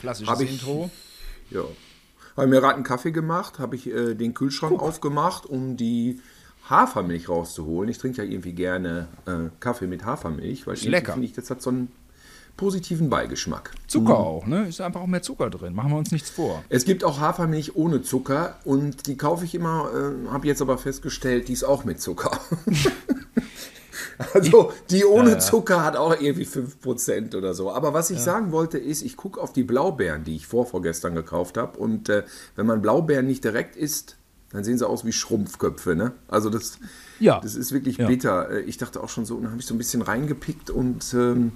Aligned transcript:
Klassisches 0.00 0.28
Hab 0.32 0.40
ich- 0.40 0.50
Intro. 0.52 0.90
Ja. 1.50 1.62
Habe 2.36 2.46
mir 2.46 2.60
gerade 2.60 2.74
einen 2.76 2.84
Kaffee 2.84 3.10
gemacht, 3.10 3.58
habe 3.58 3.74
ich 3.74 3.88
äh, 3.88 4.14
den 4.14 4.32
Kühlschrank 4.32 4.80
aufgemacht, 4.80 5.44
um 5.44 5.76
die 5.76 6.20
Hafermilch 6.70 7.28
rauszuholen. 7.28 7.90
Ich 7.90 7.98
trinke 7.98 8.22
ja 8.22 8.30
irgendwie 8.30 8.52
gerne 8.52 9.08
äh, 9.26 9.48
Kaffee 9.58 9.86
mit 9.88 10.04
Hafermilch, 10.04 10.66
weil 10.66 10.74
irgendwie 10.74 10.88
lecker. 10.90 11.12
finde 11.14 11.26
ich, 11.26 11.32
das 11.32 11.50
hat 11.50 11.62
so 11.62 11.70
einen 11.70 11.90
positiven 12.58 13.08
Beigeschmack. 13.08 13.70
Zucker 13.86 14.18
auch, 14.18 14.46
ne? 14.46 14.68
Ist 14.68 14.82
einfach 14.82 15.00
auch 15.00 15.06
mehr 15.06 15.22
Zucker 15.22 15.48
drin. 15.48 15.74
Machen 15.74 15.90
wir 15.92 15.96
uns 15.96 16.12
nichts 16.12 16.28
vor. 16.28 16.62
Es 16.68 16.84
gibt 16.84 17.04
auch 17.04 17.18
Hafermilch 17.20 17.74
ohne 17.76 18.02
Zucker 18.02 18.58
und 18.64 19.06
die 19.06 19.16
kaufe 19.16 19.46
ich 19.46 19.54
immer, 19.54 19.90
äh, 19.94 20.28
habe 20.28 20.46
jetzt 20.46 20.60
aber 20.60 20.76
festgestellt, 20.76 21.48
die 21.48 21.54
ist 21.54 21.64
auch 21.64 21.84
mit 21.84 22.00
Zucker. 22.02 22.38
also 24.34 24.72
die 24.90 25.04
ohne 25.04 25.38
Zucker 25.38 25.84
hat 25.84 25.96
auch 25.96 26.20
irgendwie 26.20 26.44
5% 26.46 27.36
oder 27.36 27.54
so. 27.54 27.70
Aber 27.70 27.94
was 27.94 28.10
ich 28.10 28.18
sagen 28.20 28.52
wollte 28.52 28.78
ist, 28.78 29.02
ich 29.02 29.16
gucke 29.16 29.40
auf 29.40 29.52
die 29.52 29.62
Blaubeeren, 29.62 30.24
die 30.24 30.36
ich 30.36 30.46
vor 30.46 30.66
vorgestern 30.66 31.14
gekauft 31.14 31.56
habe. 31.56 31.78
Und 31.78 32.08
äh, 32.08 32.24
wenn 32.56 32.66
man 32.66 32.82
Blaubeeren 32.82 33.26
nicht 33.26 33.44
direkt 33.44 33.76
isst, 33.76 34.16
dann 34.50 34.64
sehen 34.64 34.78
sie 34.78 34.88
aus 34.88 35.04
wie 35.04 35.12
Schrumpfköpfe. 35.12 35.94
Ne? 35.94 36.12
Also 36.26 36.50
das, 36.50 36.78
Ja. 37.20 37.38
das 37.40 37.54
ist 37.54 37.70
wirklich 37.72 37.98
Ja. 37.98 38.06
bitter. 38.06 38.50
Äh, 38.50 38.60
Ich 38.62 38.78
dachte 38.78 39.02
auch 39.02 39.08
schon 39.10 39.24
so, 39.24 39.36
und 39.36 39.42
dann 39.42 39.52
habe 39.52 39.60
ich 39.60 39.66
so 39.66 39.74
ein 39.74 39.78
bisschen 39.78 40.02
reingepickt 40.02 40.70
und 40.70 41.12
ähm, 41.14 41.52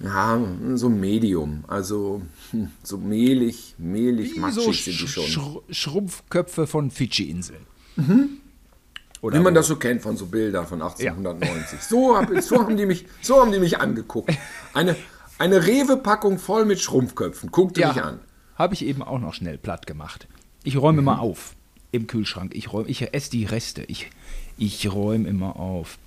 ja, 0.00 0.40
so 0.74 0.88
Medium. 0.88 1.64
Also 1.68 2.22
hm, 2.50 2.68
so 2.82 2.98
mehlig, 2.98 3.74
mehlig, 3.78 4.34
Wie 4.36 4.40
matschig 4.40 4.64
so 4.64 4.72
sind 4.72 5.00
die 5.00 5.08
schon. 5.08 5.24
Sch 5.70 5.76
Schrumpfköpfe 5.76 6.66
von 6.66 6.90
Fidschi-Inseln. 6.90 7.66
Wie 7.96 9.40
man 9.40 9.54
das 9.54 9.66
so 9.66 9.76
kennt 9.76 10.02
von 10.02 10.16
so 10.16 10.26
Bildern 10.26 10.66
von 10.66 10.80
1890. 10.80 11.80
So, 11.80 12.16
hab, 12.16 12.30
so, 12.40 12.60
haben 12.60 12.76
die 12.76 12.86
mich, 12.86 13.06
so 13.20 13.40
haben 13.40 13.50
die 13.50 13.58
mich 13.58 13.80
angeguckt. 13.80 14.32
Eine, 14.74 14.94
eine 15.38 15.66
Rewe-Packung 15.66 16.38
voll 16.38 16.64
mit 16.64 16.80
Schrumpfköpfen. 16.80 17.50
Guckte 17.50 17.86
mich 17.86 18.02
an. 18.02 18.20
Habe 18.54 18.74
ich 18.74 18.84
eben 18.84 19.02
auch 19.02 19.18
noch 19.18 19.34
schnell 19.34 19.58
platt 19.58 19.86
gemacht. 19.86 20.28
Ich 20.62 20.76
räume 20.76 21.00
Mhm. 21.00 21.06
mal 21.06 21.18
auf 21.18 21.54
im 21.90 22.06
Kühlschrank. 22.06 22.54
Ich, 22.54 22.72
räume, 22.72 22.88
ich 22.88 23.12
esse 23.14 23.30
die 23.30 23.44
Reste. 23.44 23.82
Ich, 23.84 24.10
ich 24.56 24.92
räume 24.92 25.28
immer 25.28 25.56
auf. 25.56 25.98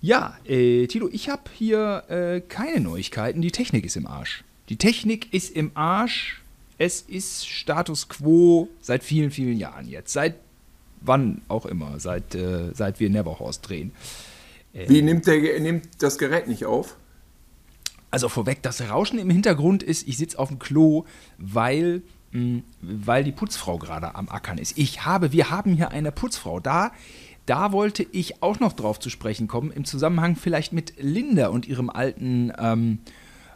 Ja, 0.00 0.36
äh, 0.46 0.86
Tilo, 0.86 1.08
ich 1.10 1.28
habe 1.28 1.42
hier 1.52 2.04
äh, 2.08 2.40
keine 2.40 2.80
Neuigkeiten. 2.80 3.42
Die 3.42 3.50
Technik 3.50 3.84
ist 3.84 3.96
im 3.96 4.06
Arsch. 4.06 4.44
Die 4.68 4.76
Technik 4.76 5.32
ist 5.32 5.54
im 5.54 5.70
Arsch. 5.74 6.42
Es 6.78 7.00
ist 7.00 7.48
Status 7.48 8.08
quo 8.08 8.68
seit 8.80 9.02
vielen, 9.02 9.30
vielen 9.30 9.56
Jahren 9.56 9.88
jetzt. 9.88 10.12
Seit 10.12 10.36
wann 11.00 11.42
auch 11.48 11.66
immer. 11.66 11.98
Seit, 11.98 12.34
äh, 12.34 12.72
seit 12.74 13.00
wir 13.00 13.10
Neverhorst 13.10 13.68
drehen. 13.68 13.92
Wie 14.72 15.00
nimmt, 15.00 15.26
der, 15.26 15.58
nimmt 15.60 15.88
das 16.00 16.18
Gerät 16.18 16.48
nicht 16.48 16.66
auf? 16.66 16.96
Also 18.10 18.28
vorweg, 18.28 18.62
das 18.62 18.82
Rauschen 18.82 19.18
im 19.18 19.30
Hintergrund 19.30 19.82
ist, 19.82 20.06
ich 20.06 20.18
sitze 20.18 20.38
auf 20.38 20.48
dem 20.48 20.58
Klo, 20.58 21.04
weil, 21.38 22.02
mh, 22.32 22.62
weil 22.82 23.24
die 23.24 23.32
Putzfrau 23.32 23.78
gerade 23.78 24.14
am 24.14 24.28
Ackern 24.28 24.58
ist. 24.58 24.76
Ich 24.76 25.04
habe, 25.06 25.32
wir 25.32 25.50
haben 25.50 25.74
hier 25.74 25.90
eine 25.90 26.12
Putzfrau. 26.12 26.60
Da, 26.60 26.92
da 27.46 27.72
wollte 27.72 28.06
ich 28.12 28.42
auch 28.42 28.60
noch 28.60 28.72
drauf 28.72 29.00
zu 29.00 29.08
sprechen 29.08 29.48
kommen, 29.48 29.70
im 29.70 29.84
Zusammenhang 29.84 30.36
vielleicht 30.36 30.72
mit 30.72 30.94
Linda 30.98 31.48
und 31.48 31.66
ihrem 31.66 31.90
alten 31.90 32.52
ähm, 32.58 32.98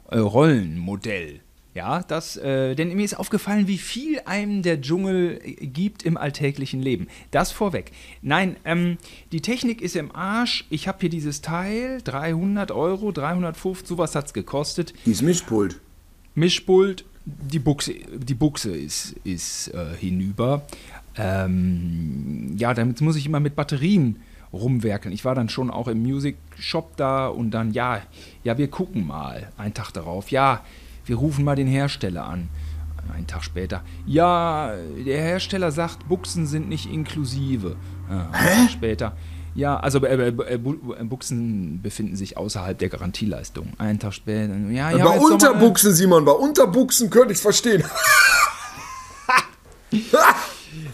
äh, 0.09 0.19
Rollenmodell. 0.19 1.41
Ja, 1.73 2.03
das, 2.03 2.37
äh, 2.37 2.75
denn 2.75 2.95
mir 2.97 3.05
ist 3.05 3.15
aufgefallen, 3.15 3.69
wie 3.69 3.79
viel 3.79 4.21
einem 4.25 4.63
der 4.63 4.81
Dschungel 4.81 5.41
äh, 5.43 5.67
gibt 5.67 6.03
im 6.03 6.17
alltäglichen 6.17 6.83
Leben. 6.83 7.07
Das 7.31 7.53
vorweg. 7.53 7.93
Nein, 8.23 8.57
ähm, 8.65 8.99
die 9.31 9.41
Technik 9.41 9.81
ist 9.81 9.95
im 9.95 10.13
Arsch. 10.15 10.67
Ich 10.69 10.89
habe 10.89 10.99
hier 11.01 11.11
dieses 11.11 11.43
Teil, 11.43 12.01
300 12.03 12.73
Euro, 12.73 13.13
350, 13.13 13.87
sowas 13.87 14.17
hat 14.17 14.27
es 14.27 14.33
gekostet. 14.33 14.95
Dieses 15.07 15.23
Mischpult. 15.23 15.81
Mischpult, 16.35 17.05
die 17.25 17.59
Buchse, 17.59 17.95
die 17.95 18.35
Buchse 18.35 18.77
ist, 18.77 19.15
ist 19.25 19.69
äh, 19.69 19.95
hinüber. 19.99 20.63
Ähm, 21.17 22.55
ja, 22.57 22.75
damit 22.75 23.01
muss 23.01 23.17
ich 23.17 23.27
immer 23.27 23.41
mit 23.41 23.57
Batterien 23.57 24.17
rumwerkeln. 24.53 25.15
Ich 25.15 25.25
war 25.25 25.35
dann 25.35 25.49
schon 25.49 25.71
auch 25.71 25.89
im 25.89 26.03
Music 26.03 26.37
Shop 26.59 26.97
da 26.97 27.29
und 27.29 27.53
dann, 27.53 27.73
ja, 27.73 28.01
ja, 28.43 28.59
wir 28.59 28.69
gucken 28.69 29.07
mal. 29.07 29.53
Einen 29.57 29.75
Tag 29.75 29.93
darauf, 29.93 30.31
ja, 30.31 30.65
wir 31.07 31.17
rufen 31.17 31.45
mal 31.45 31.57
den 31.57 31.69
Hersteller 31.69 32.27
an. 32.27 32.49
Einen 33.13 33.27
Tag 33.27 33.43
später, 33.43 33.83
ja, 34.07 34.73
der 35.05 35.21
Hersteller 35.21 35.73
sagt, 35.73 36.07
Buchsen 36.09 36.47
sind 36.47 36.69
nicht 36.69 36.87
inklusive. 36.87 37.77
Ja, 38.09 38.31
einen 38.31 38.67
Tag 38.67 38.71
später, 38.71 39.17
ja, 39.55 39.79
also 39.79 40.05
äh, 40.05 40.29
äh, 40.29 40.59
Bu- 40.59 40.95
äh, 40.95 41.05
Buchsen 41.05 41.83
befinden 41.83 42.17
sich 42.17 42.37
außerhalb 42.37 42.79
der 42.79 42.89
Garantieleistung. 42.89 43.73
Einen 43.79 43.99
Tag 43.99 44.15
später, 44.15 44.55
ja, 44.71 44.91
ja. 44.91 45.05
bei 45.05 45.19
Unterbuchsen, 45.19 45.95
Simon, 45.95 46.25
bei 46.25 46.33
Unterbuchsen 46.33 47.11
könnte 47.11 47.33
ich 47.33 47.39
es 47.39 47.43
verstehen. 47.43 47.85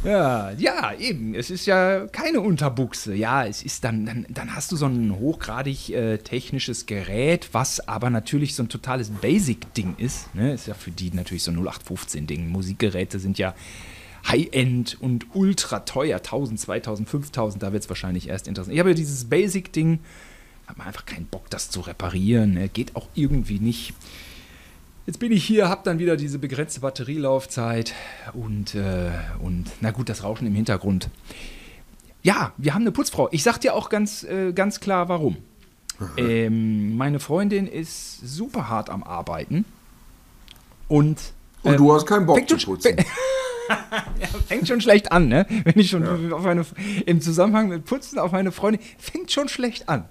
Ja, 0.04 0.52
ja, 0.52 0.94
eben. 0.94 1.34
Es 1.34 1.50
ist 1.50 1.66
ja 1.66 2.06
keine 2.06 2.40
Unterbuchse. 2.40 3.14
Ja, 3.14 3.44
es 3.44 3.62
ist 3.62 3.84
dann, 3.84 4.06
dann, 4.06 4.26
dann 4.28 4.54
hast 4.54 4.72
du 4.72 4.76
so 4.76 4.86
ein 4.86 5.18
hochgradig 5.18 5.90
äh, 5.90 6.18
technisches 6.18 6.86
Gerät, 6.86 7.50
was 7.52 7.86
aber 7.86 8.08
natürlich 8.08 8.54
so 8.54 8.62
ein 8.62 8.68
totales 8.68 9.10
Basic-Ding 9.10 9.96
ist. 9.98 10.34
Ne? 10.34 10.54
Ist 10.54 10.66
ja 10.66 10.74
für 10.74 10.90
die 10.90 11.10
natürlich 11.12 11.42
so 11.42 11.50
ein 11.50 11.58
0815-Ding. 11.58 12.48
Musikgeräte 12.48 13.18
sind 13.18 13.36
ja 13.38 13.54
High-End 14.28 14.96
und 15.00 15.26
ultra 15.34 15.80
teuer. 15.80 16.18
1000, 16.18 16.58
2000, 16.60 17.08
5000, 17.08 17.62
da 17.62 17.72
wird 17.72 17.82
es 17.84 17.88
wahrscheinlich 17.88 18.28
erst 18.28 18.48
interessant. 18.48 18.74
Ich 18.74 18.80
habe 18.80 18.90
ja 18.90 18.94
dieses 18.94 19.24
Basic-Ding, 19.26 20.00
habe 20.66 20.82
einfach 20.84 21.06
keinen 21.06 21.26
Bock, 21.26 21.48
das 21.50 21.70
zu 21.70 21.80
reparieren. 21.80 22.54
Ne? 22.54 22.68
Geht 22.68 22.96
auch 22.96 23.08
irgendwie 23.14 23.58
nicht. 23.60 23.94
Jetzt 25.06 25.20
bin 25.20 25.30
ich 25.30 25.44
hier, 25.44 25.68
habe 25.68 25.82
dann 25.84 26.00
wieder 26.00 26.16
diese 26.16 26.40
begrenzte 26.40 26.80
Batterielaufzeit 26.80 27.94
und, 28.32 28.74
äh, 28.74 29.10
und 29.40 29.66
na 29.80 29.92
gut, 29.92 30.08
das 30.08 30.24
Rauschen 30.24 30.48
im 30.48 30.54
Hintergrund. 30.56 31.08
Ja, 32.24 32.52
wir 32.56 32.74
haben 32.74 32.82
eine 32.82 32.90
Putzfrau. 32.90 33.28
Ich 33.30 33.44
sag 33.44 33.58
dir 33.60 33.74
auch 33.74 33.88
ganz, 33.88 34.24
äh, 34.24 34.52
ganz 34.52 34.80
klar, 34.80 35.08
warum. 35.08 35.36
Ähm, 36.16 36.96
meine 36.96 37.20
Freundin 37.20 37.66
ist 37.68 38.18
super 38.20 38.68
hart 38.68 38.90
am 38.90 39.02
Arbeiten 39.04 39.64
und 40.88 41.18
Und 41.62 41.76
du 41.78 41.94
hast 41.94 42.04
keinen 42.06 42.26
Bock 42.26 42.46
zu 42.48 42.58
schon- 42.58 42.78
putzen. 43.68 44.42
fängt 44.48 44.68
schon 44.68 44.80
schlecht 44.80 45.12
an, 45.12 45.28
ne? 45.28 45.46
Wenn 45.64 45.78
ich 45.78 45.90
schon 45.90 46.32
auf 46.32 46.42
meine, 46.42 46.64
im 47.06 47.20
Zusammenhang 47.20 47.68
mit 47.68 47.84
Putzen 47.84 48.18
auf 48.18 48.32
meine 48.32 48.52
Freundin, 48.52 48.80
fängt 48.98 49.30
schon 49.32 49.48
schlecht 49.48 49.88
an. 49.88 50.04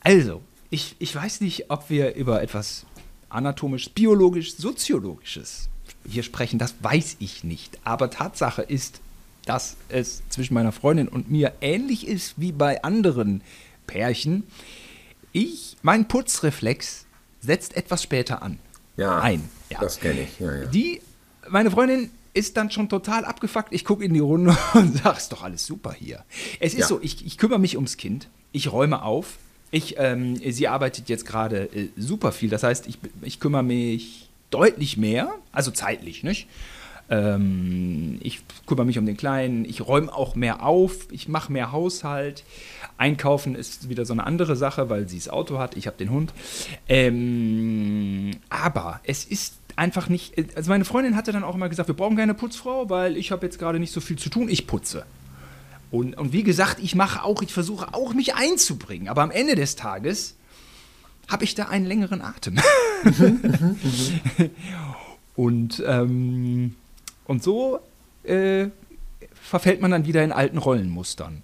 Also, 0.00 0.42
ich, 0.70 0.96
ich 0.98 1.14
weiß 1.14 1.40
nicht, 1.40 1.70
ob 1.70 1.90
wir 1.90 2.14
über 2.14 2.42
etwas 2.42 2.86
anatomisch, 3.28 3.90
biologisch, 3.90 4.56
soziologisches 4.56 5.68
hier 6.08 6.22
sprechen, 6.22 6.58
das 6.58 6.74
weiß 6.80 7.16
ich 7.20 7.44
nicht. 7.44 7.78
Aber 7.84 8.10
Tatsache 8.10 8.62
ist, 8.62 9.00
dass 9.44 9.76
es 9.88 10.22
zwischen 10.28 10.54
meiner 10.54 10.72
Freundin 10.72 11.08
und 11.08 11.30
mir 11.30 11.52
ähnlich 11.60 12.06
ist 12.06 12.34
wie 12.36 12.52
bei 12.52 12.82
anderen 12.82 13.42
Pärchen. 13.86 14.44
Ich, 15.32 15.76
mein 15.82 16.08
Putzreflex 16.08 17.06
setzt 17.40 17.76
etwas 17.76 18.02
später 18.02 18.42
an. 18.42 18.58
Ja, 18.96 19.20
ein. 19.20 19.48
Ja. 19.70 19.80
das 19.80 20.00
kenne 20.00 20.22
ich. 20.22 20.38
Ja, 20.38 20.54
ja. 20.54 20.66
Die, 20.66 21.00
meine 21.48 21.70
Freundin 21.70 22.10
ist 22.34 22.56
dann 22.56 22.70
schon 22.70 22.88
total 22.88 23.24
abgefuckt. 23.24 23.72
Ich 23.72 23.84
gucke 23.84 24.04
in 24.04 24.14
die 24.14 24.20
Runde 24.20 24.56
und 24.74 24.96
sage, 25.02 25.16
ist 25.18 25.32
doch 25.32 25.42
alles 25.42 25.66
super 25.66 25.92
hier. 25.92 26.24
Es 26.60 26.72
ist 26.74 26.80
Ja. 26.80 26.86
so, 26.86 27.00
ich, 27.02 27.24
ich 27.26 27.38
kümmere 27.38 27.58
mich 27.58 27.76
ums 27.76 27.96
Kind. 27.96 28.28
Ich 28.52 28.72
räume 28.72 29.02
auf. 29.02 29.38
Ich, 29.70 29.96
ähm, 29.98 30.36
sie 30.36 30.68
arbeitet 30.68 31.08
jetzt 31.08 31.26
gerade 31.26 31.64
äh, 31.74 31.88
super 31.96 32.32
viel. 32.32 32.50
Das 32.50 32.62
heißt, 32.62 32.86
ich, 32.88 32.98
ich 33.22 33.40
kümmere 33.40 33.62
mich 33.62 34.28
deutlich 34.50 34.96
mehr, 34.98 35.34
also 35.50 35.70
zeitlich, 35.70 36.22
nicht? 36.24 36.46
Ähm, 37.10 38.18
ich 38.22 38.40
kümmere 38.66 38.84
mich 38.86 38.98
um 38.98 39.06
den 39.06 39.16
Kleinen, 39.16 39.64
ich 39.64 39.80
räume 39.86 40.14
auch 40.14 40.34
mehr 40.34 40.64
auf, 40.64 41.08
ich 41.10 41.26
mache 41.28 41.52
mehr 41.52 41.72
Haushalt. 41.72 42.44
Einkaufen 42.98 43.54
ist 43.54 43.88
wieder 43.88 44.04
so 44.06 44.12
eine 44.12 44.24
andere 44.26 44.54
Sache, 44.56 44.88
weil 44.90 45.08
sie 45.08 45.16
das 45.18 45.28
Auto 45.28 45.58
hat, 45.58 45.76
ich 45.76 45.86
habe 45.86 45.96
den 45.96 46.10
Hund. 46.10 46.32
Ähm, 46.88 48.30
aber 48.48 49.00
es 49.04 49.24
ist 49.24 49.54
einfach 49.76 50.08
nicht. 50.08 50.34
Also 50.56 50.70
meine 50.70 50.84
Freundin 50.84 51.16
hatte 51.16 51.32
dann 51.32 51.44
auch 51.44 51.54
immer 51.54 51.68
gesagt, 51.68 51.88
wir 51.88 51.94
brauchen 51.94 52.16
keine 52.16 52.34
Putzfrau, 52.34 52.88
weil 52.90 53.16
ich 53.16 53.30
habe 53.32 53.46
jetzt 53.46 53.58
gerade 53.58 53.78
nicht 53.78 53.92
so 53.92 54.00
viel 54.00 54.18
zu 54.18 54.28
tun, 54.30 54.48
ich 54.48 54.66
putze. 54.66 55.04
Und, 55.90 56.16
und 56.16 56.32
wie 56.32 56.42
gesagt, 56.42 56.78
ich 56.80 56.94
mache 56.94 57.22
auch, 57.22 57.42
ich 57.42 57.52
versuche 57.52 57.92
auch 57.92 58.14
mich 58.14 58.34
einzubringen. 58.34 59.08
Aber 59.08 59.22
am 59.22 59.30
Ende 59.30 59.54
des 59.54 59.76
Tages 59.76 60.36
habe 61.28 61.44
ich 61.44 61.54
da 61.54 61.66
einen 61.66 61.86
längeren 61.86 62.22
Atem. 62.22 62.58
und, 65.36 65.82
ähm, 65.86 66.76
und 67.26 67.42
so 67.42 67.80
äh, 68.24 68.68
verfällt 69.34 69.80
man 69.82 69.90
dann 69.90 70.06
wieder 70.06 70.24
in 70.24 70.32
alten 70.32 70.58
Rollenmustern. 70.58 71.42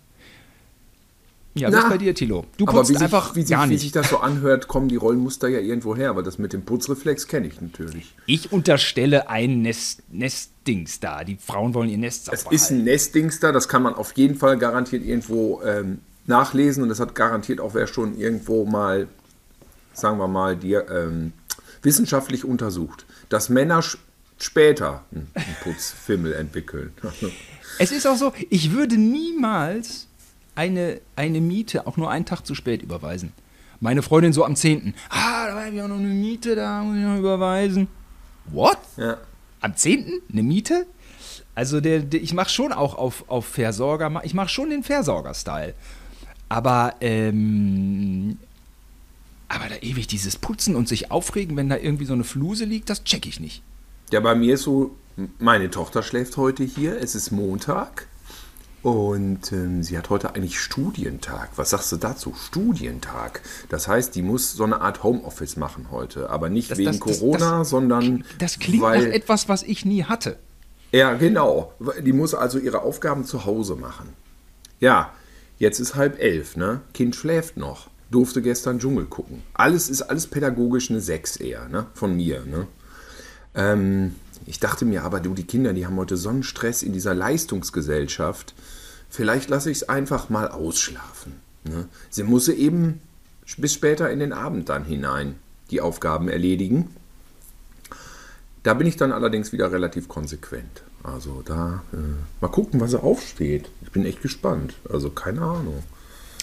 Ja, 1.58 1.72
was 1.72 1.88
bei 1.88 1.99
dir, 1.99 2.14
Tilo? 2.14 2.44
Du 2.56 2.64
putzt 2.64 2.90
wie 2.90 2.96
einfach 2.96 3.34
sich, 3.34 3.49
wie, 3.49 3.50
gar 3.50 3.62
sich, 3.62 3.70
nicht. 3.70 3.81
wie 3.81 3.82
sich 3.84 3.93
das 3.93 4.10
so 4.10 4.19
anhört, 4.19 4.69
kommen 4.69 4.88
die 4.88 4.96
Rollenmuster 4.96 5.49
ja 5.49 5.58
irgendwo 5.58 5.96
her, 5.96 6.10
aber 6.10 6.22
das 6.22 6.38
mit 6.38 6.52
dem 6.52 6.62
Putzreflex 6.62 7.26
kenne 7.26 7.46
ich 7.46 7.60
natürlich. 7.60 8.14
Ich 8.26 8.52
unterstelle 8.52 9.28
ein 9.28 9.62
Nest, 9.62 10.02
Nestdings 10.10 11.00
da. 11.00 11.25
Die 11.25 11.37
Frauen 11.37 11.75
wollen 11.75 11.88
ihr 11.88 11.99
Nest 11.99 12.26
sauber 12.26 12.38
Es 12.52 12.62
ist 12.62 12.70
ein 12.70 12.84
Nestdings 12.84 13.40
da, 13.40 13.52
das 13.52 13.69
kann 13.69 13.82
man 13.82 13.94
auf 13.94 14.12
jeden 14.12 14.37
Fall 14.37 14.58
garantiert 14.58 15.05
irgendwo 15.05 15.62
ähm, 15.62 15.99
nachlesen 16.26 16.82
und 16.82 16.88
das 16.88 17.00
hat 17.00 17.14
garantiert 17.14 17.60
auch 17.60 17.75
wer 17.75 17.87
schon 17.87 18.19
irgendwo 18.19 18.64
mal, 18.64 19.08
sagen 19.93 20.19
wir 20.19 20.28
mal, 20.28 20.56
dir 20.56 20.87
ähm, 20.90 21.32
wissenschaftlich 21.82 22.44
untersucht, 22.44 23.06
dass 23.28 23.49
Männer 23.49 23.82
später 24.38 25.05
einen 25.12 25.56
Putzfimmel 25.62 26.32
entwickeln. 26.34 26.93
Es 27.81 27.93
ist 27.93 28.08
auch 28.08 28.16
so, 28.16 28.32
ich 28.50 28.72
würde 28.72 28.96
niemals 28.96 30.07
eine, 30.58 31.00
eine 31.14 31.40
Miete 31.40 31.87
auch 31.87 31.96
nur 31.96 32.10
einen 32.10 32.26
Tag 32.26 32.44
zu 32.44 32.56
spät 32.56 32.82
überweisen. 32.82 33.32
Meine 33.81 34.02
Freundin 34.02 34.32
so 34.32 34.44
am 34.44 34.56
10. 34.56 34.93
Ah, 35.08 35.46
da 35.46 35.64
habe 35.64 35.75
ich 35.75 35.81
auch 35.81 35.87
noch 35.87 35.99
eine 35.99 36.08
Miete, 36.08 36.56
da 36.56 36.82
muss 36.82 36.96
ich 36.96 37.05
noch 37.05 37.16
überweisen. 37.16 37.87
What? 38.46 38.78
Ja. 38.96 39.19
Am 39.60 39.76
10. 39.76 40.20
eine 40.32 40.43
Miete? 40.43 40.87
Also 41.55 41.81
der, 41.81 42.00
der 42.00 42.20
ich 42.20 42.34
mache 42.34 42.50
schon 42.50 42.72
auch 42.72 42.96
auf, 42.96 43.25
auf 43.28 43.46
Versorger, 43.46 44.20
ich 44.25 44.34
mache 44.34 44.49
schon 44.49 44.70
den 44.70 44.82
Versorger-Style. 44.82 45.75
Aber, 46.49 46.94
ähm, 47.00 48.38
aber 49.49 49.69
da 49.69 49.76
ewig 49.81 50.08
dieses 50.08 50.37
Putzen 50.37 50.75
und 50.75 50.88
sich 50.88 51.12
aufregen, 51.12 51.56
wenn 51.56 51.69
da 51.69 51.76
irgendwie 51.76 52.05
so 52.05 52.14
eine 52.14 52.25
Fluse 52.25 52.64
liegt, 52.64 52.90
das 52.90 53.05
check 53.05 53.26
ich 53.26 53.38
nicht. 53.38 53.62
Ja, 54.10 54.19
bei 54.19 54.34
mir 54.34 54.55
ist 54.55 54.62
so, 54.62 54.96
meine 55.38 55.70
Tochter 55.70 56.02
schläft 56.02 56.37
heute 56.37 56.64
hier, 56.64 57.00
es 57.00 57.14
ist 57.14 57.31
Montag. 57.31 58.08
Und 58.82 59.50
ähm, 59.52 59.82
sie 59.82 59.98
hat 59.98 60.08
heute 60.08 60.34
eigentlich 60.34 60.60
Studientag. 60.60 61.50
Was 61.56 61.70
sagst 61.70 61.90
du 61.90 61.96
dazu? 61.96 62.34
Studientag. 62.34 63.42
Das 63.69 63.88
heißt, 63.88 64.14
die 64.14 64.22
muss 64.22 64.52
so 64.52 64.64
eine 64.64 64.80
Art 64.80 65.02
Homeoffice 65.02 65.56
machen 65.56 65.88
heute. 65.90 66.30
Aber 66.30 66.48
nicht 66.48 66.70
das, 66.70 66.78
wegen 66.78 66.92
das, 66.92 67.00
Corona, 67.00 67.58
das, 67.58 67.70
sondern. 67.70 68.25
Das 68.38 68.58
klingt 68.58 68.82
weil, 68.82 69.08
nach 69.08 69.14
etwas, 69.14 69.48
was 69.48 69.64
ich 69.64 69.84
nie 69.84 70.04
hatte. 70.04 70.38
Ja, 70.92 71.14
genau. 71.14 71.72
Die 72.02 72.12
muss 72.12 72.34
also 72.34 72.58
ihre 72.58 72.82
Aufgaben 72.82 73.25
zu 73.25 73.44
Hause 73.44 73.75
machen. 73.75 74.10
Ja, 74.81 75.12
jetzt 75.58 75.81
ist 75.81 75.96
halb 75.96 76.20
elf, 76.20 76.56
ne? 76.56 76.81
Kind 76.94 77.16
schläft 77.16 77.56
noch. 77.56 77.88
Durfte 78.10 78.40
gestern 78.40 78.78
Dschungel 78.78 79.04
gucken. 79.04 79.42
Alles 79.54 79.90
ist 79.90 80.02
alles 80.02 80.28
pädagogisch 80.28 80.88
eine 80.88 81.00
Sechs 81.00 81.36
eher, 81.36 81.69
ne? 81.69 81.86
Von 81.94 82.16
mir, 82.16 82.44
ne? 82.46 82.69
Ähm, 83.54 84.14
ich 84.48 84.60
dachte 84.60 84.86
mir 84.86 85.04
aber, 85.04 85.20
du, 85.20 85.34
die 85.34 85.44
Kinder, 85.44 85.74
die 85.74 85.84
haben 85.84 85.96
heute 85.96 86.16
so 86.16 86.30
einen 86.30 86.42
Stress 86.42 86.82
in 86.82 86.94
dieser 86.94 87.14
Leistungsgesellschaft. 87.14 88.54
Vielleicht 89.10 89.50
lasse 89.50 89.70
ich 89.70 89.78
es 89.78 89.88
einfach 89.90 90.30
mal 90.30 90.48
ausschlafen. 90.48 91.34
Ne? 91.64 91.86
Sie 92.08 92.22
muss 92.22 92.48
eben 92.48 93.00
bis 93.58 93.74
später 93.74 94.10
in 94.10 94.20
den 94.20 94.32
Abend 94.32 94.70
dann 94.70 94.84
hinein 94.84 95.34
die 95.70 95.82
Aufgaben 95.82 96.28
erledigen. 96.28 96.96
Da 98.62 98.72
bin 98.72 98.86
ich 98.86 98.96
dann 98.96 99.12
allerdings 99.12 99.52
wieder 99.52 99.70
relativ 99.70 100.08
konsequent. 100.08 100.82
Also 101.02 101.42
da 101.44 101.82
äh, 101.92 101.96
mal 102.40 102.48
gucken, 102.48 102.80
was 102.80 102.94
er 102.94 103.04
aufsteht. 103.04 103.68
Ich 103.82 103.90
bin 103.90 104.06
echt 104.06 104.22
gespannt. 104.22 104.74
Also 104.90 105.10
keine 105.10 105.42
Ahnung. 105.42 105.82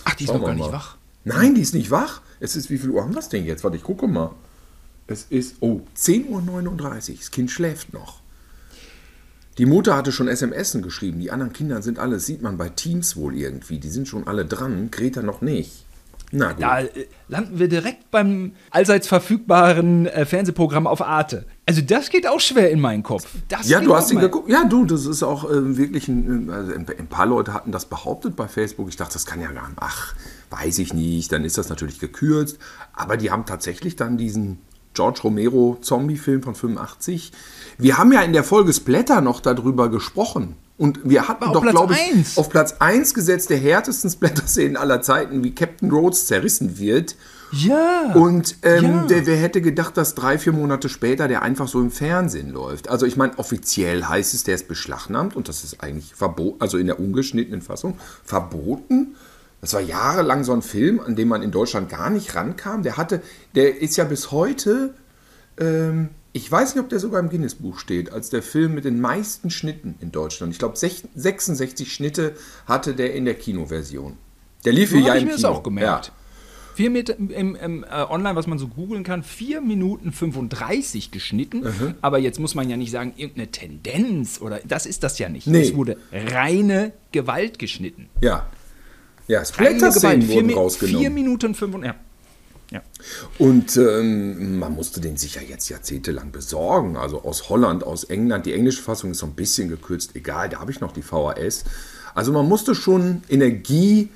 Ach, 0.03 0.13
die 0.13 0.25
ist 0.25 0.33
noch 0.33 0.45
gar 0.45 0.53
nicht 0.53 0.71
wach. 0.71 0.95
Nein, 1.23 1.55
die 1.55 1.61
ist 1.61 1.73
nicht 1.73 1.89
wach. 1.89 2.21
Es 2.39 2.55
ist, 2.55 2.69
wie 2.69 2.77
viel 2.77 2.91
Uhr 2.91 3.01
haben 3.01 3.13
wir 3.13 3.19
es 3.19 3.29
denn 3.29 3.45
jetzt? 3.45 3.63
Warte, 3.63 3.77
ich 3.77 3.83
gucke 3.83 4.07
mal. 4.07 4.31
Es 5.07 5.27
ist, 5.29 5.57
oh, 5.59 5.81
10.39 5.97 7.11
Uhr. 7.11 7.17
Das 7.17 7.31
Kind 7.31 7.51
schläft 7.51 7.93
noch. 7.93 8.21
Die 9.57 9.65
Mutter 9.65 9.95
hatte 9.95 10.11
schon 10.11 10.27
SMS 10.27 10.77
geschrieben. 10.81 11.19
Die 11.19 11.31
anderen 11.31 11.53
Kinder 11.53 11.81
sind 11.81 11.99
alle, 11.99 12.19
sieht 12.19 12.41
man 12.41 12.57
bei 12.57 12.69
Teams 12.69 13.15
wohl 13.15 13.35
irgendwie. 13.35 13.79
Die 13.79 13.89
sind 13.89 14.07
schon 14.07 14.27
alle 14.27 14.45
dran. 14.45 14.89
Greta 14.91 15.21
noch 15.21 15.41
nicht. 15.41 15.85
Na 16.31 16.51
gut. 16.51 16.61
Da 16.61 16.79
äh, 16.81 17.07
landen 17.29 17.59
wir 17.59 17.69
direkt 17.69 18.11
beim 18.11 18.53
allseits 18.71 19.07
verfügbaren 19.07 20.07
äh, 20.07 20.25
Fernsehprogramm 20.25 20.87
auf 20.87 21.01
Arte. 21.01 21.45
Also 21.65 21.81
das 21.81 22.09
geht 22.09 22.27
auch 22.27 22.39
schwer 22.39 22.71
in 22.71 22.81
meinen 22.81 23.03
Kopf. 23.03 23.27
Das 23.47 23.69
ja, 23.69 23.79
du 23.79 23.95
hast 23.95 24.11
ihn 24.11 24.19
geguckt. 24.19 24.49
Ja, 24.49 24.65
du, 24.65 24.85
das 24.85 25.05
ist 25.05 25.23
auch 25.23 25.49
äh, 25.49 25.77
wirklich 25.77 26.07
ein, 26.09 26.49
also 26.49 26.73
ein, 26.73 26.85
ein, 26.87 27.07
paar 27.07 27.25
Leute 27.25 27.53
hatten 27.53 27.71
das 27.71 27.85
behauptet 27.85 28.35
bei 28.35 28.47
Facebook. 28.47 28.89
Ich 28.89 28.97
dachte, 28.97 29.13
das 29.13 29.25
kann 29.25 29.39
ja 29.39 29.51
gar 29.51 29.69
nicht. 29.69 29.79
Ach, 29.79 30.13
weiß 30.49 30.79
ich 30.79 30.93
nicht. 30.93 31.31
Dann 31.31 31.45
ist 31.45 31.57
das 31.57 31.69
natürlich 31.69 31.99
gekürzt. 31.99 32.57
Aber 32.93 33.15
die 33.15 33.31
haben 33.31 33.45
tatsächlich 33.45 33.95
dann 33.95 34.17
diesen 34.17 34.59
George 34.95 35.19
Romero 35.23 35.77
Zombie-Film 35.81 36.41
von 36.41 36.55
85. 36.55 37.31
Wir 37.77 37.97
haben 37.97 38.11
ja 38.11 38.21
in 38.21 38.33
der 38.33 38.43
Folge 38.43 38.73
Splatter 38.73 39.21
noch 39.21 39.41
darüber 39.41 39.89
gesprochen. 39.89 40.55
Und 40.77 40.99
wir 41.03 41.27
hatten 41.29 41.53
doch, 41.53 41.65
glaube 41.65 41.93
ich, 41.93 42.37
auf 42.37 42.49
Platz 42.49 42.75
1 42.79 43.13
gesetzt 43.13 43.49
der 43.49 43.57
härtesten 43.57 44.09
Splatter-Szenen 44.09 44.75
aller 44.75 45.01
Zeiten, 45.01 45.43
wie 45.43 45.55
Captain 45.55 45.89
Rhodes 45.89 46.27
zerrissen 46.27 46.77
wird. 46.79 47.15
Ja. 47.51 48.11
Und 48.13 48.57
ähm, 48.63 48.83
ja. 48.83 49.05
Der, 49.05 49.25
wer 49.25 49.37
hätte 49.37 49.61
gedacht, 49.61 49.95
dass 49.95 50.15
drei, 50.15 50.37
vier 50.37 50.51
Monate 50.51 50.89
später 50.89 51.29
der 51.29 51.43
einfach 51.43 51.69
so 51.69 51.79
im 51.79 51.91
Fernsehen 51.91 52.51
läuft? 52.51 52.89
Also 52.89 53.05
ich 53.05 53.15
meine, 53.15 53.37
offiziell 53.39 54.03
heißt 54.03 54.33
es, 54.33 54.43
der 54.43 54.55
ist 54.55 54.67
beschlagnahmt 54.67 55.35
und 55.35 55.47
das 55.47 55.63
ist 55.63 55.81
eigentlich 55.81 56.13
verboten, 56.13 56.57
also 56.59 56.77
in 56.77 56.87
der 56.87 56.99
ungeschnittenen 56.99 57.61
Fassung 57.61 57.97
verboten. 58.23 59.15
Das 59.65 59.73
war 59.73 59.81
jahrelang 59.81 60.43
so 60.43 60.53
ein 60.53 60.61
Film, 60.61 60.99
an 60.99 61.15
dem 61.15 61.27
man 61.27 61.41
in 61.41 61.49
Deutschland 61.49 61.89
gar 61.89 62.11
nicht 62.11 62.35
rankam. 62.35 62.83
Der 62.83 62.97
hatte, 62.97 63.23
der 63.55 63.81
ist 63.81 63.97
ja 63.97 64.03
bis 64.03 64.29
heute, 64.29 64.93
ähm, 65.59 66.09
ich 66.33 66.51
weiß 66.51 66.75
nicht, 66.75 66.83
ob 66.83 66.89
der 66.89 66.99
sogar 66.99 67.19
im 67.19 67.29
Guinness-Buch 67.29 67.79
steht, 67.79 68.11
als 68.11 68.29
der 68.29 68.43
Film 68.43 68.75
mit 68.75 68.85
den 68.85 69.01
meisten 69.01 69.49
Schnitten 69.49 69.95
in 70.01 70.11
Deutschland. 70.11 70.53
Ich 70.53 70.59
glaube, 70.59 70.77
66 70.77 71.91
Schnitte 71.91 72.35
hatte 72.67 72.93
der 72.93 73.15
in 73.15 73.25
der 73.25 73.33
Kinoversion. 73.33 74.17
Der 74.65 74.73
lief 74.73 74.91
so 74.91 74.97
ja 74.97 75.15
im 75.15 75.17
ich 75.17 75.23
mir 75.23 75.35
Kino. 75.35 75.41
Das 75.41 75.45
auch 75.45 75.63
gemerkt. 75.63 76.07
Ja. 76.09 76.13
Vier 76.75 76.91
Meter 76.91 77.17
im, 77.17 77.55
im 77.55 77.83
äh, 77.85 77.87
online, 78.07 78.35
was 78.35 78.45
man 78.45 78.59
so 78.59 78.67
googeln 78.67 79.03
kann, 79.03 79.23
4 79.23 79.61
Minuten 79.61 80.11
35 80.11 81.09
geschnitten. 81.09 81.61
Mhm. 81.61 81.95
Aber 82.01 82.19
jetzt 82.19 82.39
muss 82.39 82.53
man 82.53 82.69
ja 82.69 82.77
nicht 82.77 82.91
sagen, 82.91 83.13
irgendeine 83.17 83.49
Tendenz 83.49 84.39
oder 84.39 84.59
das 84.63 84.85
ist 84.85 85.01
das 85.01 85.17
ja 85.17 85.27
nicht. 85.27 85.47
Nee. 85.47 85.61
Es 85.61 85.75
wurde 85.75 85.97
reine 86.11 86.91
Gewalt 87.11 87.57
geschnitten. 87.57 88.09
Ja. 88.21 88.45
Ja, 89.27 89.43
Splatter-Szenen 89.43 90.27
wurden 90.27 90.49
vier, 90.49 90.57
rausgenommen. 90.57 91.01
4 91.01 91.09
Minuten 91.09 91.55
5 91.55 91.75
und 91.75 91.83
ja. 91.83 91.95
Ja. 92.71 92.81
Und 93.37 93.77
ähm, 93.77 94.59
man 94.59 94.73
musste 94.73 94.99
den 94.99 95.17
sicher 95.17 95.41
jetzt 95.41 95.69
jahrzehntelang 95.69 96.31
besorgen. 96.31 96.97
Also 96.97 97.23
aus 97.23 97.49
Holland, 97.49 97.83
aus 97.83 98.05
England. 98.05 98.45
Die 98.45 98.53
englische 98.53 98.81
Fassung 98.81 99.11
ist 99.11 99.19
so 99.19 99.27
ein 99.27 99.33
bisschen 99.33 99.69
gekürzt. 99.69 100.15
Egal, 100.15 100.49
da 100.49 100.59
habe 100.59 100.71
ich 100.71 100.81
noch 100.81 100.91
die 100.91 101.03
VHS. 101.03 101.63
Also 102.15 102.31
man 102.31 102.47
musste 102.47 102.73
schon 102.73 103.21
Energie 103.29 104.09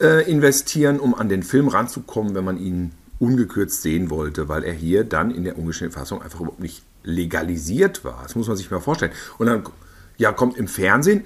äh, 0.00 0.28
investieren, 0.28 0.98
um 0.98 1.14
an 1.14 1.28
den 1.28 1.42
Film 1.42 1.68
ranzukommen, 1.68 2.34
wenn 2.34 2.44
man 2.44 2.58
ihn 2.58 2.92
ungekürzt 3.20 3.82
sehen 3.82 4.10
wollte, 4.10 4.48
weil 4.48 4.64
er 4.64 4.72
hier 4.72 5.04
dann 5.04 5.30
in 5.30 5.44
der 5.44 5.56
ungeschnittenen 5.56 5.98
Fassung 5.98 6.20
einfach 6.20 6.40
überhaupt 6.40 6.60
nicht 6.60 6.82
legalisiert 7.04 8.04
war. 8.04 8.22
Das 8.22 8.34
muss 8.34 8.48
man 8.48 8.56
sich 8.56 8.70
mal 8.70 8.80
vorstellen. 8.80 9.12
Und 9.38 9.46
dann 9.46 9.62
ja, 10.16 10.32
kommt 10.32 10.56
im 10.56 10.68
Fernsehen, 10.68 11.24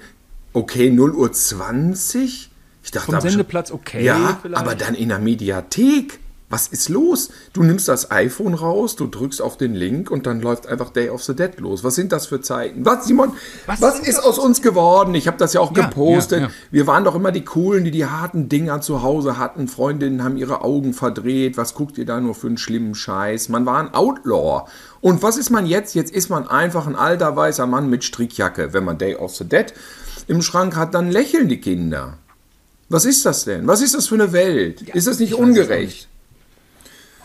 okay, 0.53 0.91
0 0.91 1.15
Uhr 1.15 1.31
20 1.31 2.51
ich 2.83 2.91
dachte, 2.91 3.11
Vom 3.11 3.21
Sendeplatz 3.21 3.71
okay. 3.71 4.03
Ja, 4.03 4.39
vielleicht. 4.41 4.59
aber 4.59 4.75
dann 4.75 4.95
in 4.95 5.09
der 5.09 5.19
Mediathek. 5.19 6.19
Was 6.51 6.67
ist 6.67 6.89
los? 6.89 7.29
Du 7.53 7.61
nimmst 7.61 7.87
das 7.87 8.09
iPhone 8.09 8.55
raus, 8.55 8.95
du 8.95 9.05
drückst 9.05 9.39
auf 9.39 9.55
den 9.55 9.75
Link 9.75 10.09
und 10.09 10.25
dann 10.25 10.41
läuft 10.41 10.65
einfach 10.65 10.89
Day 10.89 11.09
of 11.09 11.23
the 11.23 11.35
Dead 11.35 11.59
los. 11.59 11.83
Was 11.83 11.93
sind 11.93 12.11
das 12.11 12.25
für 12.25 12.41
Zeiten? 12.41 12.83
Was, 12.85 13.05
Simon, 13.05 13.33
was, 13.67 13.81
was 13.81 13.99
ist 13.99 14.17
aus 14.17 14.39
uns 14.39 14.63
geworden? 14.63 15.13
Ich 15.13 15.27
habe 15.27 15.37
das 15.37 15.53
ja 15.53 15.61
auch 15.61 15.75
ja, 15.77 15.85
gepostet. 15.85 16.39
Ja, 16.39 16.47
ja. 16.47 16.53
Wir 16.71 16.87
waren 16.87 17.03
doch 17.03 17.13
immer 17.13 17.31
die 17.31 17.45
Coolen, 17.45 17.83
die 17.83 17.91
die 17.91 18.07
harten 18.07 18.49
Dinger 18.49 18.81
zu 18.81 19.03
Hause 19.03 19.37
hatten. 19.37 19.67
Freundinnen 19.67 20.23
haben 20.23 20.37
ihre 20.37 20.63
Augen 20.63 20.93
verdreht. 20.93 21.55
Was 21.55 21.75
guckt 21.75 21.99
ihr 21.99 22.05
da 22.07 22.19
nur 22.19 22.33
für 22.33 22.47
einen 22.47 22.57
schlimmen 22.57 22.95
Scheiß? 22.95 23.49
Man 23.49 23.67
war 23.67 23.77
ein 23.77 23.93
Outlaw. 23.93 24.67
Und 25.01 25.21
was 25.21 25.37
ist 25.37 25.51
man 25.51 25.67
jetzt? 25.67 25.93
Jetzt 25.93 26.11
ist 26.11 26.29
man 26.29 26.47
einfach 26.47 26.87
ein 26.87 26.95
alter 26.95 27.35
weißer 27.35 27.67
Mann 27.67 27.91
mit 27.91 28.03
Strickjacke. 28.03 28.73
Wenn 28.73 28.85
man 28.85 28.97
Day 28.97 29.15
of 29.15 29.35
the 29.35 29.45
Dead 29.45 29.71
im 30.25 30.41
Schrank 30.41 30.75
hat, 30.75 30.95
dann 30.95 31.11
lächeln 31.11 31.47
die 31.47 31.61
Kinder. 31.61 32.17
Was 32.89 33.05
ist 33.05 33.25
das 33.25 33.45
denn? 33.45 33.67
Was 33.67 33.81
ist 33.81 33.93
das 33.95 34.07
für 34.07 34.15
eine 34.15 34.33
Welt? 34.33 34.81
Ja, 34.87 34.95
ist 34.95 35.07
das 35.07 35.19
nicht 35.19 35.35
ungerecht? 35.35 36.07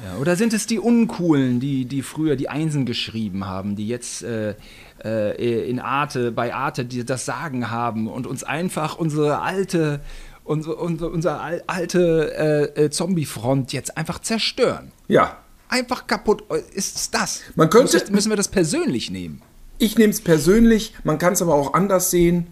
Ja, 0.02 0.18
oder 0.20 0.36
sind 0.36 0.52
es 0.52 0.66
die 0.66 0.78
Uncoolen, 0.78 1.60
die, 1.60 1.86
die 1.86 2.02
früher 2.02 2.36
die 2.36 2.48
Einsen 2.48 2.84
geschrieben 2.84 3.46
haben, 3.46 3.76
die 3.76 3.88
jetzt 3.88 4.22
äh, 4.22 4.54
äh, 5.02 5.70
in 5.70 5.80
Arte, 5.80 6.32
bei 6.32 6.52
Arte, 6.52 6.84
die 6.84 7.04
das 7.04 7.24
Sagen 7.24 7.70
haben 7.70 8.08
und 8.08 8.26
uns 8.26 8.44
einfach 8.44 8.96
unsere 8.98 9.40
alte, 9.40 10.00
unsere, 10.42 10.76
unsere, 10.76 11.10
unsere 11.10 11.62
alte 11.66 12.34
äh, 12.76 12.84
äh, 12.84 12.90
Zombie-Front 12.90 13.72
jetzt 13.72 13.96
einfach 13.96 14.18
zerstören? 14.18 14.90
Ja. 15.08 15.38
Einfach 15.68 16.06
kaputt. 16.06 16.44
Ist 16.74 16.96
es 16.96 17.10
das? 17.10 17.40
Man 17.54 17.70
könnte, 17.70 18.04
müssen 18.10 18.30
wir 18.30 18.36
das 18.36 18.48
persönlich 18.48 19.10
nehmen? 19.10 19.42
Ich 19.78 19.96
nehme 19.96 20.12
es 20.12 20.20
persönlich, 20.20 20.94
man 21.04 21.18
kann 21.18 21.32
es 21.32 21.42
aber 21.42 21.54
auch 21.54 21.72
anders 21.72 22.10
sehen. 22.10 22.48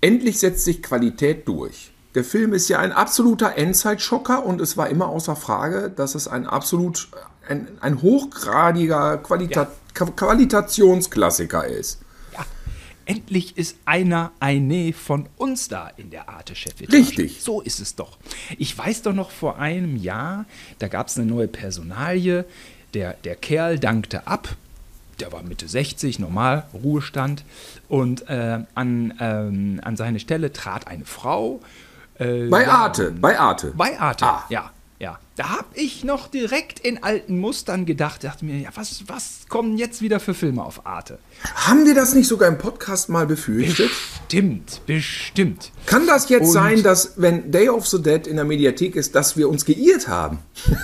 Endlich 0.00 0.38
setzt 0.38 0.64
sich 0.64 0.82
Qualität 0.82 1.46
durch. 1.46 1.92
Der 2.18 2.24
Film 2.24 2.52
ist 2.52 2.68
ja 2.68 2.80
ein 2.80 2.90
absoluter 2.90 3.56
Endzeitschocker 3.56 4.44
und 4.44 4.60
es 4.60 4.76
war 4.76 4.88
immer 4.88 5.08
außer 5.08 5.36
Frage, 5.36 5.88
dass 5.88 6.16
es 6.16 6.26
ein 6.26 6.48
absolut, 6.48 7.10
ein, 7.48 7.68
ein 7.80 8.02
hochgradiger 8.02 9.18
Qualita 9.18 9.68
ja. 9.96 10.06
Qualitationsklassiker 10.06 11.64
ist. 11.68 12.00
Ja, 12.32 12.44
endlich 13.04 13.56
ist 13.56 13.76
einer, 13.84 14.32
eine 14.40 14.92
von 14.94 15.28
uns 15.36 15.68
da 15.68 15.92
in 15.96 16.10
der 16.10 16.28
Arte-Chefetage. 16.28 16.92
Richtig. 16.92 17.40
So 17.40 17.60
ist 17.60 17.78
es 17.78 17.94
doch. 17.94 18.18
Ich 18.58 18.76
weiß 18.76 19.02
doch 19.02 19.14
noch 19.14 19.30
vor 19.30 19.60
einem 19.60 19.94
Jahr, 19.94 20.44
da 20.80 20.88
gab 20.88 21.06
es 21.06 21.16
eine 21.18 21.26
neue 21.26 21.46
Personalie. 21.46 22.46
Der, 22.94 23.12
der 23.12 23.36
Kerl 23.36 23.78
dankte 23.78 24.26
ab. 24.26 24.56
Der 25.20 25.30
war 25.30 25.44
Mitte 25.44 25.68
60, 25.68 26.18
normal, 26.18 26.66
Ruhestand. 26.74 27.44
Und 27.88 28.28
äh, 28.28 28.64
an, 28.74 29.14
ähm, 29.20 29.80
an 29.84 29.96
seine 29.96 30.18
Stelle 30.18 30.52
trat 30.52 30.88
eine 30.88 31.04
Frau. 31.04 31.60
Äh, 32.18 32.48
Bei 32.48 32.66
Arte, 32.68 33.12
bei 33.12 33.38
Arte. 33.38 33.72
bei 33.76 33.98
Arte, 33.98 34.24
Ah. 34.26 34.44
ja. 34.48 34.70
Ja, 34.98 35.18
da 35.38 35.50
habe 35.50 35.68
ich 35.74 36.02
noch 36.02 36.26
direkt 36.26 36.80
in 36.80 37.02
alten 37.04 37.38
Mustern 37.38 37.86
gedacht, 37.86 38.24
dachte 38.24 38.44
mir, 38.44 38.58
ja, 38.58 38.70
was, 38.74 39.04
was 39.06 39.46
kommen 39.48 39.78
jetzt 39.78 40.02
wieder 40.02 40.18
für 40.18 40.34
Filme 40.34 40.64
auf 40.64 40.84
Arte? 40.84 41.20
Haben 41.54 41.86
wir 41.86 41.94
das 41.94 42.14
nicht 42.14 42.26
sogar 42.26 42.48
im 42.48 42.58
Podcast 42.58 43.08
mal 43.08 43.24
befürchtet? 43.24 43.88
Bestimmt, 44.26 44.80
bestimmt. 44.86 45.70
Kann 45.86 46.08
das 46.08 46.28
jetzt 46.28 46.46
Und- 46.48 46.52
sein, 46.52 46.82
dass, 46.82 47.12
wenn 47.16 47.52
Day 47.52 47.68
of 47.68 47.86
the 47.86 48.02
Dead 48.02 48.26
in 48.26 48.34
der 48.34 48.44
Mediathek 48.44 48.96
ist, 48.96 49.14
dass 49.14 49.36
wir 49.36 49.48
uns 49.48 49.64
geirrt 49.64 50.08
haben? 50.08 50.38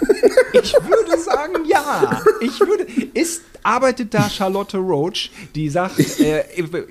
Ich 0.56 0.72
würde 0.72 1.18
sagen, 1.20 1.64
ja. 1.66 2.22
Ich 2.40 2.60
würde. 2.60 2.86
Ist, 3.12 3.42
arbeitet 3.64 4.14
da 4.14 4.30
Charlotte 4.30 4.76
Roach, 4.78 5.32
die 5.56 5.68
sagt, 5.68 5.98
äh, 6.20 6.44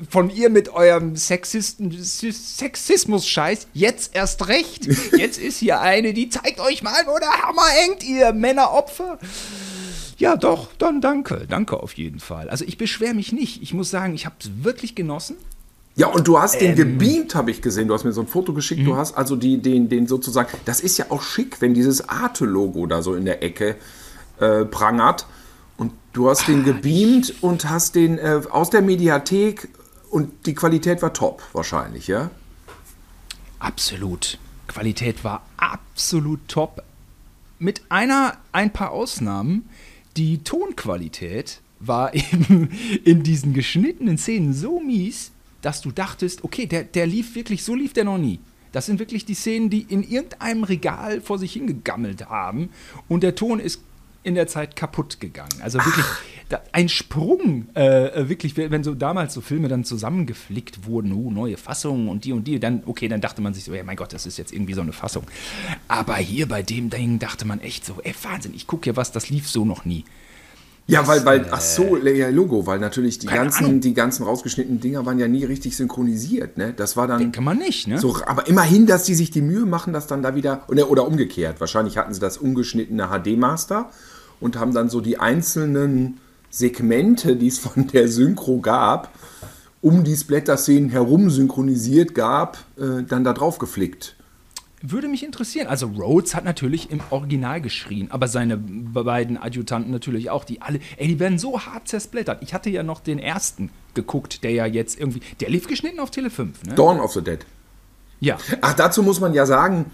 von 0.10 0.30
ihr 0.30 0.50
mit 0.50 0.68
eurem 0.68 1.16
Sexisten, 1.16 1.90
Sexismus-Scheiß, 1.98 3.68
jetzt 3.74 4.16
erst 4.16 4.48
recht. 4.50 4.88
Jetzt 5.18 5.40
ist 5.40 5.60
hier 5.60 5.80
eine, 5.80 6.14
die 6.14 6.28
zeigt 6.28 6.60
euch 6.60 6.84
mal, 6.84 7.04
wo 7.06 7.18
der 7.20 7.48
Hammer 7.54 7.70
hängt, 7.70 8.04
ihr 8.04 8.34
Männeropfer. 8.34 9.20
Ja, 10.18 10.36
doch, 10.36 10.70
dann 10.78 11.02
danke. 11.02 11.46
Danke 11.50 11.82
auf 11.82 11.94
jeden 11.94 12.20
Fall. 12.20 12.50
Also 12.50 12.66
ich 12.66 12.78
beschwere 12.78 13.14
mich 13.14 13.32
nicht. 13.32 13.62
Ich 13.62 13.74
muss 13.74 13.90
sagen, 13.90 14.14
ich 14.14 14.26
habe 14.26 14.36
es 14.40 14.50
wirklich 14.64 14.96
genossen. 14.96 15.38
Ja, 15.96 16.08
und 16.08 16.28
du 16.28 16.40
hast 16.40 16.56
Ähm. 16.56 16.76
den 16.76 16.76
gebeamt, 16.76 17.36
habe 17.36 17.52
ich 17.52 17.62
gesehen. 17.62 17.88
Du 17.88 17.94
hast 17.94 18.04
mir 18.04 18.14
so 18.14 18.22
ein 18.22 18.28
Foto 18.28 18.54
geschickt. 18.54 18.82
Mhm. 18.82 18.86
Du 18.86 18.96
hast 18.96 19.16
also 19.16 19.36
die, 19.36 19.62
den, 19.62 19.90
den 19.90 20.08
sozusagen. 20.08 20.50
Das 20.66 20.80
ist 20.80 20.98
ja 20.98 21.06
auch 21.10 21.22
schick, 21.22 21.62
wenn 21.62 21.74
dieses 21.74 22.10
Arte-Logo 22.10 22.88
da 22.88 23.02
so 23.02 23.16
in 23.16 23.26
der 23.26 23.44
Ecke 23.44 23.76
äh, 24.40 24.66
prangert. 24.66 25.28
Und 25.78 25.92
du 26.14 26.30
hast 26.30 26.44
Ah, 26.44 26.46
den 26.48 26.64
gebeamt 26.64 27.36
und 27.42 27.70
hast 27.70 27.96
den 27.96 28.18
äh, 28.18 28.42
aus 28.50 28.70
der 28.70 28.82
Mediathek 28.82 29.70
und 30.10 30.46
die 30.46 30.54
Qualität 30.56 31.02
war 31.02 31.14
top, 31.14 31.44
wahrscheinlich, 31.54 32.08
ja? 32.08 32.30
Absolut. 33.60 34.38
Qualität 34.68 35.24
war 35.24 35.44
absolut 35.58 36.40
top. 36.48 36.84
Mit 37.64 37.82
einer, 37.88 38.38
ein 38.52 38.74
paar 38.74 38.92
Ausnahmen. 38.92 39.70
Die 40.18 40.40
Tonqualität 40.40 41.62
war 41.80 42.14
eben 42.34 42.70
in 43.06 43.24
diesen 43.24 43.54
geschnittenen 43.54 44.18
Szenen 44.18 44.54
so 44.54 44.82
mies, 44.82 45.32
dass 45.62 45.80
du 45.80 45.92
dachtest, 45.92 46.44
okay, 46.44 46.66
der, 46.66 46.84
der 46.84 47.08
lief 47.08 47.36
wirklich, 47.36 47.64
so 47.64 47.74
lief 47.74 47.94
der 47.94 48.04
noch 48.04 48.18
nie. 48.18 48.40
Das 48.74 48.88
sind 48.88 49.00
wirklich 49.00 49.24
die 49.24 49.34
Szenen, 49.34 49.70
die 49.70 49.84
in 49.84 50.04
irgendeinem 50.04 50.66
Regal 50.66 51.22
vor 51.22 51.40
sich 51.40 51.54
hingegammelt 51.54 52.28
haben 52.28 52.70
und 53.08 53.24
der 53.24 53.36
Ton 53.36 53.62
ist 53.62 53.82
in 54.24 54.36
der 54.36 54.48
Zeit 54.48 54.76
kaputt 54.76 55.22
gegangen. 55.22 55.62
Also 55.62 55.78
wirklich 55.78 56.06
da, 56.06 56.12
ein 56.72 56.90
Sprung, 56.90 57.68
äh, 57.76 58.28
wirklich, 58.28 58.56
wenn 58.58 58.84
so 58.84 58.94
damals 58.94 59.34
so 59.34 59.42
Filme 59.42 59.68
dann 59.68 59.84
zusammengeflickt 59.84 60.86
wurden, 60.86 61.12
uh, 61.14 61.32
neue 61.32 61.58
Fassungen 61.58 62.08
und 62.08 62.26
die 62.26 62.34
und 62.34 62.48
die, 62.48 62.60
dann, 62.60 62.84
okay, 62.86 63.08
dann 63.08 63.22
dachte 63.22 63.42
man 63.42 63.54
sich 63.54 63.64
so, 63.64 63.74
ja 63.74 63.84
mein 63.84 63.96
Gott, 63.96 64.14
das 64.14 64.26
ist 64.26 64.38
jetzt 64.38 64.54
irgendwie 64.54 64.74
so 64.74 64.82
eine 64.82 64.94
Fassung. 64.94 65.24
Aber 65.88 66.16
hier 66.16 66.48
bei 66.48 66.64
dem 66.64 66.90
Ding 66.90 67.20
dachte 67.20 67.46
man 67.46 67.60
echt 67.62 67.86
so, 67.86 67.96
ey, 68.04 68.14
Wahnsinn, 68.24 68.54
ich 68.56 68.68
gucke 68.68 68.90
ja 68.90 68.96
was, 68.96 69.12
das 69.12 69.30
lief 69.30 69.50
so 69.50 69.66
noch 69.66 69.86
nie. 69.86 70.06
Ja, 70.86 71.08
weil, 71.08 71.24
weil, 71.24 71.48
ach 71.50 71.62
so, 71.62 71.96
ja, 71.96 72.28
Logo, 72.28 72.68
weil 72.68 72.80
natürlich 72.80 73.18
die 73.18 73.28
ganzen, 73.28 73.66
Ahnung. 73.66 73.80
die 73.80 73.94
ganzen 73.94 74.24
rausgeschnittenen 74.24 74.82
Dinger 74.82 75.06
waren 75.06 75.18
ja 75.18 75.30
nie 75.30 75.46
richtig 75.46 75.78
synchronisiert, 75.78 76.58
ne? 76.58 76.74
Das 76.76 76.98
war 76.98 77.08
dann. 77.08 77.20
Denke 77.20 77.40
man 77.40 77.58
nicht, 77.58 77.88
ne? 77.88 78.00
So, 78.00 78.18
aber 78.26 78.48
immerhin, 78.48 78.86
dass 78.86 79.06
die 79.06 79.16
sich 79.16 79.32
die 79.32 79.42
Mühe 79.42 79.66
machen, 79.66 79.94
dass 79.94 80.08
dann 80.08 80.22
da 80.22 80.36
wieder, 80.36 80.64
oder, 80.68 80.90
oder 80.90 81.08
umgekehrt, 81.08 81.62
wahrscheinlich 81.62 81.98
hatten 81.98 82.14
sie 82.14 82.20
das 82.20 82.38
umgeschnittene 82.38 83.08
HD-Master 83.08 83.92
und 84.42 84.60
haben 84.60 84.74
dann 84.74 84.90
so 84.90 85.00
die 85.00 85.20
einzelnen 85.20 86.20
Segmente, 86.54 87.36
die 87.36 87.48
es 87.48 87.58
von 87.58 87.88
der 87.88 88.08
Synchro 88.08 88.60
gab, 88.60 89.18
um 89.82 90.04
die 90.04 90.16
Splatter-Szenen 90.16 90.90
herum 90.90 91.32
synchronisiert 91.32 92.14
gab, 92.14 92.60
äh, 92.78 93.02
dann 93.02 93.24
da 93.24 93.34
drauf 93.34 93.58
geflickt. 93.58 94.16
Würde 94.84 95.08
mich 95.08 95.26
interessieren. 95.26 95.66
Also 95.66 95.88
Rhodes 95.88 96.36
hat 96.36 96.46
natürlich 96.46 96.92
im 96.92 97.00
Original 97.10 97.60
geschrien, 97.60 98.12
aber 98.12 98.28
seine 98.28 98.58
beiden 98.58 99.38
Adjutanten 99.38 99.92
natürlich 99.92 100.30
auch. 100.30 100.44
Die 100.44 100.62
alle, 100.62 100.80
ey, 100.98 101.08
die 101.08 101.20
werden 101.20 101.40
so 101.40 101.60
hart 101.60 101.88
zersplittert. 101.88 102.44
Ich 102.44 102.54
hatte 102.54 102.70
ja 102.70 102.84
noch 102.84 103.00
den 103.00 103.18
ersten 103.18 103.72
geguckt, 103.96 104.44
der 104.44 104.52
ja 104.52 104.68
jetzt 104.68 105.00
irgendwie, 105.00 105.22
der 105.40 105.50
lief 105.50 105.68
geschnitten 105.68 106.00
auf 106.00 106.12
Tele 106.12 106.30
5, 106.30 106.66
ne? 106.66 106.76
Dawn 106.76 107.00
of 107.00 107.14
the 107.14 107.22
Dead. 107.24 107.40
Ja. 108.20 108.38
Ach, 108.62 108.74
dazu 108.74 109.02
muss 109.02 109.20
man 109.20 109.34
ja 109.34 109.48
sagen, 109.48 109.86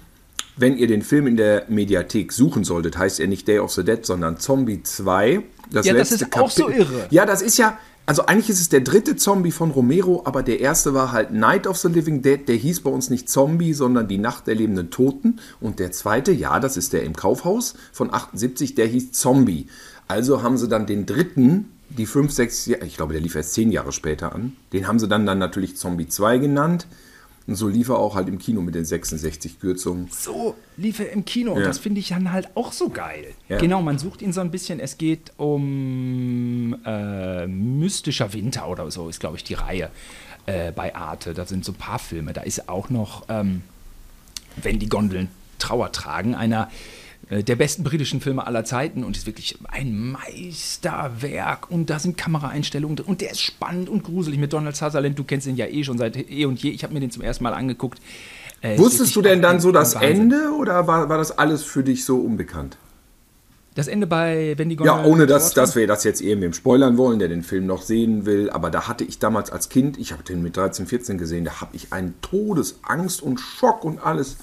wenn 0.57 0.75
ihr 0.75 0.87
den 0.87 1.03
Film 1.03 1.25
in 1.25 1.37
der 1.37 1.63
Mediathek 1.69 2.33
suchen 2.33 2.65
solltet, 2.65 2.97
heißt 2.97 3.21
er 3.21 3.27
nicht 3.27 3.47
Day 3.47 3.59
of 3.59 3.71
the 3.71 3.83
Dead, 3.85 4.05
sondern 4.05 4.37
Zombie 4.39 4.83
2. 4.83 5.41
Das 5.71 5.85
Ja, 5.85 5.93
das 5.93 6.11
ist 6.11 6.35
auch 6.35 6.49
so 6.49 6.65
Kapitel- 6.65 6.81
irre. 6.93 7.07
Ja, 7.09 7.25
das 7.25 7.41
ist 7.41 7.57
ja, 7.57 7.77
also 8.05 8.25
eigentlich 8.25 8.49
ist 8.49 8.59
es 8.59 8.69
der 8.69 8.81
dritte 8.81 9.15
Zombie 9.15 9.51
von 9.51 9.69
Romero, 9.71 10.23
aber 10.25 10.41
der 10.41 10.59
erste 10.59 10.93
war 10.93 11.11
halt 11.11 11.31
Night 11.31 11.67
of 11.67 11.77
the 11.77 11.87
Living 11.89 12.21
Dead. 12.21 12.47
Der 12.47 12.55
hieß 12.55 12.81
bei 12.81 12.89
uns 12.89 13.09
nicht 13.09 13.29
Zombie, 13.29 13.73
sondern 13.73 14.07
die 14.07 14.17
Nacht 14.17 14.47
der 14.47 14.55
lebenden 14.55 14.89
Toten. 14.89 15.39
Und 15.61 15.79
der 15.79 15.91
zweite, 15.91 16.31
ja, 16.31 16.59
das 16.59 16.75
ist 16.75 16.93
der 16.93 17.03
im 17.03 17.15
Kaufhaus 17.15 17.75
von 17.91 18.11
78, 18.13 18.73
der 18.75 18.87
hieß 18.87 19.11
Zombie. 19.11 19.67
Also 20.07 20.41
haben 20.41 20.57
sie 20.57 20.67
dann 20.67 20.87
den 20.87 21.05
dritten, 21.05 21.71
die 21.89 22.07
fünf, 22.07 22.31
sechs, 22.31 22.65
Jahre, 22.65 22.85
ich 22.85 22.97
glaube, 22.97 23.13
der 23.13 23.21
lief 23.21 23.35
erst 23.35 23.53
zehn 23.53 23.71
Jahre 23.71 23.91
später 23.91 24.33
an. 24.33 24.53
Den 24.73 24.87
haben 24.87 24.97
sie 24.99 25.07
dann, 25.07 25.25
dann 25.27 25.37
natürlich 25.37 25.77
Zombie 25.77 26.07
2 26.07 26.39
genannt. 26.39 26.87
Und 27.47 27.55
so 27.55 27.67
lief 27.67 27.89
er 27.89 27.97
auch 27.97 28.15
halt 28.15 28.27
im 28.27 28.37
Kino 28.37 28.61
mit 28.61 28.75
den 28.75 28.85
66 28.85 29.59
Kürzungen. 29.59 30.07
So 30.11 30.55
lief 30.77 30.99
er 30.99 31.11
im 31.11 31.25
Kino 31.25 31.53
und 31.53 31.61
Ja. 31.61 31.67
das 31.67 31.79
finde 31.79 31.99
ich 31.99 32.09
dann 32.09 32.31
halt 32.31 32.49
auch 32.55 32.71
so 32.71 32.89
geil. 32.89 33.33
Ja. 33.47 33.57
Genau, 33.57 33.81
man 33.81 33.97
sucht 33.97 34.21
ihn 34.21 34.33
so 34.33 34.41
ein 34.41 34.51
bisschen. 34.51 34.79
Es 34.79 34.97
geht 34.99 35.31
um 35.37 36.75
äh, 36.85 37.47
Mystischer 37.47 38.33
Winter 38.33 38.67
oder 38.69 38.89
so, 38.91 39.09
ist 39.09 39.19
glaube 39.19 39.37
ich 39.37 39.43
die 39.43 39.55
Reihe 39.55 39.89
äh, 40.45 40.71
bei 40.71 40.93
Arte. 40.95 41.33
Da 41.33 41.45
sind 41.45 41.65
so 41.65 41.71
ein 41.71 41.75
paar 41.75 41.99
Filme. 41.99 42.33
Da 42.33 42.41
ist 42.41 42.69
auch 42.69 42.89
noch, 42.89 43.23
ähm, 43.29 43.61
wenn 44.61 44.77
die 44.79 44.89
Gondeln 44.89 45.29
Trauer 45.57 45.91
tragen, 45.91 46.35
einer 46.35 46.69
der 47.29 47.55
besten 47.55 47.83
britischen 47.83 48.21
Filme 48.21 48.47
aller 48.47 48.65
Zeiten 48.65 49.03
und 49.03 49.15
ist 49.15 49.27
wirklich 49.27 49.59
ein 49.67 50.11
Meisterwerk 50.11 51.69
und 51.69 51.89
da 51.89 51.99
sind 51.99 52.17
Kameraeinstellungen 52.17 52.95
drin 52.97 53.05
und 53.05 53.21
der 53.21 53.31
ist 53.31 53.41
spannend 53.41 53.87
und 53.87 54.03
gruselig 54.03 54.39
mit 54.39 54.51
Donald 54.51 54.75
Sutherland. 54.75 55.17
Du 55.19 55.23
kennst 55.23 55.45
ihn 55.45 55.55
ja 55.55 55.67
eh 55.67 55.83
schon 55.83 55.99
seit 55.99 56.17
eh 56.17 56.45
und 56.45 56.61
je. 56.61 56.71
Ich 56.71 56.83
habe 56.83 56.93
mir 56.93 56.99
den 56.99 57.11
zum 57.11 57.21
ersten 57.21 57.43
Mal 57.43 57.53
angeguckt. 57.53 57.99
Äh, 58.61 58.77
Wusstest 58.79 59.15
du 59.15 59.21
denn 59.21 59.41
dann 59.41 59.59
so 59.59 59.71
das. 59.71 59.93
Ende 59.93 60.51
oder 60.59 60.87
war, 60.87 61.07
war 61.07 61.17
das 61.17 61.37
alles 61.37 61.63
für 61.63 61.83
dich 61.83 62.03
so 62.03 62.17
unbekannt? 62.17 62.77
Das 63.75 63.87
Ende 63.87 64.07
bei 64.07 64.55
Gondeln 64.57 64.83
Ja, 64.83 65.05
ohne 65.05 65.27
dass, 65.27 65.53
dass 65.53 65.75
wir 65.75 65.87
das 65.87 66.03
jetzt 66.03 66.21
irgendwem 66.21 66.53
spoilern 66.53 66.97
wollen, 66.97 67.19
der 67.19 67.27
den 67.27 67.43
Film 67.43 67.65
noch 67.65 67.81
sehen 67.81 68.25
will. 68.25 68.49
Aber 68.49 68.71
da 68.71 68.87
hatte 68.87 69.03
ich 69.03 69.19
damals 69.19 69.51
als 69.51 69.69
Kind, 69.69 69.97
ich 69.97 70.11
habe 70.11 70.23
den 70.23 70.41
mit 70.41 70.57
13, 70.57 70.87
14 70.87 71.17
gesehen, 71.17 71.45
da 71.45 71.61
habe 71.61 71.75
ich 71.75 71.93
einen 71.93 72.15
Todesangst 72.21 73.21
und 73.21 73.39
Schock 73.39 73.85
und 73.85 74.03
alles 74.03 74.37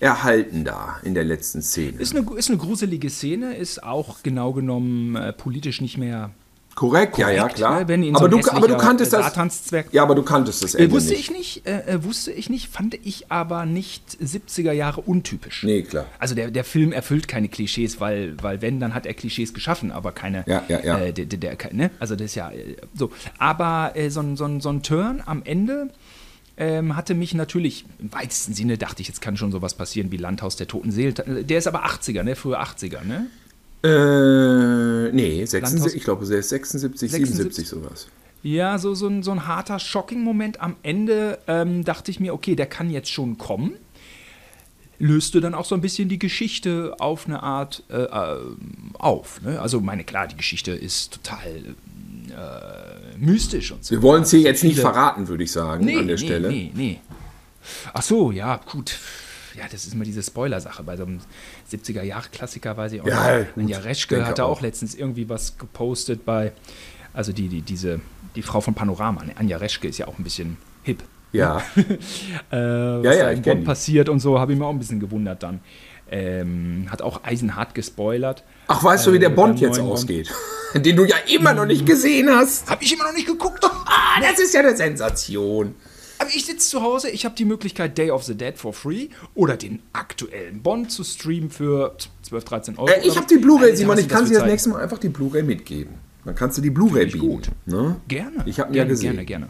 erhalten 0.00 0.64
da 0.64 0.98
in 1.02 1.14
der 1.14 1.24
letzten 1.24 1.62
Szene. 1.62 1.98
Ist 1.98 2.14
eine, 2.14 2.26
ist 2.36 2.48
eine 2.48 2.58
gruselige 2.58 3.10
Szene, 3.10 3.54
ist 3.56 3.82
auch 3.82 4.22
genau 4.22 4.52
genommen 4.52 5.16
äh, 5.16 5.32
politisch 5.32 5.80
nicht 5.80 5.98
mehr. 5.98 6.30
korrekt, 6.76 7.18
ja, 7.18 7.28
ja, 7.30 7.40
korrekt, 7.42 7.56
klar. 7.56 7.80
ne? 7.80 7.88
Wenn 7.88 8.02
ihn 8.04 8.14
so 8.14 8.24
aber, 8.24 8.36
ein 8.36 8.40
du, 8.40 8.50
aber 8.52 8.68
du 8.68 8.76
kanntest 8.76 9.12
das. 9.12 9.32
Ja, 9.90 10.02
aber 10.04 10.14
du 10.14 10.22
kanntest 10.22 10.62
das 10.62 10.76
Äh, 10.76 10.84
Ende 10.84 10.94
wusste 10.94 11.10
nicht. 11.10 11.30
ich 11.30 11.30
nicht, 11.32 11.66
äh, 11.66 11.94
äh, 11.94 12.04
wusste 12.04 12.30
ich 12.30 12.48
nicht, 12.48 12.68
fand 12.68 12.94
ich 13.04 13.32
aber 13.32 13.66
nicht 13.66 14.04
70er 14.22 14.70
Jahre 14.70 15.00
untypisch. 15.00 15.64
Nee, 15.64 15.82
klar. 15.82 16.06
Also 16.20 16.36
der, 16.36 16.52
der 16.52 16.62
Film 16.62 16.92
erfüllt 16.92 17.26
keine 17.26 17.48
Klischees, 17.48 18.00
weil, 18.00 18.36
weil 18.40 18.62
wenn, 18.62 18.78
dann 18.78 18.94
hat 18.94 19.04
er 19.04 19.14
Klischees 19.14 19.52
geschaffen, 19.52 19.90
aber 19.90 20.12
keine. 20.12 20.44
Ja, 20.46 20.62
ja, 20.68 20.80
ja. 20.84 20.98
Äh, 21.00 21.12
der, 21.12 21.24
der, 21.24 21.56
der, 21.56 21.72
ne? 21.74 21.90
Also 21.98 22.14
das 22.14 22.26
ist 22.26 22.34
ja 22.36 22.50
äh, 22.52 22.76
so. 22.94 23.10
Aber 23.38 23.94
so, 24.08 24.22
so, 24.36 24.60
so 24.60 24.68
ein 24.68 24.82
Turn 24.84 25.22
am 25.26 25.42
Ende 25.44 25.90
ähm, 26.58 26.96
hatte 26.96 27.14
mich 27.14 27.34
natürlich, 27.34 27.84
im 27.98 28.12
weitesten 28.12 28.52
Sinne 28.52 28.76
dachte 28.78 29.00
ich, 29.02 29.08
jetzt 29.08 29.20
kann 29.22 29.36
schon 29.36 29.52
sowas 29.52 29.74
passieren 29.74 30.10
wie 30.12 30.16
Landhaus 30.16 30.56
der 30.56 30.66
Toten 30.66 30.90
Seelen. 30.90 31.14
Der 31.46 31.58
ist 31.58 31.66
aber 31.66 31.86
80er, 31.86 32.22
ne? 32.24 32.36
Früher 32.36 32.60
80er, 32.60 33.04
ne? 33.04 33.26
Äh, 33.84 35.12
nee, 35.12 35.44
76, 35.44 35.62
Landhaus- 35.62 35.94
ich 35.94 36.04
glaube, 36.04 36.26
der 36.26 36.38
ist 36.38 36.48
76, 36.48 37.10
77 37.12 37.68
sowas. 37.68 38.08
Ja, 38.42 38.78
so, 38.78 38.94
so, 38.94 39.08
ein, 39.08 39.22
so 39.22 39.30
ein 39.32 39.46
harter 39.46 39.78
Shocking-Moment 39.78 40.60
am 40.60 40.76
Ende 40.82 41.38
ähm, 41.46 41.84
dachte 41.84 42.10
ich 42.10 42.20
mir, 42.20 42.34
okay, 42.34 42.54
der 42.56 42.66
kann 42.66 42.90
jetzt 42.90 43.10
schon 43.10 43.38
kommen. 43.38 43.74
Löste 45.00 45.40
dann 45.40 45.54
auch 45.54 45.64
so 45.64 45.76
ein 45.76 45.80
bisschen 45.80 46.08
die 46.08 46.18
Geschichte 46.18 46.96
auf 46.98 47.26
eine 47.26 47.42
Art 47.42 47.84
äh, 47.88 48.02
äh, 48.02 48.38
auf. 48.94 49.40
Ne? 49.42 49.60
Also, 49.60 49.80
meine, 49.80 50.02
klar, 50.02 50.26
die 50.26 50.36
Geschichte 50.36 50.72
ist 50.72 51.12
total 51.22 51.76
äh, 52.30 53.16
mystisch 53.18 53.72
und 53.72 53.84
so. 53.84 53.92
Wir 53.94 54.02
wollen 54.02 54.22
es 54.22 54.30
hier 54.30 54.38
Also 54.40 54.48
jetzt 54.48 54.64
nicht 54.64 54.78
verraten, 54.80 55.28
würde 55.28 55.44
ich 55.44 55.52
sagen, 55.52 55.84
nee, 55.84 55.96
an 55.96 56.06
der 56.06 56.16
nee, 56.16 56.24
Stelle. 56.24 56.48
Nee, 56.48 56.70
nee. 56.74 57.00
Ach 57.92 58.02
so, 58.02 58.30
ja, 58.30 58.56
gut. 58.70 58.98
Ja, 59.56 59.64
das 59.70 59.86
ist 59.86 59.94
immer 59.94 60.04
diese 60.04 60.22
Spoiler-Sache. 60.22 60.82
Bei 60.84 60.96
so 60.96 61.04
einem 61.04 61.18
70er-Jahre-Klassiker 61.70 62.76
weiß 62.76 62.92
ich 62.92 63.00
auch 63.02 63.06
Ja, 63.06 63.38
nicht. 63.38 63.54
gut, 63.54 63.64
Anja 63.64 63.78
Reschke 63.78 64.14
denke 64.16 64.30
hatte 64.30 64.44
auch 64.44 64.60
letztens 64.60 64.94
irgendwie 64.94 65.28
was 65.28 65.58
gepostet 65.58 66.24
bei 66.24 66.52
Also 67.12 67.32
die, 67.32 67.48
die, 67.48 67.62
diese, 67.62 68.00
die 68.36 68.42
Frau 68.42 68.60
von 68.60 68.74
Panorama, 68.74 69.24
ne, 69.24 69.32
Anja 69.36 69.56
Reschke, 69.56 69.88
ist 69.88 69.98
ja 69.98 70.06
auch 70.06 70.16
ein 70.18 70.24
bisschen 70.24 70.56
hip. 70.84 71.02
Ja. 71.32 71.58
äh, 72.50 72.56
was 72.56 73.04
Ja, 73.04 73.12
ja, 73.12 73.30
da 73.34 73.42
Bonn 73.42 73.42
die. 73.42 73.64
passiert 73.64 74.08
und 74.08 74.20
so, 74.20 74.38
habe 74.38 74.52
ich 74.52 74.58
mir 74.58 74.64
auch 74.66 74.70
ein 74.72 74.78
bisschen 74.78 75.00
gewundert 75.00 75.42
dann. 75.42 75.60
Ähm, 76.10 76.86
hat 76.90 77.02
auch 77.02 77.24
eisenhart 77.24 77.74
gespoilert. 77.74 78.44
Ach, 78.68 78.84
weißt 78.84 79.06
du, 79.06 79.12
wie 79.12 79.18
der 79.18 79.30
Äh, 79.30 79.34
Bond 79.34 79.60
jetzt 79.60 79.80
ausgeht? 79.80 80.32
Den 80.74 80.96
du 80.96 81.04
ja 81.04 81.16
immer 81.34 81.54
noch 81.54 81.64
nicht 81.64 81.86
gesehen 81.86 82.28
hast. 82.30 82.68
Habe 82.70 82.84
ich 82.84 82.92
immer 82.92 83.04
noch 83.04 83.14
nicht 83.14 83.26
geguckt. 83.26 83.64
Ah, 83.90 84.20
das 84.20 84.38
ist 84.38 84.52
ja 84.54 84.60
eine 84.60 84.76
Sensation. 84.76 85.74
Aber 86.18 86.28
ich 86.30 86.44
sitze 86.44 86.68
zu 86.68 86.82
Hause, 86.82 87.08
ich 87.10 87.24
habe 87.24 87.34
die 87.34 87.44
Möglichkeit, 87.44 87.96
Day 87.96 88.10
of 88.10 88.24
the 88.24 88.34
Dead 88.34 88.56
for 88.58 88.72
free 88.72 89.08
oder 89.34 89.56
den 89.56 89.80
aktuellen 89.92 90.62
Bond 90.62 90.90
zu 90.92 91.04
streamen 91.04 91.50
für 91.50 91.96
12, 92.22 92.44
13 92.44 92.78
Euro. 92.78 92.88
Äh, 92.88 93.06
ich 93.06 93.16
habe 93.16 93.26
die 93.26 93.38
Blu-ray, 93.38 93.74
Simon, 93.76 93.98
ich 93.98 94.08
kann 94.08 94.26
sie 94.26 94.34
das 94.34 94.44
nächste 94.44 94.70
Mal 94.70 94.82
einfach 94.82 94.98
die 94.98 95.08
Blu-ray 95.08 95.42
mitgeben. 95.42 95.94
Dann 96.24 96.34
kannst 96.34 96.58
du 96.58 96.62
die 96.62 96.70
Blu-ray 96.70 97.06
beamen. 97.06 97.20
gut. 97.28 97.48
Ne? 97.66 97.96
Gerne. 98.08 98.42
Ich 98.46 98.60
habe 98.60 98.70
ihn 98.70 98.74
ja 98.74 98.82
gerne, 98.84 98.90
gesehen. 98.90 99.12
Gerne, 99.12 99.24
gerne. 99.24 99.48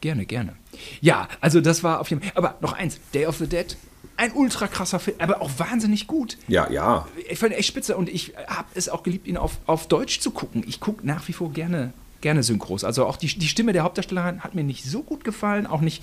Gerne, 0.00 0.26
gerne. 0.26 0.52
Ja, 1.00 1.28
also 1.40 1.60
das 1.60 1.82
war 1.84 2.00
auf 2.00 2.10
jeden 2.10 2.22
Fall. 2.22 2.32
Aber 2.34 2.56
noch 2.60 2.72
eins: 2.72 2.98
Day 3.14 3.26
of 3.26 3.36
the 3.38 3.46
Dead. 3.46 3.76
Ein 4.16 4.32
ultra 4.32 4.68
krasser 4.68 5.00
Film, 5.00 5.16
aber 5.18 5.42
auch 5.42 5.50
wahnsinnig 5.58 6.06
gut. 6.06 6.38
Ja, 6.46 6.70
ja. 6.70 7.08
Ich 7.28 7.38
fand 7.38 7.52
ihn 7.52 7.58
echt 7.58 7.68
spitze 7.68 7.96
und 7.96 8.08
ich 8.08 8.34
habe 8.46 8.68
es 8.74 8.88
auch 8.88 9.02
geliebt, 9.02 9.26
ihn 9.26 9.36
auf, 9.36 9.58
auf 9.66 9.88
Deutsch 9.88 10.20
zu 10.20 10.30
gucken. 10.30 10.64
Ich 10.66 10.78
gucke 10.78 11.04
nach 11.04 11.26
wie 11.26 11.32
vor 11.32 11.52
gerne, 11.52 11.92
gerne 12.20 12.44
Synchros. 12.44 12.84
Also 12.84 13.06
auch 13.06 13.16
die, 13.16 13.26
die 13.26 13.48
Stimme 13.48 13.72
der 13.72 13.82
Hauptdarstellerin 13.82 14.44
hat 14.44 14.54
mir 14.54 14.62
nicht 14.62 14.84
so 14.84 15.02
gut 15.02 15.24
gefallen, 15.24 15.66
auch 15.66 15.80
nicht 15.80 16.02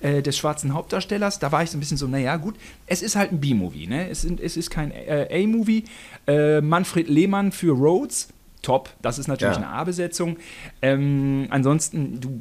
äh, 0.00 0.22
des 0.22 0.36
schwarzen 0.36 0.74
Hauptdarstellers. 0.74 1.38
Da 1.38 1.52
war 1.52 1.62
ich 1.62 1.70
so 1.70 1.76
ein 1.76 1.80
bisschen 1.80 1.96
so, 1.96 2.08
naja, 2.08 2.36
gut, 2.36 2.56
es 2.86 3.00
ist 3.00 3.14
halt 3.14 3.30
ein 3.30 3.40
B-Movie, 3.40 3.86
ne? 3.86 4.08
Es, 4.08 4.22
sind, 4.22 4.40
es 4.40 4.56
ist 4.56 4.70
kein 4.70 4.90
äh, 4.90 5.28
A-Movie. 5.30 5.84
Äh, 6.26 6.60
Manfred 6.60 7.08
Lehmann 7.08 7.52
für 7.52 7.72
Rhodes. 7.72 8.28
Top, 8.62 8.90
das 9.02 9.18
ist 9.18 9.26
natürlich 9.26 9.56
Ja. 9.56 9.62
eine 9.62 9.68
A-Besetzung. 9.68 10.36
Ähm, 10.80 11.48
ansonsten, 11.50 12.20
du, 12.20 12.40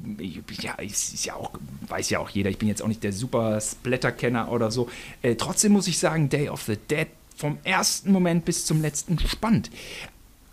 ja, 0.61 0.73
ist 0.75 1.25
ja 1.25 1.33
auch, 1.35 1.51
weiß 1.87 2.09
ja 2.11 2.19
auch 2.19 2.29
jeder, 2.29 2.49
ich 2.49 2.57
bin 2.59 2.67
jetzt 2.69 2.81
auch 2.83 2.87
nicht 2.87 3.03
der 3.03 3.11
super 3.11 3.59
Splatter-Kenner 3.59 4.51
oder 4.51 4.69
so. 4.71 4.87
Äh, 5.23 5.35
trotzdem 5.35 5.71
muss 5.71 5.87
ich 5.87 5.97
sagen, 5.99 6.29
Day 6.29 6.47
of 6.49 6.61
the 6.63 6.77
Dead 6.77 7.07
vom 7.35 7.57
ersten 7.63 8.11
Moment 8.11 8.45
bis 8.45 8.65
zum 8.65 8.81
letzten 8.81 9.17
spannend. 9.17 9.71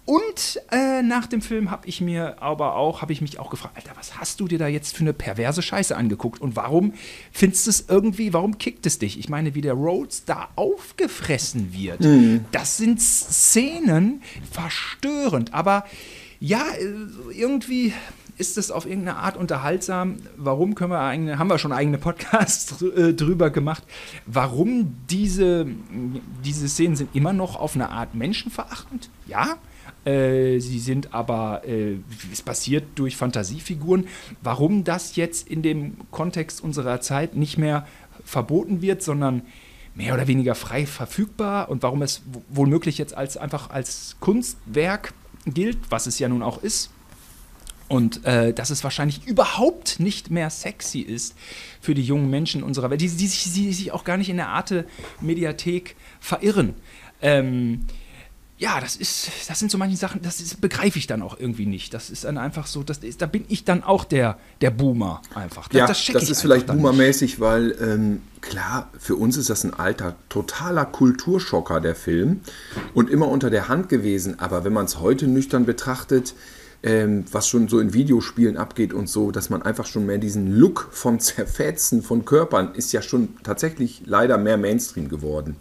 Und 0.09 0.62
äh, 0.71 1.03
nach 1.03 1.27
dem 1.27 1.43
Film 1.43 1.71
habe 1.71 1.87
ich 1.87 2.00
mir 2.00 2.41
aber 2.43 2.77
auch, 2.77 3.03
habe 3.03 3.12
ich 3.12 3.21
mich 3.21 3.38
auch 3.38 3.50
gefragt, 3.50 3.77
Alter, 3.77 3.91
was 3.95 4.19
hast 4.19 4.41
du 4.41 4.49
dir 4.49 4.57
da 4.57 4.67
jetzt 4.67 4.97
für 4.97 5.03
eine 5.03 5.12
perverse 5.12 5.61
Scheiße 5.61 5.95
angeguckt 5.95 6.41
und 6.41 6.57
warum 6.57 6.95
findest 7.31 7.67
du 7.67 7.71
es 7.71 7.85
irgendwie, 7.88 8.33
warum 8.33 8.57
kickt 8.57 8.87
es 8.87 8.99
dich? 8.99 9.19
Ich 9.19 9.29
meine, 9.29 9.55
wie 9.55 9.61
der 9.61 9.75
Rhodes 9.75 10.25
da 10.25 10.49
aufgefressen 10.57 11.75
wird, 11.75 12.00
das 12.53 12.79
sind 12.79 13.03
Szenen 13.03 14.23
verstörend, 14.50 15.53
aber 15.53 15.85
ja, 16.41 16.65
äh, 16.79 17.35
irgendwie 17.38 17.93
ist 18.38 18.57
es 18.57 18.71
auf 18.71 18.87
irgendeine 18.87 19.19
Art 19.19 19.37
unterhaltsam. 19.37 20.17
Warum 20.38 20.75
können 20.75 20.93
wir 20.93 21.00
eigene, 21.00 21.38
haben 21.38 21.50
wir 21.50 21.59
schon 21.59 21.73
eigene 21.73 21.99
Podcasts 21.99 22.81
äh, 22.81 23.12
drüber 23.12 23.50
gemacht, 23.50 23.83
warum 24.25 24.95
diese, 25.11 25.67
diese 26.43 26.67
Szenen 26.67 26.97
sind 26.97 27.15
immer 27.15 27.35
noch 27.35 27.57
auf 27.57 27.75
eine 27.75 27.91
Art 27.91 28.15
menschenverachtend? 28.15 29.11
Ja, 29.27 29.59
äh, 30.05 30.59
sie 30.59 30.78
sind 30.78 31.14
aber, 31.14 31.62
äh, 31.67 31.97
es 32.33 32.43
passiert 32.43 32.85
durch 32.95 33.17
Fantasiefiguren. 33.17 34.07
Warum 34.43 34.85
das 34.85 35.17
jetzt 35.17 35.49
in 35.49 35.62
dem 35.62 35.97
Kontext 36.11 36.62
unserer 36.62 37.00
Zeit 37.00 37.37
nicht 37.37 37.59
mehr 37.59 37.87
verboten 38.25 38.83
wird, 38.83 39.02
sondern 39.02 39.43
mehr 39.95 40.14
oder 40.14 40.28
weniger 40.28 40.55
frei 40.55 40.87
verfügbar 40.87 41.69
und 41.69 41.83
warum 41.83 42.02
es 42.02 42.23
womöglich 42.49 42.99
jetzt 42.99 43.17
als 43.17 43.37
einfach 43.37 43.71
als 43.71 44.17
Kunstwerk 44.21 45.12
gilt, 45.45 45.78
was 45.90 46.07
es 46.07 46.19
ja 46.19 46.28
nun 46.28 46.43
auch 46.43 46.62
ist. 46.62 46.90
Und 47.88 48.25
äh, 48.26 48.52
dass 48.52 48.69
es 48.69 48.85
wahrscheinlich 48.85 49.26
überhaupt 49.26 49.99
nicht 49.99 50.31
mehr 50.31 50.50
sexy 50.50 51.00
ist 51.00 51.35
für 51.81 51.95
die 51.95 52.02
jungen 52.02 52.28
Menschen 52.28 52.62
unserer 52.62 52.90
Welt, 52.90 53.00
die, 53.00 53.09
die, 53.09 53.26
sich, 53.26 53.52
die 53.52 53.73
sich 53.73 53.93
auch 53.93 54.05
gar 54.05 54.19
nicht 54.19 54.28
in 54.28 54.37
der 54.37 54.49
Arte-Mediathek 54.49 55.97
verirren. 56.21 56.75
Ähm, 57.23 57.87
ja, 58.59 58.81
das 58.81 58.97
ist, 58.97 59.31
das 59.47 59.61
sind 59.61 59.71
so 59.71 59.79
manche 59.79 59.97
Sachen, 59.97 60.21
das 60.21 60.41
ist, 60.41 60.61
begreife 60.61 60.99
ich 60.99 61.07
dann 61.07 61.23
auch 61.23 61.38
irgendwie 61.38 61.65
nicht. 61.65 61.95
Das 61.95 62.11
ist 62.11 62.25
dann 62.25 62.38
einfach 62.38 62.67
so, 62.67 62.83
das 62.83 62.99
ist, 62.99 63.23
da 63.23 63.27
bin 63.27 63.45
ich 63.49 63.65
dann 63.65 63.85
auch 63.85 64.05
der, 64.05 64.37
der 64.61 64.71
Boomer 64.71 65.23
einfach. 65.33 65.73
Ja, 65.73 65.87
das, 65.87 66.09
ich 66.09 66.15
ist 66.15 66.41
vielleicht 66.41 66.67
boomermäßig, 66.67 67.38
weil 67.38 67.77
ähm, 67.81 68.23
klar, 68.40 68.90
für 68.99 69.14
uns 69.14 69.37
ist 69.37 69.49
das 69.49 69.62
ein 69.62 69.75
alter, 69.75 70.16
totaler 70.29 70.85
Kulturschocker, 70.87 71.81
der 71.81 71.94
Film. 71.94 72.40
Und 72.94 73.11
immer 73.11 73.29
unter 73.29 73.49
der 73.49 73.68
Hand 73.68 73.88
gewesen. 73.88 74.40
Aber 74.40 74.64
wenn 74.64 74.73
man 74.73 74.87
es 74.87 74.99
heute 74.99 75.29
nüchtern 75.29 75.64
betrachtet, 75.64 76.35
ähm, 76.83 77.27
was 77.31 77.49
schon 77.49 77.68
so 77.68 77.79
in 77.79 77.94
Videospielen 77.94 78.57
abgeht 78.57 78.92
und 78.92 79.09
so, 79.09 79.31
dass 79.31 79.51
man 79.51 79.62
einfach 79.62 79.87
schon 79.87 80.05
mehr 80.05 80.18
diesen 80.18 80.57
Look 80.57 80.88
von 80.90 81.21
Zerfetzen 81.21 82.03
von 82.03 82.25
Körpern 82.25 82.75
ist 82.75 82.92
ja 82.92 83.03
schon 83.03 83.37
tatsächlich 83.44 84.03
leider 84.05 84.37
mehr 84.37 84.57
Mainstream 84.57 85.09
geworden. 85.09 85.57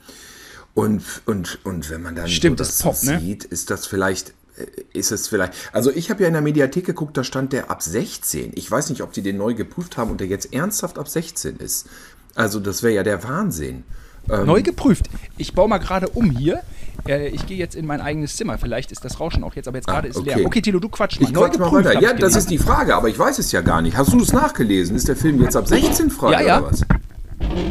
Und, 0.78 1.02
und, 1.26 1.58
und 1.66 1.90
wenn 1.90 2.04
man 2.04 2.14
dann 2.14 2.28
Stimmt, 2.28 2.60
so 2.60 2.64
das 2.64 2.84
Pop, 2.84 3.02
ne? 3.02 3.20
sieht, 3.20 3.46
ist 3.46 3.72
das 3.72 3.88
vielleicht, 3.88 4.30
äh, 4.58 4.66
ist 4.94 5.12
es 5.12 5.28
vielleicht, 5.28 5.54
also 5.74 5.90
ich 5.90 6.12
habe 6.12 6.22
ja 6.22 6.28
in 6.28 6.34
der 6.34 6.44
Mediathek 6.44 6.86
geguckt, 6.86 7.18
da 7.18 7.24
stand 7.24 7.52
der 7.52 7.72
ab 7.72 7.82
16. 7.82 8.52
Ich 8.54 8.70
weiß 8.70 8.92
nicht, 8.92 9.02
ob 9.02 9.12
die 9.12 9.24
den 9.24 9.38
neu 9.38 9.56
geprüft 9.56 9.98
haben 9.98 10.12
und 10.12 10.22
der 10.22 10.28
jetzt 10.28 10.54
ernsthaft 10.54 11.00
ab 11.00 11.08
16 11.10 11.58
ist. 11.58 11.88
Also 12.36 12.60
das 12.60 12.84
wäre 12.84 12.94
ja 12.94 13.02
der 13.02 13.24
Wahnsinn. 13.24 13.86
Ähm, 14.30 14.46
Neu 14.46 14.62
geprüft. 14.62 15.10
Ich 15.38 15.56
baue 15.56 15.68
mal 15.68 15.80
gerade 15.80 16.10
um 16.10 16.30
hier. 16.30 16.62
Äh, 17.08 17.30
ich 17.30 17.48
gehe 17.48 17.58
jetzt 17.58 17.74
in 17.76 17.88
mein 17.88 18.00
eigenes 18.00 18.36
Zimmer. 18.36 18.60
Vielleicht 18.60 18.92
ist 18.92 19.04
das 19.04 19.20
Rauschen 19.20 19.44
auch 19.44 19.56
jetzt, 19.56 19.68
aber 19.68 19.78
jetzt 19.78 19.88
gerade 19.88 20.08
ist 20.10 20.18
Ah, 20.18 20.20
okay. 20.20 20.36
leer. 20.36 20.46
Okay, 20.46 20.62
Tilo, 20.62 20.80
du 20.80 20.90
quatsch 20.90 21.20
mal. 21.20 21.28
Ich 21.28 21.34
quatsch 21.34 21.58
mal 21.58 21.72
weiter. 21.72 22.00
Ja, 22.00 22.14
das 22.14 22.36
ist 22.36 22.52
die 22.52 22.60
Frage, 22.60 22.94
aber 22.96 23.10
ich 23.10 23.18
weiß 23.18 23.40
es 23.40 23.52
ja 23.52 23.62
gar 23.62 23.82
nicht. 23.82 23.98
Hast 23.98 24.14
du 24.14 24.22
es 24.22 24.32
nachgelesen? 24.32 24.96
Ist 24.96 25.08
der 25.08 25.16
Film 25.16 25.42
jetzt 25.42 25.56
ab 25.56 25.68
16 25.68 26.12
frei 26.12 26.34
Ja, 26.34 26.42
ja. 26.42 26.60
oder 26.60 26.72
was? 26.72 26.82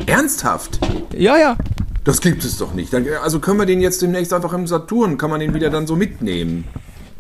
Ernsthaft? 0.07 0.81
Ja, 1.17 1.37
ja. 1.39 1.57
Das 2.07 2.21
gibt 2.21 2.45
es 2.45 2.57
doch 2.57 2.73
nicht. 2.73 2.95
Also 2.95 3.41
können 3.41 3.59
wir 3.59 3.67
den 3.67 3.81
jetzt 3.81 4.01
demnächst 4.01 4.33
einfach 4.33 4.53
im 4.53 4.67
Saturn, 4.67 5.19
kann 5.19 5.29
man 5.29 5.41
den 5.41 5.53
wieder 5.55 5.71
dann 5.71 5.87
so 5.87 5.97
mitnehmen. 5.97 6.65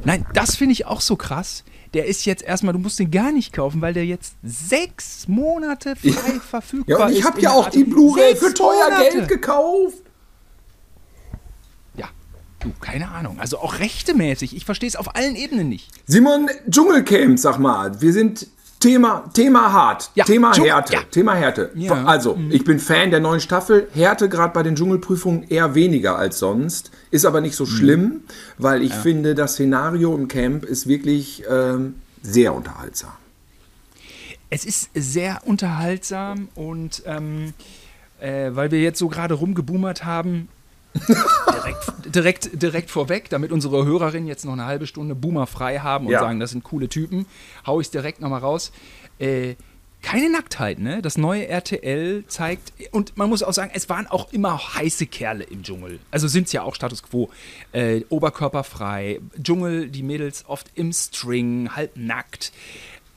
Nein, 0.04 0.24
das 0.32 0.54
finde 0.56 0.72
ich 0.72 0.86
auch 0.86 1.00
so 1.00 1.16
krass. 1.16 1.64
Der 1.92 2.06
ist 2.06 2.24
jetzt 2.24 2.42
erstmal, 2.42 2.72
du 2.72 2.78
musst 2.78 2.98
den 2.98 3.10
gar 3.10 3.32
nicht 3.32 3.52
kaufen, 3.52 3.80
weil 3.80 3.94
der 3.94 4.04
jetzt 4.06 4.34
sechs 4.44 5.26
Monate 5.28 5.96
frei 5.96 6.38
verfügbar 6.40 6.98
Ja, 7.00 7.06
ist. 7.06 7.12
und 7.12 7.18
ich 7.18 7.24
habe 7.24 7.38
in 7.38 7.44
ja 7.44 7.50
auch 7.52 7.68
die 7.68 7.84
Blu-ray 7.84 8.36
für 8.36 8.54
teuer 8.54 8.90
Monate. 8.90 9.10
Geld 9.16 9.28
gekauft. 9.28 9.96
Ja, 11.96 12.08
du, 12.60 12.70
keine 12.80 13.08
Ahnung. 13.08 13.40
Also 13.40 13.58
auch 13.58 13.80
rechtemäßig. 13.80 14.54
Ich 14.54 14.64
verstehe 14.64 14.88
es 14.88 14.94
auf 14.96 15.16
allen 15.16 15.34
Ebenen 15.36 15.68
nicht. 15.68 15.90
Simon, 16.06 16.48
Dschungelcamp, 16.70 17.38
sag 17.38 17.58
mal, 17.58 18.00
wir 18.00 18.12
sind 18.12 18.46
Thema, 18.86 19.24
Thema 19.32 19.72
hart, 19.72 20.10
Ja, 20.14 20.24
Thema 20.24 20.54
Härte, 20.54 20.92
ja. 20.92 21.00
Thema 21.10 21.34
Härte. 21.34 21.72
Ja. 21.74 22.04
Also, 22.04 22.38
ich 22.50 22.62
bin 22.62 22.78
Fan 22.78 23.10
der 23.10 23.18
neuen 23.18 23.40
Staffel. 23.40 23.88
Härte 23.92 24.28
gerade 24.28 24.52
bei 24.52 24.62
den 24.62 24.76
Dschungelprüfungen 24.76 25.42
eher 25.48 25.74
weniger 25.74 26.16
als 26.16 26.38
sonst. 26.38 26.92
Ist 27.10 27.24
aber 27.24 27.40
nicht 27.40 27.56
so 27.56 27.64
Mhm. 27.64 27.68
schlimm, 27.68 28.20
weil 28.58 28.82
ich 28.82 28.94
finde, 28.94 29.34
das 29.34 29.54
Szenario 29.54 30.14
im 30.14 30.28
Camp 30.28 30.64
ist 30.64 30.86
wirklich 30.86 31.42
ähm, 31.50 31.96
sehr 32.22 32.54
unterhaltsam. 32.54 33.10
Es 34.50 34.64
ist 34.64 34.90
sehr 34.94 35.40
unterhaltsam 35.44 36.48
und 36.54 37.02
ähm, 37.06 37.54
äh, 38.20 38.50
weil 38.52 38.70
wir 38.70 38.80
jetzt 38.80 39.00
so 39.00 39.08
gerade 39.08 39.34
rumgeboomert 39.34 40.04
haben, 40.04 40.48
direkt, 41.52 42.14
direkt, 42.14 42.62
direkt 42.62 42.90
vorweg, 42.90 43.28
damit 43.30 43.52
unsere 43.52 43.84
Hörerinnen 43.84 44.26
jetzt 44.28 44.44
noch 44.44 44.52
eine 44.52 44.66
halbe 44.66 44.86
Stunde 44.86 45.14
Boomer 45.14 45.46
frei 45.46 45.78
haben 45.78 46.06
und 46.06 46.12
Ja. 46.12 46.20
sagen, 46.20 46.40
das 46.40 46.50
sind 46.50 46.64
coole 46.64 46.88
Typen, 46.88 47.26
hau 47.66 47.80
ich 47.80 47.86
es 47.88 47.90
direkt 47.90 48.20
nochmal 48.20 48.40
raus. 48.40 48.72
Äh, 49.18 49.54
keine 50.02 50.30
Nacktheit, 50.30 50.78
ne? 50.78 51.02
Das 51.02 51.18
neue 51.18 51.48
RTL 51.48 52.24
zeigt, 52.28 52.72
und 52.92 53.16
man 53.16 53.28
muss 53.28 53.42
auch 53.42 53.52
sagen, 53.52 53.72
es 53.74 53.88
waren 53.88 54.06
auch 54.06 54.32
immer 54.32 54.74
heiße 54.76 55.06
Kerle 55.06 55.42
im 55.44 55.62
Dschungel. 55.64 55.98
Also 56.12 56.28
sind 56.28 56.46
es 56.46 56.52
ja 56.52 56.62
auch 56.62 56.76
Status 56.76 57.02
quo. 57.02 57.28
Äh, 57.72 58.02
oberkörperfrei, 58.08 59.20
Dschungel, 59.42 59.88
die 59.88 60.04
Mädels 60.04 60.44
oft 60.46 60.70
im 60.74 60.92
String, 60.92 61.70
halb 61.74 61.96
nackt. 61.96 62.52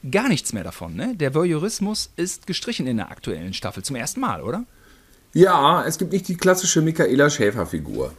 Gar 0.10 0.30
nichts 0.30 0.54
mehr 0.54 0.64
davon, 0.64 0.96
ne? 0.96 1.14
Der 1.16 1.36
Voyeurismus 1.36 2.10
ist 2.16 2.48
gestrichen 2.48 2.88
in 2.88 2.98
der 2.98 3.12
aktuellen 3.12 3.54
Staffel 3.54 3.84
zum 3.84 3.96
ersten 3.98 4.22
Mal, 4.22 4.42
oder? 4.42 4.64
Ja, 5.34 5.84
es 5.86 5.98
gibt 5.98 6.12
nicht 6.12 6.28
die 6.28 6.36
klassische 6.36 6.82
Michaela 6.82 7.30
Schäfer-Figur. 7.30 8.14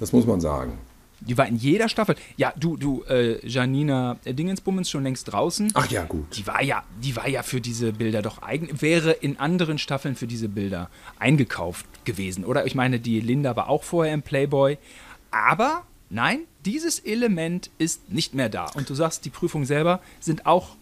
Das 0.00 0.12
muss 0.12 0.26
man 0.26 0.40
sagen. 0.40 0.78
Die 1.20 1.38
war 1.38 1.46
in 1.46 1.56
jeder 1.56 1.88
Staffel. 1.88 2.16
Ja, 2.36 2.52
du, 2.56 2.76
du, 2.76 3.02
äh, 3.08 3.46
Janina 3.46 4.18
Dingensbummens 4.26 4.90
schon 4.90 5.04
längst 5.04 5.32
draußen. 5.32 5.70
Ach 5.74 5.90
ja, 5.90 6.04
gut. 6.04 6.36
Die 6.36 6.46
war 6.46 6.62
ja, 6.62 6.82
die 7.02 7.16
war 7.16 7.28
ja 7.28 7.42
für 7.42 7.60
diese 7.60 7.92
Bilder 7.92 8.20
doch 8.20 8.42
eigen, 8.42 8.82
wäre 8.82 9.12
in 9.12 9.38
anderen 9.38 9.78
Staffeln 9.78 10.16
für 10.16 10.26
diese 10.26 10.48
Bilder 10.48 10.90
eingekauft 11.18 11.86
gewesen, 12.04 12.44
oder? 12.44 12.66
Ich 12.66 12.74
meine, 12.74 13.00
die 13.00 13.20
Linda 13.20 13.56
war 13.56 13.68
auch 13.68 13.84
vorher 13.84 14.12
im 14.12 14.22
Playboy, 14.22 14.76
aber 15.30 15.84
nein, 16.10 16.40
dieses 16.66 16.98
Element 16.98 17.70
ist 17.78 18.12
nicht 18.12 18.34
mehr 18.34 18.50
da. 18.50 18.66
Und 18.74 18.90
du 18.90 18.94
sagst, 18.94 19.24
die 19.24 19.30
Prüfungen 19.30 19.64
selber 19.64 20.00
sind 20.20 20.46
auch 20.46 20.76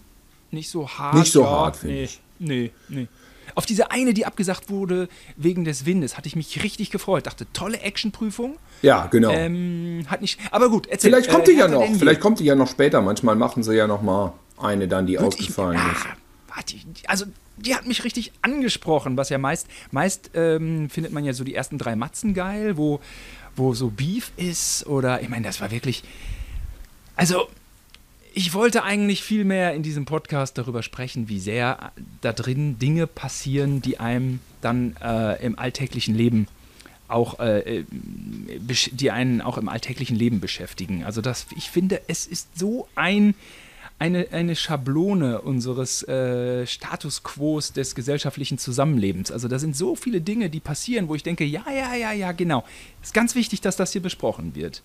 nicht 0.51 0.71
so 0.71 0.89
hart. 0.89 1.15
Nicht 1.15 1.33
so 1.33 1.49
hart, 1.49 1.77
finde 1.77 1.95
nee, 1.95 2.05
ich. 2.05 2.21
Nee, 2.39 2.71
nee. 2.89 3.09
Auf 3.55 3.67
diese 3.67 3.91
eine, 3.91 4.15
die 4.15 4.27
abgesagt 4.27 4.71
wurde 4.71 5.09
wegen 5.37 5.65
des 5.65 5.87
Windes, 5.87 6.17
hatte 6.17 6.29
ich 6.29 6.37
mich 6.37 6.63
richtig 6.63 6.91
gefreut. 6.91 7.27
Dachte, 7.27 7.47
tolle 7.53 7.81
Actionprüfung. 7.81 8.57
Ja, 8.83 9.07
genau. 9.07 9.31
Ähm, 9.31 10.07
hat 10.09 10.21
nicht. 10.21 10.39
Aber 10.51 10.71
gut, 10.71 10.87
erzähl. 10.87 11.11
Vielleicht 11.11 11.31
kommt 11.31 11.49
äh, 11.49 11.53
die 11.53 11.59
ja 11.59 11.69
noch. 11.69 11.85
Vielleicht 11.97 12.21
kommt 12.21 12.41
die 12.41 12.45
ja 12.45 12.55
noch 12.55 12.69
später. 12.69 13.03
Manchmal 13.03 13.37
machen 13.37 13.63
sie 13.63 13.75
ja 13.75 13.87
noch 13.87 14.03
mal 14.03 14.33
eine 14.59 14.89
dann, 14.89 15.07
die 15.07 15.19
Würd 15.19 15.35
ausgefallen 15.35 15.79
ich, 15.79 15.93
ist. 15.93 16.07
Warte, 16.55 16.77
also 17.07 17.27
die 17.57 17.75
hat 17.75 17.87
mich 17.87 18.05
richtig 18.05 18.33
angesprochen, 18.43 19.17
was 19.17 19.29
ja 19.29 19.39
meist, 19.39 19.69
meist 19.91 20.31
ähm, 20.35 20.91
findet 20.91 21.13
man 21.13 21.25
ja 21.25 21.33
so 21.33 21.45
die 21.45 21.55
ersten 21.55 21.79
drei 21.79 21.97
Matzen 21.97 22.35
geil, 22.35 22.77
wo, 22.77 23.01
wo 23.57 23.75
so 23.75 23.91
Beef 23.91 24.33
ist 24.37 24.87
oder, 24.87 25.23
ich 25.23 25.29
meine, 25.29 25.47
das 25.47 25.61
war 25.61 25.71
wirklich, 25.71 26.03
also 27.17 27.49
ich 28.35 28.55
wollte 28.55 28.83
eigentlich 28.83 29.23
viel 29.23 29.45
mehr 29.45 29.75
in 29.75 29.83
diesem 29.83 30.05
Podcast 30.05 30.59
darüber 30.59 30.83
sprechen, 30.83 31.29
wie 31.29 31.39
sehr 31.39 31.93
da 32.21 32.33
drin 32.33 32.79
Dinge 32.79 33.07
passieren, 33.07 33.83
die 33.83 34.01
einem 34.01 34.41
dann 34.61 34.97
äh, 35.03 35.45
im 35.45 35.59
alltäglichen 35.59 36.15
Leben 36.15 36.47
auch, 37.09 37.41
äh, 37.41 37.81
äh 37.81 37.85
die 38.93 39.11
einen 39.11 39.41
auch 39.41 39.59
im 39.59 39.69
alltäglichen 39.69 40.17
Leben 40.17 40.41
beschäftigen. 40.41 41.05
Also 41.05 41.21
das, 41.21 41.47
ich 41.57 41.71
finde, 41.71 42.01
es 42.09 42.27
ist 42.27 42.59
so 42.59 42.89
ein 42.95 43.35
eine, 43.99 44.27
eine 44.33 44.57
Schablone 44.57 45.41
unseres 45.43 46.03
äh, 46.09 46.67
Status 46.67 47.23
quo 47.23 47.61
des 47.61 47.95
gesellschaftlichen 47.95 48.59
Zusammenlebens. 48.59 49.31
Also 49.31 49.47
da 49.47 49.61
sind 49.61 49.77
so 49.77 49.95
viele 49.95 50.21
Dinge, 50.21 50.51
die 50.51 50.59
passieren, 50.59 51.09
wo 51.09 51.15
ich 51.15 51.23
denke, 51.23 51.45
ja, 51.45 51.65
ja, 51.71 51.95
ja, 51.95 52.11
ja, 52.11 52.33
genau. 52.33 52.65
Es 53.01 53.09
ist 53.09 53.15
ganz 53.15 53.37
wichtig, 53.37 53.61
dass 53.61 53.77
das 53.77 53.93
hier 53.93 54.03
besprochen 54.03 54.57
wird. 54.57 54.83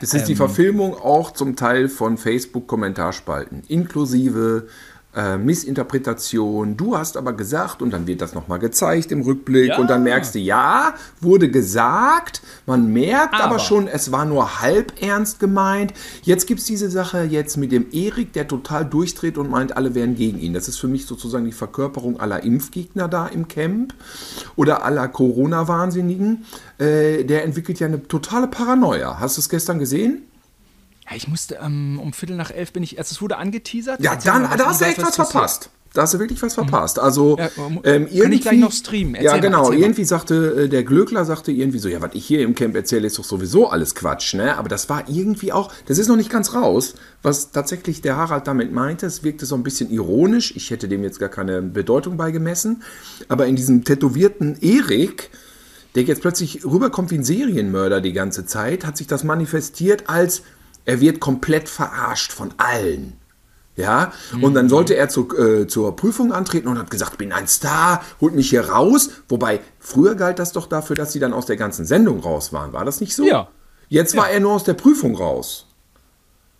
Das 0.00 0.12
ist 0.12 0.22
ähm, 0.22 0.26
die 0.26 0.36
Verfilmung 0.36 0.94
auch 0.94 1.30
zum 1.30 1.56
Teil 1.56 1.88
von 1.88 2.18
Facebook-Kommentarspalten, 2.18 3.62
inklusive 3.68 4.68
äh, 5.16 5.38
Missinterpretation. 5.38 6.76
Du 6.76 6.96
hast 6.96 7.16
aber 7.16 7.32
gesagt, 7.32 7.80
und 7.80 7.90
dann 7.90 8.06
wird 8.06 8.20
das 8.20 8.34
nochmal 8.34 8.58
gezeigt 8.58 9.10
im 9.10 9.22
Rückblick, 9.22 9.70
ja. 9.70 9.78
und 9.78 9.88
dann 9.88 10.02
merkst 10.02 10.34
du, 10.34 10.38
ja, 10.38 10.94
wurde 11.20 11.50
gesagt, 11.50 12.42
man 12.66 12.92
merkt 12.92 13.34
aber, 13.34 13.44
aber 13.44 13.58
schon, 13.58 13.88
es 13.88 14.12
war 14.12 14.26
nur 14.26 14.60
halb 14.60 14.92
ernst 15.02 15.40
gemeint. 15.40 15.94
Jetzt 16.22 16.46
gibt 16.46 16.60
es 16.60 16.66
diese 16.66 16.90
Sache 16.90 17.22
jetzt 17.22 17.56
mit 17.56 17.72
dem 17.72 17.86
Erik, 17.92 18.34
der 18.34 18.46
total 18.46 18.84
durchdreht 18.84 19.38
und 19.38 19.50
meint, 19.50 19.76
alle 19.76 19.94
wären 19.94 20.16
gegen 20.16 20.38
ihn. 20.38 20.52
Das 20.52 20.68
ist 20.68 20.78
für 20.78 20.88
mich 20.88 21.06
sozusagen 21.06 21.46
die 21.46 21.52
Verkörperung 21.52 22.20
aller 22.20 22.42
Impfgegner 22.42 23.08
da 23.08 23.26
im 23.26 23.48
Camp 23.48 23.94
oder 24.54 24.84
aller 24.84 25.08
Corona-Wahnsinnigen. 25.08 26.44
Äh, 26.78 27.24
der 27.24 27.44
entwickelt 27.44 27.80
ja 27.80 27.86
eine 27.86 28.06
totale 28.06 28.48
Paranoia. 28.48 29.18
Hast 29.18 29.38
du 29.38 29.40
es 29.40 29.48
gestern 29.48 29.78
gesehen? 29.78 30.24
Ja, 31.08 31.16
ich 31.16 31.28
musste 31.28 31.58
ähm, 31.62 32.00
um 32.02 32.12
Viertel 32.12 32.36
nach 32.36 32.50
elf 32.50 32.72
bin 32.72 32.82
ich, 32.82 32.98
also 32.98 33.12
es 33.12 33.22
wurde 33.22 33.36
angeteasert. 33.36 34.02
Ja, 34.02 34.16
dann, 34.16 34.42
da 34.56 34.66
hast 34.66 34.80
du 34.80 34.86
echt 34.86 35.02
was 35.02 35.16
verpasst. 35.16 35.70
Da 35.96 36.02
hast 36.02 36.12
du 36.12 36.18
wirklich 36.18 36.42
was 36.42 36.52
verpasst. 36.52 36.98
Also 36.98 37.38
ja, 37.38 37.48
ähm, 37.84 38.06
kann 38.06 38.32
ich 38.32 38.42
gleich 38.42 38.58
noch 38.58 38.72
streamen. 38.72 39.14
Erzähl 39.14 39.30
ja, 39.30 39.38
genau. 39.38 39.70
Mal, 39.70 39.78
irgendwie 39.78 40.04
sagte 40.04 40.64
äh, 40.64 40.68
der 40.68 40.84
Glöckler 40.84 41.24
sagte 41.24 41.52
irgendwie 41.52 41.78
so, 41.78 41.88
ja, 41.88 42.02
was 42.02 42.10
ich 42.12 42.26
hier 42.26 42.42
im 42.42 42.54
Camp 42.54 42.76
erzähle, 42.76 43.06
ist 43.06 43.18
doch 43.18 43.24
sowieso 43.24 43.68
alles 43.70 43.94
Quatsch, 43.94 44.34
ne? 44.34 44.58
Aber 44.58 44.68
das 44.68 44.90
war 44.90 45.08
irgendwie 45.08 45.52
auch, 45.52 45.72
das 45.86 45.96
ist 45.96 46.08
noch 46.08 46.16
nicht 46.16 46.28
ganz 46.28 46.52
raus, 46.52 46.96
was 47.22 47.50
tatsächlich 47.50 48.02
der 48.02 48.18
Harald 48.18 48.46
damit 48.46 48.72
meinte. 48.72 49.06
Es 49.06 49.22
wirkte 49.22 49.46
so 49.46 49.54
ein 49.54 49.62
bisschen 49.62 49.90
ironisch. 49.90 50.54
Ich 50.54 50.70
hätte 50.70 50.86
dem 50.86 51.02
jetzt 51.02 51.18
gar 51.18 51.30
keine 51.30 51.62
Bedeutung 51.62 52.18
beigemessen. 52.18 52.82
Aber 53.28 53.46
in 53.46 53.56
diesem 53.56 53.82
tätowierten 53.82 54.60
Erik, 54.60 55.30
der 55.94 56.02
jetzt 56.02 56.20
plötzlich 56.20 56.62
rüberkommt 56.66 57.10
wie 57.10 57.16
ein 57.16 57.24
Serienmörder 57.24 58.02
die 58.02 58.12
ganze 58.12 58.44
Zeit, 58.44 58.84
hat 58.84 58.98
sich 58.98 59.06
das 59.06 59.24
manifestiert 59.24 60.10
als 60.10 60.42
er 60.86 61.00
wird 61.00 61.20
komplett 61.20 61.68
verarscht 61.68 62.32
von 62.32 62.54
allen. 62.56 63.14
Ja, 63.76 64.12
mhm. 64.32 64.44
und 64.44 64.54
dann 64.54 64.70
sollte 64.70 64.96
er 64.96 65.10
zu, 65.10 65.28
äh, 65.36 65.66
zur 65.66 65.94
Prüfung 65.96 66.32
antreten 66.32 66.66
und 66.66 66.78
hat 66.78 66.90
gesagt, 66.90 67.12
ich 67.12 67.18
bin 67.18 67.30
ein 67.30 67.46
Star, 67.46 68.02
holt 68.22 68.34
mich 68.34 68.48
hier 68.48 68.70
raus. 68.70 69.10
Wobei, 69.28 69.60
früher 69.78 70.14
galt 70.14 70.38
das 70.38 70.52
doch 70.52 70.66
dafür, 70.66 70.96
dass 70.96 71.12
sie 71.12 71.18
dann 71.18 71.34
aus 71.34 71.44
der 71.44 71.56
ganzen 71.56 71.84
Sendung 71.84 72.20
raus 72.20 72.54
waren. 72.54 72.72
War 72.72 72.86
das 72.86 73.02
nicht 73.02 73.14
so? 73.14 73.26
Ja. 73.26 73.48
Jetzt 73.90 74.14
ja. 74.14 74.22
war 74.22 74.30
er 74.30 74.40
nur 74.40 74.52
aus 74.52 74.64
der 74.64 74.72
Prüfung 74.72 75.14
raus. 75.14 75.66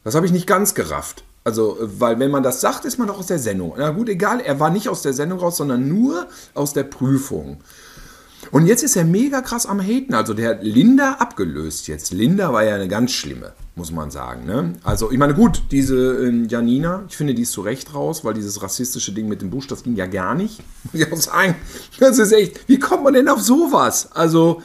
Das 0.05 0.15
habe 0.15 0.27
ich 0.27 0.33
nicht 0.33 0.47
ganz 0.47 0.75
gerafft. 0.75 1.25
Also, 1.43 1.79
weil 1.81 2.19
wenn 2.19 2.31
man 2.31 2.43
das 2.43 2.61
sagt, 2.61 2.85
ist 2.85 2.99
man 2.99 3.09
doch 3.09 3.19
aus 3.19 3.29
der 3.29 3.39
Sendung. 3.39 3.73
Na 3.79 3.91
gut, 3.91 4.11
egal, 4.11 4.41
er 4.41 4.61
war 4.61 4.69
nicht 4.69 4.91
aus 4.91 5.01
der 5.01 5.15
Sendung 5.15 5.39
raus, 5.39 5.57
sondern 5.57 5.89
nur 5.89 6.27
aus 6.53 6.75
der 6.75 6.85
Prüfung. 6.85 7.61
Und 8.51 8.67
jetzt 8.67 8.83
ist 8.83 8.95
er 8.95 9.05
mega 9.05 9.41
krass 9.41 9.65
am 9.65 9.81
Haten. 9.81 10.13
Also 10.13 10.35
der 10.35 10.51
hat 10.51 10.59
Linda 10.63 11.15
abgelöst 11.15 11.89
jetzt. 11.89 12.13
Linda 12.13 12.53
war 12.53 12.63
ja 12.63 12.75
eine 12.75 12.89
ganz 12.89 13.13
schlimme 13.13 13.55
muss 13.77 13.93
man 13.93 14.11
sagen. 14.11 14.47
Ne? 14.47 14.73
Also, 14.83 15.13
ich 15.13 15.19
meine, 15.19 15.35
gut, 15.35 15.65
diese 15.71 16.27
äh, 16.27 16.47
Janina, 16.49 17.05
ich 17.09 17.17
finde, 17.17 17.35
die 17.35 17.43
ist 17.43 17.53
zu 17.53 17.61
Recht 17.61 17.95
raus, 17.95 18.25
weil 18.25 18.33
dieses 18.33 18.63
rassistische 18.63 19.13
Ding 19.13 19.29
mit 19.29 19.43
dem 19.43 19.51
Busch, 19.51 19.67
das 19.67 19.83
ging 19.83 19.95
ja 19.95 20.07
gar 20.07 20.35
nicht. 20.35 20.61
Muss 20.93 21.03
ich 21.03 21.13
auch 21.13 21.17
sagen. 21.17 21.55
Das 22.01 22.19
ist 22.19 22.33
echt, 22.33 22.69
wie 22.69 22.79
kommt 22.79 23.05
man 23.05 23.13
denn 23.13 23.29
auf 23.29 23.41
sowas? 23.41 24.11
Also. 24.13 24.63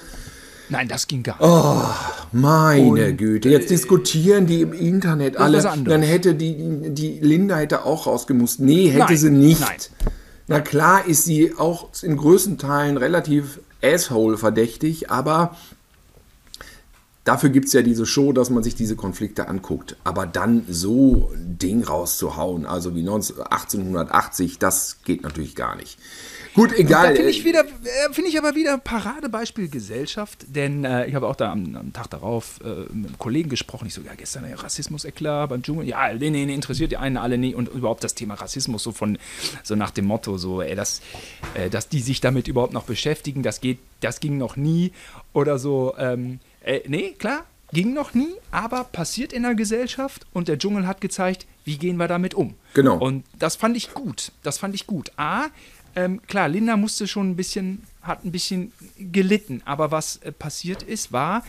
Nein, 0.70 0.88
das 0.88 1.08
ging 1.08 1.24
gar 1.24 1.34
nicht. 1.34 1.44
Oh, 1.44 1.84
meine 2.32 3.10
Und, 3.10 3.18
Güte. 3.18 3.50
Jetzt 3.50 3.66
äh, 3.66 3.76
diskutieren 3.76 4.46
die 4.46 4.62
im 4.62 4.72
Internet 4.72 5.36
alle. 5.36 5.62
Dann 5.62 6.02
hätte 6.02 6.34
die, 6.34 6.94
die 6.94 7.20
Linda 7.20 7.58
hätte 7.58 7.84
auch 7.84 8.08
rausgemusst. 8.08 8.62
Nee, 8.62 8.88
hätte 8.88 9.08
nein, 9.08 9.18
sie 9.18 9.30
nicht. 9.30 9.60
Nein. 9.60 10.14
Na 10.48 10.62
klar 10.62 11.06
ist 11.06 11.26
sie 11.26 11.54
auch 11.58 11.90
in 12.02 12.16
größten 12.16 12.58
Teilen 12.58 12.96
relativ 12.96 13.60
asshole 13.84 14.38
verdächtig, 14.38 15.12
aber 15.12 15.58
dafür 17.24 17.50
gibt 17.50 17.68
es 17.68 17.74
ja 17.74 17.82
diese 17.82 18.06
Show, 18.06 18.34
dass 18.34 18.50
man 18.50 18.64
sich 18.64 18.76
diese 18.76 18.96
Konflikte 18.96 19.48
anguckt. 19.48 19.96
Aber 20.04 20.26
dann 20.26 20.66
so 20.68 21.32
ein 21.34 21.58
Ding 21.58 21.84
rauszuhauen, 21.84 22.66
also 22.66 22.96
wie 22.96 23.02
1880, 23.02 24.60
das 24.60 24.98
geht 25.04 25.24
natürlich 25.24 25.56
gar 25.56 25.76
nicht. 25.76 25.98
Gut, 26.54 26.78
egal. 26.78 27.16
Finde 27.16 27.30
ich, 27.30 27.46
wieder, 27.46 27.64
äh, 27.64 28.12
find 28.12 28.28
ich 28.28 28.38
aber 28.38 28.56
wieder 28.56 28.78
Paradebeispiel 28.78 29.70
Gesellschaft, 29.70 30.46
denn 30.50 30.84
äh, 30.84 31.06
ich 31.06 31.16
habe 31.16 31.28
auch 31.28 31.38
da 31.38 31.50
am, 31.50 31.78
am 31.78 31.94
Tag 31.94 32.10
darauf 32.10 32.60
äh, 32.62 32.82
mit 32.94 33.08
einem 33.08 33.18
Kollegen 33.18 33.50
gesprochen. 33.50 33.88
Ich 33.88 33.94
so, 33.94 34.02
ja, 34.02 34.16
gestern 34.16 34.50
ja, 34.50 34.58
Rassismus 34.58 35.06
eklar 35.06 35.48
beim 35.48 35.64
Dschungel. 35.64 35.88
Ja, 35.88 36.14
nee, 36.14 36.30
nee, 36.30 36.54
interessiert 36.54 36.92
die 36.92 36.98
einen 36.98 37.16
alle 37.16 37.38
nie. 37.38 37.56
Und 37.56 37.70
überhaupt 37.70 38.04
das 38.04 38.16
Thema 38.16 38.34
Rassismus, 38.34 38.84
so 38.84 38.92
von, 38.92 39.18
so 39.64 39.76
nach 39.76 39.92
dem 39.92 40.06
Motto, 40.06 40.38
so, 40.38 40.62
ey, 40.62 40.76
dass, 40.76 41.02
äh, 41.54 41.70
dass 41.70 41.88
die 41.88 42.02
sich 42.02 42.20
damit 42.20 42.50
überhaupt 42.50 42.74
noch 42.74 42.84
beschäftigen, 42.84 43.44
das 43.44 43.62
geht, 43.62 43.80
das 44.02 44.20
ging 44.20 44.38
noch 44.38 44.58
nie. 44.58 44.92
Oder 45.32 45.58
so, 45.58 45.94
ähm, 45.98 46.40
äh, 46.64 46.82
nee, 46.88 47.12
klar, 47.18 47.46
ging 47.74 47.94
noch 47.94 48.14
nie, 48.14 48.34
aber 48.52 48.84
passiert 48.84 49.34
in 49.34 49.44
der 49.44 49.56
Gesellschaft 49.56 50.26
und 50.34 50.48
der 50.48 50.58
Dschungel 50.58 50.88
hat 50.88 51.02
gezeigt, 51.02 51.46
wie 51.64 51.78
gehen 51.78 51.98
wir 51.98 52.08
damit 52.08 52.34
um. 52.34 52.56
Genau. 52.74 52.98
Und 52.98 53.24
das 53.38 53.56
fand 53.56 53.78
ich 53.78 53.94
gut. 53.94 54.32
Das 54.44 54.58
fand 54.58 54.76
ich 54.76 54.88
gut. 54.88 55.12
A, 55.18 55.48
ähm, 55.96 56.22
klar, 56.28 56.48
Linda 56.48 56.78
musste 56.78 57.08
schon 57.08 57.32
ein 57.32 57.36
bisschen, 57.36 57.84
hat 58.02 58.24
ein 58.26 58.32
bisschen 58.32 58.72
gelitten, 58.98 59.62
aber 59.66 59.92
was 59.92 60.18
äh, 60.18 60.32
passiert 60.32 60.84
ist, 60.84 61.12
war, 61.12 61.44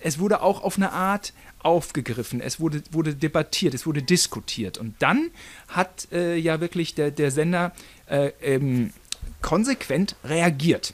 es 0.00 0.18
wurde 0.18 0.42
auch 0.42 0.62
auf 0.62 0.76
eine 0.76 0.92
Art 0.92 1.32
aufgegriffen, 1.60 2.40
es 2.40 2.60
wurde, 2.60 2.82
wurde 2.90 3.14
debattiert, 3.14 3.72
es 3.72 3.86
wurde 3.86 4.02
diskutiert. 4.02 4.76
Und 4.76 4.94
dann 4.98 5.30
hat 5.68 6.08
äh, 6.12 6.36
ja 6.36 6.60
wirklich 6.60 6.94
der, 6.94 7.10
der 7.10 7.30
Sender 7.30 7.72
äh, 8.06 8.32
ähm, 8.42 8.92
konsequent 9.40 10.16
reagiert. 10.24 10.92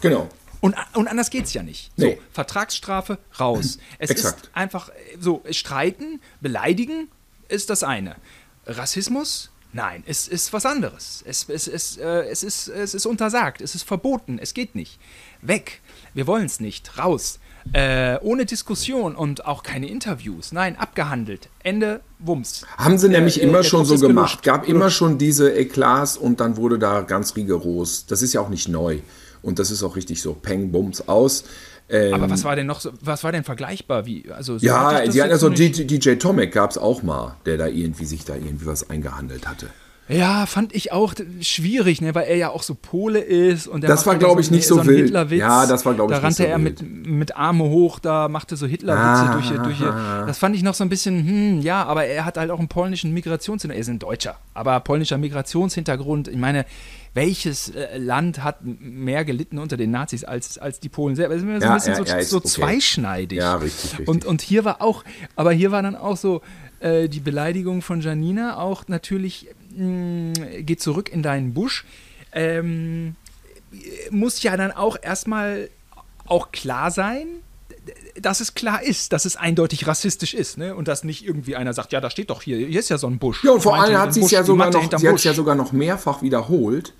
Genau. 0.00 0.28
Und, 0.62 0.76
und 0.94 1.08
anders 1.08 1.28
geht 1.28 1.46
es 1.46 1.54
ja 1.54 1.62
nicht. 1.64 1.90
Nee. 1.96 2.14
So, 2.14 2.22
Vertragsstrafe 2.32 3.18
raus. 3.38 3.78
Es 3.98 4.10
ist 4.10 4.50
einfach 4.54 4.90
so, 5.20 5.42
streiten, 5.50 6.20
beleidigen 6.40 7.08
ist 7.48 7.68
das 7.68 7.82
eine. 7.82 8.14
Rassismus, 8.66 9.50
nein, 9.72 10.04
es 10.06 10.28
ist 10.28 10.52
was 10.52 10.64
anderes. 10.64 11.24
Es, 11.26 11.48
es, 11.48 11.66
es, 11.66 11.96
äh, 11.96 12.28
es, 12.30 12.44
ist, 12.44 12.68
es 12.68 12.94
ist 12.94 13.06
untersagt, 13.06 13.60
es 13.60 13.74
ist 13.74 13.82
verboten, 13.82 14.38
es 14.38 14.54
geht 14.54 14.76
nicht. 14.76 15.00
Weg. 15.40 15.80
Wir 16.14 16.28
wollen 16.28 16.46
es 16.46 16.60
nicht. 16.60 16.96
Raus. 16.96 17.40
Äh, 17.72 18.18
ohne 18.20 18.46
Diskussion 18.46 19.16
und 19.16 19.46
auch 19.46 19.64
keine 19.64 19.88
Interviews. 19.88 20.52
Nein, 20.52 20.76
abgehandelt. 20.76 21.48
Ende, 21.64 22.02
Wumms. 22.20 22.64
Haben 22.76 22.98
sie 22.98 23.08
nämlich 23.08 23.40
äh, 23.40 23.44
immer 23.44 23.64
schon 23.64 23.84
so 23.84 23.98
gemacht. 23.98 24.44
Gab 24.44 24.68
immer 24.68 24.90
schon 24.90 25.18
diese 25.18 25.52
Eklats 25.54 26.16
und 26.16 26.38
dann 26.38 26.56
wurde 26.56 26.78
da 26.78 27.00
ganz 27.02 27.34
rigoros. 27.34 28.06
Das 28.06 28.22
ist 28.22 28.32
ja 28.32 28.40
auch 28.40 28.48
nicht 28.48 28.68
neu. 28.68 28.98
Und 29.42 29.58
das 29.58 29.70
ist 29.70 29.82
auch 29.82 29.96
richtig 29.96 30.22
so, 30.22 30.34
Peng, 30.34 30.72
Bums, 30.72 31.08
aus. 31.08 31.44
Ähm, 31.88 32.14
Aber 32.14 32.30
was 32.30 32.44
war 32.44 32.56
denn 32.56 32.66
noch, 32.66 32.80
so, 32.80 32.90
was 33.00 33.24
war 33.24 33.32
denn 33.32 33.44
vergleichbar? 33.44 34.06
Wie, 34.06 34.30
also 34.30 34.56
so 34.56 34.64
ja, 34.64 35.04
die 35.06 35.20
hatten 35.20 35.32
also 35.32 35.50
DJ, 35.50 35.84
DJ 35.84 36.14
Tomek 36.14 36.52
gab 36.52 36.70
es 36.70 36.78
auch 36.78 37.02
mal, 37.02 37.36
der 37.44 37.58
da 37.58 37.66
irgendwie 37.66 38.04
sich 38.04 38.24
da 38.24 38.34
irgendwie 38.34 38.66
was 38.66 38.88
eingehandelt 38.88 39.46
hatte. 39.48 39.66
Ja, 40.08 40.46
fand 40.46 40.74
ich 40.74 40.92
auch 40.92 41.14
schwierig, 41.40 42.00
ne, 42.00 42.14
weil 42.14 42.24
er 42.24 42.36
ja 42.36 42.50
auch 42.50 42.62
so 42.62 42.74
Pole 42.74 43.20
ist 43.20 43.68
und 43.68 43.84
Das 43.84 44.04
war 44.04 44.16
glaube 44.16 44.40
ich 44.40 44.48
so, 44.48 44.54
nicht 44.54 44.66
so, 44.66 44.76
so 44.76 44.86
wild. 44.86 45.10
Ja, 45.30 45.64
das 45.66 45.86
war 45.86 45.94
glaube 45.94 46.12
ich 46.12 46.18
Da 46.18 46.22
rannte 46.22 46.42
so 46.42 46.48
er 46.48 46.58
mit, 46.58 46.82
mit 46.82 47.36
Arme 47.36 47.64
hoch, 47.64 48.00
da 48.00 48.28
machte 48.28 48.56
so 48.56 48.66
Hitlerwitze 48.66 49.30
ah, 49.30 49.32
durch, 49.34 49.78
durch 49.78 49.90
Das 50.26 50.38
fand 50.38 50.56
ich 50.56 50.64
noch 50.64 50.74
so 50.74 50.82
ein 50.82 50.88
bisschen 50.88 51.26
hm, 51.26 51.60
ja, 51.60 51.84
aber 51.84 52.04
er 52.04 52.24
hat 52.24 52.36
halt 52.36 52.50
auch 52.50 52.58
einen 52.58 52.68
polnischen 52.68 53.12
Migrationshintergrund, 53.12 53.76
er 53.76 53.80
ist 53.80 53.88
ein 53.88 54.00
Deutscher, 54.00 54.36
aber 54.54 54.80
polnischer 54.80 55.18
Migrationshintergrund. 55.18 56.28
Ich 56.28 56.36
meine, 56.36 56.66
welches 57.14 57.68
äh, 57.68 57.98
Land 57.98 58.42
hat 58.42 58.60
mehr 58.62 59.24
gelitten 59.24 59.58
unter 59.58 59.76
den 59.76 59.90
Nazis 59.90 60.24
als, 60.24 60.56
als 60.58 60.80
die 60.80 60.88
Polen 60.88 61.14
selber? 61.14 61.34
Das 61.34 61.42
ist 61.42 61.48
immer 61.48 61.60
so 61.60 61.66
ein 61.66 61.74
bisschen 61.74 62.22
so, 62.22 62.22
so 62.22 62.36
okay. 62.38 62.48
zweischneidig. 62.48 63.38
Ja, 63.38 63.56
richtig, 63.56 63.92
richtig. 63.92 64.08
Und, 64.08 64.24
und 64.24 64.40
hier 64.40 64.64
war 64.64 64.80
auch, 64.80 65.04
aber 65.36 65.52
hier 65.52 65.70
war 65.70 65.82
dann 65.82 65.96
auch 65.96 66.16
so 66.16 66.40
äh, 66.80 67.08
die 67.08 67.20
Beleidigung 67.20 67.82
von 67.82 68.00
Janina 68.00 68.58
auch 68.58 68.88
natürlich, 68.88 69.48
mh, 69.76 69.84
mm, 69.86 70.32
geht 70.66 70.80
zurück 70.80 71.10
in 71.12 71.22
deinen 71.22 71.52
Busch. 71.52 71.84
Ähm, 72.32 73.16
muss 74.10 74.42
ja 74.42 74.56
dann 74.56 74.72
auch 74.72 74.96
erstmal 75.00 75.68
auch 76.26 76.50
klar 76.50 76.90
sein, 76.90 77.26
dass 78.20 78.40
es 78.40 78.54
klar 78.54 78.82
ist, 78.82 79.12
dass 79.12 79.24
es 79.24 79.36
eindeutig 79.36 79.86
rassistisch 79.86 80.34
ist, 80.34 80.58
ne? 80.58 80.74
Und 80.74 80.88
dass 80.88 81.04
nicht 81.04 81.24
irgendwie 81.24 81.56
einer 81.56 81.72
sagt, 81.72 81.92
ja, 81.92 82.00
da 82.00 82.10
steht 82.10 82.30
doch 82.30 82.42
hier, 82.42 82.56
hier 82.56 82.80
ist 82.80 82.88
ja 82.88 82.98
so 82.98 83.06
ein 83.06 83.18
Busch. 83.18 83.44
Ja, 83.44 83.52
und 83.52 83.62
vor 83.62 83.76
allem 83.76 83.98
hat 83.98 84.14
sie 84.14 84.20
es 84.20 84.30
ja 84.30 84.44
sogar 84.44 84.70
noch, 84.70 84.98
sie 84.98 85.08
hat 85.08 85.24
ja 85.24 85.34
sogar 85.34 85.54
noch 85.54 85.72
mehrfach 85.72 86.22
wiederholt. 86.22 86.92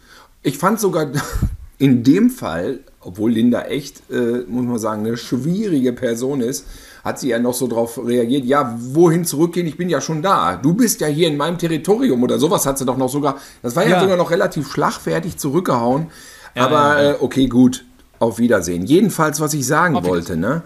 Ich 0.43 0.59
fand 0.59 0.81
sogar 0.81 1.09
in 1.79 2.05
dem 2.05 2.31
Fall, 2.31 2.81
obwohl 3.01 3.33
Linda 3.33 3.63
echt, 3.63 4.11
äh, 4.11 4.45
muss 4.47 4.65
man 4.65 4.79
sagen, 4.79 5.07
eine 5.07 5.17
schwierige 5.17 5.93
Person 5.93 6.41
ist, 6.41 6.67
hat 7.05 7.19
sie 7.19 7.29
ja 7.29 7.39
noch 7.39 7.55
so 7.55 7.67
drauf 7.67 7.99
reagiert, 7.99 8.45
ja, 8.45 8.79
wohin 8.79 9.25
zurückgehen, 9.25 9.67
ich 9.67 9.77
bin 9.77 9.89
ja 9.89 10.01
schon 10.01 10.23
da. 10.23 10.57
Du 10.57 10.75
bist 10.75 11.01
ja 11.01 11.09
hier 11.09 11.29
in 11.29 11.37
meinem 11.37 11.59
Territorium 11.59 12.23
oder 12.23 12.39
sowas 12.39 12.65
hat 12.65 12.79
sie 12.79 12.85
doch 12.85 12.97
noch 12.97 13.09
sogar, 13.09 13.39
das 13.63 13.75
war 13.75 13.83
ja, 13.85 13.91
ja 13.91 14.01
sogar 14.01 14.17
noch 14.17 14.31
relativ 14.31 14.71
schlagfertig 14.71 15.37
zurückgehauen. 15.37 16.07
Ja, 16.55 16.67
Aber 16.67 17.03
ja, 17.03 17.11
äh, 17.13 17.17
okay, 17.19 17.49
gut, 17.49 17.85
auf 18.23 18.39
Wiedersehen. 18.39 18.87
Jedenfalls, 18.87 19.41
was 19.41 19.53
ich 19.53 19.67
sagen 19.67 20.03
wollte, 20.05 20.37
ne? 20.37 20.63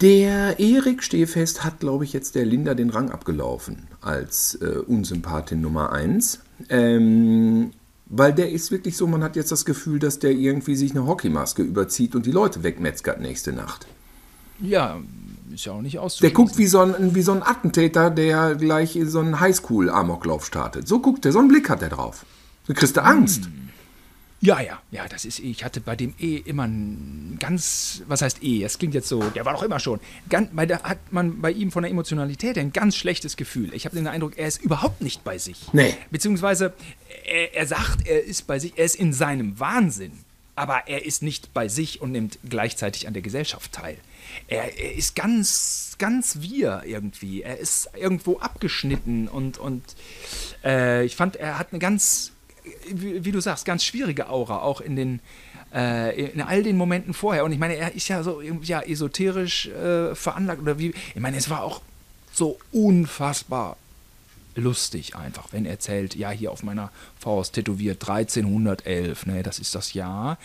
Der 0.00 0.60
Erik 0.60 1.02
Stehfest 1.02 1.64
hat, 1.64 1.80
glaube 1.80 2.04
ich, 2.04 2.12
jetzt 2.12 2.34
der 2.34 2.44
Linda 2.44 2.74
den 2.74 2.90
Rang 2.90 3.10
abgelaufen 3.10 3.88
als 4.00 4.56
äh, 4.60 4.78
Unsympathin 4.86 5.60
Nummer 5.60 5.92
1. 5.92 6.40
Ähm, 6.68 7.70
weil 8.06 8.32
der 8.32 8.50
ist 8.50 8.70
wirklich 8.70 8.96
so, 8.96 9.06
man 9.06 9.22
hat 9.22 9.36
jetzt 9.36 9.52
das 9.52 9.64
Gefühl, 9.64 9.98
dass 9.98 10.18
der 10.18 10.32
irgendwie 10.32 10.76
sich 10.76 10.92
eine 10.92 11.06
Hockeymaske 11.06 11.62
überzieht 11.62 12.14
und 12.14 12.26
die 12.26 12.32
Leute 12.32 12.62
wegmetzgert 12.62 13.20
nächste 13.20 13.52
Nacht. 13.52 13.86
Ja, 14.60 14.98
ist 15.52 15.66
ja 15.66 15.72
auch 15.72 15.82
nicht 15.82 15.98
auszuschließen. 15.98 16.34
Der 16.34 16.44
guckt 16.44 16.58
wie 16.58 16.66
so, 16.66 16.80
ein, 16.80 17.14
wie 17.14 17.22
so 17.22 17.32
ein 17.32 17.42
Attentäter, 17.42 18.10
der 18.10 18.54
gleich 18.54 18.98
so 19.04 19.20
einen 19.20 19.40
Highschool-Amoklauf 19.40 20.44
startet. 20.44 20.88
So 20.88 21.00
guckt 21.00 21.26
er, 21.26 21.32
so 21.32 21.38
einen 21.38 21.48
Blick 21.48 21.68
hat 21.70 21.82
er 21.82 21.90
drauf. 21.90 22.24
Du 22.66 22.74
kriegst 22.74 22.96
du 22.96 23.04
Angst. 23.04 23.44
Hm. 23.44 23.67
Ja, 24.40 24.60
ja, 24.60 24.80
ja, 24.92 25.08
das 25.08 25.24
ist 25.24 25.40
eh. 25.40 25.50
Ich 25.50 25.64
hatte 25.64 25.80
bei 25.80 25.96
dem 25.96 26.14
E 26.18 26.36
immer 26.36 26.64
ein 26.64 27.36
ganz, 27.40 28.02
was 28.06 28.22
heißt 28.22 28.42
E? 28.42 28.62
Das 28.62 28.78
klingt 28.78 28.94
jetzt 28.94 29.08
so, 29.08 29.20
der 29.30 29.44
war 29.44 29.52
doch 29.52 29.64
immer 29.64 29.80
schon. 29.80 29.98
Ganz, 30.28 30.50
bei 30.52 30.64
der 30.64 30.82
hat 30.84 31.12
man 31.12 31.40
bei 31.40 31.50
ihm 31.50 31.72
von 31.72 31.82
der 31.82 31.90
Emotionalität 31.90 32.56
ein 32.56 32.72
ganz 32.72 32.94
schlechtes 32.96 33.36
Gefühl. 33.36 33.74
Ich 33.74 33.84
habe 33.84 33.96
den 33.96 34.06
Eindruck, 34.06 34.38
er 34.38 34.46
ist 34.46 34.62
überhaupt 34.62 35.00
nicht 35.00 35.24
bei 35.24 35.38
sich. 35.38 35.72
Nee. 35.72 35.94
Beziehungsweise, 36.10 36.72
er, 37.26 37.54
er 37.54 37.66
sagt, 37.66 38.06
er 38.06 38.22
ist 38.22 38.46
bei 38.46 38.60
sich, 38.60 38.74
er 38.76 38.84
ist 38.84 38.94
in 38.94 39.12
seinem 39.12 39.58
Wahnsinn. 39.58 40.12
Aber 40.54 40.88
er 40.88 41.04
ist 41.04 41.22
nicht 41.22 41.54
bei 41.54 41.68
sich 41.68 42.00
und 42.00 42.10
nimmt 42.10 42.38
gleichzeitig 42.48 43.06
an 43.06 43.14
der 43.14 43.22
Gesellschaft 43.22 43.72
teil. 43.72 43.96
Er, 44.48 44.76
er 44.76 44.94
ist 44.94 45.14
ganz, 45.14 45.94
ganz 45.98 46.40
wir 46.40 46.82
irgendwie. 46.84 47.42
Er 47.42 47.58
ist 47.58 47.90
irgendwo 47.96 48.38
abgeschnitten 48.38 49.28
und, 49.28 49.58
und 49.58 49.84
äh, 50.64 51.04
ich 51.04 51.14
fand, 51.14 51.36
er 51.36 51.58
hat 51.58 51.68
eine 51.70 51.78
ganz 51.78 52.32
wie, 52.90 53.24
wie, 53.24 53.32
du 53.32 53.40
sagst, 53.40 53.64
ganz 53.64 53.84
schwierige 53.84 54.28
Aura, 54.28 54.60
auch 54.60 54.80
in 54.80 54.96
den 54.96 55.20
äh, 55.74 56.30
in 56.30 56.40
all 56.40 56.62
den 56.62 56.76
Momenten 56.76 57.14
vorher. 57.14 57.44
Und 57.44 57.52
ich 57.52 57.58
meine, 57.58 57.76
er 57.76 57.94
ist 57.94 58.08
ja 58.08 58.22
so 58.22 58.40
ja, 58.40 58.80
esoterisch 58.80 59.68
äh, 59.68 60.14
veranlagt 60.14 60.60
oder 60.60 60.78
wie. 60.78 60.94
Ich 61.14 61.20
meine, 61.20 61.36
es 61.36 61.50
war 61.50 61.62
auch 61.62 61.82
so 62.32 62.58
unfassbar 62.72 63.76
lustig 64.58 65.16
einfach, 65.16 65.48
wenn 65.52 65.64
er 65.64 65.72
erzählt, 65.72 66.14
ja, 66.14 66.30
hier 66.30 66.50
auf 66.50 66.62
meiner 66.62 66.90
Faust 67.18 67.54
tätowiert 67.54 68.02
1311, 68.02 69.26
ne, 69.26 69.42
das 69.42 69.58
ist 69.58 69.74
das 69.74 69.94
Jahr, 69.94 70.38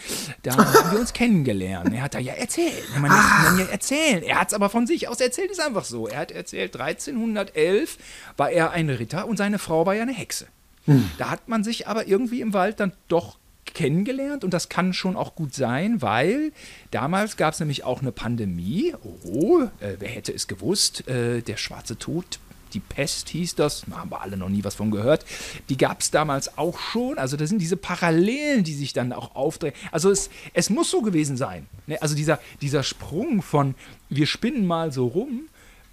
da 0.44 0.56
haben 0.58 0.92
wir 0.92 1.00
uns 1.00 1.14
kennengelernt. 1.14 1.94
Er 1.94 2.04
hat 2.04 2.14
da 2.14 2.20
ja 2.20 2.34
erzählt, 2.34 2.84
man 3.00 3.12
kann 3.12 3.60
ja 3.60 3.66
erzählen. 3.66 4.24
Er 4.24 4.40
hat 4.40 4.50
es 4.50 4.54
aber 4.54 4.70
von 4.70 4.88
sich 4.88 5.08
aus 5.08 5.20
erzählt, 5.20 5.52
ist 5.52 5.60
einfach 5.60 5.86
so. 5.86 6.08
Er 6.08 6.20
hat 6.20 6.32
erzählt, 6.32 6.76
1311 6.76 7.98
war 8.38 8.52
er 8.52 8.72
ein 8.72 8.90
Ritter 8.90 9.28
und 9.28 9.38
seine 9.38 9.60
Frau 9.60 9.86
war 9.86 9.96
ja 9.96 10.04
eine 10.04 10.14
Hexe. 10.14 10.48
Hm. 10.86 11.10
Da 11.18 11.30
hat 11.30 11.48
man 11.48 11.64
sich 11.64 11.88
aber 11.88 12.08
irgendwie 12.08 12.42
im 12.42 12.54
Wald 12.54 12.80
dann 12.80 12.94
doch 13.08 13.38
kennengelernt 13.66 14.44
und 14.44 14.54
das 14.54 14.70
kann 14.70 14.94
schon 14.94 15.16
auch 15.16 15.36
gut 15.36 15.54
sein, 15.54 16.02
weil 16.02 16.52
damals 16.92 17.38
gab 17.38 17.54
es 17.54 17.60
nämlich 17.60 17.84
auch 17.84 18.02
eine 18.02 18.12
Pandemie. 18.12 18.94
Oh, 19.24 19.62
äh, 19.80 19.96
wer 20.00 20.10
hätte 20.10 20.34
es 20.34 20.48
gewusst? 20.48 21.08
Äh, 21.08 21.42
der 21.42 21.58
schwarze 21.58 21.98
Tod. 21.98 22.40
Die 22.74 22.80
Pest 22.80 23.30
hieß 23.30 23.54
das, 23.56 23.84
da 23.88 23.98
haben 23.98 24.10
wir 24.10 24.22
alle 24.22 24.36
noch 24.36 24.50
nie 24.50 24.64
was 24.64 24.74
von 24.74 24.90
gehört. 24.90 25.26
Die 25.70 25.78
gab 25.78 26.02
es 26.02 26.10
damals 26.10 26.58
auch 26.58 26.80
schon. 26.80 27.20
Also, 27.20 27.38
da 27.38 27.46
sind 27.46 27.60
diese 27.60 27.78
Parallelen, 27.78 28.64
die 28.64 28.74
sich 28.74 28.94
dann 28.94 29.14
auch 29.14 29.36
aufdrehen. 29.36 29.76
Also, 29.92 30.10
es, 30.10 30.32
es 30.54 30.72
muss 30.72 30.90
so 30.90 31.04
gewesen 31.04 31.38
sein. 31.38 31.68
Ne? 31.86 32.02
Also, 32.02 32.16
dieser, 32.16 32.40
dieser 32.62 32.82
Sprung 32.82 33.44
von 33.44 33.76
wir 34.10 34.26
spinnen 34.26 34.66
mal 34.66 34.92
so 34.92 35.06
rum 35.06 35.42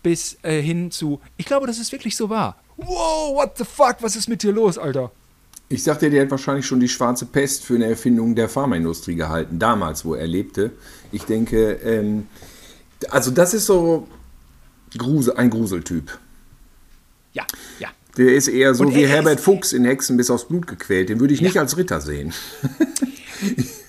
bis 0.02 0.38
äh, 0.42 0.62
hin 0.62 0.90
zu, 0.90 1.20
ich 1.36 1.44
glaube, 1.44 1.66
dass 1.66 1.78
es 1.78 1.92
wirklich 1.92 2.16
so 2.16 2.30
war. 2.30 2.56
Wow, 2.86 3.36
what 3.36 3.58
the 3.58 3.64
fuck, 3.64 3.96
was 4.00 4.16
ist 4.16 4.28
mit 4.28 4.42
dir 4.42 4.52
los, 4.52 4.78
Alter? 4.78 5.10
Ich 5.68 5.84
sagte, 5.84 6.10
der 6.10 6.22
hat 6.22 6.30
wahrscheinlich 6.30 6.66
schon 6.66 6.80
die 6.80 6.88
schwarze 6.88 7.26
Pest 7.26 7.64
für 7.64 7.76
eine 7.76 7.86
Erfindung 7.86 8.34
der 8.34 8.48
Pharmaindustrie 8.48 9.14
gehalten, 9.14 9.58
damals, 9.58 10.04
wo 10.04 10.14
er 10.14 10.26
lebte. 10.26 10.72
Ich 11.12 11.24
denke, 11.24 11.74
ähm, 11.84 12.26
also 13.10 13.30
das 13.30 13.54
ist 13.54 13.66
so 13.66 14.08
Grusel, 14.98 15.34
ein 15.34 15.50
Gruseltyp. 15.50 16.18
Ja, 17.32 17.46
ja. 17.78 17.88
Der 18.16 18.34
ist 18.34 18.48
eher 18.48 18.74
so 18.74 18.92
wie 18.92 19.06
Herbert 19.06 19.38
Fuchs 19.38 19.72
in 19.72 19.84
Hexen 19.84 20.16
bis 20.16 20.30
aufs 20.30 20.48
Blut 20.48 20.66
gequält. 20.66 21.08
Den 21.08 21.20
würde 21.20 21.32
ich 21.32 21.40
ja. 21.40 21.46
nicht 21.46 21.58
als 21.58 21.76
Ritter 21.76 22.00
sehen. 22.00 22.34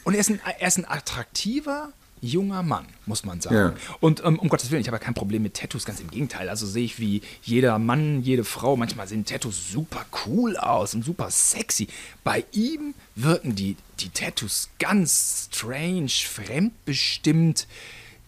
Und 0.04 0.14
er 0.14 0.20
ist 0.20 0.30
ein, 0.30 0.40
er 0.60 0.68
ist 0.68 0.78
ein 0.78 0.86
attraktiver, 0.86 1.92
junger 2.22 2.64
Mann, 2.64 2.86
muss 3.06 3.26
man 3.26 3.42
sagen. 3.42 3.56
Ja. 3.56 3.74
Und 4.00 4.24
ähm, 4.24 4.40
um 4.40 4.48
Gottes 4.48 4.70
Willen, 4.72 4.82
ich 4.82 4.88
habe 4.88 4.98
ja 4.98 5.04
kein 5.04 5.14
Problem 5.14 5.42
mit 5.42 5.56
Tattoos, 5.56 5.86
ganz 5.86 6.00
im 6.00 6.10
Gegenteil. 6.10 6.50
Also 6.50 6.66
sehe 6.66 6.86
ich 6.86 7.00
wie 7.00 7.22
jeder 7.42 7.80
Mann, 7.80 8.22
jede 8.22 8.44
Frau, 8.44 8.78
manchmal 8.78 9.08
sehen 9.08 9.26
Tattoos 9.26 9.72
super 9.72 10.06
cool 10.26 10.56
aus 10.56 10.94
und 10.94 11.04
super 11.04 11.30
sexy. 11.32 11.88
Bei 12.24 12.46
ihm 12.52 12.94
wirken 13.16 13.56
die, 13.56 13.76
die 14.00 14.10
Tattoos 14.10 14.70
ganz 14.80 15.50
strange, 15.52 16.10
fremdbestimmt, 16.10 17.68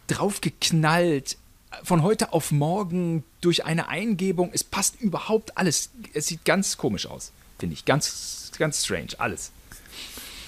draufgeknallt, 0.08 1.38
von 1.84 2.04
heute 2.04 2.34
auf 2.34 2.52
morgen 2.52 3.24
durch 3.42 3.66
eine 3.66 3.88
Eingebung. 3.88 4.52
Es 4.54 4.64
passt 4.64 5.00
überhaupt 5.02 5.58
alles. 5.58 5.92
Es 6.14 6.28
sieht 6.28 6.46
ganz 6.46 6.78
komisch 6.78 7.08
aus, 7.08 7.32
finde 7.58 7.74
ich. 7.74 7.86
Ganz, 7.86 8.52
ganz 8.58 8.84
strange, 8.84 9.10
alles. 9.18 9.52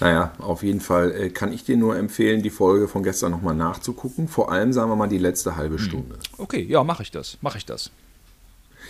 Naja, 0.00 0.32
auf 0.38 0.62
jeden 0.62 0.80
Fall 0.80 1.12
äh, 1.12 1.30
kann 1.30 1.52
ich 1.52 1.64
dir 1.64 1.76
nur 1.76 1.96
empfehlen, 1.96 2.42
die 2.42 2.50
Folge 2.50 2.86
von 2.86 3.02
gestern 3.02 3.30
nochmal 3.30 3.54
nachzugucken. 3.54 4.28
Vor 4.28 4.52
allem, 4.52 4.72
sagen 4.72 4.90
wir 4.90 4.96
mal, 4.96 5.08
die 5.08 5.18
letzte 5.18 5.56
halbe 5.56 5.78
hm. 5.78 5.84
Stunde. 5.84 6.18
Okay, 6.36 6.62
ja, 6.62 6.84
mache 6.84 7.02
ich 7.02 7.10
das. 7.10 7.38
Mache 7.40 7.58
ich 7.58 7.66
das. 7.66 7.90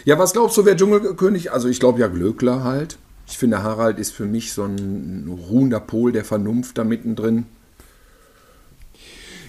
Ja, 0.05 0.19
was 0.19 0.33
glaubst 0.33 0.57
du, 0.57 0.65
wer 0.65 0.77
Dschungelkönig? 0.77 1.53
Also 1.53 1.69
ich 1.69 1.81
glaube 1.81 2.01
ja 2.01 2.09
Glöckler 2.09 2.65
halt. 2.65 2.99
Ich 3.29 3.39
finde, 3.39 3.63
Harald 3.63 3.99
ist 3.99 4.13
für 4.13 4.27
mich 4.27 4.53
so 4.53 4.65
ein 4.65 5.29
ruhender 5.49 5.81
Pol 5.81 6.13
der 6.13 6.25
Vernunft 6.25 6.79
da 6.79 6.85
mittendrin. 6.85 7.47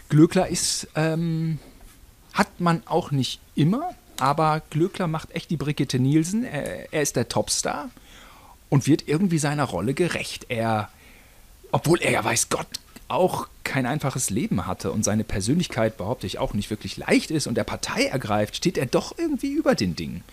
Glöckler 0.10 0.48
ist, 0.48 0.88
ähm, 0.96 1.60
hat 2.34 2.60
man 2.60 2.82
auch 2.86 3.12
nicht 3.12 3.40
immer, 3.56 3.92
aber 4.20 4.62
Glöckler 4.70 5.08
macht 5.08 5.32
echt 5.36 5.50
die 5.50 5.58
Brigitte 5.58 6.00
Nielsen. 6.00 6.44
Er, 6.44 6.94
er 6.94 7.02
ist 7.02 7.16
der 7.16 7.28
Topstar 7.28 7.90
und 8.70 8.88
wird 8.88 9.08
irgendwie 9.08 9.38
seiner 9.38 9.66
Rolle 9.66 9.94
gerecht. 9.94 10.46
Er 10.50 10.90
obwohl 11.72 12.02
er 12.02 12.12
ja 12.12 12.24
weiß 12.24 12.50
Gott 12.50 12.68
auch 13.08 13.48
kein 13.64 13.86
einfaches 13.86 14.30
Leben 14.30 14.66
hatte 14.66 14.92
und 14.92 15.04
seine 15.04 15.24
Persönlichkeit, 15.24 15.98
behaupte 15.98 16.28
ich, 16.28 16.40
auch 16.40 16.54
nicht 16.54 16.70
wirklich 16.70 16.98
leicht 16.98 17.32
ist 17.32 17.48
und 17.48 17.56
der 17.56 17.64
Partei 17.64 18.06
ergreift, 18.06 18.56
steht 18.56 18.78
er 18.78 18.86
doch 18.86 19.18
irgendwie 19.18 19.52
über 19.52 19.76
den 19.76 19.96
Dingen. 19.96 20.24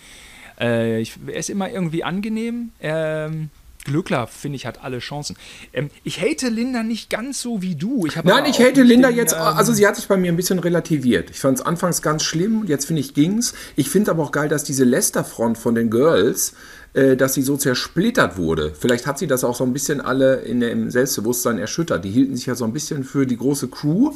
Äh, 0.60 1.00
ich, 1.00 1.14
er 1.26 1.34
ist 1.34 1.50
immer 1.50 1.70
irgendwie 1.70 2.04
angenehm. 2.04 2.70
Ähm, 2.80 3.50
Glückler, 3.84 4.26
finde 4.26 4.56
ich, 4.56 4.66
hat 4.66 4.82
alle 4.82 4.98
Chancen. 4.98 5.36
Ähm, 5.72 5.90
ich 6.04 6.20
hate 6.20 6.48
Linda 6.48 6.82
nicht 6.82 7.10
ganz 7.10 7.40
so 7.40 7.60
wie 7.60 7.74
du. 7.74 8.06
Ich 8.06 8.16
Nein, 8.22 8.46
ich 8.46 8.58
hate 8.58 8.82
Linda 8.82 9.08
den, 9.08 9.18
jetzt, 9.18 9.34
ähm, 9.34 9.40
also 9.40 9.72
sie 9.72 9.86
hat 9.86 9.96
sich 9.96 10.08
bei 10.08 10.16
mir 10.16 10.32
ein 10.32 10.36
bisschen 10.36 10.58
relativiert. 10.58 11.30
Ich 11.30 11.38
fand 11.38 11.58
es 11.58 11.66
anfangs 11.66 12.02
ganz 12.02 12.22
schlimm, 12.22 12.64
jetzt 12.66 12.86
finde 12.86 13.00
ich 13.00 13.14
ging's. 13.14 13.54
Ich 13.76 13.90
finde 13.90 14.10
aber 14.10 14.22
auch 14.22 14.32
geil, 14.32 14.48
dass 14.48 14.64
diese 14.64 14.84
Lester-Front 14.84 15.58
von 15.58 15.74
den 15.74 15.90
Girls 15.90 16.54
dass 16.94 17.34
sie 17.34 17.42
so 17.42 17.56
zersplittert 17.56 18.36
wurde. 18.36 18.72
Vielleicht 18.78 19.06
hat 19.06 19.18
sie 19.18 19.26
das 19.26 19.42
auch 19.42 19.56
so 19.56 19.64
ein 19.64 19.72
bisschen 19.72 20.00
alle 20.00 20.36
in 20.36 20.60
der, 20.60 20.70
im 20.70 20.90
Selbstbewusstsein 20.90 21.58
erschüttert. 21.58 22.04
Die 22.04 22.10
hielten 22.10 22.36
sich 22.36 22.46
ja 22.46 22.54
so 22.54 22.64
ein 22.64 22.72
bisschen 22.72 23.02
für 23.02 23.26
die 23.26 23.36
große 23.36 23.68
Crew. 23.68 24.12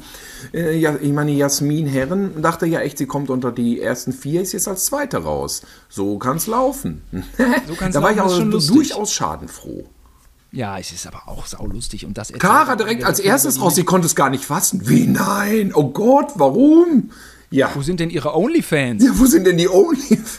Äh, 0.54 0.76
ich 0.76 1.12
meine, 1.12 1.32
Jasmin 1.32 1.86
Herren 1.86 2.40
dachte 2.40 2.66
ja 2.66 2.80
echt, 2.80 2.98
sie 2.98 3.06
kommt 3.06 3.30
unter 3.30 3.50
die 3.50 3.80
ersten 3.80 4.12
vier, 4.12 4.42
ist 4.42 4.52
jetzt 4.52 4.68
als 4.68 4.84
Zweite 4.84 5.18
raus. 5.18 5.62
So 5.88 6.18
kann 6.18 6.36
es 6.36 6.46
laufen. 6.46 7.02
So 7.66 7.74
kann's 7.74 7.94
da 7.94 8.02
war 8.02 8.12
ich 8.12 8.20
auch 8.20 8.34
schon 8.34 8.50
durchaus 8.50 9.12
schadenfroh. 9.12 9.84
Ja, 10.50 10.78
es 10.78 10.92
ist 10.92 11.06
aber 11.06 11.22
auch 11.26 11.46
saulustig 11.46 12.06
und 12.06 12.16
das 12.16 12.32
Kara 12.32 12.76
direkt 12.76 13.04
als 13.04 13.18
erstes 13.20 13.60
raus, 13.60 13.74
sie 13.74 13.84
konnte 13.84 14.06
es 14.06 14.14
gar 14.14 14.30
nicht 14.30 14.44
fassen. 14.44 14.88
Wie 14.88 15.06
nein? 15.06 15.72
Oh 15.74 15.90
Gott, 15.90 16.32
warum? 16.36 17.10
Ja. 17.50 17.70
Wo 17.74 17.82
sind 17.82 18.00
denn 18.00 18.10
ihre 18.10 18.34
Onlyfans? 18.34 19.04
Ja, 19.04 19.10
wo 19.14 19.26
sind 19.26 19.46
denn 19.46 19.58
die 19.58 19.68
Onlyfans? 19.68 20.38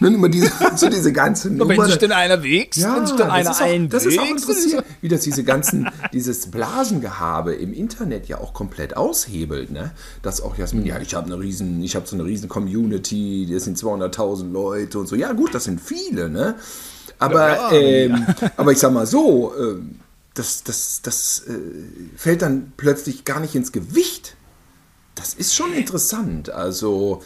Und 0.00 0.06
dann 0.06 0.14
immer 0.14 0.28
diese, 0.28 0.50
so 0.76 0.88
diese 0.88 1.12
ganze 1.12 1.50
Nummer. 1.50 1.76
Wenn 1.76 1.84
sich 1.86 1.98
denn 1.98 2.12
einer 2.12 2.42
wächst, 2.42 2.80
ja, 2.80 2.96
wenn 2.96 3.06
sich 3.06 3.16
dann 3.16 3.30
einer 3.30 3.56
einwächst. 3.60 3.94
Das 3.94 4.06
ist 4.06 4.18
auch 4.18 4.26
interessant, 4.26 4.84
wie 5.00 5.08
das 5.08 5.20
diese 5.20 5.44
ganzen, 5.44 5.88
dieses 6.12 6.50
Blasengehabe 6.50 7.54
im 7.54 7.72
Internet 7.72 8.26
ja 8.26 8.38
auch 8.38 8.54
komplett 8.54 8.96
aushebelt, 8.96 9.70
ne? 9.70 9.92
Dass 10.22 10.40
auch 10.40 10.56
Jasmin, 10.56 10.84
ja, 10.86 10.98
ich 10.98 11.14
habe 11.14 11.26
eine 11.26 11.38
riesen, 11.38 11.82
ich 11.82 11.96
habe 11.96 12.06
so 12.06 12.16
eine 12.16 12.24
riesen 12.24 12.48
Community, 12.48 13.48
das 13.50 13.64
sind 13.64 13.78
200.000 13.78 14.50
Leute 14.50 14.98
und 14.98 15.06
so. 15.06 15.16
Ja 15.16 15.32
gut, 15.32 15.54
das 15.54 15.64
sind 15.64 15.80
viele, 15.80 16.28
ne? 16.28 16.56
Aber, 17.18 17.48
ja, 17.48 17.72
ähm, 17.72 18.26
ja. 18.40 18.50
aber 18.56 18.72
ich 18.72 18.78
sag 18.78 18.92
mal 18.92 19.06
so, 19.06 19.52
ähm, 19.56 20.00
das, 20.34 20.64
das, 20.64 21.00
das 21.02 21.44
äh, 21.46 21.52
fällt 22.16 22.42
dann 22.42 22.72
plötzlich 22.76 23.24
gar 23.24 23.40
nicht 23.40 23.54
ins 23.54 23.72
Gewicht. 23.72 24.36
Das 25.14 25.32
ist 25.34 25.54
schon 25.54 25.72
interessant. 25.72 26.50
Also 26.50 27.22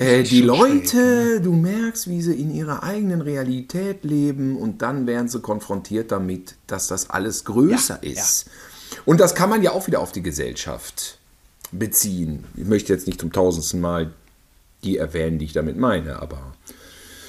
äh, 0.00 0.22
die 0.22 0.40
Leute, 0.40 0.88
schräg, 0.88 0.94
ne? 0.94 1.40
du 1.42 1.52
merkst, 1.52 2.08
wie 2.08 2.22
sie 2.22 2.34
in 2.34 2.52
ihrer 2.54 2.82
eigenen 2.82 3.20
Realität 3.20 4.04
leben 4.04 4.56
und 4.56 4.82
dann 4.82 5.06
werden 5.06 5.28
sie 5.28 5.40
konfrontiert 5.40 6.10
damit, 6.10 6.56
dass 6.66 6.88
das 6.88 7.10
alles 7.10 7.44
größer 7.44 8.00
ja, 8.02 8.10
ist. 8.10 8.46
Ja. 8.46 8.52
Und 9.04 9.20
das 9.20 9.34
kann 9.34 9.50
man 9.50 9.62
ja 9.62 9.72
auch 9.72 9.86
wieder 9.86 10.00
auf 10.00 10.12
die 10.12 10.22
Gesellschaft 10.22 11.18
beziehen. 11.72 12.44
Ich 12.56 12.66
möchte 12.66 12.92
jetzt 12.92 13.06
nicht 13.06 13.20
zum 13.20 13.32
tausendsten 13.32 13.80
Mal 13.80 14.12
die 14.82 14.96
erwähnen, 14.96 15.38
die 15.38 15.44
ich 15.44 15.52
damit 15.52 15.76
meine, 15.76 16.20
aber 16.20 16.54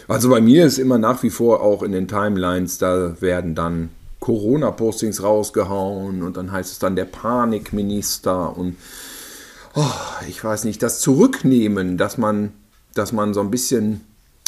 also 0.08 0.30
bei 0.30 0.42
mir 0.42 0.66
ist 0.66 0.78
immer 0.78 0.98
nach 0.98 1.24
wie 1.24 1.30
vor 1.30 1.62
auch 1.62 1.84
in 1.84 1.92
den 1.92 2.08
Timelines, 2.08 2.78
da 2.78 3.22
werden 3.22 3.56
dann 3.56 3.90
Corona-Postings 4.20 5.24
rausgehauen 5.24 6.24
und 6.24 6.38
dann 6.38 6.52
heißt 6.52 6.72
es 6.72 6.80
dann 6.80 6.96
der 6.96 7.06
Panikminister 7.06 8.56
und 8.58 8.78
oh, 9.74 9.86
ich 10.28 10.44
weiß 10.44 10.64
nicht, 10.66 10.84
das 10.84 11.00
Zurücknehmen, 11.00 11.98
dass 11.98 12.18
man, 12.18 12.54
dass 12.94 13.12
man 13.12 13.34
so 13.34 13.42
ein 13.42 13.52
bisschen 13.52 14.02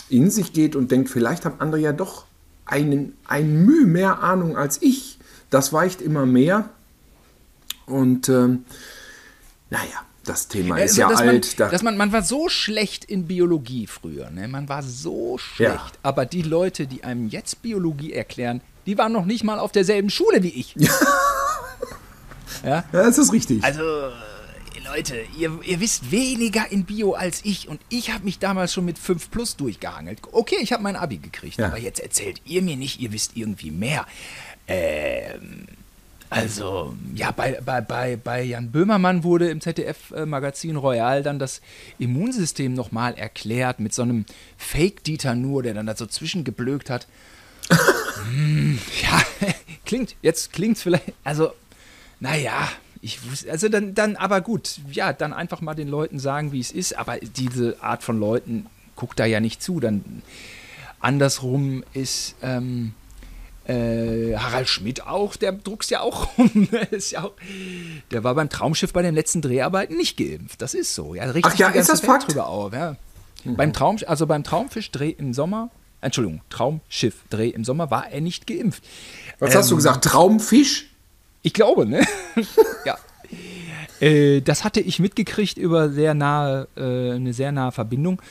in 0.10 0.30
sich 0.30 0.54
geht 0.54 0.76
und 0.76 0.92
denkt, 0.92 1.10
vielleicht 1.10 1.46
haben 1.46 1.60
andere 1.60 1.82
ja 1.82 1.94
doch 1.94 2.26
einen, 2.66 3.18
ein 3.28 3.66
Mühe 3.66 3.86
mehr 3.86 4.22
Ahnung 4.22 4.58
als 4.58 4.82
ich. 4.82 5.18
Das 5.50 5.74
weicht 5.74 6.02
immer 6.02 6.26
mehr. 6.26 6.70
Und 7.86 8.30
ähm, 8.30 8.66
naja, 9.70 10.04
das 10.24 10.48
Thema 10.48 10.78
ist 10.78 10.96
ja 10.96 11.08
alt. 11.08 11.26
Man, 11.26 11.42
da 11.58 11.70
dass 11.70 11.84
man, 11.84 11.98
man 11.98 12.12
war 12.12 12.24
so 12.24 12.48
schlecht 12.48 13.06
in 13.06 13.28
Biologie 13.28 13.88
früher. 13.88 14.30
Ne? 14.30 14.48
Man 14.48 14.70
war 14.70 14.82
so 14.82 15.38
schlecht. 15.38 15.74
Ja. 15.74 15.92
Aber 16.02 16.26
die 16.26 16.44
Leute, 16.44 16.88
die 16.88 17.04
einem 17.04 17.28
jetzt 17.28 17.62
Biologie 17.62 18.14
erklären, 18.14 18.62
die 18.86 18.98
waren 18.98 19.12
noch 19.12 19.26
nicht 19.26 19.44
mal 19.44 19.60
auf 19.60 19.72
derselben 19.72 20.10
Schule 20.10 20.44
wie 20.44 20.50
ich. 20.50 20.76
Ja, 20.76 20.92
ja? 22.64 22.70
ja 22.70 22.84
das 22.92 23.18
ist 23.18 23.34
richtig. 23.34 23.64
Also, 23.64 23.82
Leute, 24.82 25.24
ihr, 25.38 25.60
ihr 25.64 25.80
wisst 25.80 26.12
weniger 26.12 26.72
in 26.72 26.86
Bio 26.86 27.14
als 27.14 27.42
ich 27.44 27.68
und 27.68 27.82
ich 27.90 28.12
habe 28.12 28.24
mich 28.26 28.40
damals 28.40 28.74
schon 28.74 28.86
mit 28.86 28.98
5 28.98 29.32
Plus 29.32 29.56
durchgehangelt. 29.56 30.20
Okay, 30.32 30.58
ich 30.62 30.74
habe 30.74 30.84
mein 30.84 30.96
Abi 30.96 31.18
gekriegt, 31.18 31.58
ja. 31.58 31.68
aber 31.68 31.80
jetzt 31.80 32.00
erzählt 32.00 32.42
ihr 32.46 32.62
mir 32.62 32.76
nicht, 32.76 33.00
ihr 33.00 33.12
wisst 33.12 33.36
irgendwie 33.36 33.72
mehr. 33.72 34.06
Ähm, 34.68 35.68
also, 36.30 36.96
ja, 37.14 37.32
bei, 37.32 37.60
bei, 37.64 37.82
bei, 37.82 38.16
bei 38.16 38.42
Jan 38.42 38.72
Böhmermann 38.72 39.24
wurde 39.24 39.50
im 39.50 39.62
ZDF-Magazin 39.62 40.78
Royal 40.78 41.22
dann 41.22 41.38
das 41.38 41.62
Immunsystem 42.00 42.74
nochmal 42.74 43.14
erklärt 43.16 43.80
mit 43.80 43.94
so 43.94 44.02
einem 44.02 44.26
Fake-Dieter 44.58 45.36
nur, 45.36 45.62
der 45.62 45.76
dann 45.76 45.86
da 45.86 45.96
so 45.96 46.08
zwischengeblökt 46.08 46.90
hat 46.90 47.08
hm, 48.30 48.80
ja, 49.02 49.22
klingt, 49.86 50.16
jetzt 50.22 50.54
klingt 50.54 50.78
es 50.78 50.84
vielleicht, 50.84 51.14
also, 51.24 51.52
naja, 52.20 52.70
ich 53.04 53.30
wusste, 53.30 53.52
also 53.52 53.68
dann, 53.68 53.94
dann, 53.94 54.16
aber 54.16 54.42
gut, 54.42 54.80
ja, 54.92 55.12
dann 55.12 55.34
einfach 55.34 55.60
mal 55.62 55.76
den 55.76 55.90
Leuten 55.90 56.20
sagen, 56.20 56.54
wie 56.54 56.62
es 56.62 56.72
ist, 56.72 56.98
aber 56.98 57.18
diese 57.18 57.76
Art 57.84 58.02
von 58.02 58.18
Leuten 58.18 58.68
guckt 58.96 59.20
da 59.20 59.26
ja 59.26 59.40
nicht 59.42 59.62
zu, 59.62 59.82
dann 59.82 60.24
andersrum 61.02 61.84
ist, 61.94 62.36
ähm, 62.42 62.94
äh, 63.66 64.36
Harald 64.38 64.70
Schmidt 64.70 65.06
auch, 65.06 65.36
der 65.36 65.52
druckst 65.52 65.92
ja 65.92 66.00
auch 66.00 66.38
rum. 66.38 66.70
ja 67.12 67.24
auch, 67.24 67.34
der 68.12 68.24
war 68.24 68.36
beim 68.36 68.50
Traumschiff 68.50 68.94
bei 68.94 69.02
den 69.02 69.16
letzten 69.16 69.42
Dreharbeiten 69.42 69.98
nicht 69.98 70.18
geimpft. 70.18 70.62
Das 70.62 70.74
ist 70.74 70.96
so. 70.96 71.14
Ja, 71.14 71.26
richtig 71.26 71.54
Ach 71.54 71.60
ja, 71.60 71.70
ist 71.70 71.90
das 71.90 72.02
Fakt? 72.02 72.30
Drüber 72.30 72.48
auf, 72.48 72.74
ja. 72.74 72.96
Mhm. 73.44 73.56
Beim 73.56 73.74
Traum, 73.74 73.98
also 74.08 74.28
beim 74.28 74.44
Traumfischdreh 74.44 75.10
im 75.10 75.34
Sommer 75.34 75.70
Entschuldigung, 76.04 76.42
Traumschiff-Dreh 76.50 77.50
im 77.50 77.64
Sommer 77.64 77.90
war 77.90 78.12
er 78.12 78.20
nicht 78.20 78.46
geimpft. 78.46 78.84
Was 79.40 79.52
ähm, 79.52 79.58
hast 79.60 79.70
du 79.70 79.76
ähm, 79.76 79.78
gesagt? 79.78 80.04
Traumfisch? 80.04 80.93
Ich 81.44 81.54
glaube, 81.54 81.86
ne? 81.86 82.02
ja. 82.86 82.98
Äh, 84.00 84.42
das 84.42 84.64
hatte 84.64 84.80
ich 84.80 85.00
mitgekriegt 85.00 85.58
über 85.58 85.90
sehr 85.90 86.14
nahe, 86.14 86.68
äh, 86.76 87.12
eine 87.16 87.34
sehr 87.34 87.52
nahe 87.52 87.72
Verbindung. 87.72 88.22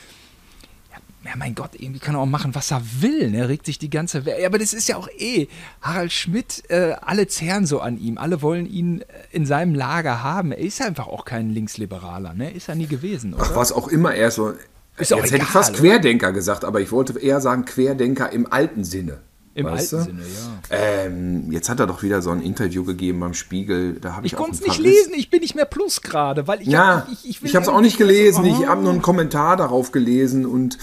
Ja, 0.91 1.29
ja, 1.29 1.35
mein 1.37 1.53
Gott, 1.53 1.71
irgendwie 1.73 1.99
kann 1.99 2.15
er 2.15 2.21
auch 2.21 2.25
machen, 2.25 2.55
was 2.55 2.71
er 2.71 2.81
will. 2.99 3.29
Ne? 3.29 3.47
Regt 3.47 3.67
sich 3.67 3.77
die 3.77 3.91
ganze 3.91 4.25
Welt. 4.25 4.39
Ja, 4.41 4.47
aber 4.47 4.57
das 4.57 4.73
ist 4.73 4.89
ja 4.89 4.97
auch 4.97 5.07
eh. 5.17 5.47
Harald 5.81 6.11
Schmidt, 6.11 6.63
äh, 6.69 6.95
alle 7.01 7.27
zehren 7.27 7.67
so 7.67 7.79
an 7.79 7.99
ihm. 7.99 8.17
Alle 8.17 8.41
wollen 8.41 8.65
ihn 8.65 9.05
in 9.31 9.45
seinem 9.45 9.75
Lager 9.75 10.23
haben. 10.23 10.51
Er 10.51 10.57
ist 10.57 10.81
einfach 10.81 11.07
auch 11.07 11.23
kein 11.23 11.51
Linksliberaler. 11.51 12.33
Ne? 12.33 12.51
Ist 12.51 12.67
er 12.67 12.75
nie 12.75 12.87
gewesen. 12.87 13.35
Oder? 13.35 13.43
Ach, 13.45 13.55
was 13.55 13.71
auch 13.71 13.87
immer 13.87 14.13
er 14.15 14.31
so. 14.31 14.49
Ist 14.97 15.09
Jetzt 15.09 15.11
egal, 15.11 15.23
hätte 15.23 15.37
ich 15.37 15.43
fast 15.43 15.73
Querdenker 15.75 16.31
gesagt, 16.33 16.65
aber 16.65 16.81
ich 16.81 16.91
wollte 16.91 17.17
eher 17.19 17.41
sagen 17.41 17.65
Querdenker 17.65 18.31
im 18.31 18.51
alten 18.51 18.83
Sinne. 18.83 19.21
Im 19.55 19.67
alten 19.67 19.97
du? 19.97 20.03
Sinne, 20.03 20.21
ja. 20.21 20.61
Ähm, 20.71 21.51
jetzt 21.51 21.69
hat 21.69 21.79
er 21.79 21.87
doch 21.87 22.01
wieder 22.01 22.21
so 22.21 22.31
ein 22.31 22.41
Interview 22.41 22.83
gegeben 22.83 23.19
beim 23.19 23.33
Spiegel. 23.33 23.99
Da 23.99 24.19
ich 24.19 24.33
ich 24.33 24.35
konnte 24.37 24.55
es 24.55 24.61
nicht 24.61 24.79
lesen, 24.79 25.13
ich 25.15 25.29
bin 25.29 25.41
nicht 25.41 25.55
mehr 25.55 25.65
plus 25.65 26.01
gerade, 26.01 26.47
weil 26.47 26.61
ich 26.61 26.67
ja, 26.67 26.97
hab, 26.97 27.11
ich, 27.11 27.29
ich, 27.29 27.43
ich 27.43 27.55
habe 27.55 27.63
es 27.63 27.69
auch 27.69 27.81
nicht 27.81 27.97
gelesen. 27.97 28.45
Ich 28.45 28.65
habe 28.65 28.81
nur 28.81 28.91
einen 28.91 29.01
Kommentar 29.01 29.57
darauf 29.57 29.91
gelesen 29.91 30.45
und 30.45 30.77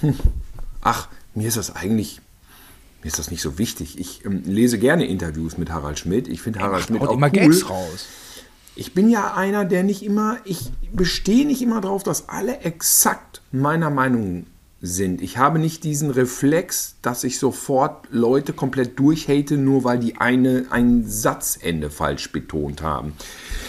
hm, 0.00 0.14
ach, 0.80 1.08
mir 1.34 1.48
ist 1.48 1.56
das 1.56 1.74
eigentlich 1.76 2.20
mir 3.02 3.08
ist 3.08 3.18
das 3.18 3.32
nicht 3.32 3.42
so 3.42 3.58
wichtig. 3.58 3.98
Ich 3.98 4.24
ähm, 4.24 4.42
lese 4.44 4.78
gerne 4.78 5.06
Interviews 5.06 5.58
mit 5.58 5.70
Harald 5.70 5.98
Schmidt. 5.98 6.28
Ich 6.28 6.40
finde 6.40 6.60
Harald 6.60 6.84
Schmidt 6.84 7.02
auch 7.02 7.12
immer 7.12 7.26
cool. 7.26 7.32
Gags 7.32 7.68
raus 7.68 8.06
ich 8.74 8.94
bin 8.94 9.10
ja 9.10 9.34
einer, 9.34 9.64
der 9.64 9.82
nicht 9.82 10.02
immer, 10.02 10.38
ich 10.44 10.72
bestehe 10.92 11.46
nicht 11.46 11.62
immer 11.62 11.80
darauf, 11.80 12.02
dass 12.02 12.28
alle 12.28 12.60
exakt 12.60 13.42
meiner 13.50 13.90
Meinung 13.90 14.46
sind. 14.84 15.22
Ich 15.22 15.38
habe 15.38 15.60
nicht 15.60 15.84
diesen 15.84 16.10
Reflex, 16.10 16.96
dass 17.02 17.22
ich 17.22 17.38
sofort 17.38 18.08
Leute 18.10 18.52
komplett 18.52 18.98
durchhate, 18.98 19.56
nur 19.56 19.84
weil 19.84 20.00
die 20.00 20.16
eine 20.16 20.66
ein 20.70 21.04
Satzende 21.06 21.88
falsch 21.88 22.32
betont 22.32 22.82
haben. 22.82 23.12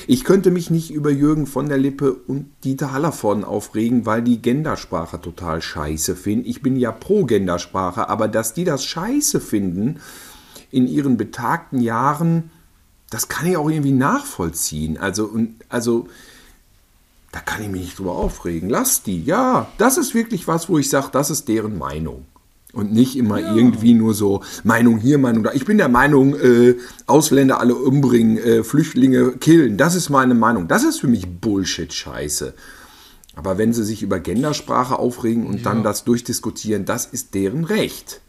Ich 0.07 0.23
könnte 0.23 0.49
mich 0.49 0.71
nicht 0.71 0.91
über 0.91 1.11
Jürgen 1.11 1.45
von 1.45 1.69
der 1.69 1.77
Lippe 1.77 2.13
und 2.13 2.47
Dieter 2.63 2.91
Hallervorden 2.91 3.43
aufregen, 3.43 4.07
weil 4.07 4.23
die 4.23 4.41
Gendersprache 4.41 5.21
total 5.21 5.61
scheiße 5.61 6.15
finden. 6.15 6.49
Ich 6.49 6.63
bin 6.63 6.75
ja 6.75 6.91
pro 6.91 7.25
Gendersprache, 7.25 8.09
aber 8.09 8.27
dass 8.27 8.55
die 8.55 8.63
das 8.63 8.83
scheiße 8.83 9.39
finden 9.39 9.99
in 10.71 10.87
ihren 10.87 11.15
betagten 11.17 11.79
Jahren, 11.79 12.49
das 13.11 13.27
kann 13.27 13.45
ich 13.45 13.55
auch 13.55 13.69
irgendwie 13.69 13.91
nachvollziehen. 13.91 14.97
Also, 14.97 15.25
und, 15.25 15.63
also, 15.69 16.07
da 17.33 17.39
kann 17.39 17.63
ich 17.63 17.69
mich 17.69 17.81
nicht 17.81 17.99
drüber 17.99 18.11
aufregen. 18.11 18.69
Lass 18.69 19.01
die, 19.01 19.23
ja. 19.23 19.67
Das 19.79 19.97
ist 19.97 20.13
wirklich 20.13 20.47
was, 20.47 20.69
wo 20.69 20.77
ich 20.77 20.89
sage, 20.89 21.09
das 21.11 21.31
ist 21.31 21.47
deren 21.47 21.77
Meinung. 21.77 22.25
Und 22.73 22.93
nicht 22.93 23.17
immer 23.17 23.39
ja. 23.39 23.55
irgendwie 23.55 23.95
nur 23.95 24.13
so 24.13 24.43
Meinung 24.63 24.99
hier, 24.99 25.17
Meinung 25.17 25.43
da. 25.43 25.51
Ich 25.53 25.65
bin 25.65 25.79
der 25.79 25.89
Meinung, 25.89 26.35
äh, 26.35 26.75
Ausländer 27.07 27.59
alle 27.59 27.75
umbringen, 27.75 28.37
äh, 28.37 28.63
Flüchtlinge 28.63 29.33
killen. 29.33 29.77
Das 29.77 29.95
ist 29.95 30.09
meine 30.09 30.35
Meinung. 30.35 30.67
Das 30.67 30.83
ist 30.83 30.99
für 30.99 31.07
mich 31.07 31.27
Bullshit-Scheiße. 31.27 32.53
Aber 33.35 33.57
wenn 33.57 33.73
sie 33.73 33.83
sich 33.83 34.03
über 34.03 34.19
Gendersprache 34.19 34.99
aufregen 34.99 35.47
und 35.47 35.57
ja. 35.57 35.63
dann 35.63 35.83
das 35.83 36.03
durchdiskutieren, 36.03 36.85
das 36.85 37.07
ist 37.07 37.33
deren 37.33 37.63
Recht. 37.63 38.21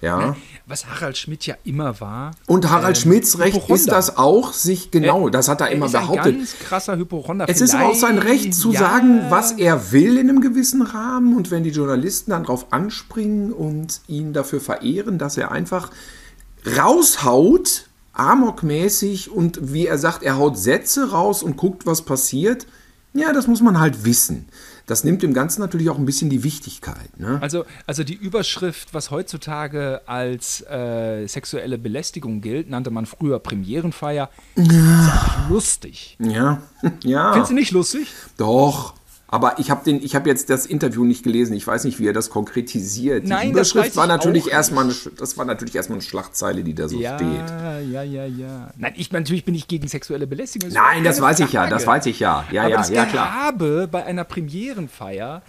Ja. 0.00 0.18
Ne? 0.18 0.36
Was 0.66 0.86
Harald 0.86 1.16
Schmidt 1.16 1.46
ja 1.46 1.54
immer 1.64 2.00
war. 2.00 2.32
Und 2.46 2.68
Harald 2.68 2.96
ähm, 2.96 3.02
Schmidts 3.02 3.38
Recht 3.38 3.68
ist 3.70 3.90
das 3.90 4.16
auch, 4.16 4.52
sich 4.52 4.90
genau, 4.90 5.30
das 5.30 5.48
hat 5.48 5.60
er, 5.60 5.68
er 5.68 5.72
immer 5.72 5.86
ist 5.86 5.92
behauptet. 5.92 6.34
Ein 6.34 6.38
ganz 6.38 6.58
krasser 6.58 6.96
Hypochonder. 6.96 7.46
Es 7.48 7.60
ist 7.60 7.74
aber 7.74 7.86
auch 7.86 7.94
sein 7.94 8.18
Recht 8.18 8.54
zu 8.54 8.72
ja. 8.72 8.80
sagen, 8.80 9.22
was 9.30 9.52
er 9.52 9.92
will 9.92 10.18
in 10.18 10.28
einem 10.28 10.40
gewissen 10.40 10.82
Rahmen. 10.82 11.36
Und 11.36 11.50
wenn 11.50 11.64
die 11.64 11.70
Journalisten 11.70 12.30
dann 12.30 12.44
drauf 12.44 12.66
anspringen 12.72 13.52
und 13.52 14.02
ihn 14.06 14.32
dafür 14.32 14.60
verehren, 14.60 15.18
dass 15.18 15.38
er 15.38 15.50
einfach 15.50 15.90
raushaut, 16.76 17.88
amokmäßig 18.12 19.30
und 19.30 19.72
wie 19.72 19.86
er 19.86 19.98
sagt, 19.98 20.22
er 20.22 20.36
haut 20.36 20.58
Sätze 20.58 21.10
raus 21.10 21.42
und 21.42 21.56
guckt, 21.56 21.86
was 21.86 22.02
passiert. 22.02 22.66
Ja, 23.14 23.32
das 23.32 23.46
muss 23.46 23.62
man 23.62 23.80
halt 23.80 24.04
wissen 24.04 24.46
das 24.86 25.02
nimmt 25.02 25.22
dem 25.22 25.34
Ganzen 25.34 25.60
natürlich 25.60 25.90
auch 25.90 25.98
ein 25.98 26.06
bisschen 26.06 26.30
die 26.30 26.44
Wichtigkeit. 26.44 27.18
Ne? 27.18 27.38
Also, 27.40 27.64
also 27.86 28.04
die 28.04 28.14
Überschrift, 28.14 28.94
was 28.94 29.10
heutzutage 29.10 30.00
als 30.06 30.60
äh, 30.62 31.26
sexuelle 31.26 31.76
Belästigung 31.76 32.40
gilt, 32.40 32.70
nannte 32.70 32.90
man 32.90 33.04
früher 33.06 33.40
Premierenfeier. 33.40 34.30
Ja. 34.54 35.06
Ist 35.06 35.50
lustig. 35.50 36.16
Ja, 36.20 36.62
ja. 37.02 37.32
Findest 37.32 37.50
du 37.50 37.54
nicht 37.54 37.72
lustig? 37.72 38.08
Doch. 38.36 38.94
Aber 39.28 39.58
ich 39.58 39.70
habe 39.70 39.90
hab 39.90 40.26
jetzt 40.26 40.50
das 40.50 40.66
Interview 40.66 41.04
nicht 41.04 41.24
gelesen. 41.24 41.54
Ich 41.54 41.66
weiß 41.66 41.84
nicht, 41.84 41.98
wie 41.98 42.06
er 42.06 42.12
das 42.12 42.30
konkretisiert. 42.30 43.24
Die 43.24 43.28
Nein, 43.28 43.50
Überschrift 43.50 43.96
war 43.96 44.06
natürlich 44.06 44.50
erstmal 44.50 44.84
eine, 44.84 44.94
das 45.18 45.36
war 45.36 45.44
natürlich 45.44 45.74
erstmal 45.74 45.98
eine 45.98 46.06
Schlachtzeile, 46.06 46.62
die 46.62 46.74
da 46.74 46.88
so 46.88 46.98
ja, 46.98 47.16
steht. 47.16 47.26
Ja, 47.26 47.80
ja, 47.80 48.02
ja, 48.02 48.26
ja. 48.26 48.70
Nein, 48.76 48.94
ich 48.96 49.10
natürlich 49.10 49.44
bin 49.44 49.54
ich 49.54 49.66
gegen 49.66 49.88
sexuelle 49.88 50.28
Belästigung. 50.28 50.70
Das 50.70 50.78
Nein, 50.78 51.02
das 51.02 51.20
weiß 51.20 51.38
Frage. 51.38 51.48
ich 51.48 51.52
ja, 51.54 51.66
das 51.66 51.86
weiß 51.86 52.06
ich 52.06 52.20
ja. 52.20 52.44
Ja, 52.52 52.62
Aber 52.62 52.70
ja, 52.70 52.76
das 52.76 52.90
ja, 52.90 53.04
klar. 53.04 53.34
habe 53.34 53.88
bei 53.90 54.04
einer 54.04 54.24
Premierenfeier 54.24 55.42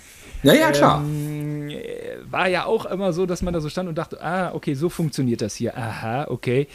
ja, 0.43 0.53
ja, 0.53 0.71
klar. 0.71 1.01
Ähm, 1.01 1.71
war 2.29 2.47
ja 2.47 2.65
auch 2.65 2.85
immer 2.85 3.13
so, 3.13 3.25
dass 3.25 3.41
man 3.41 3.53
da 3.53 3.61
so 3.61 3.69
stand 3.69 3.89
und 3.89 3.97
dachte, 3.97 4.21
ah, 4.21 4.53
okay, 4.53 4.75
so 4.75 4.89
funktioniert 4.89 5.41
das 5.41 5.55
hier. 5.55 5.75
Aha, 5.77 6.27
okay. 6.29 6.67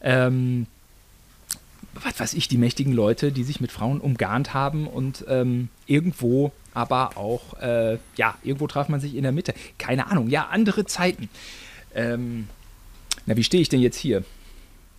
Ähm, 0.00 0.66
was 2.04 2.18
weiß 2.20 2.34
ich, 2.34 2.48
die 2.48 2.58
mächtigen 2.58 2.92
Leute, 2.92 3.32
die 3.32 3.44
sich 3.44 3.60
mit 3.60 3.72
Frauen 3.72 4.00
umgarnt 4.00 4.54
haben 4.54 4.86
und 4.86 5.24
ähm, 5.28 5.68
irgendwo 5.86 6.52
aber 6.74 7.16
auch, 7.16 7.60
äh, 7.60 7.98
ja, 8.16 8.36
irgendwo 8.44 8.66
traf 8.66 8.88
man 8.88 9.00
sich 9.00 9.16
in 9.16 9.22
der 9.22 9.32
Mitte. 9.32 9.54
Keine 9.78 10.08
Ahnung, 10.08 10.28
ja, 10.28 10.48
andere 10.48 10.84
Zeiten. 10.84 11.28
Ähm, 11.94 12.48
na, 13.26 13.36
wie 13.36 13.44
stehe 13.44 13.60
ich 13.60 13.68
denn 13.68 13.80
jetzt 13.80 13.96
hier? 13.96 14.24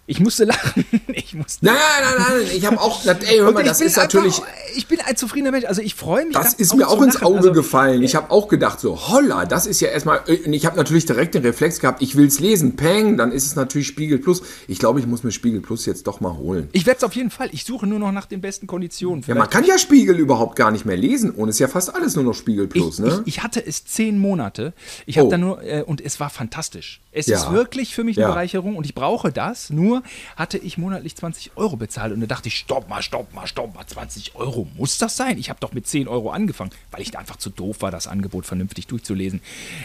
Ich 0.09 0.19
musste 0.19 0.45
lachen. 0.45 0.85
Ich 1.13 1.35
musste 1.35 1.65
nein, 1.65 1.75
nein, 1.75 2.13
nein, 2.17 2.37
nein. 2.39 2.47
Ich 2.55 2.65
habe 2.65 2.79
auch. 2.79 3.05
Ey, 3.05 3.37
hör 3.37 3.51
mal, 3.51 3.63
das 3.63 3.81
ist 3.81 3.97
natürlich. 3.97 4.39
Einfach, 4.39 4.53
ich 4.75 4.87
bin 4.87 4.99
ein 5.01 5.15
zufriedener 5.15 5.51
Mensch. 5.51 5.65
Also 5.65 5.81
ich 5.81 5.93
freue 5.93 6.25
mich. 6.25 6.33
Das 6.33 6.53
ist 6.55 6.75
mir 6.75 6.87
auch 6.87 7.01
ins 7.01 7.21
Auge 7.21 7.37
also, 7.37 7.51
gefallen. 7.51 8.01
Ich 8.01 8.15
habe 8.15 8.31
auch 8.31 8.47
gedacht, 8.47 8.79
so, 8.79 9.09
holla, 9.09 9.45
das 9.45 9.67
ist 9.67 9.79
ja 9.79 9.89
erstmal. 9.89 10.21
Äh, 10.27 10.49
ich 10.55 10.65
habe 10.65 10.77
natürlich 10.77 11.05
direkt 11.05 11.35
den 11.35 11.43
Reflex 11.43 11.79
gehabt, 11.79 12.01
ich 12.01 12.15
will 12.15 12.25
es 12.25 12.39
lesen. 12.39 12.75
Peng, 12.75 13.17
dann 13.17 13.31
ist 13.31 13.45
es 13.45 13.55
natürlich 13.55 13.87
Spiegel 13.87 14.17
Plus. 14.17 14.41
Ich 14.67 14.79
glaube, 14.79 14.99
ich 14.99 15.05
muss 15.05 15.23
mir 15.23 15.31
Spiegel 15.31 15.61
Plus 15.61 15.85
jetzt 15.85 16.07
doch 16.07 16.21
mal 16.21 16.35
holen. 16.37 16.69
Ich 16.71 16.87
werde 16.87 16.97
es 16.97 17.03
auf 17.03 17.13
jeden 17.13 17.29
Fall. 17.29 17.49
Ich 17.51 17.63
suche 17.63 17.85
nur 17.85 17.99
noch 17.99 18.11
nach 18.11 18.25
den 18.25 18.41
besten 18.41 18.65
Konditionen. 18.65 19.21
Vielleicht. 19.23 19.35
Ja, 19.35 19.43
man 19.43 19.49
kann 19.49 19.65
ja 19.65 19.77
Spiegel 19.77 20.17
überhaupt 20.17 20.55
gar 20.55 20.71
nicht 20.71 20.85
mehr 20.85 20.97
lesen. 20.97 21.29
Und 21.31 21.49
es 21.49 21.55
ist 21.55 21.59
ja 21.59 21.67
fast 21.67 21.93
alles 21.93 22.15
nur 22.15 22.23
noch 22.25 22.33
Spiegel 22.33 22.67
Plus, 22.67 22.97
ich, 22.97 23.05
ne? 23.05 23.21
Ich, 23.25 23.37
ich, 23.37 23.43
hatte 23.43 23.63
es 23.63 23.85
zehn 23.85 24.17
Monate. 24.17 24.73
Ich 25.05 25.17
habe 25.17 25.27
oh. 25.27 25.31
da 25.31 25.37
nur. 25.37 25.63
Äh, 25.63 25.83
und 25.83 26.01
es 26.01 26.19
war 26.19 26.31
fantastisch. 26.31 27.01
Es 27.11 27.27
ja. 27.27 27.37
ist 27.37 27.51
wirklich 27.51 27.93
für 27.93 28.03
mich 28.03 28.17
eine 28.17 28.27
ja. 28.27 28.31
Bereicherung 28.31 28.75
und 28.75 28.85
ich 28.85 28.95
brauche 28.95 29.31
das. 29.31 29.69
Nur 29.69 29.98
hatte 30.35 30.57
ich 30.57 30.77
monatlich 30.77 31.15
20 31.15 31.51
Euro 31.55 31.77
bezahlt 31.77 32.13
und 32.13 32.21
da 32.21 32.27
dachte 32.27 32.47
ich, 32.47 32.57
stopp 32.57 32.89
mal, 32.89 33.01
stopp 33.01 33.33
mal, 33.33 33.47
stopp 33.47 33.75
mal, 33.75 33.85
20 33.85 34.35
Euro, 34.35 34.67
muss 34.75 34.97
das 34.97 35.15
sein? 35.15 35.37
Ich 35.37 35.49
habe 35.49 35.59
doch 35.59 35.73
mit 35.73 35.87
10 35.87 36.07
Euro 36.07 36.31
angefangen, 36.31 36.71
weil 36.91 37.01
ich 37.01 37.17
einfach 37.17 37.37
zu 37.37 37.49
doof 37.49 37.81
war, 37.81 37.91
das 37.91 38.07
Angebot 38.07 38.45
vernünftig 38.45 38.87
durchzulesen. 38.87 39.41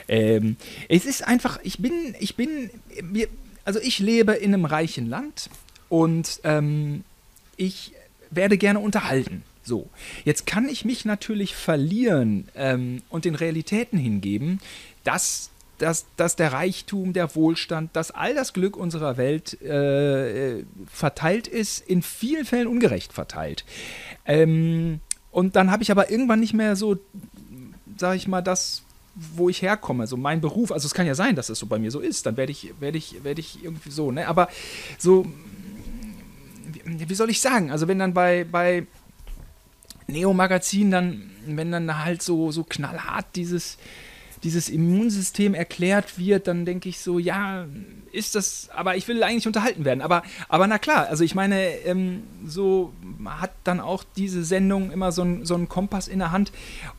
Ähm, 0.09 0.57
es 0.89 1.05
ist 1.05 1.27
einfach, 1.27 1.59
ich 1.63 1.79
bin, 1.79 2.15
ich 2.19 2.37
bin, 2.37 2.71
also 3.65 3.81
ich 3.81 3.99
lebe 3.99 4.33
in 4.33 4.55
einem 4.55 4.65
reichen 4.65 5.07
Land 5.09 5.51
und 5.89 6.41
ähm, 6.45 7.05
ich 7.57 7.93
werde 8.31 8.59
gerne 8.59 8.81
unterhalten. 8.81 9.43
So, 9.63 9.89
jetzt 10.25 10.47
kann 10.47 10.69
ich 10.69 10.85
mich 10.85 11.05
natürlich 11.07 11.55
verlieren 11.55 12.49
ähm, 12.55 13.03
und 13.09 13.25
den 13.25 13.35
Realitäten 13.35 13.99
hingeben, 13.99 14.61
dass 15.05 15.51
dass, 15.79 16.07
dass 16.17 16.37
der 16.37 16.53
Reichtum, 16.53 17.13
der 17.13 17.35
Wohlstand, 17.35 17.95
dass 17.97 18.11
all 18.11 18.35
das 18.35 18.53
Glück 18.53 18.77
unserer 18.77 19.17
Welt 19.17 19.61
äh, 19.63 20.65
verteilt 20.91 21.47
ist, 21.49 21.87
in 21.87 22.03
vielen 22.03 22.45
Fällen 22.45 22.69
ungerecht 22.69 23.13
verteilt. 23.13 23.65
Ähm, 24.25 25.01
und 25.31 25.57
dann 25.57 25.71
habe 25.71 25.83
ich 25.83 25.91
aber 25.91 26.11
irgendwann 26.11 26.41
nicht 26.41 26.55
mehr 26.55 26.77
so, 26.77 26.97
sage 27.97 28.17
ich 28.17 28.29
mal, 28.29 28.41
das, 28.43 28.83
wo 29.15 29.49
ich 29.49 29.63
herkomme, 29.63 30.07
so 30.07 30.17
mein 30.17 30.41
Beruf. 30.41 30.71
Also 30.73 30.87
es 30.87 30.95
kann 30.95 31.07
ja 31.07 31.15
sein, 31.15 31.37
dass 31.37 31.49
es 31.49 31.59
so 31.59 31.67
bei 31.67 31.79
mir 31.79 31.91
so 31.91 32.01
ist. 32.01 32.27
Dann 32.27 32.37
werde 32.37 32.53
ich, 32.53 32.73
werde 32.81 32.99
ich, 32.99 33.25
werde 33.25 33.41
ich 33.41 33.65
irgendwie 33.65 33.91
so, 33.91 34.11
ne? 34.13 34.29
Aber 34.29 34.49
so, 34.99 35.27
wie, 36.85 37.09
wie 37.09 37.15
soll 37.15 37.31
ich 37.31 37.41
sagen? 37.41 37.71
Also 37.71 37.89
wenn 37.89 37.99
dann 37.99 38.15
bei, 38.15 38.45
bei 38.45 38.87
Neo-Magazin 40.07 40.91
dann, 40.91 41.31
wenn 41.47 41.73
dann 41.73 42.05
halt 42.05 42.23
so, 42.23 42.51
so 42.53 42.65
knallhart 42.65 43.27
dieses 43.35 43.79
dieses 44.45 44.69
Immunsystem 44.69 45.55
erklärt 45.55 46.19
wird, 46.19 46.47
dann 46.47 46.65
denke 46.65 46.89
ich 46.89 46.99
so, 47.01 47.19
ja, 47.19 47.67
ist 48.15 48.35
das, 48.35 48.69
aber 48.75 48.97
ich 48.97 49.09
will 49.09 49.23
eigentlich 49.23 49.47
unterhalten 49.47 49.85
werden. 49.85 50.01
Aber, 50.01 50.23
aber 50.49 50.67
na 50.67 50.79
klar, 50.79 51.09
also 51.09 51.25
ich 51.25 51.35
meine, 51.35 51.61
ähm, 51.85 52.23
so 52.47 52.93
hat 53.27 53.53
dann 53.65 53.81
auch 53.81 54.05
diese 54.17 54.45
Sendung 54.45 54.91
immer 54.91 55.13
so, 55.13 55.23
ein, 55.23 55.45
so 55.45 55.55
einen 55.55 55.69
Kompass 55.69 56.09
in 56.09 56.21
der 56.21 56.31
Hand. 56.31 56.53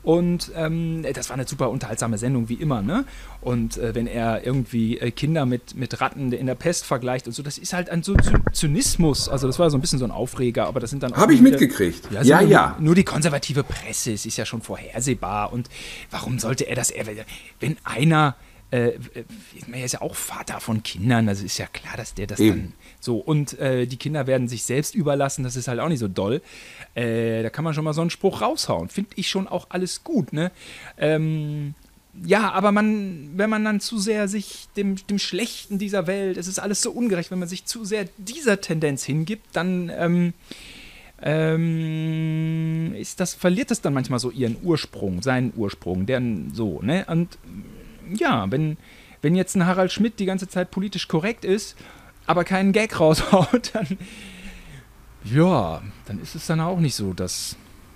Und 0.04 0.52
ähm, 0.56 1.06
das 1.14 1.30
war 1.30 1.36
eine 1.36 1.48
super 1.48 1.70
unterhaltsame 1.70 2.18
Sendung, 2.18 2.50
wie 2.50 2.56
immer, 2.56 2.82
ne? 2.82 3.06
Und 3.42 3.78
äh, 3.78 3.96
wenn 3.96 4.08
er 4.08 4.46
irgendwie 4.46 4.98
äh, 4.98 5.12
Kinder 5.12 5.46
mit, 5.46 5.76
mit 5.76 6.02
Ratten 6.02 6.32
in 6.32 6.46
der 6.46 6.56
Pest 6.56 6.86
vergleicht 6.86 7.28
und 7.28 7.34
so, 7.34 7.44
das 7.44 7.58
ist 7.58 7.74
halt 7.74 7.90
ein 7.90 8.04
so 8.04 8.16
Zynismus. 8.52 9.30
Also 9.30 9.48
das 9.48 9.60
war 9.60 9.70
so 9.70 9.78
ein 9.78 9.82
bisschen 9.82 10.00
so 10.00 10.06
ein 10.06 10.12
Aufreger, 10.12 10.68
aber 10.68 10.80
das 10.80 10.90
sind 10.90 11.04
dann 11.04 11.16
Habe 11.16 11.34
ich 11.34 11.42
mitgekriegt. 11.42 12.10
Ja, 12.12 12.24
ja, 12.24 12.42
nur, 12.42 12.50
ja. 12.50 12.76
Nur 12.80 12.96
die 12.96 13.04
konservative 13.04 13.64
Presse, 13.64 14.14
es 14.14 14.26
ist 14.26 14.38
ja 14.38 14.46
schon 14.46 14.62
vorhersehbar. 14.62 15.54
Und 15.54 15.70
warum 16.12 16.40
sollte 16.40 16.66
er 16.66 16.76
das, 16.76 16.94
wenn 17.60 17.78
einer 17.84 18.36
äh, 18.72 18.94
er 19.72 19.86
ist 19.86 19.94
ja 19.94 20.02
auch 20.02 20.16
Vater 20.16 20.60
von 20.60 20.84
Kindern, 20.84 21.30
also 21.30 21.46
ist 21.46 21.58
ja 21.58 21.68
klar, 21.68 21.98
dass 21.98 22.14
der 22.14 22.28
das 22.28 22.40
Eben. 22.40 22.50
dann 22.50 22.74
so 23.00 23.18
und 23.18 23.60
äh, 23.60 23.86
die 23.86 23.98
Kinder 23.98 24.28
werden 24.28 24.48
sich 24.48 24.64
selbst 24.64 24.96
überlassen, 24.96 25.44
das 25.44 25.56
ist 25.56 25.68
halt 25.68 25.80
auch 25.80 25.90
nicht 25.90 26.00
so 26.00 26.08
doll. 26.08 26.42
Äh, 26.96 27.44
da 27.44 27.50
kann 27.50 27.64
man 27.64 27.74
schon 27.74 27.84
mal 27.84 27.94
so 27.94 28.02
einen 28.02 28.10
Spruch 28.10 28.42
raushauen. 28.42 28.90
Finde 28.90 29.12
ich 29.16 29.30
schon 29.30 29.48
auch 29.48 29.68
alles 29.70 30.04
gut, 30.04 30.34
ne? 30.34 30.52
Ähm, 30.98 31.76
ja, 32.24 32.52
aber 32.52 32.72
man, 32.72 33.32
wenn 33.36 33.50
man 33.50 33.66
dann 33.66 33.82
zu 33.82 33.98
sehr 33.98 34.28
sich 34.28 34.68
dem, 34.78 34.96
dem 35.08 35.20
Schlechten 35.20 35.78
dieser 35.78 36.08
Welt, 36.08 36.38
es 36.38 36.48
ist 36.48 36.60
alles 36.60 36.82
so 36.82 36.92
ungerecht, 36.92 37.30
wenn 37.30 37.40
man 37.40 37.50
sich 37.50 37.66
zu 37.66 37.84
sehr 37.84 38.08
dieser 38.18 38.62
Tendenz 38.62 39.04
hingibt, 39.04 39.48
dann 39.54 39.92
ähm, 39.94 40.34
ähm, 41.22 42.94
ist 42.96 43.20
das, 43.20 43.34
verliert 43.34 43.72
das 43.72 43.82
dann 43.82 43.94
manchmal 43.94 44.20
so 44.20 44.32
ihren 44.32 44.58
Ursprung, 44.64 45.22
seinen 45.22 45.54
Ursprung, 45.56 46.06
deren 46.06 46.54
so, 46.54 46.82
ne? 46.82 47.06
Und 47.10 47.38
ja, 48.14 48.50
wenn, 48.52 48.78
wenn 49.22 49.36
jetzt 49.36 49.56
ein 49.56 49.66
Harald 49.66 49.92
Schmidt 49.92 50.20
die 50.20 50.26
ganze 50.26 50.48
Zeit 50.48 50.72
politisch 50.72 51.08
korrekt 51.08 51.46
ist, 51.46 51.76
aber 52.28 52.44
keinen 52.44 52.72
Gag 52.72 53.00
raushaut, 53.00 53.72
dann 53.74 53.98
ja, 55.26 55.82
dann 56.06 56.22
ist 56.22 56.36
es 56.36 56.46
dann 56.46 56.60
auch 56.60 56.80
nicht 56.80 56.96
so, 56.96 57.14
dass 57.14 57.56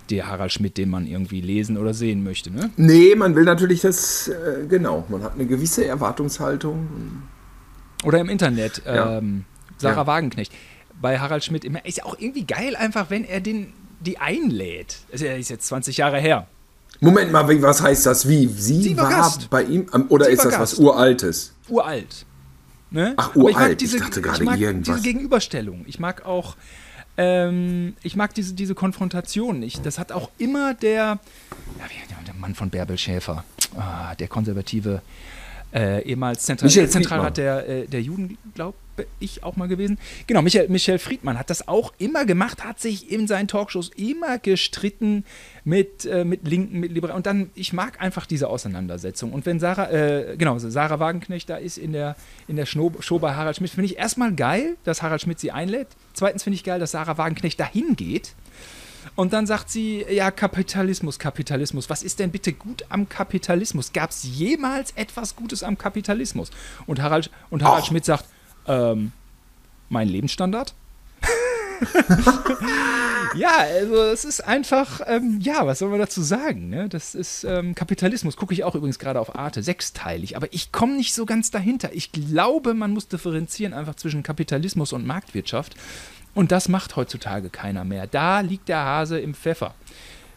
der 0.10 0.28
Harald 0.28 0.52
Schmidt, 0.52 0.78
den 0.78 0.90
man 0.90 1.06
irgendwie 1.06 1.42
lesen 1.42 1.78
oder 1.78 1.94
sehen 1.94 2.24
möchte, 2.24 2.52
ne? 2.52 2.72
Nee, 2.76 3.14
man 3.16 3.36
will 3.36 3.44
natürlich 3.44 3.82
das, 3.82 4.28
äh, 4.28 4.66
genau, 4.68 5.06
man 5.10 5.22
hat 5.24 5.36
eine 5.36 5.46
gewisse 5.46 5.86
Erwartungshaltung. 5.86 6.88
Oder 8.04 8.20
im 8.20 8.30
Internet, 8.30 8.82
ja. 8.86 9.18
ähm, 9.18 9.46
Sarah 9.78 10.02
ja. 10.02 10.08
Wagenknecht. 10.08 10.52
Bei 11.00 11.20
Harald 11.20 11.44
Schmidt 11.44 11.64
immer, 11.64 11.86
ist 11.86 11.98
ja 11.98 12.06
auch 12.06 12.18
irgendwie 12.18 12.46
geil 12.46 12.76
einfach, 12.76 13.12
wenn 13.12 13.24
er 13.24 13.40
den, 13.40 13.74
die 14.00 14.18
einlädt. 14.18 14.98
Das 15.12 15.22
ist 15.22 15.50
jetzt 15.50 15.68
20 15.68 15.98
Jahre 15.98 16.20
her. 16.20 16.48
Moment 17.02 17.32
mal, 17.32 17.62
was 17.62 17.82
heißt 17.82 18.06
das? 18.06 18.28
Wie? 18.28 18.48
Sie, 18.48 18.82
Sie 18.82 18.98
war, 18.98 19.12
war 19.12 19.38
bei 19.50 19.64
ihm? 19.64 19.88
Oder 20.10 20.26
Sie 20.26 20.34
ist 20.34 20.44
das 20.44 20.52
Gast. 20.52 20.62
was 20.62 20.74
Uraltes? 20.76 21.54
Uralt. 21.70 22.26
Ne? 22.92 23.14
Ach, 23.18 23.36
uralt. 23.36 23.72
Ich, 23.74 23.78
diese, 23.78 23.98
ich 23.98 24.04
dachte 24.04 24.22
gerade 24.22 24.44
ich 24.44 24.46
mag 24.50 24.60
irgendwas. 24.60 24.96
Diese 24.96 25.08
Gegenüberstellung. 25.08 25.86
Ich 25.88 26.00
mag 26.00 26.26
auch, 26.26 26.56
ähm, 27.18 27.96
ich 28.04 28.16
mag 28.16 28.34
diese, 28.34 28.54
diese 28.54 28.76
Konfrontation. 28.76 29.64
Ich, 29.64 29.82
das 29.82 30.00
hat 30.00 30.12
auch 30.12 30.30
immer 30.38 30.74
der, 30.74 31.20
ja, 31.80 32.18
der 32.28 32.34
Mann 32.36 32.56
von 32.56 32.70
Bärbel 32.70 32.98
Schäfer, 32.98 33.44
ah, 33.78 34.16
der 34.16 34.28
konservative 34.28 35.02
äh, 35.74 36.02
ehemals 36.04 36.44
Zentral 36.44 36.70
Zentralrat 36.70 37.38
der, 37.38 37.68
äh, 37.70 37.88
der 37.88 38.02
Juden, 38.02 38.38
glaube 38.56 38.76
ich, 39.20 39.44
auch 39.44 39.56
mal 39.56 39.68
gewesen. 39.68 39.98
Genau, 40.28 40.42
Michael, 40.42 40.70
Michael 40.70 41.00
Friedmann 41.00 41.38
hat 41.38 41.50
das 41.50 41.68
auch 41.68 41.94
immer 41.98 42.26
gemacht, 42.26 42.64
hat 42.64 42.80
sich 42.80 43.12
in 43.12 43.28
seinen 43.28 43.48
Talkshows 43.48 43.90
immer 43.96 44.38
gestritten 44.40 45.26
mit, 45.64 46.06
äh, 46.06 46.24
mit 46.26 46.48
Linken, 46.48 46.80
mit 46.80 46.92
Liberalen. 46.92 47.18
Und 47.18 47.26
dann, 47.26 47.50
ich 47.56 47.74
mag 47.74 48.02
einfach 48.02 48.26
diese 48.26 48.48
Auseinandersetzung. 48.50 49.34
Und 49.34 49.46
wenn 49.46 49.60
Sarah, 49.60 49.90
äh, 49.92 50.36
genau, 50.38 50.58
Sarah 50.60 51.00
Wagenknecht 51.00 51.50
da 51.50 51.58
ist 51.58 51.78
in 51.78 51.92
der, 51.92 52.16
in 52.48 52.56
der 52.56 52.66
Show, 52.66 52.90
bei 53.20 53.34
Harald 53.36 53.58
Schmidt, 53.58 53.72
finde 53.72 53.86
ich 53.86 53.98
erstmal 53.98 54.34
geil, 54.34 54.78
dass 54.84 55.02
Harald 55.02 55.22
Schmidt 55.22 55.40
sie 55.40 55.52
einlädt. 55.52 55.88
Zweitens 56.14 56.44
finde 56.44 56.56
ich 56.56 56.64
geil, 56.64 56.80
dass 56.80 56.92
Sarah 56.92 57.18
Wagenknecht 57.18 57.60
dahin 57.60 57.96
geht 57.96 58.36
und 59.16 59.34
dann 59.34 59.46
sagt 59.46 59.70
sie, 59.70 60.06
ja, 60.10 60.32
Kapitalismus, 60.32 61.20
Kapitalismus. 61.20 61.90
Was 61.90 62.04
ist 62.04 62.20
denn 62.20 62.32
bitte 62.32 62.54
gut 62.54 62.86
am 62.90 63.10
Kapitalismus? 63.10 63.94
Gab 63.94 64.12
es 64.12 64.24
jemals 64.24 64.92
etwas 64.92 65.36
Gutes 65.36 65.64
am 65.64 65.78
Kapitalismus? 65.78 66.52
Und 66.86 67.02
Harald, 67.02 67.30
und 67.50 67.64
Harald 67.64 67.86
Schmidt 67.86 68.06
sagt, 68.06 68.26
ähm, 68.70 69.12
mein 69.90 70.08
Lebensstandard? 70.08 70.74
ja, 73.36 73.58
also 73.58 73.96
es 74.04 74.26
ist 74.26 74.42
einfach, 74.42 75.02
ähm, 75.08 75.40
ja, 75.42 75.66
was 75.66 75.80
soll 75.80 75.90
man 75.90 76.00
dazu 76.00 76.22
sagen? 76.22 76.70
Ne? 76.70 76.90
Das 76.90 77.16
ist 77.16 77.44
ähm, 77.44 77.76
Kapitalismus, 77.76 78.36
gucke 78.36 78.54
ich 78.54 78.64
auch 78.64 78.76
übrigens 78.76 79.00
gerade 79.00 79.20
auf 79.20 79.36
Arte, 79.36 79.64
sechsteilig, 79.64 80.36
aber 80.36 80.48
ich 80.54 80.72
komme 80.72 80.96
nicht 80.96 81.14
so 81.14 81.26
ganz 81.26 81.52
dahinter. 81.52 81.90
Ich 81.94 82.12
glaube, 82.12 82.74
man 82.74 82.92
muss 82.92 83.08
differenzieren 83.08 83.74
einfach 83.74 83.96
zwischen 83.96 84.24
Kapitalismus 84.24 84.94
und 84.94 85.06
Marktwirtschaft. 85.06 85.76
Und 86.36 86.52
das 86.52 86.70
macht 86.70 86.96
heutzutage 86.96 87.50
keiner 87.50 87.84
mehr. 87.84 88.08
Da 88.08 88.42
liegt 88.42 88.70
der 88.70 88.86
Hase 88.86 89.20
im 89.20 89.34
Pfeffer 89.34 89.74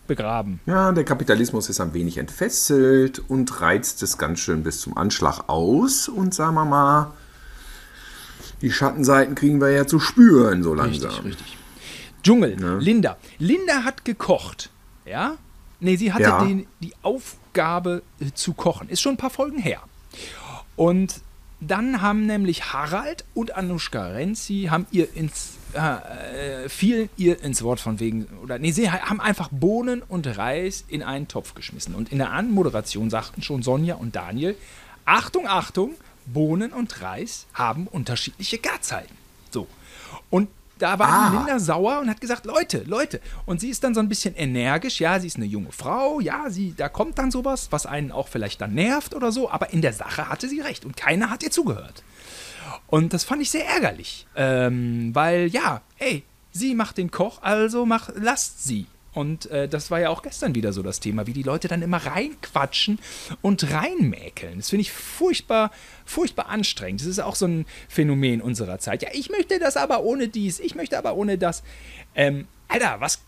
begraben. 0.07 0.61
Ja, 0.67 0.91
der 0.93 1.05
Kapitalismus 1.05 1.69
ist 1.69 1.81
ein 1.81 1.95
wenig 1.95 2.19
entfesselt 2.19 3.19
und 3.29 3.61
reizt 3.61 4.03
es 4.03 4.19
ganz 4.19 4.41
schön 4.41 4.63
bis 4.63 4.81
zum 4.81 4.97
Anschlag 4.97 5.49
aus. 5.49 6.09
Und 6.09 6.35
sagen 6.35 6.55
wir 6.55 6.65
mal, 6.65 7.13
die 8.63 8.71
Schattenseiten 8.71 9.35
kriegen 9.35 9.61
wir 9.61 9.71
ja 9.71 9.87
zu 9.87 10.01
spüren, 10.01 10.63
so 10.63 10.73
langsam. 10.75 11.11
Richtig, 11.11 11.25
richtig. 11.25 11.57
Dschungel, 12.23 12.61
ja. 12.61 12.79
Linda. 12.79 13.17
Linda 13.39 13.85
hat 13.85 14.05
gekocht. 14.05 14.71
Ja? 15.05 15.37
Nee, 15.81 15.97
sie 15.97 16.13
hatte 16.13 16.23
ja. 16.23 16.45
die, 16.45 16.67
die 16.81 16.93
Aufgabe 17.03 18.03
äh, 18.21 18.27
zu 18.33 18.55
kochen. 18.55 18.89
Ist 18.89 19.01
schon 19.01 19.15
ein 19.15 19.19
paar 19.19 19.31
Folgen 19.31 19.59
her. 19.59 19.81
Und 20.77 21.21
dann 21.61 22.01
haben 22.01 22.27
nämlich 22.27 22.73
Harald 22.73 23.25
und 23.35 23.57
Anushka 23.57 24.07
Renzi 24.07 24.69
haben 24.71 24.87
ihr 24.91 25.15
ins 25.15 25.59
äh, 25.75 26.69
fiel 26.69 27.09
ihr 27.17 27.43
ins 27.43 27.63
Wort 27.63 27.81
von 27.81 27.99
wegen, 27.99 28.27
oder 28.43 28.59
nee, 28.59 28.73
sie 28.73 28.91
haben 28.91 29.21
einfach 29.21 29.49
Bohnen 29.51 30.03
und 30.03 30.27
Reis 30.37 30.85
in 30.89 31.03
einen 31.03 31.29
Topf 31.29 31.55
geschmissen. 31.55 31.95
Und 31.95 32.13
in 32.13 32.19
der 32.19 32.33
Anmoderation 32.33 33.11
sagten 33.11 33.43
schon 33.43 33.63
Sonja 33.63 33.95
und 33.95 34.15
Daniel, 34.15 34.57
Achtung, 35.05 35.47
Achtung, 35.49 35.95
Bohnen 36.27 36.73
und 36.73 37.01
Reis 37.03 37.47
haben 37.55 37.87
unterschiedliche 37.87 38.59
Garzeiten. 38.59 39.15
So. 39.51 39.67
Und 40.31 40.49
da 40.79 40.99
war 40.99 41.09
ah. 41.09 41.31
Linda 41.31 41.59
sauer 41.61 42.01
und 42.01 42.11
hat 42.11 42.21
gesagt, 42.21 42.45
Leute, 42.45 42.83
Leute. 42.87 43.21
Und 43.47 43.61
sie 43.61 43.71
ist 43.71 43.85
dann 43.85 43.95
so 43.95 44.01
ein 44.01 44.09
bisschen 44.09 44.35
energisch. 44.35 45.01
Ja, 45.01 45.21
sie 45.21 45.29
ist 45.29 45.37
eine 45.37 45.47
junge 45.47 45.71
Frau. 45.71 46.19
Ja, 46.19 46.51
sie, 46.51 46.75
da 46.77 46.89
kommt 46.89 47.19
dann 47.19 47.31
sowas, 47.31 47.69
was 47.71 47.87
einen 47.87 48.11
auch 48.11 48.27
vielleicht 48.27 48.61
dann 48.61 48.75
nervt 48.75 49.15
oder 49.15 49.31
so. 49.31 49.49
Aber 49.49 49.73
in 49.73 49.81
der 49.81 49.93
Sache 49.93 50.29
hatte 50.29 50.49
sie 50.49 50.61
recht 50.61 50.85
und 50.85 50.97
keiner 50.97 51.31
hat 51.31 51.45
ihr 51.45 51.53
zugehört. 51.53 52.03
Und 52.89 53.13
das 53.13 53.23
fand 53.23 53.43
ich 53.43 53.51
sehr 53.51 53.67
ärgerlich. 53.67 54.27
Ähm, 54.35 55.15
weil, 55.15 55.47
ja, 55.49 55.83
ey, 55.99 56.25
sie 56.51 56.75
macht 56.75 56.99
den 56.99 57.11
Koch, 57.11 57.43
also 57.43 57.87
mach, 57.87 58.11
lasst 58.17 58.65
sie. 58.65 58.87
Und 59.15 59.51
äh, 59.51 59.69
das 59.69 59.91
war 59.91 60.01
ja 60.01 60.09
auch 60.09 60.23
gestern 60.23 60.55
wieder 60.55 60.73
so 60.73 60.83
das 60.83 61.01
Thema, 61.01 61.27
wie 61.27 61.33
die 61.33 61.43
Leute 61.43 61.69
dann 61.69 61.83
immer 61.83 61.99
reinquatschen 61.99 62.99
und 63.43 63.71
reinmäkeln. 63.71 64.57
Das 64.57 64.71
finde 64.71 64.83
ich 64.83 64.93
furchtbar, 64.93 65.71
furchtbar 66.05 66.49
anstrengend. 66.49 67.03
Das 67.03 67.09
ist 67.09 67.19
auch 67.19 67.35
so 67.35 67.47
ein 67.47 67.67
Phänomen 67.89 68.41
unserer 68.41 68.79
Zeit. 68.79 69.03
Ja, 69.03 69.11
ich 69.13 69.31
möchte 69.31 69.59
das 69.59 69.77
aber 69.77 70.03
ohne 70.03 70.29
dies, 70.29 70.61
ich 70.61 70.75
möchte 70.75 70.97
aber 70.97 71.15
ohne 71.15 71.37
das. 71.39 71.63
Ähm, 72.15 72.47
Alter, 72.69 72.97
was. 73.01 73.21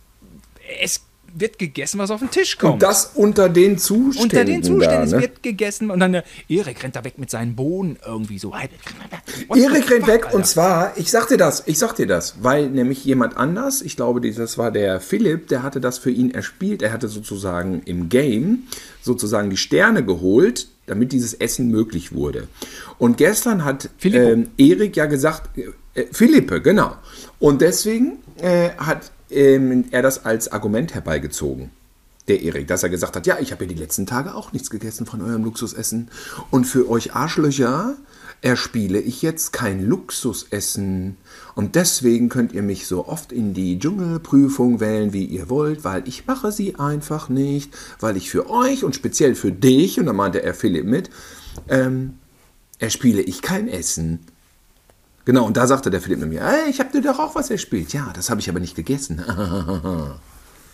Es 0.80 1.04
wird 1.36 1.58
gegessen, 1.58 1.98
was 1.98 2.10
auf 2.10 2.20
den 2.20 2.30
Tisch 2.30 2.56
kommt. 2.58 2.74
Und 2.74 2.82
das 2.82 3.10
unter 3.14 3.48
den 3.48 3.76
Zuständen. 3.76 4.22
Unter 4.22 4.44
den 4.44 4.62
Zuständen, 4.62 4.98
da, 4.98 5.02
es 5.02 5.12
ne? 5.12 5.20
wird 5.20 5.42
gegessen 5.42 5.90
und 5.90 6.00
dann 6.00 6.12
der 6.12 6.24
Erik 6.48 6.82
rennt 6.82 6.96
da 6.96 7.04
weg 7.04 7.18
mit 7.18 7.30
seinen 7.30 7.56
Bohnen 7.56 7.98
irgendwie 8.06 8.38
so. 8.38 8.52
What 8.52 9.58
Erik 9.58 9.90
rennt 9.90 10.06
weg 10.06 10.26
Alter? 10.26 10.36
und 10.36 10.46
zwar, 10.46 10.96
ich 10.96 11.10
sag 11.10 11.28
dir 11.28 11.36
das, 11.36 11.64
ich 11.66 11.78
sag 11.78 11.94
dir 11.96 12.06
das, 12.06 12.36
weil 12.40 12.70
nämlich 12.70 13.04
jemand 13.04 13.36
anders, 13.36 13.82
ich 13.82 13.96
glaube, 13.96 14.20
das 14.20 14.58
war 14.58 14.70
der 14.70 15.00
Philipp, 15.00 15.48
der 15.48 15.62
hatte 15.62 15.80
das 15.80 15.98
für 15.98 16.10
ihn 16.10 16.30
erspielt. 16.30 16.82
Er 16.82 16.92
hatte 16.92 17.08
sozusagen 17.08 17.82
im 17.84 18.08
Game 18.08 18.64
sozusagen 19.02 19.50
die 19.50 19.56
Sterne 19.56 20.04
geholt, 20.04 20.68
damit 20.86 21.12
dieses 21.12 21.34
Essen 21.34 21.70
möglich 21.70 22.12
wurde. 22.12 22.48
Und 22.98 23.16
gestern 23.16 23.64
hat 23.64 23.90
ähm, 24.02 24.48
Erik 24.56 24.96
ja 24.96 25.06
gesagt, 25.06 25.58
äh, 25.94 26.04
Philippe, 26.12 26.60
genau. 26.60 26.96
Und 27.38 27.60
deswegen 27.60 28.18
äh, 28.40 28.70
hat 28.76 29.10
ähm, 29.34 29.84
er 29.90 30.02
das 30.02 30.24
als 30.24 30.52
Argument 30.52 30.94
herbeigezogen 30.94 31.70
der 32.28 32.42
Erik, 32.42 32.68
dass 32.68 32.82
er 32.82 32.88
gesagt 32.88 33.16
hat, 33.16 33.26
ja, 33.26 33.38
ich 33.38 33.52
habe 33.52 33.64
ja 33.64 33.68
die 33.68 33.78
letzten 33.78 34.06
Tage 34.06 34.34
auch 34.34 34.52
nichts 34.52 34.70
gegessen 34.70 35.04
von 35.04 35.20
eurem 35.20 35.44
Luxusessen. 35.44 36.08
Und 36.50 36.64
für 36.64 36.88
euch 36.88 37.14
Arschlöcher 37.14 37.96
erspiele 38.40 38.98
ich 39.00 39.22
jetzt 39.22 39.52
kein 39.52 39.86
Luxusessen. 39.86 41.16
Und 41.54 41.74
deswegen 41.74 42.28
könnt 42.28 42.52
ihr 42.52 42.62
mich 42.62 42.86
so 42.86 43.06
oft 43.06 43.32
in 43.32 43.52
die 43.52 43.78
Dschungelprüfung 43.78 44.80
wählen, 44.80 45.12
wie 45.12 45.24
ihr 45.24 45.50
wollt, 45.50 45.84
weil 45.84 46.06
ich 46.08 46.26
mache 46.26 46.50
sie 46.50 46.76
einfach 46.76 47.28
nicht, 47.28 47.74
weil 48.00 48.16
ich 48.16 48.30
für 48.30 48.48
euch 48.48 48.84
und 48.84 48.94
speziell 48.94 49.34
für 49.34 49.52
dich, 49.52 49.98
und 49.98 50.06
da 50.06 50.12
meinte 50.12 50.42
er 50.42 50.54
Philipp 50.54 50.84
mit, 50.84 51.10
ähm, 51.68 52.14
erspiele 52.78 53.22
ich 53.22 53.42
kein 53.42 53.68
Essen. 53.68 54.20
Genau, 55.24 55.46
und 55.46 55.56
da 55.56 55.66
sagte 55.66 55.90
der 55.90 56.00
Philipp 56.02 56.20
mir, 56.26 56.42
ey, 56.42 56.68
ich 56.70 56.80
habe 56.80 56.90
dir 56.92 57.00
doch 57.00 57.18
auch 57.18 57.34
was 57.34 57.50
erspielt. 57.50 57.92
Ja, 57.94 58.10
das 58.14 58.28
habe 58.30 58.40
ich 58.40 58.48
aber 58.50 58.60
nicht 58.60 58.76
gegessen. 58.76 59.22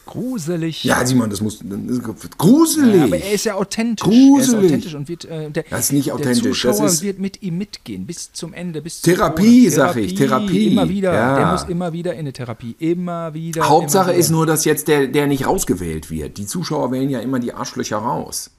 Gruselig. 0.06 0.82
Ja, 0.82 1.06
Simon, 1.06 1.30
das 1.30 1.40
muss 1.40 1.60
ist 1.60 2.38
gruselig. 2.38 2.96
Ja, 2.96 3.04
aber 3.04 3.18
er 3.18 3.32
ist 3.32 3.44
ja 3.44 3.54
authentisch. 3.54 4.04
Er 4.04 4.10
Gruselig. 4.10 4.40
ist 4.48 4.54
authentisch 4.54 4.94
und 4.94 5.08
wird, 5.08 5.24
äh, 5.26 5.50
der, 5.52 5.64
Das 5.70 5.80
ist 5.84 5.92
nicht 5.92 6.10
authentisch, 6.10 6.42
Der 6.42 6.50
Zuschauer 6.52 6.82
das 6.82 6.94
ist- 6.94 7.02
wird 7.02 7.20
mit 7.20 7.42
ihm 7.42 7.58
mitgehen 7.58 8.06
bis 8.06 8.32
zum 8.32 8.52
Ende, 8.52 8.82
bis 8.82 9.02
Therapie, 9.02 9.66
Krone. 9.66 9.70
sag 9.70 9.96
ich, 9.96 10.14
Therapie. 10.16 10.72
Immer 10.72 10.88
wieder. 10.88 11.12
Ja. 11.14 11.36
Der 11.36 11.52
muss 11.52 11.62
immer 11.64 11.92
wieder 11.92 12.14
in 12.14 12.20
eine 12.20 12.32
Therapie. 12.32 12.74
Immer 12.80 13.34
wieder. 13.34 13.68
Hauptsache 13.68 14.10
immer 14.10 14.18
ist 14.18 14.30
wieder. 14.30 14.36
nur, 14.38 14.46
dass 14.46 14.64
jetzt 14.64 14.88
der, 14.88 15.06
der 15.06 15.28
nicht 15.28 15.46
rausgewählt 15.46 16.10
wird. 16.10 16.38
Die 16.38 16.46
Zuschauer 16.46 16.90
wählen 16.90 17.08
ja 17.10 17.20
immer 17.20 17.38
die 17.38 17.52
Arschlöcher 17.52 17.98
raus. 17.98 18.50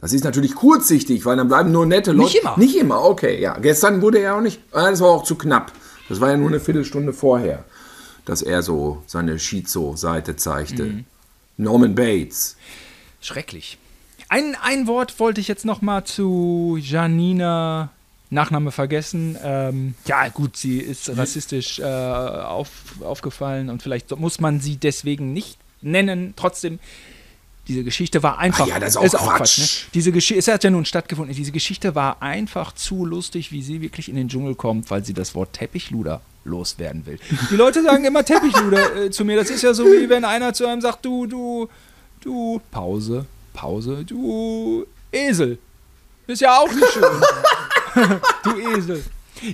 Das 0.00 0.12
ist 0.12 0.24
natürlich 0.24 0.54
kurzsichtig, 0.54 1.26
weil 1.26 1.36
dann 1.36 1.48
bleiben 1.48 1.72
nur 1.72 1.84
nette 1.84 2.12
Leute. 2.12 2.24
Nicht 2.24 2.42
immer. 2.42 2.58
Nicht 2.58 2.76
immer, 2.76 3.04
okay, 3.04 3.40
ja. 3.40 3.58
Gestern 3.58 4.00
wurde 4.00 4.18
er 4.18 4.36
auch 4.36 4.40
nicht, 4.40 4.60
ah, 4.72 4.90
das 4.90 5.00
war 5.00 5.08
auch 5.08 5.24
zu 5.24 5.36
knapp. 5.36 5.72
Das 6.08 6.20
war 6.20 6.30
ja 6.30 6.36
nur 6.36 6.48
eine 6.48 6.60
Viertelstunde 6.60 7.12
vorher, 7.12 7.64
dass 8.24 8.42
er 8.42 8.62
so 8.62 9.02
seine 9.06 9.38
Schizo-Seite 9.38 10.36
zeigte. 10.36 10.84
Mhm. 10.84 11.04
Norman 11.58 11.94
Bates. 11.94 12.56
Schrecklich. 13.20 13.78
Ein, 14.28 14.56
ein 14.62 14.86
Wort 14.86 15.20
wollte 15.20 15.40
ich 15.40 15.48
jetzt 15.48 15.64
noch 15.64 15.82
mal 15.82 16.04
zu 16.04 16.78
Janina. 16.80 17.90
Nachname 18.30 18.70
vergessen. 18.70 19.36
Ähm, 19.42 19.94
ja, 20.06 20.28
gut, 20.28 20.56
sie 20.56 20.78
ist 20.78 21.16
rassistisch 21.16 21.80
äh, 21.80 21.84
auf, 21.84 22.70
aufgefallen 23.00 23.68
und 23.68 23.82
vielleicht 23.82 24.16
muss 24.16 24.38
man 24.40 24.60
sie 24.60 24.76
deswegen 24.76 25.32
nicht 25.32 25.58
nennen. 25.82 26.34
Trotzdem, 26.36 26.78
diese 27.68 27.84
Geschichte 27.84 28.22
war 28.22 28.38
einfach. 28.38 28.64
Ach 28.64 28.68
ja, 28.68 28.80
das 28.80 28.96
ist 28.96 29.14
auch 29.14 29.34
Quatsch. 29.34 29.58
ne? 29.58 29.66
Diese 29.94 30.12
Geschichte, 30.12 30.38
es 30.38 30.48
hat 30.48 30.64
ja 30.64 30.70
nun 30.70 30.84
stattgefunden. 30.84 31.34
Diese 31.34 31.52
Geschichte 31.52 31.94
war 31.94 32.20
einfach 32.22 32.72
zu 32.74 33.04
lustig, 33.04 33.52
wie 33.52 33.62
sie 33.62 33.80
wirklich 33.80 34.08
in 34.08 34.16
den 34.16 34.28
Dschungel 34.28 34.54
kommt, 34.54 34.90
weil 34.90 35.04
sie 35.04 35.14
das 35.14 35.34
Wort 35.34 35.52
Teppichluder 35.52 36.20
loswerden 36.44 37.06
will. 37.06 37.18
Die 37.50 37.56
Leute 37.56 37.82
sagen 37.82 38.04
immer 38.04 38.24
Teppichluder 38.24 38.96
äh, 38.96 39.10
zu 39.10 39.24
mir. 39.24 39.36
Das 39.36 39.50
ist 39.50 39.62
ja 39.62 39.74
so, 39.74 39.84
wie 39.84 40.08
wenn 40.08 40.24
einer 40.24 40.52
zu 40.52 40.66
einem 40.66 40.80
sagt, 40.80 41.04
du, 41.04 41.26
du, 41.26 41.68
du, 42.20 42.60
Pause, 42.70 43.26
Pause, 43.52 44.04
du 44.04 44.86
Esel. 45.12 45.58
Ist 46.26 46.40
ja 46.40 46.56
auch 46.58 46.72
nicht 46.72 46.88
schön. 46.92 47.02
du 48.44 48.78
Esel. 48.78 49.04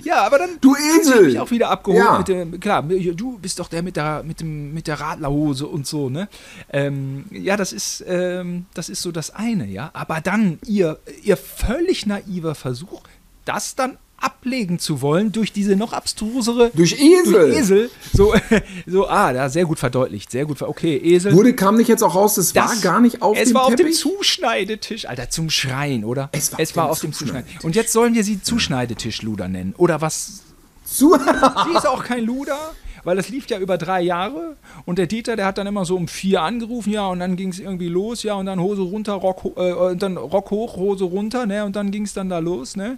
Ja, 0.03 0.25
aber 0.25 0.37
dann 0.39 0.49
Du 0.61 0.75
Esel. 0.75 1.25
mich 1.27 1.39
auch 1.39 1.51
wieder 1.51 1.69
abgeholt 1.69 2.03
Ja. 2.03 2.17
mit 2.17 2.27
dem, 2.27 2.59
klar, 2.59 2.83
du 2.83 3.37
bist 3.39 3.59
doch 3.59 3.67
der 3.69 3.83
mit 3.83 3.95
der, 3.95 4.23
mit 4.23 4.41
dem, 4.41 4.73
mit 4.73 4.87
der 4.87 4.99
Radlerhose 4.99 5.67
und 5.67 5.87
so, 5.87 6.09
ne? 6.09 6.27
Ähm, 6.71 7.25
ja, 7.31 7.55
das 7.57 7.73
ist, 7.73 8.03
ähm, 8.07 8.65
das 8.73 8.89
ist 8.89 9.01
so 9.01 9.11
das 9.11 9.31
eine, 9.33 9.65
ja. 9.67 9.89
Aber 9.93 10.21
dann 10.21 10.59
ihr, 10.65 10.99
ihr 11.23 11.37
völlig 11.37 12.05
naiver 12.05 12.55
Versuch, 12.55 13.01
das 13.45 13.75
dann 13.75 13.97
ablegen 14.17 14.79
zu 14.79 15.01
wollen 15.01 15.31
durch 15.31 15.53
diese 15.53 15.75
noch 15.75 15.93
abstrusere 15.93 16.71
Durch 16.73 16.93
Esel. 16.93 17.33
durch 17.33 17.57
Esel. 17.57 17.89
So, 18.13 18.33
so, 18.87 19.07
ah, 19.07 19.31
da 19.31 19.49
sehr 19.49 19.65
gut 19.65 19.79
verdeutlicht, 19.79 20.31
sehr 20.31 20.45
gut, 20.45 20.57
ver 20.57 20.69
okay, 20.69 20.97
Esel. 20.97 21.33
Wurde, 21.33 21.53
kam 21.53 21.77
nicht 21.77 21.87
jetzt 21.87 22.03
auch 22.03 22.15
raus, 22.15 22.35
das, 22.35 22.55
war 22.55 22.75
gar 22.77 22.99
nicht 22.99 23.21
auf 23.21 23.37
es 23.37 23.49
dem 23.49 23.55
war 23.55 23.63
auf 23.63 23.69
dem 23.69 23.77
Teppich? 23.77 23.97
Zuschneidetisch, 23.97 25.07
Alter, 25.07 25.29
zum 25.29 25.49
Schreien, 25.49 26.03
oder? 26.03 26.29
Es 26.31 26.51
war 26.51 26.59
es 26.59 26.71
auf 26.71 26.75
war 26.77 26.85
dem 26.85 26.91
auf 26.91 26.99
dem 26.99 27.13
Zuschneidetisch. 27.13 27.63
Und 27.63 27.75
jetzt 27.75 27.93
sollen 27.93 28.15
wir 28.15 28.23
sie 28.23 28.41
Zuschneidetischluder 28.41 29.47
nennen. 29.47 29.75
Oder 29.77 30.01
was? 30.01 30.41
Zu 30.83 31.13
Sie 31.65 31.77
ist 31.77 31.85
auch 31.85 32.03
kein 32.03 32.23
Luder, 32.23 32.57
weil 33.03 33.17
das 33.17 33.29
lief 33.29 33.47
ja 33.47 33.59
über 33.59 33.77
drei 33.77 34.01
Jahre. 34.01 34.55
Und 34.85 34.97
der 34.97 35.05
Dieter, 35.05 35.35
der 35.35 35.45
hat 35.45 35.57
dann 35.57 35.67
immer 35.67 35.85
so 35.85 35.95
um 35.95 36.07
vier 36.07 36.41
angerufen, 36.41 36.91
ja, 36.91 37.07
und 37.07 37.19
dann 37.19 37.35
ging 37.35 37.49
es 37.49 37.59
irgendwie 37.59 37.89
los, 37.89 38.23
ja, 38.23 38.35
und 38.35 38.47
dann 38.47 38.59
Hose 38.59 38.81
runter, 38.81 39.13
Rock, 39.13 39.45
äh, 39.57 39.73
und 39.73 40.01
dann 40.01 40.17
Rock 40.17 40.49
hoch, 40.49 40.77
Hose 40.77 41.03
runter, 41.03 41.45
ne, 41.45 41.65
und 41.65 41.75
dann 41.75 41.91
ging 41.91 42.03
es 42.03 42.13
dann 42.13 42.29
da 42.29 42.39
los, 42.39 42.75
ne? 42.75 42.97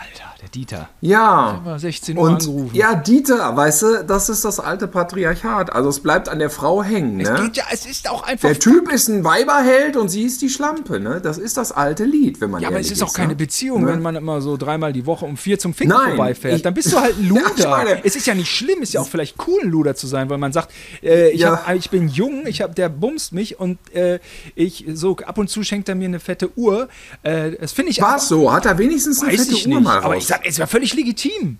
Alter, 0.00 0.34
der 0.40 0.48
Dieter. 0.48 0.88
Ja. 1.02 1.60
Immer 1.62 1.78
16 1.78 2.16
Uhr 2.16 2.22
Und 2.24 2.32
angerufen. 2.40 2.70
ja, 2.74 2.94
Dieter, 2.94 3.54
weißt 3.56 3.82
du, 3.82 4.04
das 4.06 4.28
ist 4.30 4.44
das 4.46 4.58
alte 4.58 4.88
Patriarchat. 4.88 5.72
Also 5.72 5.90
es 5.90 6.00
bleibt 6.00 6.28
an 6.30 6.38
der 6.38 6.48
Frau 6.48 6.82
hängen, 6.82 7.20
Es 7.20 7.28
ne? 7.28 7.42
geht 7.42 7.56
ja, 7.58 7.64
es 7.70 7.84
ist 7.84 8.08
auch 8.08 8.22
einfach. 8.22 8.48
Der 8.48 8.58
Typ 8.58 8.90
ist 8.90 9.08
ein 9.08 9.24
Weiberheld 9.24 9.96
und 9.98 10.08
sie 10.08 10.22
ist 10.22 10.40
die 10.40 10.48
Schlampe, 10.48 11.00
ne? 11.00 11.20
Das 11.22 11.36
ist 11.38 11.56
das 11.58 11.70
alte 11.72 12.04
Lied, 12.04 12.40
wenn 12.40 12.50
man 12.50 12.62
Ja, 12.62 12.68
aber 12.68 12.80
es 12.80 12.90
ist 12.90 13.02
auch 13.02 13.12
keine 13.12 13.30
ne? 13.30 13.36
Beziehung, 13.36 13.82
Ne? 13.82 13.88
wenn 13.88 14.00
man 14.02 14.16
immer 14.16 14.40
so 14.40 14.56
dreimal 14.56 14.92
die 14.92 15.04
Woche 15.04 15.26
um 15.26 15.36
vier 15.36 15.58
zum 15.58 15.74
Ficken 15.74 15.92
Nein, 15.92 16.16
vorbeifährt. 16.16 16.56
ich- 16.56 16.62
Dann 16.62 16.74
bist 16.74 16.92
du 16.92 16.98
halt 16.98 17.18
ein 17.18 17.24
Ja, 17.34 17.42
Luder. 17.48 17.68
meine- 17.70 18.04
es 18.04 18.16
ist 18.16 18.26
ja 18.26 18.34
nicht 18.34 18.50
schlimm, 18.50 18.80
ist 18.82 18.94
ja 18.94 19.00
auch 19.02 19.08
vielleicht 19.08 19.36
cool, 19.46 19.60
ein 19.62 19.70
Luder 19.70 19.94
zu 19.94 20.06
sein, 20.06 20.30
weil 20.30 20.38
man 20.38 20.52
sagt, 20.52 20.72
äh, 21.02 21.30
ich, 21.30 21.40
Ja. 21.40 21.66
hab, 21.66 21.74
ich 21.74 21.90
bin 21.90 22.08
jung, 22.08 22.46
ich 22.46 22.62
hab, 22.62 22.74
der 22.74 22.88
bumst 22.88 23.32
mich 23.32 23.60
und 23.60 23.78
äh, 23.94 24.18
ich 24.54 24.86
so 24.94 25.16
ab 25.18 25.36
und 25.38 25.50
zu 25.50 25.62
schenkt 25.62 25.88
er 25.88 25.94
mir 25.94 26.06
eine 26.06 26.20
fette 26.20 26.56
Uhr. 26.56 26.88
Äh, 27.22 27.52
das 27.60 27.72
finde 27.72 27.90
ich 27.90 28.00
War 28.00 28.16
es 28.16 28.28
so? 28.28 28.52
Hat 28.52 28.64
er 28.66 28.78
wenigstens 28.78 29.22
eine 29.22 29.32
fette 29.36 29.50
Uhr 29.68 29.80
nicht. 29.80 29.89
Mal 29.94 29.98
Aber 30.04 30.14
raus? 30.14 30.22
ich 30.22 30.26
sag, 30.28 30.46
es 30.46 30.58
war 30.58 30.66
völlig 30.66 30.94
legitim. 30.94 31.58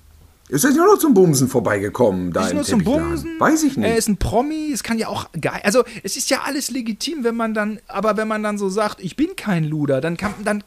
ist 0.49 0.65
er 0.65 0.73
nur 0.73 0.87
noch 0.87 0.99
zum 0.99 1.15
Bumsen 1.15 1.49
vorbeigekommen 1.49 2.33
da 2.33 2.47
Ist 2.47 2.55
nur 2.55 2.65
zum? 2.65 2.83
Bumsen. 2.83 3.39
Weiß 3.39 3.63
ich 3.63 3.77
nicht. 3.77 3.87
Er 3.89 3.97
ist 3.97 4.09
ein 4.09 4.17
Promi, 4.17 4.71
es 4.73 4.83
kann 4.83 4.99
ja 4.99 5.09
auch 5.09 5.27
geil. 5.41 5.61
Also, 5.65 5.85
es 6.03 6.17
ist 6.17 6.29
ja 6.31 6.41
alles 6.45 6.71
legitim, 6.71 7.23
wenn 7.25 7.37
man 7.37 7.55
dann, 7.55 7.79
aber 7.89 8.17
wenn 8.17 8.27
man 8.29 8.43
dann 8.43 8.59
so 8.59 8.69
sagt, 8.69 9.01
ich 9.01 9.15
bin 9.17 9.37
kein 9.37 9.65
Luder, 9.65 10.01
dann 10.01 10.17
kann, 10.17 10.35
dann 10.45 10.65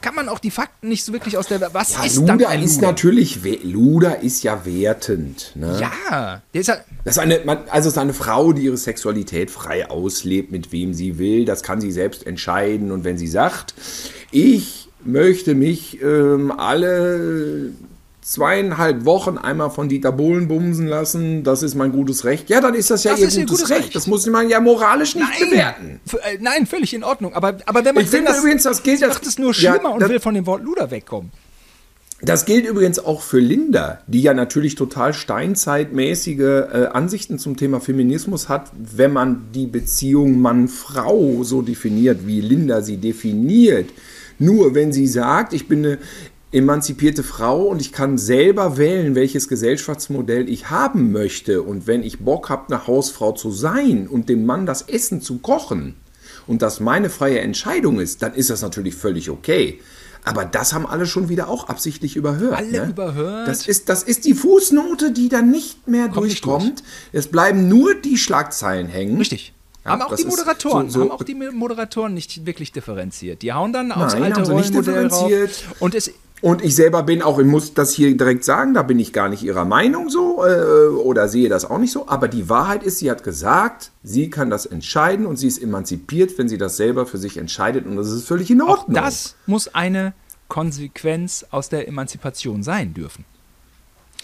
kann 0.00 0.14
man 0.14 0.28
auch 0.28 0.38
die 0.38 0.50
Fakten 0.52 0.88
nicht 0.88 1.04
so 1.04 1.12
wirklich 1.12 1.36
aus 1.36 1.48
der. 1.48 1.60
Was 1.74 1.94
ja, 1.94 2.04
ist 2.04 2.16
dann 2.18 2.38
Luder 2.38 2.48
ein 2.48 2.62
ist 2.62 2.76
Luder? 2.76 2.86
natürlich, 2.88 3.42
we- 3.44 3.58
Luder 3.64 4.20
ist 4.20 4.42
ja 4.44 4.64
wertend, 4.64 5.52
ne? 5.56 5.78
Ja, 5.80 6.42
der 6.54 6.60
ist 6.60 6.68
ja. 6.68 6.76
Das 7.04 7.16
ist 7.16 7.18
eine, 7.18 7.40
also 7.70 7.88
es 7.88 7.94
ist 7.94 7.98
eine 7.98 8.14
Frau, 8.14 8.52
die 8.52 8.62
ihre 8.62 8.76
Sexualität 8.76 9.50
frei 9.50 9.90
auslebt, 9.90 10.50
mit 10.52 10.70
wem 10.72 10.94
sie 10.94 11.18
will. 11.18 11.44
Das 11.44 11.62
kann 11.62 11.80
sie 11.80 11.90
selbst 11.92 12.26
entscheiden. 12.26 12.90
Und 12.92 13.04
wenn 13.04 13.18
sie 13.18 13.26
sagt, 13.26 13.74
ich 14.30 14.85
möchte 15.06 15.54
mich 15.54 16.00
ähm, 16.02 16.50
alle 16.56 17.70
zweieinhalb 18.22 19.04
Wochen 19.04 19.38
einmal 19.38 19.70
von 19.70 19.88
Dieter 19.88 20.10
Bohlen 20.10 20.48
bumsen 20.48 20.88
lassen, 20.88 21.44
das 21.44 21.62
ist 21.62 21.76
mein 21.76 21.92
gutes 21.92 22.24
Recht. 22.24 22.50
Ja, 22.50 22.60
dann 22.60 22.74
ist 22.74 22.90
das 22.90 23.04
ja 23.04 23.12
Das 23.12 23.20
ihr, 23.20 23.28
ist 23.28 23.36
ihr 23.36 23.44
gutes, 23.46 23.58
gutes 23.60 23.70
Recht. 23.70 23.84
Recht. 23.86 23.94
Das 23.96 24.06
muss 24.08 24.26
man 24.26 24.48
ja 24.48 24.58
moralisch 24.58 25.14
nicht 25.14 25.38
bewerten. 25.38 26.00
V- 26.06 26.16
äh, 26.18 26.38
nein, 26.40 26.66
völlig 26.66 26.92
in 26.92 27.04
Ordnung. 27.04 27.34
Aber, 27.34 27.58
aber 27.66 27.84
wenn 27.84 27.94
man 27.94 28.02
Ich 28.02 28.10
finde 28.10 28.32
übrigens, 28.36 28.64
das 28.64 28.82
gilt 28.82 29.00
macht 29.02 29.24
es 29.26 29.38
nur 29.38 29.52
ja, 29.54 29.74
schlimmer 29.74 29.94
und 29.94 30.00
das- 30.00 30.08
will 30.08 30.18
von 30.18 30.34
dem 30.34 30.44
Wort 30.46 30.64
Luder 30.64 30.90
wegkommen. 30.90 31.30
Das 32.22 32.46
gilt 32.46 32.66
übrigens 32.66 32.98
auch 32.98 33.20
für 33.20 33.38
Linda, 33.40 34.00
die 34.06 34.22
ja 34.22 34.32
natürlich 34.32 34.74
total 34.74 35.12
steinzeitmäßige 35.12 36.38
äh, 36.40 36.86
Ansichten 36.92 37.38
zum 37.38 37.56
Thema 37.58 37.78
Feminismus 37.78 38.48
hat, 38.48 38.70
wenn 38.76 39.12
man 39.12 39.42
die 39.54 39.66
Beziehung 39.66 40.40
Mann-Frau 40.40 41.44
so 41.44 41.60
definiert, 41.62 42.26
wie 42.26 42.40
Linda 42.40 42.80
sie 42.80 42.96
definiert. 42.96 43.90
Nur 44.38 44.74
wenn 44.74 44.92
sie 44.92 45.06
sagt, 45.06 45.52
ich 45.52 45.68
bin 45.68 45.84
eine 45.84 45.98
emanzipierte 46.52 47.22
Frau 47.22 47.64
und 47.64 47.80
ich 47.80 47.92
kann 47.92 48.18
selber 48.18 48.76
wählen, 48.76 49.14
welches 49.14 49.48
Gesellschaftsmodell 49.48 50.48
ich 50.48 50.70
haben 50.70 51.12
möchte. 51.12 51.62
Und 51.62 51.86
wenn 51.86 52.02
ich 52.02 52.20
Bock 52.20 52.48
habe, 52.48 52.72
eine 52.74 52.86
Hausfrau 52.86 53.32
zu 53.32 53.50
sein 53.50 54.06
und 54.08 54.28
dem 54.28 54.46
Mann 54.46 54.66
das 54.66 54.82
Essen 54.82 55.20
zu 55.20 55.38
kochen 55.38 55.96
und 56.46 56.62
das 56.62 56.80
meine 56.80 57.10
freie 57.10 57.40
Entscheidung 57.40 57.98
ist, 57.98 58.22
dann 58.22 58.34
ist 58.34 58.50
das 58.50 58.62
natürlich 58.62 58.94
völlig 58.94 59.30
okay. 59.30 59.80
Aber 60.24 60.44
das 60.44 60.72
haben 60.72 60.86
alle 60.86 61.06
schon 61.06 61.28
wieder 61.28 61.48
auch 61.48 61.68
absichtlich 61.68 62.16
überhört. 62.16 62.56
Alle 62.56 62.70
ne? 62.70 62.90
überhört? 62.90 63.46
Das 63.46 63.68
ist, 63.68 63.88
das 63.88 64.02
ist 64.02 64.24
die 64.24 64.34
Fußnote, 64.34 65.12
die 65.12 65.28
dann 65.28 65.50
nicht 65.50 65.86
mehr 65.86 66.08
Kommt 66.08 66.26
nicht 66.26 66.44
durchkommt. 66.44 66.82
Es 67.12 67.28
bleiben 67.28 67.68
nur 67.68 67.94
die 67.94 68.16
Schlagzeilen 68.16 68.88
hängen. 68.88 69.18
Richtig. 69.18 69.52
Ja, 69.86 69.92
haben 69.92 70.02
auch 70.02 70.14
die 70.16 70.24
Moderatoren, 70.24 70.90
so- 70.90 70.98
so- 70.98 71.04
haben 71.06 71.10
auch 71.12 71.22
die 71.24 71.34
Moderatoren 71.34 72.12
nicht 72.14 72.44
wirklich 72.44 72.72
differenziert. 72.72 73.42
Die 73.42 73.52
hauen 73.52 73.72
dann 73.72 73.92
aufs 73.92 74.14
Nein, 74.14 74.24
alte 74.24 74.36
haben 74.36 74.44
sie 74.46 74.54
nicht 74.54 74.74
Rollenmodell 74.74 75.06
rauf. 75.08 75.28
differenziert. 75.28 75.64
Und 75.80 75.94
es 75.94 76.10
Und 76.42 76.62
ich 76.62 76.74
selber 76.76 77.02
bin 77.02 77.22
auch, 77.22 77.38
ich 77.38 77.46
muss 77.46 77.72
das 77.72 77.92
hier 77.94 78.14
direkt 78.14 78.44
sagen, 78.44 78.74
da 78.74 78.82
bin 78.82 78.98
ich 78.98 79.14
gar 79.14 79.30
nicht 79.30 79.42
ihrer 79.42 79.64
Meinung 79.64 80.10
so 80.10 80.44
äh, 80.44 80.88
oder 80.88 81.28
sehe 81.28 81.48
das 81.48 81.64
auch 81.64 81.78
nicht 81.78 81.92
so. 81.92 82.08
Aber 82.08 82.28
die 82.28 82.50
Wahrheit 82.50 82.82
ist, 82.82 82.98
sie 82.98 83.10
hat 83.10 83.24
gesagt, 83.24 83.90
sie 84.02 84.28
kann 84.28 84.50
das 84.50 84.66
entscheiden 84.66 85.24
und 85.24 85.36
sie 85.38 85.46
ist 85.48 85.56
emanzipiert, 85.62 86.36
wenn 86.36 86.46
sie 86.46 86.58
das 86.58 86.76
selber 86.76 87.06
für 87.06 87.16
sich 87.16 87.38
entscheidet. 87.38 87.86
Und 87.86 87.96
das 87.96 88.10
ist 88.10 88.26
völlig 88.28 88.50
in 88.50 88.60
auch 88.60 88.68
Ordnung. 88.80 88.96
das 89.02 89.34
muss 89.46 89.74
eine 89.74 90.12
Konsequenz 90.48 91.46
aus 91.50 91.68
der 91.68 91.86
Emanzipation 91.88 92.62
sein 92.62 92.92
dürfen. 92.92 93.24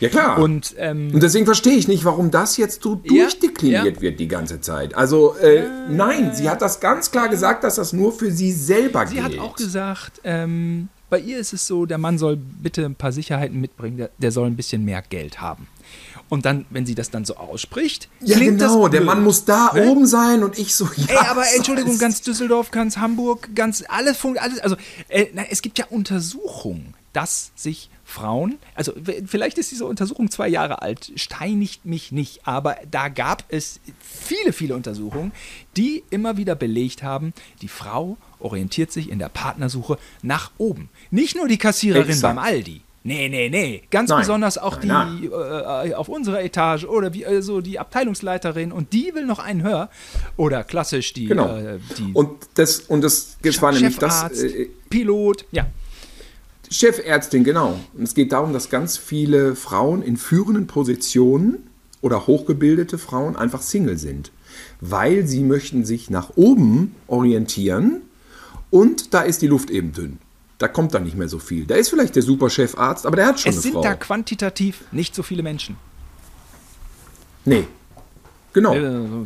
Ja, 0.02 0.08
klar. 0.08 0.38
Und 0.38 0.74
ähm, 0.78 1.10
Und 1.14 1.22
deswegen 1.22 1.44
verstehe 1.46 1.74
ich 1.76 1.88
nicht, 1.88 2.04
warum 2.04 2.30
das 2.30 2.56
jetzt 2.56 2.82
so 2.82 3.00
Ja, 3.04 3.22
durchdekliniert 3.24 3.96
ja. 3.96 4.00
wird 4.00 4.18
die 4.20 4.28
ganze 4.28 4.60
Zeit. 4.60 4.94
Also, 4.94 5.34
äh, 5.36 5.64
nein, 5.88 6.32
sie 6.34 6.50
hat 6.50 6.60
das 6.60 6.80
ganz 6.80 7.10
klar 7.10 7.28
gesagt, 7.28 7.64
dass 7.64 7.76
das 7.76 7.92
nur 7.92 8.12
für 8.12 8.30
sie 8.32 8.52
selber 8.52 9.06
sie 9.06 9.14
gilt. 9.14 9.24
hat 9.24 9.38
auch 9.38 9.56
gesagt, 9.56 10.20
ähm, 10.24 10.88
bei 11.08 11.18
ihr 11.20 11.38
ist 11.38 11.52
es 11.52 11.66
so, 11.66 11.86
der 11.86 11.98
Mann 11.98 12.18
soll 12.18 12.36
bitte 12.36 12.84
ein 12.84 12.94
paar 12.94 13.12
Sicherheiten 13.12 13.60
mitbringen, 13.60 13.96
der, 13.98 14.10
der 14.18 14.32
soll 14.32 14.46
ein 14.46 14.56
bisschen 14.56 14.84
mehr 14.84 15.02
Geld 15.02 15.40
haben. 15.40 15.68
Und 16.30 16.46
dann, 16.46 16.64
wenn 16.70 16.86
sie 16.86 16.94
das 16.94 17.10
dann 17.10 17.26
so 17.26 17.36
ausspricht, 17.36 18.08
ja, 18.20 18.36
klingt 18.36 18.58
genau, 18.58 18.82
das 18.84 18.90
der 18.92 18.98
blöd. 19.00 19.06
Mann 19.06 19.22
muss 19.22 19.44
da 19.44 19.70
Ne? 19.74 19.86
oben 19.90 20.06
sein 20.06 20.42
und 20.42 20.58
ich 20.58 20.74
so, 20.74 20.88
ja. 20.96 21.04
Ey, 21.08 21.16
aber 21.28 21.44
Entschuldigung, 21.54 21.98
ganz 21.98 22.22
Düsseldorf, 22.22 22.70
ganz 22.70 22.96
Hamburg, 22.96 23.50
ganz 23.54 23.84
alles, 23.88 24.18
alles 24.24 24.58
also 24.60 24.76
äh, 25.10 25.26
na, 25.34 25.42
es 25.50 25.60
gibt 25.60 25.78
ja 25.78 25.84
Untersuchungen, 25.90 26.94
dass 27.12 27.52
sich 27.54 27.90
Frauen, 28.12 28.58
also 28.74 28.92
vielleicht 29.26 29.56
ist 29.58 29.70
diese 29.72 29.86
Untersuchung 29.86 30.30
zwei 30.30 30.46
Jahre 30.48 30.82
alt, 30.82 31.12
steinigt 31.16 31.86
mich 31.86 32.12
nicht, 32.12 32.46
aber 32.46 32.76
da 32.90 33.08
gab 33.08 33.44
es 33.48 33.80
viele, 34.00 34.52
viele 34.52 34.76
Untersuchungen, 34.76 35.32
die 35.76 36.04
immer 36.10 36.36
wieder 36.36 36.54
belegt 36.54 37.02
haben, 37.02 37.32
die 37.62 37.68
Frau 37.68 38.18
orientiert 38.38 38.92
sich 38.92 39.08
in 39.10 39.18
der 39.18 39.30
Partnersuche 39.30 39.98
nach 40.22 40.50
oben. 40.58 40.90
Nicht 41.10 41.36
nur 41.36 41.48
die 41.48 41.58
Kassiererin 41.58 42.08
Exakt. 42.10 42.36
beim 42.36 42.44
Aldi. 42.44 42.82
Nee, 43.04 43.28
nee, 43.28 43.48
nee. 43.48 43.82
Ganz 43.90 44.10
Nein. 44.10 44.20
besonders 44.20 44.58
auch 44.58 44.80
Nein, 44.82 45.18
die 45.22 45.26
äh, 45.26 45.94
auf 45.94 46.08
unserer 46.08 46.40
Etage 46.44 46.84
oder 46.84 47.12
wie 47.14 47.24
äh, 47.24 47.42
so 47.42 47.60
die 47.60 47.80
Abteilungsleiterin 47.80 48.70
und 48.70 48.92
die 48.92 49.12
will 49.14 49.26
noch 49.26 49.40
einen 49.40 49.62
höher. 49.64 49.90
Oder 50.36 50.62
klassisch 50.62 51.12
die, 51.12 51.26
Genau. 51.26 51.56
äh, 51.56 51.80
die 51.98 52.12
Und 52.12 52.30
das, 52.54 52.78
und 52.80 53.00
das, 53.02 53.38
das 53.42 53.60
war 53.60 53.72
nämlich 53.72 53.96
das. 53.96 54.14
Chefarzt, 54.20 54.44
Äh, 54.44 54.68
Pilot. 54.88 55.46
Ja. 55.50 55.66
Chefärztin, 56.72 57.44
genau. 57.44 57.78
Und 57.94 58.02
es 58.02 58.14
geht 58.14 58.32
darum, 58.32 58.52
dass 58.52 58.70
ganz 58.70 58.96
viele 58.96 59.54
Frauen 59.56 60.02
in 60.02 60.16
führenden 60.16 60.66
Positionen 60.66 61.68
oder 62.00 62.26
hochgebildete 62.26 62.98
Frauen 62.98 63.36
einfach 63.36 63.62
Single 63.62 63.96
sind. 63.98 64.32
Weil 64.80 65.26
sie 65.26 65.42
möchten 65.42 65.84
sich 65.84 66.10
nach 66.10 66.30
oben 66.36 66.94
orientieren 67.06 68.02
und 68.70 69.14
da 69.14 69.22
ist 69.22 69.42
die 69.42 69.46
Luft 69.46 69.70
eben 69.70 69.92
dünn. 69.92 70.18
Da 70.58 70.68
kommt 70.68 70.94
dann 70.94 71.04
nicht 71.04 71.16
mehr 71.16 71.28
so 71.28 71.38
viel. 71.38 71.64
Da 71.66 71.74
ist 71.74 71.88
vielleicht 71.88 72.14
der 72.16 72.22
Superchefarzt, 72.22 73.06
aber 73.06 73.16
der 73.16 73.26
hat 73.26 73.40
schon 73.40 73.50
Es 73.50 73.56
eine 73.56 73.62
sind 73.62 73.72
Frau. 73.72 73.82
da 73.82 73.94
quantitativ 73.94 74.84
nicht 74.92 75.14
so 75.14 75.22
viele 75.22 75.42
Menschen. 75.42 75.76
nee. 77.44 77.66
Genau. 78.54 78.74
Äh, 78.74 78.80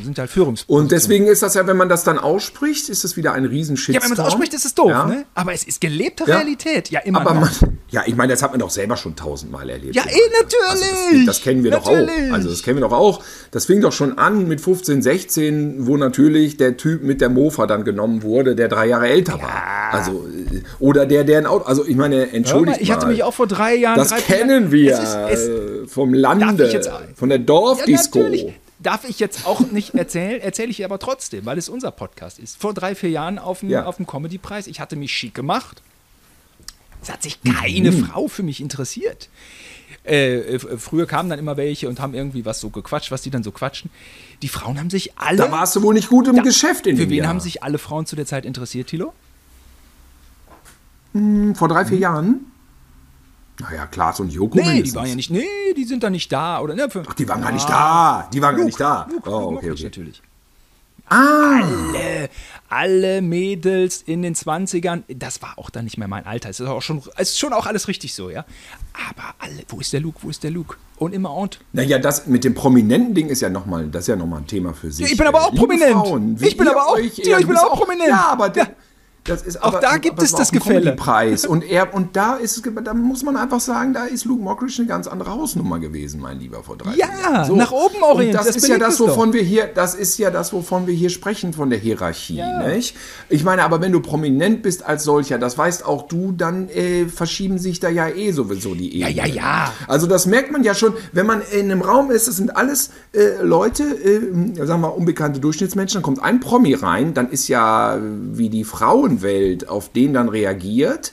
sind 0.05 0.19
halt 0.19 0.31
Führungspositionen. 0.31 0.85
Und 0.85 0.93
deswegen 0.93 1.27
ist 1.27 1.43
das 1.43 1.55
ja, 1.55 1.67
wenn 1.67 1.77
man 1.77 1.89
das 1.89 2.05
dann 2.05 2.19
ausspricht, 2.19 2.89
ist 2.89 3.05
es 3.05 3.17
wieder 3.17 3.33
ein 3.33 3.45
riesen 3.45 3.77
Ja, 3.77 3.95
wenn 3.95 4.09
man 4.11 4.13
es 4.13 4.19
ausspricht, 4.21 4.55
ist 4.55 4.65
es 4.65 4.75
doof, 4.75 4.91
Ja. 4.91 5.07
ne? 5.07 5.25
Aber 5.35 5.53
es 5.53 5.65
ist 5.65 5.81
gelebte 5.81 6.25
Ja. 6.27 6.37
Realität. 6.37 6.91
Ja, 6.91 7.01
immer 7.01 7.21
Aber 7.23 7.35
man, 7.35 7.51
ja, 7.91 8.03
ich 8.07 8.15
meine, 8.15 8.33
das 8.33 8.43
hat 8.43 8.53
man 8.53 8.61
doch 8.61 8.71
selber 8.71 8.97
schon 8.97 9.17
tausendmal 9.17 9.69
erlebt. 9.69 9.97
Ja, 9.97 10.03
eh, 10.05 10.09
natürlich. 10.41 10.67
Also 10.69 10.85
das, 11.17 11.27
das 11.27 11.41
kennen 11.43 11.65
wir 11.65 11.73
doch 11.73 11.85
Natürlich. 11.85 12.31
auch. 12.31 12.35
Also 12.35 12.51
das 12.51 12.63
kennen 12.63 12.77
wir 12.77 12.89
doch 12.89 12.93
auch. 12.97 13.23
Das 13.51 13.67
fing 13.67 13.81
doch 13.81 13.93
schon 13.93 14.17
an 14.19 14.47
mit 14.47 14.61
15, 14.61 15.03
16, 15.03 15.87
wo 15.87 15.97
natürlich 15.97 16.57
der 16.57 16.77
Typ 16.77 17.03
mit 17.03 17.21
der 17.21 17.29
Mofa 17.29 17.67
dann 17.67 17.85
genommen 17.85 18.23
wurde, 18.23 18.55
der 18.55 18.69
drei 18.69 18.87
Jahre 18.87 19.09
älter 19.09 19.35
war. 19.43 19.93
Also 19.93 20.27
äh, 20.53 20.61
oder 20.79 21.07
der, 21.07 21.25
der 21.25 21.39
ein 21.39 21.47
Auto. 21.47 21.65
Also 21.65 21.85
ich 21.87 21.97
meine, 21.97 22.31
entschuldigt 22.33 22.79
mal, 22.79 22.83
ich 22.83 22.93
hatte 22.93 23.07
mich 23.07 23.23
auch 23.23 23.35
vor 23.35 23.47
drei 23.47 23.75
Jahren. 23.75 23.97
Das 23.99 24.09
drei, 24.11 24.21
kennen 24.21 24.71
wir 24.73 24.93
Es 24.95 25.01
ist, 25.01 25.17
es, 25.31 25.49
äh, 25.49 25.87
vom 25.89 26.15
Lande, 26.15 26.47
Darf 26.47 26.61
ich 26.69 26.73
jetzt- 26.73 26.91
von 27.15 27.29
der 27.29 27.39
Ja, 27.39 27.45
Dorfdisco. 27.45 28.19
natürlich. 28.21 28.53
Darf 28.79 29.09
ich 29.09 29.19
jetzt 29.21 29.47
auch 29.47 29.61
nicht 29.71 29.95
erzählen, 29.95 30.41
erzähle 30.41 30.69
ich 30.71 30.85
aber 30.85 30.99
trotzdem, 30.99 31.47
weil 31.47 31.57
es 31.57 31.69
unser 31.71 31.91
Podcast 31.91 32.39
ist. 32.39 32.61
Vor 32.61 32.75
drei, 32.75 32.95
vier 32.95 33.09
Jahren 33.11 33.39
auf 33.39 33.61
dem, 33.61 33.71
Ja. 33.71 33.87
auf 33.87 33.97
dem 33.97 34.07
Comedy-Preis, 34.07 34.67
ich 34.67 34.81
hatte 34.81 34.97
mich 34.97 35.13
schick 35.13 35.35
gemacht. 35.35 35.81
Es 37.03 37.11
hat 37.11 37.23
sich 37.23 37.39
keine 37.43 37.91
Mhm. 37.93 38.05
Frau 38.05 38.29
für 38.29 38.43
mich 38.43 38.61
interessiert. 38.61 39.29
Äh, 40.05 40.55
f- 40.57 40.67
früher 40.79 41.07
kamen 41.07 41.31
dann 41.31 41.39
immer 41.39 41.57
welche 41.57 41.89
und 41.89 42.01
haben 42.01 42.13
irgendwie 42.15 42.45
was 42.45 42.61
so 42.61 42.69
gequatscht, 42.71 43.11
was 43.11 43.23
die 43.23 43.31
dann 43.31 43.43
so 43.43 43.51
quatschen. 43.51 43.91
Die 44.43 44.49
Frauen 44.49 44.79
haben 44.79 44.91
sich 44.91 45.17
alle. 45.17 45.37
da 45.39 45.51
warst 45.51 45.75
du 45.75 45.83
wohl 45.83 45.95
nicht 45.95 46.09
gut 46.11 46.29
im 46.29 46.37
Da- 46.37 46.43
Geschäft 46.43 46.87
in 46.87 46.97
Für 46.97 47.09
wen 47.09 47.19
Jahr. 47.19 47.29
haben 47.29 47.41
sich 47.41 47.63
alle 47.63 47.79
Frauen 47.79 48.05
zu 48.07 48.15
der 48.15 48.27
Zeit 48.27 48.45
interessiert, 48.45 48.89
Thilo? 48.89 49.13
vor 51.55 51.69
drei, 51.69 51.85
Mhm. 51.85 51.89
vier 51.89 51.99
Jahren? 51.99 52.41
Naja, 53.61 53.87
Klaas 53.87 54.21
und 54.21 54.31
Joko 54.33 54.57
Nee, 54.59 54.63
die 54.65 54.69
mindestens. 54.69 54.95
waren 54.97 55.07
ja 55.09 55.15
nicht. 55.15 55.31
Nee, 55.31 55.45
die 55.77 55.85
sind 55.85 56.03
da 56.03 56.11
nicht 56.11 56.31
da. 56.31 56.61
Oder, 56.61 56.75
ne, 56.75 56.91
für, 56.91 57.03
Ach, 57.09 57.15
die 57.15 57.27
waren 57.29 57.41
gar 57.41 57.53
nicht 57.53 57.69
da. 57.69 58.29
Die 58.33 58.43
waren 58.43 58.57
gar 58.57 58.65
nicht 58.65 58.79
da. 58.81 59.07
Luke, 59.11 59.29
oh, 59.31 59.41
Luke 59.51 59.57
okay, 59.59 59.71
okay. 59.71 59.85
natürlich. 59.85 60.23
Ah, 61.09 61.61
alle, 61.63 62.29
alle 62.69 63.23
Mädels 63.23 64.03
in 64.03 64.23
den 64.23 64.35
20ern, 64.35 65.05
das 65.09 65.41
war 65.41 65.57
auch 65.57 65.71
dann 65.71 65.85
nicht 65.85 65.99
mehr 65.99 66.09
mein 66.09 66.27
Alter. 66.27 66.51
Es 66.51 66.59
ist 66.59 66.67
auch 66.67 66.83
schon, 66.83 67.01
es 67.17 67.31
ist 67.31 67.39
schon 67.39 67.53
auch 67.53 67.67
alles 67.67 67.87
richtig 67.87 68.13
so, 68.13 68.29
ja. 68.29 68.45
Aber 69.09 69.35
alle, 69.39 69.63
wo 69.69 69.79
ist 69.79 69.93
der 69.93 70.01
Luke, 70.01 70.19
wo 70.23 70.31
ist 70.31 70.43
der 70.43 70.51
Luke? 70.51 70.77
Und 70.99 71.15
immer 71.15 71.33
und. 71.33 71.61
Naja, 71.73 72.01
das 72.01 72.27
mit 72.27 72.43
dem 72.43 72.55
prominenten 72.55 73.15
Ding 73.15 73.29
ist 73.29 73.41
ja 73.41 73.49
nochmal, 73.51 73.87
das 73.87 74.03
ist 74.03 74.09
ja 74.09 74.17
nochmal 74.17 74.41
ein 74.41 74.47
Thema 74.49 74.75
für 74.75 74.91
sich. 74.91 75.07
Ja, 75.07 75.13
ich 75.13 75.17
bin 75.17 75.29
aber 75.29 75.43
auch 75.43 75.53
Liebe 75.53 75.65
prominent. 75.67 75.93
Frauen, 75.93 76.37
Ich 76.41 76.57
bin 76.57 76.67
aber 76.69 76.87
auch- 76.87 76.95
euch- 76.97 77.15
Tilo, 77.15 77.39
ich 77.39 77.47
bin 77.47 77.57
auch 77.57 77.73
prominent. 77.79 78.09
Ja, 78.09 78.27
aber 78.33 78.53
Ja. 78.57 78.67
Das 79.27 79.43
ist 79.43 79.63
Auch 79.63 79.69
aber, 79.69 79.81
da 79.81 79.97
gibt 79.99 80.23
es 80.23 80.33
das 80.33 80.51
Gefälle. 80.53 80.93
Preis 80.93 81.45
und 81.47 81.63
er 81.63 81.95
und 81.95 82.17
da 82.17 82.35
ist 82.37 82.57
es, 82.57 82.73
da 82.85 82.95
muss 82.95 83.23
man 83.23 83.37
einfach 83.37 83.61
sagen, 83.61 83.93
da 83.93 84.05
ist 84.05 84.25
Luke 84.25 84.43
Mockridge 84.43 84.77
eine 84.79 84.87
ganz 84.87 85.07
andere 85.07 85.31
Hausnummer 85.33 85.79
gewesen, 85.79 86.21
mein 86.21 86.39
Lieber 86.39 86.63
vor 86.63 86.77
drei 86.77 86.95
Ja, 86.95 87.07
Jahren. 87.23 87.57
nach 87.57 87.73
oben 87.73 88.03
orientiert, 88.03 88.39
das, 88.41 88.47
das 88.47 88.57
ist 88.57 88.69
ja 88.69 88.79
das, 88.79 89.01
wovon 89.01 89.33
wir 89.33 89.43
hier, 89.43 89.67
das 89.67 89.95
ist 89.95 90.19
ja 90.19 90.31
das, 90.31 90.53
wovon 90.53 90.87
wir 90.87 90.95
hier 90.95 91.11
sprechen 91.11 91.53
von 91.53 91.71
der 91.71 91.79
Hierarchie, 91.79 92.37
Ja. 92.37 92.67
nicht? 92.67 92.97
Ich 93.29 93.45
meine, 93.45 93.63
aber 93.65 93.81
wenn 93.81 93.93
du 93.93 94.01
prominent 94.01 94.63
bist 94.63 94.85
als 94.85 95.05
solcher, 95.05 95.39
das 95.39 95.57
weißt 95.59 95.85
auch 95.85 96.03
du, 96.09 96.33
dann 96.33 96.69
äh, 96.69 97.07
verschieben 97.07 97.59
sich 97.59 97.81
da 97.81 97.89
ja 97.89 98.09
eh 98.09 98.33
sowieso 98.33 98.75
die 98.75 98.99
Ja, 98.99 99.09
Ebenen. 99.09 99.27
ja, 99.29 99.33
ja. 99.35 99.73
Also 99.89 100.07
das 100.07 100.27
merkt 100.27 100.53
man 100.53 100.63
ja 100.65 100.75
schon, 100.75 100.95
wenn 101.13 101.27
man 101.27 101.43
in 101.53 101.71
einem 101.71 101.83
Raum 101.83 102.11
ist, 102.11 102.29
das 102.29 102.37
sind 102.37 102.57
alles 102.57 102.91
äh, 103.13 103.43
Leute, 103.43 103.83
äh, 103.85 104.21
sagen 104.57 104.69
wir 104.69 104.79
mal 104.79 104.89
unbekannte 104.89 105.41
Durchschnittsmenschen, 105.41 105.97
dann 105.99 106.03
kommt 106.03 106.23
ein 106.23 106.41
Promi 106.41 106.75
rein, 106.75 107.15
dann 107.15 107.31
ist 107.31 107.49
ja, 107.49 107.97
äh, 107.97 108.01
wie 108.33 108.49
die 108.49 108.65
Frauenwelt 109.21 109.69
auf 109.69 109.91
den 109.93 110.13
dann 110.15 110.29
reagiert. 110.29 111.13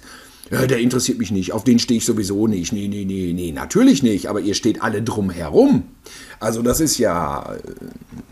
Ja, 0.52 0.68
der 0.68 0.80
interessiert 0.80 1.18
mich 1.18 1.32
nicht, 1.32 1.52
auf 1.54 1.64
den 1.64 1.80
stehe 1.80 1.98
ich 1.98 2.06
sowieso 2.06 2.46
nicht. 2.48 2.74
Nee, 2.74 2.88
nee, 2.88 3.06
nee, 3.06 3.32
nee, 3.34 3.52
natürlich 3.52 4.04
nicht, 4.04 4.28
aber 4.28 4.42
ihr 4.42 4.54
steht 4.54 4.84
alle 4.84 5.02
drum 5.02 5.32
herum. 5.32 5.84
Also 6.40 6.62
das 6.62 6.80
ist 6.80 6.98
ja, 7.00 7.54
äh, 7.56 7.60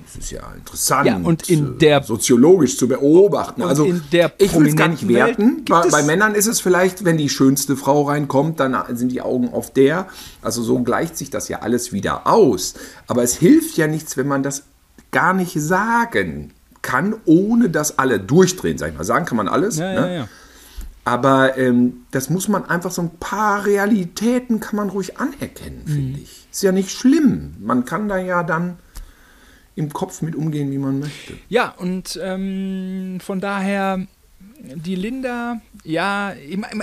das 0.06 0.24
ist 0.26 0.32
ja 0.32 0.42
interessant, 0.56 1.08
Ja, 1.08 1.16
und 1.16 1.50
in 1.50 1.76
äh, 1.76 1.78
der- 1.80 2.04
soziologisch 2.04 2.78
zu 2.78 2.88
beobachten. 2.88 3.64
Also 3.64 3.86
in 3.86 4.04
der 4.12 4.34
ich 4.38 4.54
will 4.54 4.68
es 4.68 4.76
gar 4.76 4.90
nicht 4.90 5.08
werten. 5.08 5.64
Bei, 5.68 5.88
bei 5.88 6.04
Männern 6.04 6.36
ist 6.36 6.48
es 6.48 6.60
vielleicht, 6.60 7.06
wenn 7.06 7.18
die 7.18 7.30
schönste 7.30 7.76
Frau 7.76 8.04
reinkommt, 8.04 8.60
dann 8.60 8.76
sind 8.96 9.12
die 9.12 9.22
Augen 9.22 9.50
auf 9.50 9.72
der. 9.74 10.08
Also 10.44 10.62
so 10.62 10.80
gleicht 10.84 11.18
sich 11.18 11.32
das 11.32 11.48
ja 11.48 11.60
alles 11.62 11.92
wieder 11.92 12.28
aus. 12.28 12.76
Aber 13.08 13.24
es 13.24 13.36
hilft 13.36 13.78
ja 13.78 13.88
nichts, 13.88 14.16
wenn 14.18 14.28
man 14.28 14.44
das 14.44 14.64
gar 15.12 15.34
nicht 15.34 15.54
sagen 15.60 16.52
kann, 16.82 17.16
ohne 17.26 17.70
dass 17.70 18.00
alle 18.00 18.20
durchdrehen. 18.20 18.78
Sag 18.78 18.92
ich 18.92 18.98
mal, 18.98 19.04
sagen 19.04 19.26
kann 19.26 19.38
man 19.38 19.48
alles. 19.48 19.78
Ja, 19.78 19.88
ne? 19.94 19.96
ja, 20.00 20.08
ja. 20.22 20.28
Aber 21.04 21.58
ähm, 21.58 22.06
das 22.12 22.30
muss 22.30 22.48
man 22.48 22.66
einfach 22.66 22.92
so 22.92 23.02
ein 23.02 23.12
paar 23.20 23.66
Realitäten 23.66 24.60
kann 24.60 24.76
man 24.76 24.90
ruhig 24.90 25.18
anerkennen, 25.18 25.82
Mhm. 25.86 25.92
finde 25.92 26.20
ich. 26.20 26.48
Ist 26.52 26.62
ja 26.64 26.72
nicht 26.72 26.92
schlimm. 26.92 27.56
Man 27.60 27.86
kann 27.86 28.08
da 28.08 28.18
ja 28.18 28.44
dann 28.44 28.78
im 29.76 29.92
Kopf 29.92 30.22
mit 30.22 30.36
umgehen, 30.36 30.70
wie 30.72 30.78
man 30.78 31.00
möchte. 31.00 31.34
Ja, 31.50 31.70
und 31.78 32.20
ähm, 32.22 33.18
von 33.20 33.40
daher, 33.40 34.06
die 34.64 34.96
Linda, 34.96 35.62
ja, 35.84 36.34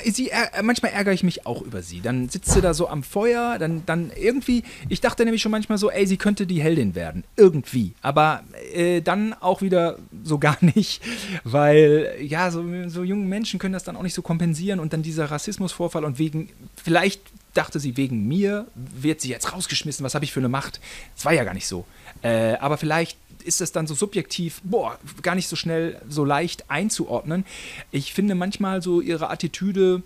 sie, 0.04 0.30
manchmal 0.62 0.92
ärgere 0.92 1.12
ich 1.12 1.22
mich 1.22 1.46
auch 1.46 1.62
über 1.62 1.82
sie. 1.82 2.00
Dann 2.00 2.28
sitzt 2.28 2.52
sie 2.52 2.60
da 2.60 2.74
so 2.74 2.88
am 2.88 3.02
Feuer, 3.02 3.58
dann, 3.58 3.82
dann 3.86 4.10
irgendwie, 4.16 4.64
ich 4.88 5.00
dachte 5.00 5.24
nämlich 5.24 5.42
schon 5.42 5.52
manchmal 5.52 5.78
so, 5.78 5.90
ey, 5.90 6.06
sie 6.06 6.16
könnte 6.16 6.46
die 6.46 6.60
Heldin 6.60 6.94
werden. 6.94 7.24
Irgendwie. 7.36 7.92
Aber 8.02 8.42
äh, 8.74 9.00
dann 9.00 9.34
auch 9.34 9.62
wieder 9.62 9.98
so 10.24 10.38
gar 10.38 10.58
nicht, 10.60 11.02
weil, 11.44 12.16
ja, 12.20 12.50
so, 12.50 12.64
so 12.88 13.04
junge 13.04 13.26
Menschen 13.26 13.58
können 13.58 13.74
das 13.74 13.84
dann 13.84 13.96
auch 13.96 14.02
nicht 14.02 14.14
so 14.14 14.22
kompensieren 14.22 14.80
und 14.80 14.92
dann 14.92 15.02
dieser 15.02 15.30
Rassismusvorfall 15.30 16.04
und 16.04 16.18
wegen, 16.18 16.50
vielleicht 16.82 17.20
dachte 17.54 17.80
sie, 17.80 17.96
wegen 17.96 18.26
mir 18.28 18.66
wird 18.74 19.20
sie 19.20 19.30
jetzt 19.30 19.52
rausgeschmissen, 19.52 20.04
was 20.04 20.14
habe 20.14 20.24
ich 20.24 20.32
für 20.32 20.40
eine 20.40 20.48
Macht? 20.48 20.80
Das 21.16 21.24
war 21.24 21.32
ja 21.32 21.44
gar 21.44 21.54
nicht 21.54 21.66
so. 21.66 21.84
Äh, 22.22 22.54
aber 22.54 22.76
vielleicht 22.76 23.18
ist 23.48 23.60
das 23.60 23.72
dann 23.72 23.86
so 23.88 23.94
subjektiv, 23.94 24.60
boah, 24.62 24.98
gar 25.22 25.34
nicht 25.34 25.48
so 25.48 25.56
schnell, 25.56 26.00
so 26.08 26.24
leicht 26.24 26.70
einzuordnen. 26.70 27.44
Ich 27.90 28.12
finde 28.14 28.34
manchmal 28.36 28.82
so 28.82 29.00
ihre 29.00 29.30
Attitüde, 29.30 30.02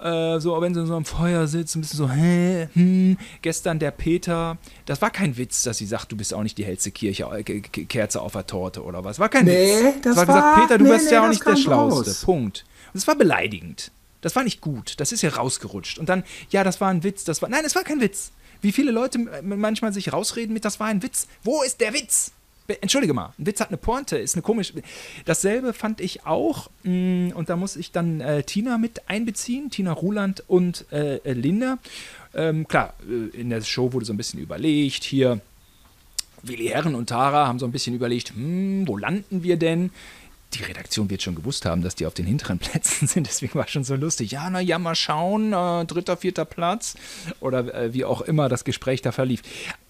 Äh, 0.00 0.40
so, 0.40 0.60
wenn 0.60 0.74
sie 0.74 0.84
so 0.86 0.96
einem 0.96 1.04
Feuer 1.04 1.46
sitzt, 1.46 1.76
ein 1.76 1.80
bisschen 1.80 1.98
so, 1.98 2.10
hä, 2.10 2.68
hm. 2.74 3.16
Gestern 3.42 3.78
der 3.78 3.92
Peter, 3.92 4.58
das 4.86 5.00
war 5.00 5.10
kein 5.10 5.36
Witz, 5.36 5.62
dass 5.62 5.78
sie 5.78 5.86
sagt, 5.86 6.10
du 6.10 6.16
bist 6.16 6.34
auch 6.34 6.42
nicht 6.42 6.58
die 6.58 6.64
hellste 6.64 6.90
Kirche, 6.90 7.24
äh, 7.32 7.42
Kerze 7.62 8.20
auf 8.20 8.32
der 8.32 8.44
Torte 8.44 8.82
oder 8.82 9.04
was. 9.04 9.18
War 9.20 9.28
kein 9.28 9.44
nee, 9.44 9.72
Witz. 9.84 10.02
Das 10.02 10.16
war, 10.16 10.26
war 10.26 10.34
gesagt, 10.34 10.60
Peter, 10.60 10.78
du 10.78 10.84
nee, 10.84 10.90
bist 10.90 11.06
nee, 11.06 11.12
ja 11.12 11.20
auch 11.20 11.28
das 11.28 11.36
nicht 11.36 11.46
der 11.46 11.56
Schlauste. 11.56 12.10
raus. 12.10 12.24
Punkt. 12.24 12.64
Und 12.92 12.98
es 12.98 13.06
war 13.06 13.14
beleidigend. 13.14 13.92
Das 14.20 14.34
war 14.34 14.42
nicht 14.42 14.60
gut. 14.60 14.94
Das 14.98 15.12
ist 15.12 15.22
ja 15.22 15.30
rausgerutscht. 15.30 15.98
Und 16.00 16.08
dann, 16.08 16.24
ja, 16.50 16.64
das 16.64 16.80
war 16.80 16.88
ein 16.88 17.02
Witz. 17.04 17.22
Das 17.24 17.40
war, 17.40 17.48
nein, 17.48 17.64
es 17.64 17.76
war 17.76 17.84
kein 17.84 18.00
Witz. 18.00 18.32
Wie 18.60 18.72
viele 18.72 18.90
Leute 18.90 19.20
manchmal 19.42 19.92
sich 19.92 20.12
rausreden 20.12 20.52
mit, 20.52 20.64
das 20.64 20.80
war 20.80 20.88
ein 20.88 21.02
Witz. 21.04 21.28
Wo 21.44 21.62
ist 21.62 21.80
der 21.80 21.94
Witz? 21.94 22.32
Entschuldige 22.66 23.12
mal, 23.12 23.34
ein 23.38 23.46
Witz 23.46 23.60
hat 23.60 23.68
eine 23.68 23.76
Pointe, 23.76 24.16
ist 24.16 24.34
eine 24.34 24.42
komische. 24.42 24.74
Dasselbe 25.26 25.74
fand 25.74 26.00
ich 26.00 26.24
auch, 26.24 26.70
mh, 26.82 27.34
und 27.34 27.50
da 27.50 27.56
muss 27.56 27.76
ich 27.76 27.92
dann 27.92 28.20
äh, 28.20 28.42
Tina 28.42 28.78
mit 28.78 29.08
einbeziehen, 29.08 29.70
Tina 29.70 29.92
Ruland 29.92 30.42
und 30.48 30.86
äh, 30.90 31.16
äh, 31.16 31.32
Linda. 31.32 31.78
Ähm, 32.34 32.66
klar, 32.66 32.94
äh, 33.06 33.36
in 33.38 33.50
der 33.50 33.60
Show 33.60 33.92
wurde 33.92 34.06
so 34.06 34.14
ein 34.14 34.16
bisschen 34.16 34.40
überlegt, 34.40 35.04
hier 35.04 35.40
Willi 36.42 36.68
Herren 36.68 36.94
und 36.94 37.08
Tara 37.08 37.46
haben 37.46 37.58
so 37.58 37.66
ein 37.66 37.72
bisschen 37.72 37.94
überlegt, 37.94 38.30
hm, 38.30 38.86
wo 38.88 38.96
landen 38.96 39.42
wir 39.42 39.56
denn? 39.56 39.90
Die 40.54 40.62
Redaktion 40.62 41.10
wird 41.10 41.22
schon 41.22 41.34
gewusst 41.34 41.64
haben, 41.66 41.82
dass 41.82 41.94
die 41.94 42.06
auf 42.06 42.14
den 42.14 42.26
hinteren 42.26 42.58
Plätzen 42.60 43.06
sind, 43.08 43.26
deswegen 43.26 43.54
war 43.54 43.64
es 43.64 43.70
schon 43.72 43.84
so 43.84 43.94
lustig. 43.96 44.30
Ja, 44.32 44.48
na 44.50 44.60
ja, 44.60 44.78
mal 44.78 44.94
schauen, 44.94 45.52
äh, 45.52 45.84
dritter, 45.84 46.16
vierter 46.16 46.44
Platz 46.44 46.94
oder 47.40 47.74
äh, 47.74 47.92
wie 47.94 48.04
auch 48.04 48.20
immer 48.22 48.48
das 48.48 48.64
Gespräch 48.64 49.02
da 49.02 49.12
verlief. 49.12 49.42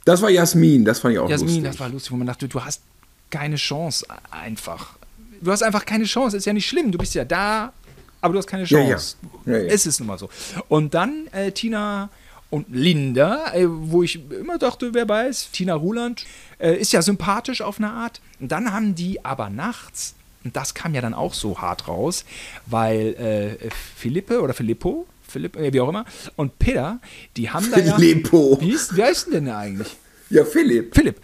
Das 0.05 0.23
war 0.23 0.31
Jasmin, 0.31 0.85
das 0.85 1.01
fand 1.01 1.15
ich 1.15 1.21
auch 1.21 1.29
Jasmin, 1.29 1.49
lustig. 1.49 1.65
das 1.65 1.81
war 1.81 1.89
lustig, 1.89 2.12
wo 2.12 2.17
man 2.17 2.27
dachte, 2.27 2.49
du 2.49 2.65
hast 2.65 2.83
keine 3.31 3.57
Chance 3.57 4.07
einfach. 4.31 4.97
Du 5.41 5.51
hast 5.51 5.62
einfach 5.62 5.85
keine 5.85 6.05
Chance, 6.05 6.37
ist 6.37 6.47
ja 6.47 6.53
nicht 6.53 6.69
schlimm, 6.69 6.91
du 6.93 6.99
bist 6.99 7.15
ja 7.15 7.25
da, 7.25 7.73
aber 8.21 8.33
du 8.33 8.39
hast 8.39 8.47
keine 8.47 8.65
Ja, 8.65 8.79
ja. 8.79 8.89
Chance. 8.91 9.17
Ja, 9.45 9.53
ja. 9.59 9.65
Es 9.65 9.87
ist 9.87 9.99
nun 10.01 10.07
mal 10.09 10.19
so. 10.19 10.31
Und 10.69 10.95
dann 10.95 11.27
äh, 11.33 11.53
Tina 11.53 12.09
und 12.51 12.67
Linda, 12.71 13.53
äh, 13.55 13.67
wo 13.69 14.03
ich 14.03 14.21
immer 14.31 14.59
dachte, 14.59 14.95
wer 14.95 15.09
weiß, 15.09 15.51
Tina 15.53 15.75
Ruland, 15.75 16.25
äh, 16.59 16.75
ist 16.77 16.93
ja 16.93 17.03
sympathisch 17.03 17.61
auf 17.61 17.79
eine 17.79 17.91
Art. 17.91 18.21
Und 18.41 18.53
dann 18.53 18.73
haben 18.73 18.95
die 18.95 19.25
aber 19.25 19.51
nachts, 19.51 20.15
und 20.45 20.55
das 20.57 20.74
kam 20.74 20.95
ja 20.95 21.01
dann 21.01 21.14
auch 21.14 21.34
so 21.34 21.61
hart 21.61 21.88
raus, 21.88 22.24
weil 22.66 23.59
äh, 23.62 23.70
Philippe 23.97 24.40
oder 24.40 24.55
Filippo, 24.55 25.07
Philipp, 25.26 25.57
äh, 25.57 25.72
wie 25.72 25.80
auch 25.80 25.88
immer, 25.88 26.05
und 26.36 26.59
Peter, 26.59 27.01
die 27.36 27.51
haben 27.51 27.70
da 27.70 27.78
ja. 27.78 27.97
Filippo. 27.97 28.59
Wie, 28.61 28.72
ist, 28.72 28.97
wie 28.97 29.03
heißt 29.03 29.32
denn 29.32 29.47
der 29.47 29.59
eigentlich? 29.59 29.97
Ja, 30.30 30.45
Philipp. 30.45 30.95
Philipp. 30.95 31.20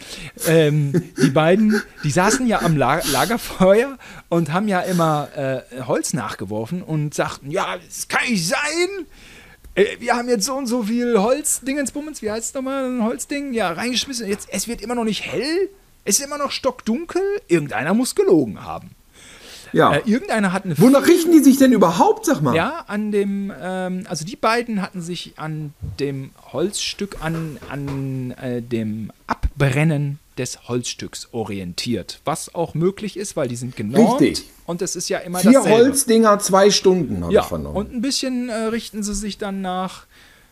Ähm, 0.46 0.92
die 1.22 1.30
beiden, 1.30 1.82
die 2.04 2.10
saßen 2.10 2.46
ja 2.46 2.62
am 2.62 2.76
La 2.76 3.00
Lagerfeuer 3.10 3.98
und 4.28 4.52
haben 4.52 4.68
ja 4.68 4.80
immer 4.80 5.28
äh, 5.36 5.82
Holz 5.82 6.12
nachgeworfen 6.12 6.82
und 6.82 7.14
sagten, 7.14 7.50
ja, 7.50 7.76
das 7.76 8.08
kann 8.08 8.28
nicht 8.28 8.46
sein. 8.46 9.06
Äh, 9.74 9.84
wir 9.98 10.14
haben 10.14 10.28
jetzt 10.28 10.44
so 10.44 10.54
und 10.54 10.66
so 10.66 10.82
viel 10.84 11.18
Holz, 11.18 11.60
Dingensbummens, 11.60 12.22
wie 12.22 12.30
heißt 12.30 12.48
es 12.48 12.54
nochmal, 12.54 12.84
ein 12.84 13.02
Holzding, 13.02 13.52
ja, 13.52 13.72
reingeschmissen. 13.72 14.28
Jetzt, 14.28 14.48
es 14.52 14.68
wird 14.68 14.82
immer 14.82 14.94
noch 14.94 15.04
nicht 15.04 15.24
hell, 15.24 15.70
es 16.04 16.18
ist 16.18 16.24
immer 16.24 16.38
noch 16.38 16.50
stockdunkel. 16.50 17.22
Irgendeiner 17.48 17.94
muss 17.94 18.14
gelogen 18.14 18.64
haben. 18.64 18.90
Ja. 19.72 19.94
Äh, 19.94 20.02
irgendeiner 20.04 20.52
hat 20.52 20.64
eine 20.64 20.78
Wonach 20.78 21.06
richten 21.06 21.32
die 21.32 21.38
sich 21.40 21.56
denn 21.58 21.72
überhaupt, 21.72 22.26
sag 22.26 22.40
mal? 22.42 22.54
ja, 22.54 22.84
an 22.86 23.12
dem, 23.12 23.52
ähm, 23.60 24.04
also 24.08 24.24
die 24.24 24.36
beiden 24.36 24.82
hatten 24.82 25.00
sich 25.02 25.34
an 25.36 25.72
dem 25.98 26.30
Holzstück, 26.52 27.18
an, 27.20 27.58
an 27.68 28.32
äh, 28.32 28.62
dem 28.62 29.10
Abbrennen 29.26 30.18
des 30.38 30.68
Holzstücks 30.68 31.28
orientiert. 31.32 32.20
Was 32.24 32.54
auch 32.54 32.74
möglich 32.74 33.16
ist, 33.16 33.36
weil 33.36 33.48
die 33.48 33.56
sind 33.56 33.76
genormt. 33.76 34.20
Richtig. 34.22 34.48
Und 34.66 34.80
es 34.82 34.96
ist 34.96 35.08
ja 35.08 35.18
immer 35.18 35.40
Vier 35.40 35.52
dasselbe. 35.52 35.76
Holzdinger, 35.84 36.38
zwei 36.38 36.70
Stunden, 36.70 37.22
habe 37.24 37.32
Ja, 37.34 37.42
ich 37.42 37.46
vernommen. 37.46 37.76
und 37.76 37.92
ein 37.92 38.00
bisschen 38.00 38.48
äh, 38.48 38.54
richten 38.54 39.02
sie 39.02 39.14
sich 39.14 39.36
dann 39.36 39.60
nach, 39.60 40.06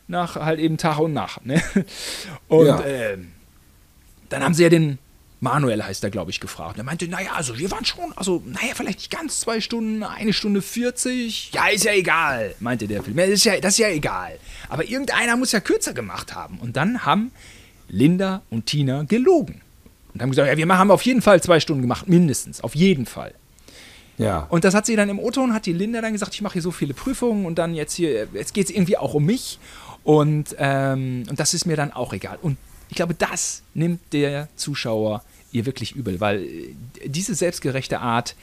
nach 0.09 0.37
halt 0.37 0.59
eben 0.61 0.77
Tag 0.77 0.99
und 0.99 1.13
Nacht. 1.13 1.47
Ne? 1.47 1.63
Und 2.49 2.67
Ja. 2.67 2.83
ähm, 2.85 3.29
dann 4.29 4.43
haben 4.45 4.53
sie 4.55 4.63
ja 4.65 4.69
den 4.69 4.99
Manuel 5.41 5.85
heißt 5.85 6.03
er, 6.03 6.11
glaube 6.11 6.31
ich, 6.31 6.41
gefragt. 6.41 6.75
Und 6.75 6.81
er 6.81 6.85
meinte, 6.85 7.07
naja, 7.09 7.33
also 7.35 7.59
wir 7.59 7.71
waren 7.71 7.85
schon, 7.85 8.13
also, 8.17 8.43
naja, 8.45 8.73
vielleicht 8.75 8.99
nicht 8.99 9.11
ganz 9.11 9.41
zwei 9.41 9.61
Stunden, 9.61 10.03
eine 10.03 10.33
Stunde 10.33 10.63
40. 10.63 11.53
Ja, 11.53 11.69
ist 11.69 11.85
ja 11.85 11.93
egal, 11.93 12.55
meinte 12.61 12.89
der 12.89 13.03
Film. 13.03 13.19
Ja, 13.19 13.27
Das 13.27 13.35
ist 13.35 13.45
ja, 13.45 13.61
das 13.61 13.75
ist 13.75 13.79
ja 13.79 13.89
egal. 13.89 14.39
Aber 14.69 14.85
irgendeiner 14.85 15.37
muss 15.37 15.53
ja 15.53 15.61
kürzer 15.61 15.93
gemacht 15.95 16.35
haben. 16.35 16.59
Und 16.59 16.77
dann 16.77 17.05
haben 17.05 17.31
Linda 17.89 18.43
und 18.51 18.67
Tina 18.67 19.05
gelogen. 19.05 19.61
Und 20.13 20.23
haben 20.23 20.31
gesagt, 20.31 20.49
ja, 20.49 20.57
wir 20.57 20.79
haben 20.79 20.91
auf 20.91 21.03
jeden 21.03 21.23
Fall 21.23 21.41
zwei 21.43 21.61
Stunden 21.61 21.83
gemacht, 21.83 22.09
mindestens, 22.09 22.61
auf 22.63 22.75
jeden 22.75 23.07
Fall. 23.07 23.35
ja. 24.17 24.47
Und 24.49 24.65
das 24.65 24.75
hat 24.75 24.87
sie 24.87 24.97
dann 24.97 25.09
im 25.09 25.21
O-Ton, 25.21 25.55
hat 25.55 25.67
die 25.67 25.73
Linda 25.73 26.01
dann 26.01 26.13
gesagt, 26.13 26.35
ich 26.35 26.43
mache 26.43 26.55
hier 26.55 26.63
so 26.63 26.73
viele 26.73 26.95
Prüfungen 26.95 27.47
und 27.47 27.57
dann 27.59 27.75
jetzt 27.75 27.95
hier, 27.95 28.27
jetzt 28.35 28.53
geht 28.55 28.67
es 28.69 28.75
irgendwie 28.75 28.97
auch 28.97 29.15
um 29.15 29.25
mich 29.25 29.59
und, 30.03 30.57
ähm, 30.59 31.25
und 31.31 31.39
das 31.39 31.55
ist 31.55 31.67
mir 31.67 31.77
dann 31.77 31.93
auch 31.93 32.13
egal. 32.13 32.39
Und 32.43 32.57
ich 32.89 32.97
glaube, 32.97 33.15
das 33.15 33.63
nimmt 33.75 34.01
der 34.13 34.49
Zuschauer 34.57 35.23
ihr 35.53 35.67
wirklich 35.67 35.97
übel, 35.97 36.21
weil 36.21 36.43
äh, 36.43 36.75
diese 37.07 37.35
selbstgerechte 37.35 38.01
Art, 38.01 38.35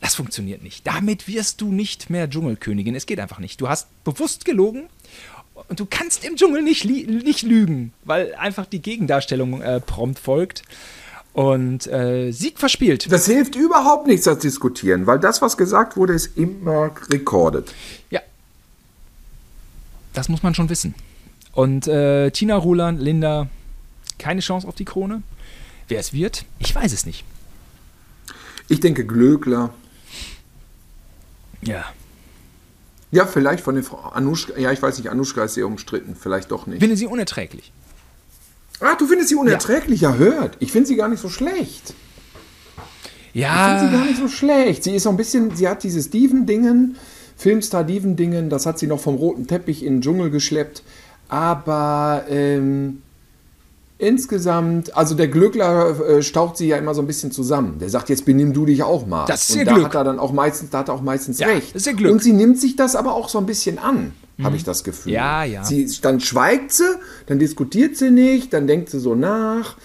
das 0.00 0.14
funktioniert 0.14 0.62
nicht. 0.62 0.86
Damit 0.86 1.26
wirst 1.28 1.60
du 1.60 1.72
nicht 1.72 2.10
mehr 2.10 2.28
Dschungelkönigin. 2.28 2.94
Es 2.94 3.06
geht 3.06 3.18
einfach 3.18 3.38
nicht. 3.38 3.60
Du 3.60 3.68
hast 3.68 3.88
bewusst 4.04 4.44
gelogen 4.44 4.88
und 5.68 5.80
du 5.80 5.86
kannst 5.86 6.24
im 6.24 6.36
Dschungel 6.36 6.62
nicht, 6.62 6.84
nicht 6.84 7.42
lügen, 7.42 7.92
weil 8.04 8.34
einfach 8.34 8.66
die 8.66 8.80
Gegendarstellung 8.80 9.62
äh, 9.62 9.80
prompt 9.80 10.18
folgt. 10.18 10.62
Und 11.32 11.86
äh, 11.88 12.32
Sieg 12.32 12.58
verspielt. 12.58 13.12
Das 13.12 13.26
hilft 13.26 13.56
überhaupt 13.56 14.06
nichts, 14.06 14.24
das 14.24 14.38
Diskutieren, 14.38 15.06
weil 15.06 15.18
das, 15.18 15.42
was 15.42 15.58
gesagt 15.58 15.98
wurde, 15.98 16.14
ist 16.14 16.38
immer 16.38 16.92
recorded. 17.10 17.74
Ja. 18.08 18.20
Das 20.14 20.30
muss 20.30 20.42
man 20.42 20.54
schon 20.54 20.70
wissen. 20.70 20.94
Und 21.52 21.88
äh, 21.88 22.30
Tina 22.30 22.56
Ruland, 22.56 23.02
Linda, 23.02 23.48
keine 24.18 24.40
Chance 24.40 24.66
auf 24.66 24.74
die 24.74 24.84
Krone. 24.84 25.22
Wer 25.88 26.00
es 26.00 26.12
wird, 26.12 26.44
ich 26.58 26.74
weiß 26.74 26.92
es 26.92 27.06
nicht. 27.06 27.24
Ich 28.68 28.80
denke, 28.80 29.06
Glöckler. 29.06 29.72
Ja. 31.62 31.84
Ja, 33.12 33.26
vielleicht 33.26 33.62
von 33.62 33.76
der 33.76 33.84
Frau 33.84 33.98
Anuschka. 33.98 34.58
Ja, 34.58 34.72
ich 34.72 34.82
weiß 34.82 34.98
nicht, 34.98 35.08
Anuschka 35.10 35.44
ist 35.44 35.54
sehr 35.54 35.66
umstritten. 35.66 36.16
Vielleicht 36.20 36.50
doch 36.50 36.62
Ich 36.62 36.66
nicht. 36.66 36.80
finde 36.80 36.96
sie 36.96 37.06
unerträglich. 37.06 37.72
Ah, 38.80 38.94
du 38.96 39.06
findest 39.06 39.28
sie 39.30 39.36
unerträglich? 39.36 40.00
Ja, 40.00 40.14
hört. 40.14 40.56
Ich 40.60 40.72
finde 40.72 40.88
sie 40.88 40.96
gar 40.96 41.08
nicht 41.08 41.20
so 41.20 41.28
schlecht. 41.30 41.94
Ich 43.32 43.42
finde 43.44 43.78
sie 43.80 43.86
Ja, 43.86 43.90
gar 43.92 44.04
nicht 44.06 44.18
so 44.18 44.28
schlecht. 44.28 44.82
Sie 44.84 44.94
ist 44.94 45.04
so 45.04 45.10
ein 45.10 45.16
bisschen, 45.16 45.54
sie 45.56 45.68
hat 45.68 45.82
dieses 45.82 46.10
Diven-Dingen, 46.10 46.96
Filmstar 47.36 47.84
Diven-Dingen, 47.84 48.50
das 48.50 48.66
hat 48.66 48.78
sie 48.78 48.86
noch 48.86 49.00
vom 49.00 49.14
roten 49.14 49.46
Teppich 49.46 49.82
in 49.84 49.96
den 49.96 50.02
Dschungel 50.02 50.30
geschleppt. 50.30 50.82
Aber 51.28 52.24
ähm, 52.28 53.02
insgesamt, 53.98 54.96
also 54.96 55.14
der 55.14 55.28
Glückler 55.28 55.98
äh, 56.18 56.22
staucht 56.22 56.56
sie 56.56 56.68
ja 56.68 56.76
immer 56.76 56.94
so 56.94 57.00
ein 57.02 57.06
bisschen 57.06 57.32
zusammen. 57.32 57.78
Der 57.78 57.88
sagt, 57.90 58.08
jetzt 58.08 58.24
benimm 58.24 58.52
du 58.52 58.66
dich 58.66 58.82
auch 58.82 59.06
mal. 59.06 59.26
Das 59.26 59.42
ist 59.48 59.52
Und 59.52 59.58
ihr 59.60 59.64
da 59.64 59.74
Glück. 59.74 59.84
hat 59.86 59.94
er 59.94 60.04
dann 60.04 60.18
auch 60.18 60.32
meistens, 60.32 60.70
da 60.70 60.78
hat 60.78 60.88
er 60.88 60.94
auch 60.94 61.02
meistens 61.02 61.38
Ja, 61.38 61.48
recht. 61.48 61.74
das 61.74 61.82
ist 61.82 61.86
ihr 61.86 61.94
Glück. 61.94 62.10
Mhm. 62.10 62.16
Und 62.16 62.22
sie 62.22 62.32
nimmt 62.32 62.60
sich 62.60 62.76
das 62.76 62.96
aber 62.96 63.14
auch 63.14 63.28
so 63.28 63.38
ein 63.38 63.46
bisschen 63.46 63.78
an, 63.78 64.12
habe 64.42 64.56
ich 64.56 64.64
das 64.64 64.84
Gefühl. 64.84 65.12
Ja, 65.12 65.44
ja. 65.44 65.64
Sie, 65.64 65.88
dann 66.02 66.20
schweigt 66.20 66.72
sie, 66.72 66.84
dann 67.26 67.38
diskutiert 67.38 67.96
sie 67.96 68.10
nicht, 68.10 68.52
dann 68.52 68.66
denkt 68.66 68.90
sie 68.90 69.00
so 69.00 69.14
nach. 69.14 69.76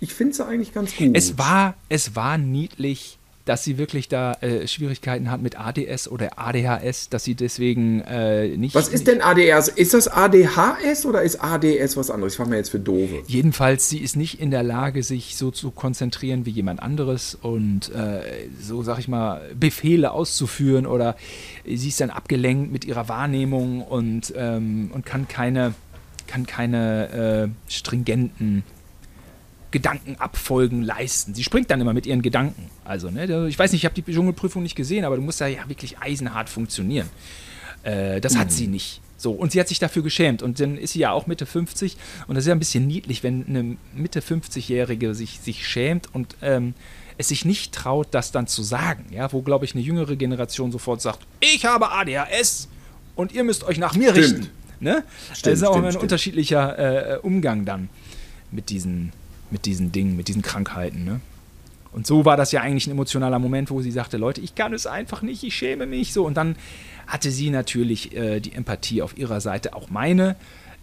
Ich 0.00 0.14
finde 0.14 0.34
sie 0.34 0.46
eigentlich 0.46 0.72
ganz 0.72 0.94
gut. 0.96 1.10
es 1.14 1.36
war, 1.38 1.74
es 1.88 2.14
war 2.14 2.38
niedlich, 2.38 3.17
dass 3.48 3.64
sie 3.64 3.78
wirklich 3.78 4.08
da 4.08 4.34
äh, 4.40 4.68
Schwierigkeiten 4.68 5.30
hat 5.30 5.40
mit 5.40 5.58
ADS 5.58 6.08
oder 6.08 6.38
ADHS, 6.38 7.08
dass 7.08 7.24
sie 7.24 7.34
deswegen 7.34 8.02
äh, 8.02 8.48
nicht. 8.58 8.74
Was 8.74 8.88
ist 8.88 9.06
denn 9.06 9.22
ADS? 9.22 9.68
Ist 9.68 9.94
das 9.94 10.06
ADHS 10.06 11.06
oder 11.06 11.22
ist 11.22 11.42
ADS 11.42 11.96
was 11.96 12.10
anderes? 12.10 12.34
Ich 12.34 12.36
frage 12.36 12.50
mir 12.50 12.56
jetzt 12.56 12.68
für 12.68 12.78
Dove. 12.78 13.22
Jedenfalls, 13.26 13.88
sie 13.88 13.98
ist 13.98 14.16
nicht 14.16 14.38
in 14.38 14.50
der 14.50 14.62
Lage, 14.62 15.02
sich 15.02 15.36
so 15.36 15.50
zu 15.50 15.70
konzentrieren 15.70 16.44
wie 16.44 16.50
jemand 16.50 16.82
anderes 16.82 17.38
und 17.40 17.90
äh, 17.94 18.48
so, 18.60 18.82
sag 18.82 18.98
ich 18.98 19.08
mal, 19.08 19.40
Befehle 19.58 20.12
auszuführen 20.12 20.86
oder 20.86 21.16
sie 21.64 21.88
ist 21.88 22.02
dann 22.02 22.10
abgelenkt 22.10 22.70
mit 22.70 22.84
ihrer 22.84 23.08
Wahrnehmung 23.08 23.80
und, 23.80 24.34
ähm, 24.36 24.90
und 24.92 25.06
kann 25.06 25.26
keine, 25.26 25.72
kann 26.26 26.46
keine 26.46 27.48
äh, 27.48 27.72
stringenten 27.72 28.62
Gedankenabfolgen 29.70 30.82
leisten. 30.82 31.34
Sie 31.34 31.44
springt 31.44 31.70
dann 31.70 31.80
immer 31.80 31.92
mit 31.92 32.06
ihren 32.06 32.22
Gedanken. 32.22 32.70
Also, 32.84 33.10
ne, 33.10 33.48
ich 33.48 33.58
weiß 33.58 33.72
nicht, 33.72 33.82
ich 33.82 33.84
habe 33.84 34.00
die 34.00 34.12
Dschungelprüfung 34.12 34.62
nicht 34.62 34.76
gesehen, 34.76 35.04
aber 35.04 35.16
du 35.16 35.22
musst 35.22 35.40
da 35.40 35.46
ja 35.46 35.68
wirklich 35.68 35.98
eisenhart 35.98 36.48
funktionieren. 36.48 37.08
Äh, 37.82 38.20
das 38.20 38.36
hat 38.36 38.50
sie 38.50 38.66
nicht. 38.66 39.00
So, 39.16 39.32
und 39.32 39.50
sie 39.52 39.58
hat 39.60 39.68
sich 39.68 39.80
dafür 39.80 40.02
geschämt. 40.02 40.42
Und 40.42 40.60
dann 40.60 40.78
ist 40.78 40.92
sie 40.92 41.00
ja 41.00 41.10
auch 41.10 41.26
Mitte 41.26 41.44
50. 41.44 41.96
Und 42.28 42.36
das 42.36 42.44
ist 42.44 42.48
ja 42.48 42.54
ein 42.54 42.60
bisschen 42.60 42.86
niedlich, 42.86 43.22
wenn 43.22 43.44
eine 43.46 43.76
Mitte 43.94 44.20
50-Jährige 44.20 45.14
sich, 45.14 45.40
sich 45.40 45.66
schämt 45.66 46.14
und 46.14 46.36
ähm, 46.40 46.74
es 47.18 47.28
sich 47.28 47.44
nicht 47.44 47.74
traut, 47.74 48.08
das 48.12 48.30
dann 48.30 48.46
zu 48.46 48.62
sagen. 48.62 49.06
Ja, 49.10 49.32
wo, 49.32 49.42
glaube 49.42 49.64
ich, 49.64 49.74
eine 49.74 49.82
jüngere 49.82 50.14
Generation 50.14 50.70
sofort 50.70 51.02
sagt: 51.02 51.26
Ich 51.40 51.64
habe 51.64 51.90
ADHS 51.90 52.68
und 53.16 53.32
ihr 53.32 53.42
müsst 53.42 53.64
euch 53.64 53.78
nach 53.78 53.96
mir 53.96 54.12
Stimmt. 54.12 54.24
richten. 54.24 54.50
Ne? 54.80 55.02
das 55.30 55.54
ist 55.54 55.64
auch 55.64 55.72
stimmt, 55.72 55.86
ein 55.86 55.90
stimmt. 55.90 56.02
unterschiedlicher 56.04 57.16
äh, 57.16 57.18
Umgang 57.18 57.64
dann 57.64 57.88
mit 58.52 58.70
diesen, 58.70 59.12
mit 59.50 59.66
diesen 59.66 59.92
Dingen, 59.92 60.16
mit 60.16 60.28
diesen 60.28 60.42
Krankheiten. 60.42 61.04
Ne? 61.04 61.20
Und 61.92 62.06
so 62.06 62.24
war 62.24 62.36
das 62.36 62.52
ja 62.52 62.60
eigentlich 62.60 62.86
ein 62.86 62.92
emotionaler 62.92 63.38
Moment, 63.38 63.70
wo 63.70 63.80
sie 63.80 63.90
sagte, 63.90 64.16
Leute, 64.16 64.40
ich 64.40 64.54
kann 64.54 64.72
es 64.72 64.86
einfach 64.86 65.22
nicht, 65.22 65.42
ich 65.42 65.54
schäme 65.56 65.86
mich 65.86 66.12
so. 66.12 66.24
Und 66.26 66.36
dann 66.36 66.56
hatte 67.06 67.30
sie 67.30 67.50
natürlich 67.50 68.14
äh, 68.14 68.40
die 68.40 68.52
Empathie 68.52 69.02
auf 69.02 69.16
ihrer 69.16 69.40
Seite, 69.40 69.74
auch 69.74 69.88
meine. 69.90 70.36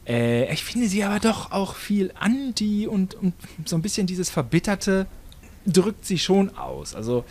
Äh, 0.08 0.52
ich 0.52 0.64
finde 0.64 0.88
sie 0.88 1.04
aber 1.04 1.20
doch 1.20 1.52
auch 1.52 1.76
viel 1.76 2.12
anti 2.20 2.88
und, 2.88 3.14
und 3.16 3.34
so 3.66 3.76
ein 3.76 3.82
bisschen 3.82 4.08
dieses 4.08 4.30
Verbitterte 4.30 5.06
drückt 5.66 6.06
sie 6.06 6.20
schon 6.20 6.56
aus. 6.58 6.96
Also 6.96 7.26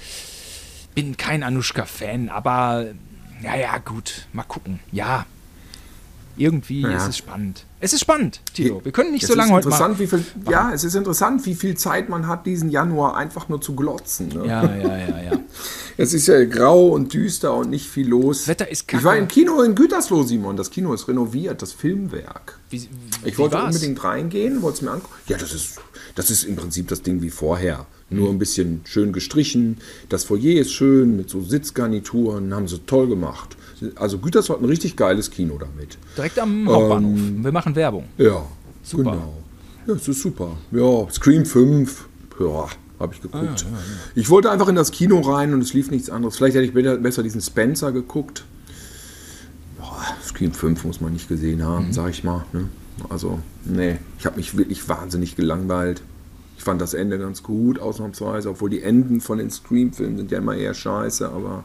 bin 0.94 1.16
kein 1.16 1.42
Anushka-Fan, 1.42 2.28
aber 2.28 2.86
ja, 3.42 3.56
ja, 3.56 3.78
gut, 3.78 4.26
mal 4.32 4.44
gucken. 4.44 4.78
Ja, 4.92 5.26
irgendwie 6.36 6.82
ja. 6.82 6.96
ist 6.96 7.08
es 7.08 7.16
spannend. 7.18 7.64
Es 7.80 7.92
ist 7.92 8.00
spannend, 8.00 8.40
Tilo. 8.54 8.80
Wir 8.82 8.92
können 8.92 9.12
nicht 9.12 9.24
es 9.24 9.28
so 9.28 9.34
lange 9.34 9.52
heute 9.52 9.68
wie 9.98 10.06
viel, 10.06 10.24
Ja, 10.48 10.72
es 10.72 10.84
ist 10.84 10.94
interessant, 10.94 11.44
wie 11.44 11.54
viel 11.54 11.76
Zeit 11.76 12.08
man 12.08 12.26
hat, 12.26 12.46
diesen 12.46 12.70
Januar 12.70 13.16
einfach 13.16 13.48
nur 13.48 13.60
zu 13.60 13.74
glotzen. 13.74 14.28
Ne? 14.28 14.46
Ja, 14.46 14.64
ja, 14.64 14.96
ja, 14.96 15.22
ja. 15.22 15.40
es 15.98 16.14
ist 16.14 16.26
ja 16.26 16.44
grau 16.44 16.88
und 16.88 17.12
düster 17.12 17.54
und 17.54 17.70
nicht 17.70 17.86
viel 17.86 18.08
los. 18.08 18.38
Das 18.38 18.48
Wetter 18.48 18.70
ist 18.70 18.88
kacke. 18.88 19.00
Ich 19.00 19.04
war 19.04 19.16
im 19.16 19.28
Kino 19.28 19.60
in 19.62 19.74
Gütersloh, 19.74 20.22
Simon. 20.22 20.56
Das 20.56 20.70
Kino 20.70 20.94
ist 20.94 21.08
renoviert, 21.08 21.60
das 21.60 21.72
Filmwerk. 21.72 22.58
Wie, 22.70 22.80
wie 22.80 23.28
ich 23.28 23.38
wollte 23.38 23.56
war's? 23.56 23.74
unbedingt 23.74 24.02
reingehen, 24.02 24.62
wollte 24.62 24.76
es 24.76 24.82
mir 24.82 24.90
angucken. 24.92 25.14
Ja, 25.26 25.36
das 25.36 25.52
ist, 25.52 25.78
das 26.14 26.30
ist 26.30 26.44
im 26.44 26.56
Prinzip 26.56 26.88
das 26.88 27.02
Ding 27.02 27.20
wie 27.20 27.30
vorher. 27.30 27.86
Nur 28.10 28.30
ein 28.30 28.38
bisschen 28.38 28.82
schön 28.84 29.12
gestrichen. 29.12 29.78
Das 30.08 30.24
Foyer 30.24 30.60
ist 30.60 30.72
schön 30.72 31.16
mit 31.16 31.28
so 31.28 31.42
Sitzgarnituren, 31.42 32.54
haben 32.54 32.68
sie 32.68 32.78
toll 32.80 33.08
gemacht. 33.08 33.56
Also 33.96 34.18
Gütersloh 34.18 34.56
hat 34.56 34.62
ein 34.62 34.68
richtig 34.68 34.96
geiles 34.96 35.30
Kino 35.30 35.58
damit. 35.58 35.98
Direkt 36.16 36.38
am 36.38 36.68
Hauptbahnhof. 36.68 37.18
Ähm, 37.18 37.44
Wir 37.44 37.52
machen 37.52 37.74
Werbung. 37.74 38.04
Ja, 38.18 38.44
super. 38.82 39.12
genau. 39.12 39.34
Ja, 39.86 39.94
es 39.94 40.08
ist 40.08 40.22
super. 40.22 40.56
Ja, 40.70 41.10
Scream 41.10 41.44
5, 41.44 42.06
ja, 42.40 42.66
habe 42.98 43.14
ich 43.14 43.20
geguckt. 43.20 43.42
Ah, 43.42 43.44
ja, 43.44 43.50
ja, 43.50 43.76
ja. 43.76 43.78
Ich 44.14 44.30
wollte 44.30 44.50
einfach 44.50 44.68
in 44.68 44.76
das 44.76 44.90
Kino 44.92 45.20
rein 45.20 45.52
und 45.52 45.60
es 45.60 45.74
lief 45.74 45.90
nichts 45.90 46.08
anderes. 46.08 46.36
Vielleicht 46.36 46.56
hätte 46.56 46.64
ich 46.64 47.02
besser 47.02 47.22
diesen 47.22 47.40
Spencer 47.40 47.92
geguckt. 47.92 48.44
Boah, 49.78 50.02
Scream 50.22 50.52
5 50.52 50.84
muss 50.84 51.00
man 51.00 51.12
nicht 51.12 51.28
gesehen 51.28 51.62
haben, 51.64 51.88
mhm. 51.88 51.92
sag 51.92 52.10
ich 52.10 52.24
mal. 52.24 52.44
Ne? 52.52 52.68
Also, 53.10 53.40
nee, 53.64 53.98
ich 54.18 54.26
habe 54.26 54.36
mich 54.36 54.56
wirklich 54.56 54.88
wahnsinnig 54.88 55.36
gelangweilt. 55.36 56.02
Ich 56.56 56.64
fand 56.64 56.80
das 56.80 56.94
Ende 56.94 57.18
ganz 57.18 57.42
gut, 57.42 57.78
ausnahmsweise, 57.78 58.48
obwohl 58.48 58.70
die 58.70 58.82
Enden 58.82 59.20
von 59.20 59.38
den 59.38 59.50
Scream-Filmen 59.50 60.16
sind 60.16 60.30
ja 60.30 60.38
immer 60.38 60.54
eher 60.54 60.72
scheiße, 60.72 61.28
aber 61.28 61.64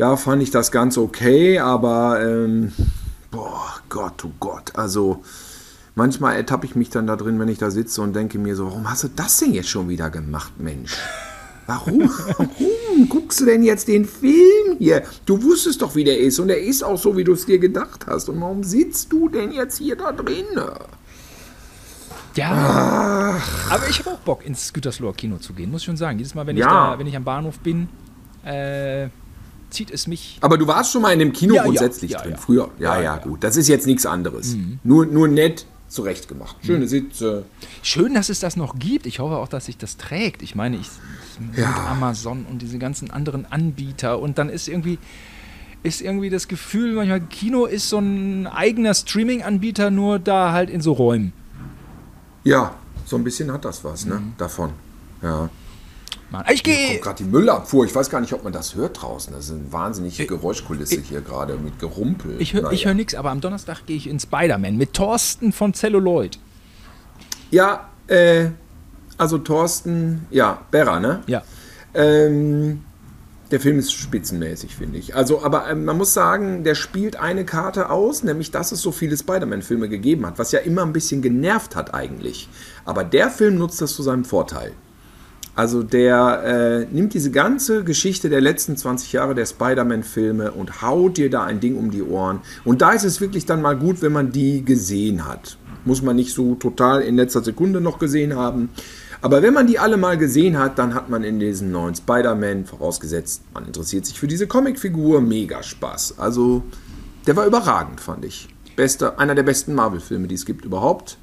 da 0.00 0.16
fand 0.16 0.42
ich 0.42 0.50
das 0.50 0.72
ganz 0.72 0.96
okay, 0.96 1.58
aber 1.58 2.22
ähm, 2.24 2.72
boah, 3.30 3.68
Gott, 3.90 4.24
oh 4.24 4.32
Gott, 4.40 4.74
also 4.74 5.22
manchmal 5.94 6.36
ertappe 6.36 6.64
ich 6.64 6.74
mich 6.74 6.88
dann 6.88 7.06
da 7.06 7.16
drin, 7.16 7.38
wenn 7.38 7.48
ich 7.48 7.58
da 7.58 7.70
sitze 7.70 8.00
und 8.00 8.16
denke 8.16 8.38
mir 8.38 8.56
so, 8.56 8.64
warum 8.64 8.88
hast 8.90 9.04
du 9.04 9.08
das 9.08 9.36
denn 9.40 9.52
jetzt 9.52 9.68
schon 9.68 9.90
wieder 9.90 10.08
gemacht, 10.08 10.54
Mensch? 10.58 10.96
Warum? 11.66 12.10
Warum 12.38 13.08
guckst 13.10 13.40
du 13.40 13.44
denn 13.44 13.62
jetzt 13.62 13.88
den 13.88 14.06
Film 14.06 14.78
hier? 14.78 15.02
Du 15.26 15.42
wusstest 15.42 15.82
doch, 15.82 15.94
wie 15.94 16.04
der 16.04 16.18
ist 16.18 16.38
und 16.38 16.48
er 16.48 16.60
ist 16.60 16.82
auch 16.82 16.96
so, 16.96 17.16
wie 17.18 17.22
du 17.22 17.34
es 17.34 17.44
dir 17.44 17.58
gedacht 17.58 18.06
hast. 18.06 18.30
Und 18.30 18.40
warum 18.40 18.64
sitzt 18.64 19.12
du 19.12 19.28
denn 19.28 19.52
jetzt 19.52 19.78
hier 19.78 19.96
da 19.96 20.12
drin? 20.12 20.46
Ja, 22.34 23.36
Ach. 23.38 23.70
aber 23.70 23.88
ich 23.88 23.98
habe 23.98 24.12
auch 24.12 24.18
Bock, 24.20 24.46
ins 24.46 24.72
Gütersloher 24.72 25.12
Kino 25.12 25.36
zu 25.36 25.52
gehen, 25.52 25.70
muss 25.70 25.82
ich 25.82 25.86
schon 25.86 25.98
sagen. 25.98 26.18
Jedes 26.18 26.34
Mal, 26.34 26.46
wenn, 26.46 26.56
ja. 26.56 26.66
ich, 26.66 26.72
da, 26.72 26.98
wenn 26.98 27.06
ich 27.06 27.16
am 27.16 27.24
Bahnhof 27.24 27.58
bin, 27.58 27.88
äh, 28.44 29.10
zieht 29.70 29.90
es 29.90 30.06
mich. 30.06 30.38
Aber 30.40 30.58
du 30.58 30.66
warst 30.66 30.92
schon 30.92 31.02
mal 31.02 31.12
in 31.12 31.18
dem 31.18 31.32
Kino 31.32 31.54
ja, 31.54 31.62
grundsätzlich 31.62 32.12
ja, 32.12 32.22
drin, 32.22 32.36
früher. 32.36 32.70
Ja, 32.78 33.00
ja, 33.00 33.16
gut. 33.18 33.44
Das 33.44 33.56
ist 33.56 33.68
jetzt 33.68 33.86
nichts 33.86 34.06
anderes. 34.06 34.54
Mhm. 34.54 34.78
Nur, 34.84 35.06
nur 35.06 35.28
nett 35.28 35.66
zurechtgemacht. 35.88 36.56
Schöne 36.64 36.84
mhm. 36.84 36.88
Sitze. 36.88 37.44
Schön, 37.82 38.14
dass 38.14 38.28
es 38.28 38.40
das 38.40 38.56
noch 38.56 38.78
gibt. 38.78 39.06
Ich 39.06 39.18
hoffe 39.18 39.36
auch, 39.36 39.48
dass 39.48 39.66
sich 39.66 39.76
das 39.76 39.96
trägt. 39.96 40.42
Ich 40.42 40.54
meine, 40.54 40.76
ich 40.76 40.88
mit 41.40 41.66
Amazon 41.66 42.46
und 42.50 42.62
diese 42.62 42.78
ganzen 42.78 43.10
anderen 43.10 43.46
Anbieter 43.50 44.18
und 44.20 44.38
dann 44.38 44.50
ist 44.50 44.68
irgendwie 44.68 44.98
ist 45.82 46.02
irgendwie 46.02 46.28
das 46.28 46.46
Gefühl, 46.46 46.94
manchmal 46.94 47.20
Kino 47.22 47.64
ist 47.64 47.88
so 47.88 47.98
ein 47.98 48.46
eigener 48.46 48.92
Streaming-Anbieter, 48.92 49.90
nur 49.90 50.18
da 50.18 50.52
halt 50.52 50.68
in 50.68 50.82
so 50.82 50.92
Räumen. 50.92 51.32
Ja, 52.44 52.74
so 53.06 53.16
ein 53.16 53.24
bisschen 53.24 53.50
hat 53.50 53.64
das 53.64 53.82
was, 53.82 54.04
ne? 54.04 54.16
Mhm. 54.16 54.32
Davon. 54.36 54.70
Ja. 55.22 55.48
Mann. 56.30 56.44
Ich 56.52 56.62
gehe. 56.62 56.88
kommt 56.88 57.02
gerade 57.02 57.24
die 57.24 57.30
Müllabfuhr. 57.30 57.84
Ich 57.84 57.94
weiß 57.94 58.10
gar 58.10 58.20
nicht, 58.20 58.32
ob 58.32 58.44
man 58.44 58.52
das 58.52 58.74
hört 58.74 59.02
draußen. 59.02 59.32
Das 59.32 59.46
ist 59.46 59.52
eine 59.52 59.72
wahnsinnige 59.72 60.26
Geräuschkulisse 60.26 60.96
ich, 60.96 61.08
hier 61.08 61.20
gerade 61.20 61.56
mit 61.56 61.78
Gerumpel. 61.78 62.36
Ich 62.40 62.54
höre 62.54 62.62
naja. 62.62 62.84
hör 62.84 62.94
nichts, 62.94 63.14
aber 63.14 63.30
am 63.30 63.40
Donnerstag 63.40 63.86
gehe 63.86 63.96
ich 63.96 64.08
in 64.08 64.20
Spider-Man 64.20 64.76
mit 64.76 64.94
Thorsten 64.94 65.52
von 65.52 65.74
Celluloid. 65.74 66.38
Ja, 67.50 67.88
äh, 68.06 68.50
also 69.18 69.38
Thorsten, 69.38 70.26
ja, 70.30 70.62
Berra, 70.70 71.00
ne? 71.00 71.22
Ja. 71.26 71.42
Ähm, 71.94 72.84
der 73.50 73.58
Film 73.58 73.78
ist 73.78 73.92
spitzenmäßig, 73.92 74.76
finde 74.76 74.98
ich. 74.98 75.16
Also, 75.16 75.42
aber 75.42 75.68
ähm, 75.68 75.84
man 75.84 75.98
muss 75.98 76.14
sagen, 76.14 76.62
der 76.62 76.76
spielt 76.76 77.16
eine 77.16 77.44
Karte 77.44 77.90
aus, 77.90 78.22
nämlich 78.22 78.52
dass 78.52 78.70
es 78.70 78.80
so 78.80 78.92
viele 78.92 79.16
Spider-Man-Filme 79.16 79.88
gegeben 79.88 80.24
hat, 80.26 80.38
was 80.38 80.52
ja 80.52 80.60
immer 80.60 80.82
ein 80.82 80.92
bisschen 80.92 81.20
genervt 81.22 81.74
hat 81.74 81.92
eigentlich. 81.92 82.48
Aber 82.84 83.02
der 83.02 83.30
Film 83.30 83.58
nutzt 83.58 83.80
das 83.80 83.94
zu 83.94 84.02
seinem 84.02 84.24
Vorteil. 84.24 84.72
Also 85.54 85.82
der 85.82 86.86
äh, 86.90 86.94
nimmt 86.94 87.12
diese 87.12 87.30
ganze 87.30 87.84
Geschichte 87.84 88.28
der 88.28 88.40
letzten 88.40 88.76
20 88.76 89.12
Jahre 89.12 89.34
der 89.34 89.46
Spider-Man-Filme 89.46 90.52
und 90.52 90.82
haut 90.82 91.16
dir 91.16 91.28
da 91.28 91.44
ein 91.44 91.60
Ding 91.60 91.76
um 91.76 91.90
die 91.90 92.02
Ohren. 92.02 92.40
Und 92.64 92.82
da 92.82 92.92
ist 92.92 93.04
es 93.04 93.20
wirklich 93.20 93.46
dann 93.46 93.60
mal 93.60 93.76
gut, 93.76 94.00
wenn 94.00 94.12
man 94.12 94.32
die 94.32 94.64
gesehen 94.64 95.26
hat. 95.26 95.58
Muss 95.84 96.02
man 96.02 96.16
nicht 96.16 96.34
so 96.34 96.54
total 96.54 97.02
in 97.02 97.16
letzter 97.16 97.42
Sekunde 97.42 97.80
noch 97.80 97.98
gesehen 97.98 98.36
haben. 98.36 98.70
Aber 99.22 99.42
wenn 99.42 99.52
man 99.52 99.66
die 99.66 99.78
alle 99.78 99.96
mal 99.96 100.16
gesehen 100.16 100.58
hat, 100.58 100.78
dann 100.78 100.94
hat 100.94 101.10
man 101.10 101.24
in 101.24 101.40
diesen 101.40 101.72
neuen 101.72 101.94
Spider-Man, 101.94 102.64
vorausgesetzt, 102.64 103.42
man 103.52 103.66
interessiert 103.66 104.06
sich 104.06 104.18
für 104.18 104.26
diese 104.26 104.46
Comicfigur, 104.46 105.20
mega 105.20 105.62
Spaß. 105.62 106.18
Also 106.18 106.62
der 107.26 107.36
war 107.36 107.46
überragend, 107.46 108.00
fand 108.00 108.24
ich. 108.24 108.48
Beste, 108.76 109.18
einer 109.18 109.34
der 109.34 109.42
besten 109.42 109.74
Marvel-Filme, 109.74 110.26
die 110.26 110.36
es 110.36 110.46
gibt 110.46 110.64
überhaupt. 110.64 111.18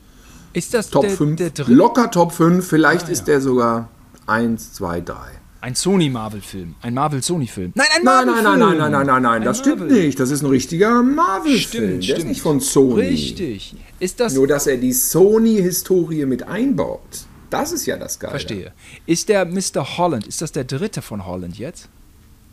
Ist 0.54 0.74
das 0.74 0.90
Top 0.90 1.04
der, 1.04 1.12
5? 1.12 1.54
Der 1.54 1.66
Locker 1.68 2.12
Top 2.12 2.34
5, 2.34 2.66
vielleicht 2.66 3.06
ah, 3.06 3.08
ja. 3.08 3.14
ist 3.14 3.28
der 3.28 3.42
sogar 3.42 3.90
1, 4.28 4.74
2, 4.74 5.02
3. 5.02 5.16
Ein 5.62 5.74
Sony-Marvel-Film. 5.74 6.76
Ein 6.82 6.94
Marvel-Sony-Film. 6.94 7.72
Nein, 7.76 7.88
ein 7.96 8.04
Marvel-Film. 8.04 8.44
Nein, 8.44 8.60
nein, 8.60 8.78
nein, 8.78 8.78
nein, 8.78 8.92
nein, 8.92 9.08
nein, 9.08 9.22
nein, 9.24 9.42
das 9.42 9.60
Marvel. 9.60 9.74
stimmt 9.74 9.92
nicht. 9.92 10.20
Das 10.20 10.30
ist 10.30 10.44
ein 10.44 10.50
richtiger 10.50 11.02
Marvel-Film. 11.02 12.02
Der 12.02 12.18
ist 12.18 12.26
nicht 12.26 12.42
von 12.42 12.60
Sony. 12.60 13.02
Richtig. 13.02 13.76
Ist 14.00 14.20
das 14.20 14.34
Nur, 14.34 14.48
dass 14.48 14.68
er 14.68 14.78
die 14.78 14.94
Sony-Historie 14.94 16.26
mit 16.26 16.44
einbaut. 16.44 17.26
Das 17.50 17.72
ist 17.72 17.86
ja 17.86 17.98
das 17.98 18.20
Geile. 18.20 18.32
Verstehe. 18.32 18.74
Ist 19.06 19.30
der 19.30 19.46
Mr. 19.46 19.98
Holland, 19.98 20.28
ist 20.28 20.42
das 20.42 20.52
der 20.52 20.66
dritte 20.66 21.02
von 21.02 21.26
Holland 21.26 21.58
jetzt? 21.58 21.90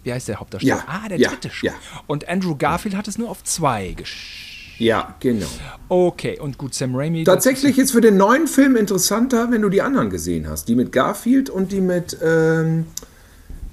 Wie 0.04 0.12
heißt 0.12 0.28
der 0.28 0.38
Hauptdarsteller? 0.38 0.76
Ja, 0.76 0.84
ah, 0.86 1.08
der 1.08 1.18
ja, 1.18 1.30
dritte 1.30 1.50
schon. 1.50 1.68
Ja. 1.68 1.74
Und 2.06 2.28
Andrew 2.28 2.54
Garfield 2.56 2.94
hat 2.94 3.08
es 3.08 3.18
nur 3.18 3.30
auf 3.30 3.42
zwei 3.42 3.92
geschafft. 3.92 4.53
Ja, 4.78 5.14
genau. 5.20 5.46
Okay, 5.88 6.38
und 6.40 6.58
gut, 6.58 6.74
Sam 6.74 6.94
Raimi. 6.96 7.24
Tatsächlich 7.24 7.78
ist 7.78 7.92
für 7.92 8.00
den 8.00 8.16
neuen 8.16 8.46
Film 8.46 8.76
interessanter, 8.76 9.50
wenn 9.50 9.62
du 9.62 9.68
die 9.68 9.82
anderen 9.82 10.10
gesehen 10.10 10.48
hast. 10.48 10.68
Die 10.68 10.74
mit 10.74 10.92
Garfield 10.92 11.50
und 11.50 11.72
die 11.72 11.80
mit 11.80 12.16
ähm, 12.22 12.86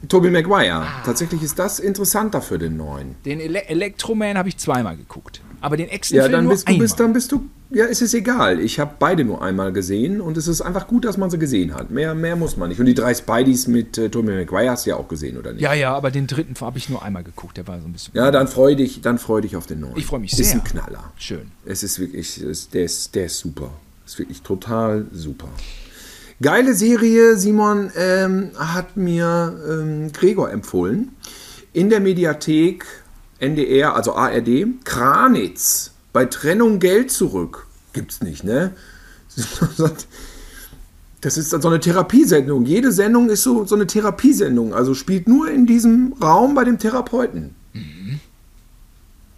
Tobey 0.08 0.30
Maguire. 0.30 0.82
Ah. 0.82 1.02
Tatsächlich 1.06 1.41
ist 1.41 1.58
das 1.60 1.80
interessanter 1.80 2.41
für 2.41 2.58
den 2.58 2.78
neuen. 2.78 3.16
Den 3.26 3.39
Ele 3.39 3.68
Electroman 3.68 4.38
habe 4.38 4.49
ich 4.49 4.58
zweimal 4.58 4.97
geguckt. 4.97 5.41
Aber 5.62 5.78
den 5.78 5.89
Actionfilm 5.89 6.32
ja, 6.32 6.38
dann 6.38 6.45
nur 6.45 6.53
bist 6.53 6.68
du, 6.68 6.78
bist, 6.78 6.99
dann 6.99 7.14
bist 7.14 7.32
du 7.32 7.49
ja, 7.74 7.86
es 7.86 8.01
ist 8.01 8.14
egal. 8.14 8.59
Ich 8.59 8.80
habe 8.82 8.95
beide 8.99 9.24
nur 9.24 9.41
einmal 9.41 9.72
gesehen 9.72 10.20
und 10.20 10.36
es 10.36 10.47
ist 10.49 10.59
einfach 10.59 10.88
gut, 10.88 11.05
dass 11.05 11.16
man 11.16 11.30
sie 11.30 11.39
gesehen 11.39 11.74
hat. 11.74 11.89
Mehr, 11.89 12.14
mehr 12.14 12.36
muss 12.36 12.57
man 12.57 12.68
nicht. 12.68 12.80
Und 12.82 12.86
die 12.86 12.93
drei 12.93 13.14
Spideys 13.14 13.68
mit 13.68 13.97
äh, 13.97 14.09
Tommy 14.09 14.34
McGuire 14.34 14.72
hast 14.72 14.86
du 14.86 14.89
ja 14.89 14.97
auch 14.97 15.07
gesehen, 15.07 15.38
oder 15.38 15.53
nicht? 15.53 15.62
Ja, 15.62 15.74
ja, 15.74 15.93
aber 15.95 16.12
den 16.12 16.28
dritten 16.28 16.53
habe 16.59 16.78
ich 16.78 16.89
nur 16.89 17.01
einmal 17.01 17.24
geguckt. 17.24 17.55
Der 17.55 17.68
war 17.68 17.80
so 17.80 17.88
ein 17.88 17.93
bisschen. 17.93 18.14
Ja, 18.14 18.30
dann 18.30 18.49
freu 18.49 18.76
dich, 18.76 18.99
dann 18.99 19.18
freu 19.18 19.39
dich 19.39 19.55
auf 19.55 19.68
den 19.68 19.80
neuen. 19.80 19.95
Ich 19.95 20.05
freue 20.05 20.20
mich 20.20 20.32
sehr. 20.32 20.45
Ist 20.45 20.53
ein 20.53 20.66
Knaller. 20.66 21.14
Schön. 21.16 21.51
Es 21.66 21.82
ist 21.82 21.97
wirklich, 21.99 22.41
es, 22.41 22.70
der, 22.70 22.84
ist, 22.84 23.16
der 23.16 23.28
ist 23.28 23.39
super. 23.39 23.70
Ist 24.05 24.20
wirklich 24.20 24.41
total 24.41 25.05
super. 25.14 25.47
Geile 26.41 26.74
Serie, 26.74 27.38
Simon 27.38 27.89
ähm, 27.95 28.49
hat 28.57 28.97
mir 28.97 29.57
ähm, 29.70 30.12
Gregor 30.12 30.51
empfohlen. 30.51 31.16
In 31.72 31.89
der 31.89 32.01
Mediathek 32.01 32.86
NDR, 33.42 33.96
also 33.96 34.16
ARD, 34.16 34.84
Kranitz 34.84 35.92
bei 36.14 36.26
Trennung 36.26 36.80
Geld 36.80 37.12
zurück. 37.12 37.68
Gibt's 37.94 38.22
nicht, 38.22 38.44
ne? 38.44 38.74
Das 41.22 41.38
ist 41.38 41.52
so 41.52 41.68
eine 41.68 41.80
Therapiesendung. 41.80 42.66
Jede 42.66 42.92
Sendung 42.92 43.30
ist 43.30 43.44
so, 43.44 43.64
so 43.66 43.76
eine 43.76 43.86
Therapiesendung. 43.86 44.74
Also 44.74 44.96
spielt 44.96 45.28
nur 45.28 45.52
in 45.52 45.68
diesem 45.68 46.16
Raum 46.20 46.56
bei 46.56 46.64
dem 46.64 46.80
Therapeuten. 46.80 47.54
Mhm. 47.74 48.20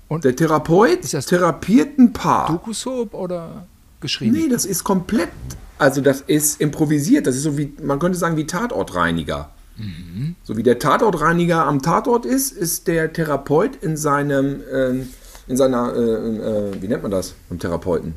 Und 0.08 0.24
der 0.24 0.34
Therapeut 0.34 1.02
ist 1.02 1.14
das 1.14 1.26
therapiert 1.26 2.00
ein 2.00 2.14
Paar. 2.14 2.48
Doku-Soap 2.48 3.14
oder 3.14 3.68
geschrieben? 4.00 4.32
Nee, 4.32 4.48
das 4.48 4.64
ist 4.64 4.86
komplett, 4.86 5.32
also 5.78 6.00
das 6.00 6.22
ist 6.22 6.62
improvisiert. 6.62 7.28
Das 7.28 7.36
ist 7.36 7.44
so 7.44 7.58
wie, 7.58 7.74
man 7.84 8.00
könnte 8.00 8.18
sagen, 8.18 8.38
wie 8.38 8.48
Tatortreiniger. 8.48 9.50
Mhm. 9.78 10.36
So 10.44 10.58
wie 10.58 10.64
der 10.64 10.80
Tatortreiniger 10.80 11.66
am 11.66 11.82
Tatort 11.82 12.26
ist, 12.26 12.52
ist 12.52 12.88
der 12.88 13.12
Therapeut 13.12 13.76
in 13.78 13.98
seinem 13.98 14.62
ähm, 14.72 15.10
in 15.48 15.58
seiner, 15.58 15.94
äh, 15.94 16.00
äh, 16.00 16.82
wie 16.82 16.88
nennt 16.88 17.02
man 17.02 17.12
das, 17.12 17.36
beim 17.50 17.60
Therapeuten? 17.60 18.14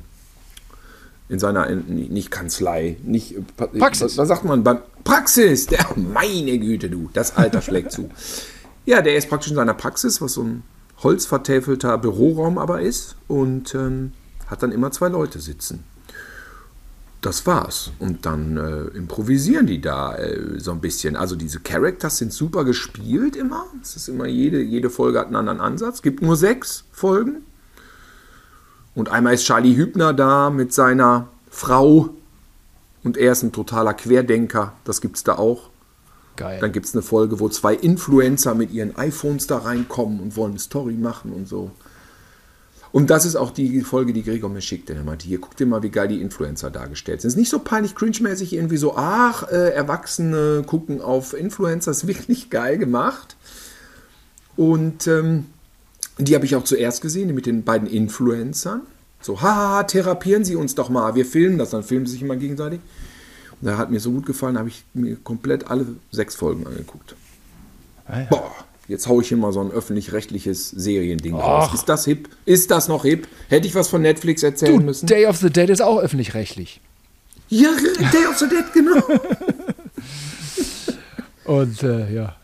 in 1.29 1.39
seiner, 1.39 1.67
in, 1.67 1.85
nicht 1.89 2.31
Kanzlei, 2.31 2.99
nicht. 3.03 3.37
äh, 3.37 3.43
Praxis. 3.57 4.03
Was, 4.03 4.17
was 4.19 4.29
sagt 4.29 4.45
man 4.45 4.63
beim 4.63 4.79
Praxis? 5.05 5.67
Der, 5.67 5.85
meine 5.97 6.59
Güte, 6.59 6.89
du, 6.89 7.11
das 7.13 7.37
Alter 7.37 7.63
schlägt 7.63 7.93
zu. 7.93 8.11
Ja, 8.85 9.03
der 9.03 9.17
ist 9.17 9.29
praktisch 9.29 9.51
in 9.51 9.57
seiner 9.57 9.75
Praxis, 9.75 10.21
was 10.21 10.35
so 10.35 10.43
ein 10.43 10.63
holzvertäfelter 11.03 11.99
Büroraum 11.99 12.59
aber 12.59 12.81
ist 12.81 13.17
und 13.29 13.75
ähm, 13.75 14.13
hat 14.47 14.63
dann 14.63 14.73
immer 14.73 14.93
zwei 14.93 15.09
Leute 15.09 15.41
sitzen. 15.41 15.85
Das 17.27 17.45
war's. 17.45 17.91
Und 17.99 18.25
dann 18.25 18.57
äh, 18.57 18.97
improvisieren 18.97 19.67
die 19.67 19.81
da 19.81 20.15
äh, 20.15 20.61
so 20.61 20.71
ein 20.71 20.81
bisschen. 20.81 21.17
Also 21.17 21.35
diese 21.35 21.59
Characters 21.59 22.19
sind 22.19 22.33
super 22.33 22.65
gespielt 22.65 23.35
immer. 23.35 23.67
Es 23.83 23.97
ist 23.97 24.07
immer 24.07 24.27
jede, 24.27 24.63
jede 24.63 24.91
Folge 24.91 25.19
hat 25.19 25.27
einen 25.27 25.35
anderen 25.35 25.61
Ansatz. 25.61 26.03
Gibt 26.03 26.23
nur 26.23 26.37
sechs 26.37 26.85
Folgen. 26.93 27.43
Und 28.95 29.09
einmal 29.09 29.35
ist 29.35 29.45
Charlie 29.45 29.75
Hübner 29.75 30.15
da 30.15 30.51
mit 30.51 30.73
seiner 30.73 31.27
Frau. 31.51 32.11
Und 33.03 33.17
er 33.17 33.33
ist 33.33 33.43
ein 33.43 33.51
totaler 33.51 33.95
Querdenker. 33.95 34.75
Das 34.85 35.01
gibt's 35.01 35.25
da 35.25 35.35
auch. 35.35 35.71
Geil. 36.37 36.61
Dann 36.61 36.71
gibt 36.71 36.87
es 36.87 36.95
eine 36.95 37.03
Folge, 37.03 37.41
wo 37.41 37.49
zwei 37.49 37.75
Influencer 37.75 38.55
mit 38.55 38.71
ihren 38.71 38.97
iPhones 38.97 39.49
da 39.49 39.59
reinkommen 39.59 40.21
und 40.21 40.37
wollen 40.37 40.53
eine 40.53 40.61
Story 40.61 40.95
machen 40.95 41.33
und 41.33 41.49
so. 41.49 41.73
Und 42.97 43.11
das 43.11 43.27
ist 43.27 43.37
auch 43.37 43.51
die 43.51 43.83
Folge, 43.83 44.15
die 44.15 44.23
Gregor 44.23 44.49
mir 44.49 44.63
schickte. 44.63 44.95
Er 44.95 45.05
meinte, 45.05 45.27
hier, 45.27 45.39
guck 45.39 45.55
dir 45.55 45.67
mal, 45.67 45.83
wie 45.83 45.91
geil 45.91 46.09
die 46.09 46.23
Influencer 46.23 46.71
dargestellt 46.71 47.21
sind. 47.21 47.29
Es 47.29 47.35
ist 47.35 47.39
nicht 47.39 47.51
so 47.51 47.59
peinlich 47.59 47.95
cringe-mäßig 47.95 48.55
irgendwie 48.55 48.79
so, 48.79 48.97
ach, 48.97 49.43
äh, 49.51 49.69
Erwachsene 49.69 50.63
gucken 50.67 51.03
auf 51.03 51.35
Influencer. 51.35 51.91
Ist 51.91 52.07
wirklich 52.07 52.49
geil 52.49 52.79
gemacht. 52.79 53.37
Und 54.57 55.07
ähm, 55.09 55.45
die 56.17 56.35
habe 56.35 56.47
ich 56.47 56.57
auch 56.57 56.65
zuerst 56.65 57.03
gesehen, 57.03 57.29
die 57.29 57.35
mit 57.35 57.45
den 57.45 57.65
beiden 57.65 57.87
Influencern. 57.87 58.81
So, 59.21 59.43
haha, 59.43 59.83
therapieren 59.83 60.47
Sie 60.47 60.57
uns 60.57 60.75
doch 60.75 60.89
mal. 60.89 61.15
Wir 61.15 61.27
filmen 61.27 61.59
das, 61.59 61.69
dann 61.69 61.83
filmen 61.83 62.07
sie 62.07 62.13
sich 62.13 62.23
immer 62.23 62.37
gegenseitig. 62.37 62.81
Und 63.61 63.69
da 63.69 63.77
hat 63.77 63.91
mir 63.91 64.01
so 64.01 64.11
gut 64.11 64.25
gefallen, 64.25 64.57
habe 64.59 64.71
ich 64.71 64.87
mir 64.95 65.17
komplett 65.17 65.71
alle 65.71 65.85
sechs 66.13 66.35
Folgen 66.35 66.67
angeguckt. 66.67 67.15
Ah, 68.07 68.21
ja. 68.21 68.27
Boah, 68.31 68.53
jetzt 68.89 69.07
haue 69.09 69.23
ich 69.23 69.29
hier 69.29 69.37
mal 69.39 69.53
so 69.53 69.61
ein 69.61 69.71
öffentlich-rechtliches 69.71 70.71
Seriending 70.71 71.35
raus. 71.35 71.73
Ist 71.75 71.89
das 71.89 72.05
hip? 72.05 72.29
Ist 72.45 72.71
das 72.71 72.89
noch 72.89 73.03
hip? 73.05 73.27
Hätte 73.49 73.67
ich 73.67 73.75
was 73.75 73.89
von 73.89 74.03
Netflix 74.03 74.43
erzählen 74.43 74.79
Du, 74.79 74.85
müssen? 74.85 75.07
Day 75.07 75.27
of 75.27 75.37
the 75.39 75.51
Dead 75.51 75.69
ist 75.71 75.83
auch 75.83 75.99
öffentlich-rechtlich. 76.01 76.81
Ja, 77.49 77.71
Day 78.13 78.27
of 78.29 78.39
the 78.39 78.49
Dead, 78.49 78.65
genau. 78.73 79.01
Und 81.45 81.83
äh, 81.83 82.13
ja. 82.13 82.37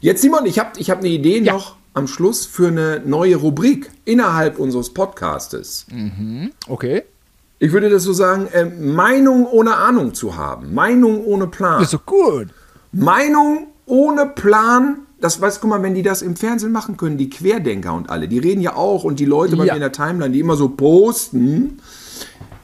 Jetzt, 0.00 0.22
Simon, 0.22 0.46
ich 0.46 0.58
habe 0.58 0.70
ich 0.78 0.90
hab 0.90 0.98
eine 0.98 1.08
Idee 1.08 1.38
Ja. 1.40 1.52
noch 1.54 1.76
am 1.94 2.06
Schluss 2.06 2.46
für 2.46 2.68
eine 2.68 3.00
neue 3.04 3.36
Rubrik 3.36 3.90
innerhalb 4.04 4.58
unseres 4.58 4.92
Podcastes. 4.94 5.86
Okay. 6.68 7.02
Ich 7.58 7.72
würde 7.72 7.90
das 7.90 8.04
so 8.04 8.12
sagen, 8.12 8.46
äh, 8.52 8.64
Meinung 8.64 9.46
ohne 9.46 9.76
Ahnung 9.76 10.14
zu 10.14 10.36
haben. 10.36 10.72
Meinung 10.74 11.24
ohne 11.24 11.46
Plan. 11.46 11.82
Ist 11.82 11.92
doch 11.92 12.06
gut. 12.06 12.48
Meinung 12.92 13.66
ohne 13.86 14.26
Plan. 14.26 15.00
Das 15.20 15.40
weißt 15.40 15.60
guck 15.60 15.70
mal, 15.70 15.82
wenn 15.82 15.94
die 15.94 16.02
das 16.02 16.22
im 16.22 16.34
Fernsehen 16.36 16.72
machen 16.72 16.96
können, 16.96 17.18
die 17.18 17.28
Querdenker 17.28 17.92
und 17.92 18.08
alle, 18.08 18.26
die 18.26 18.38
reden 18.38 18.62
ja 18.62 18.74
auch 18.74 19.04
und 19.04 19.20
die 19.20 19.26
Leute 19.26 19.56
bei 19.56 19.64
Ja. 19.66 19.72
mir 19.74 19.76
in 19.76 19.82
der 19.82 19.92
Timeline, 19.92 20.30
die 20.32 20.40
immer 20.40 20.56
so 20.56 20.68
posten, 20.70 21.80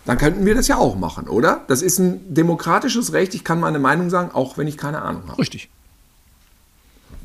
dann 0.06 0.16
könnten 0.18 0.46
wir 0.46 0.54
das 0.54 0.66
ja 0.68 0.76
auch 0.78 0.96
machen, 0.96 1.28
oder? 1.28 1.64
Das 1.68 1.82
ist 1.82 1.98
ein 1.98 2.32
demokratisches 2.34 3.12
Recht. 3.12 3.34
Ich 3.34 3.44
kann 3.44 3.60
meine 3.60 3.78
Meinung 3.78 4.08
sagen, 4.08 4.30
auch 4.32 4.56
wenn 4.56 4.66
ich 4.68 4.76
keine 4.78 5.02
Ahnung 5.02 5.22
habe. 5.28 5.38
Richtig. 5.38 5.68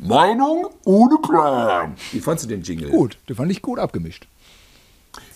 Meinung 0.01 0.67
ohne 0.83 1.17
Plan. 1.19 1.93
Wie 2.11 2.19
fandst 2.19 2.43
du 2.45 2.49
den 2.49 2.63
Jingle? 2.63 2.89
Gut. 2.89 3.17
Den 3.29 3.35
fand 3.35 3.51
ich 3.51 3.61
gut 3.61 3.77
abgemischt. 3.79 4.27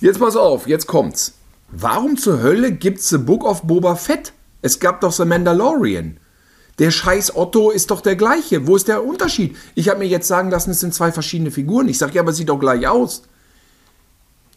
Jetzt 0.01 0.19
pass 0.19 0.35
auf, 0.35 0.67
jetzt 0.67 0.87
kommt's. 0.87 1.35
Warum 1.69 2.17
zur 2.17 2.41
Hölle 2.41 2.71
gibt's 2.71 3.09
The 3.09 3.17
Book 3.17 3.43
of 3.43 3.61
Boba 3.63 3.95
Fett? 3.95 4.33
Es 4.61 4.79
gab 4.79 5.01
doch 5.01 5.11
The 5.11 5.25
Mandalorian. 5.25 6.17
Der 6.80 6.91
scheiß 6.91 7.36
Otto 7.36 7.71
ist 7.71 7.91
doch 7.91 8.01
der 8.01 8.15
gleiche. 8.15 8.67
Wo 8.67 8.76
ist 8.76 8.88
der 8.88 9.05
Unterschied? 9.05 9.55
Ich 9.76 9.89
habe 9.89 9.99
mir 9.99 10.07
jetzt 10.07 10.28
sagen 10.28 10.49
lassen, 10.49 10.71
es 10.71 10.82
sind 10.82 10.93
zwei 10.93 11.11
verschiedene 11.11 11.51
Figuren. 11.51 11.88
Ich 11.88 11.97
sage 11.97 12.13
ja, 12.15 12.21
aber 12.21 12.32
es 12.32 12.38
sieht 12.38 12.49
doch 12.49 12.59
gleich 12.59 12.88
aus. 12.88 13.23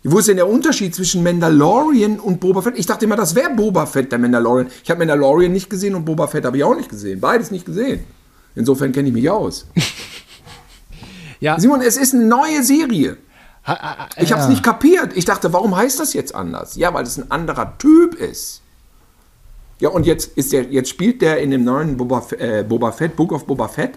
Wo 0.04 0.18
ist 0.18 0.28
denn 0.28 0.36
der 0.36 0.48
Unterschied 0.48 0.94
zwischen 0.94 1.22
Mandalorian 1.22 2.18
und 2.18 2.40
Boba 2.40 2.62
Fett? 2.62 2.78
Ich 2.78 2.86
dachte 2.86 3.04
immer, 3.04 3.16
das 3.16 3.34
wäre 3.34 3.50
Boba 3.50 3.86
Fett, 3.86 4.10
der 4.10 4.18
Mandalorian. 4.18 4.68
Ich 4.82 4.90
habe 4.90 4.98
Mandalorian 4.98 5.52
nicht 5.52 5.68
gesehen 5.70 5.94
und 5.94 6.04
Boba 6.04 6.26
Fett 6.26 6.44
habe 6.44 6.56
ich 6.56 6.64
auch 6.64 6.76
nicht 6.76 6.88
gesehen. 6.88 7.20
Beides 7.20 7.50
nicht 7.50 7.66
gesehen. 7.66 8.04
Insofern 8.54 8.92
kenne 8.92 9.08
ich 9.08 9.14
mich 9.14 9.30
aus. 9.30 9.66
Ja. 11.40 11.56
Simon, 11.60 11.82
es 11.82 11.96
ist 11.96 12.14
eine 12.14 12.24
neue 12.24 12.64
Serie. 12.64 13.16
Ich 14.16 14.32
habe 14.32 14.42
es 14.42 14.48
nicht 14.48 14.64
kapiert. 14.64 15.16
Ich 15.16 15.24
dachte, 15.24 15.52
warum 15.52 15.76
heißt 15.76 16.00
das 16.00 16.12
jetzt 16.12 16.34
anders? 16.34 16.74
Ja, 16.74 16.92
weil 16.94 17.04
es 17.04 17.16
ein 17.16 17.30
anderer 17.30 17.78
Typ 17.78 18.14
ist. 18.14 18.62
Ja, 19.80 19.90
und 19.90 20.06
jetzt, 20.06 20.36
ist 20.36 20.52
der, 20.52 20.64
jetzt 20.70 20.88
spielt 20.90 21.22
der 21.22 21.38
in 21.38 21.50
dem 21.50 21.64
neuen 21.64 21.96
Boba, 21.96 22.26
äh, 22.38 22.64
Boba 22.64 22.90
Fett, 22.92 23.14
Book 23.16 23.32
of 23.32 23.46
Boba 23.46 23.68
Fett, 23.68 23.92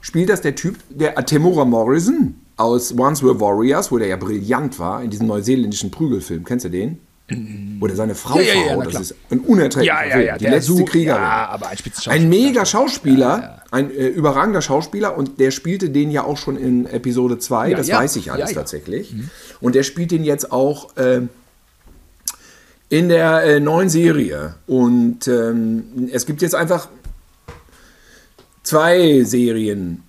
spielt 0.00 0.28
das 0.28 0.40
der 0.40 0.54
Typ, 0.54 0.76
der 0.90 1.14
Temura 1.26 1.64
Morrison 1.64 2.34
aus 2.56 2.92
Once 2.98 3.22
Were 3.22 3.38
Warriors, 3.40 3.92
wo 3.92 3.98
der 3.98 4.08
ja 4.08 4.16
brillant 4.16 4.78
war, 4.78 5.02
in 5.02 5.10
diesem 5.10 5.26
neuseeländischen 5.28 5.90
Prügelfilm. 5.90 6.44
Kennst 6.44 6.64
du 6.64 6.70
den? 6.70 6.98
Wo 7.78 7.86
der 7.86 7.96
seine 7.96 8.14
Frau 8.14 8.38
Ja, 8.38 8.52
ja, 8.52 8.76
ja, 8.76 8.76
das 8.84 9.00
ist 9.00 9.14
ein 9.30 9.38
unerträglicher 9.40 9.94
Ja, 9.94 10.04
ja, 10.04 10.12
Film. 10.16 10.26
ja, 10.26 10.36
Die 10.38 10.44
der 10.44 10.54
letzte 10.54 10.72
Su- 10.72 10.84
Kriegerin. 10.84 11.22
ja, 11.22 11.48
aber 11.48 11.68
ein. 11.68 11.78
Ein 12.08 12.28
mega 12.28 12.66
Schauspieler, 12.66 13.62
ein 13.70 13.90
äh, 13.90 14.08
überragender 14.08 14.60
Schauspieler 14.60 15.16
und 15.16 15.40
der 15.40 15.50
spielte 15.50 15.88
den 15.88 16.10
ja 16.10 16.24
auch 16.24 16.36
schon 16.36 16.56
in 16.58 16.84
Episode 16.86 17.38
2, 17.38 17.70
Ja, 17.70 17.76
das 17.78 17.90
weiß 17.90 18.16
ich 18.16 18.32
alles 18.32 18.52
tatsächlich. 18.52 19.14
Und 19.60 19.74
der 19.76 19.82
spielt 19.84 20.10
den 20.10 20.24
jetzt 20.24 20.52
auch 20.52 20.88
ähm, 20.98 21.30
in 22.92 23.08
der 23.08 23.42
äh, 23.44 23.58
neuen 23.58 23.88
Serie. 23.88 24.54
Und 24.66 25.26
ähm, 25.26 26.10
es 26.12 26.26
gibt 26.26 26.42
jetzt 26.42 26.54
einfach 26.54 26.88
zwei 28.62 29.22
Serien, 29.24 30.02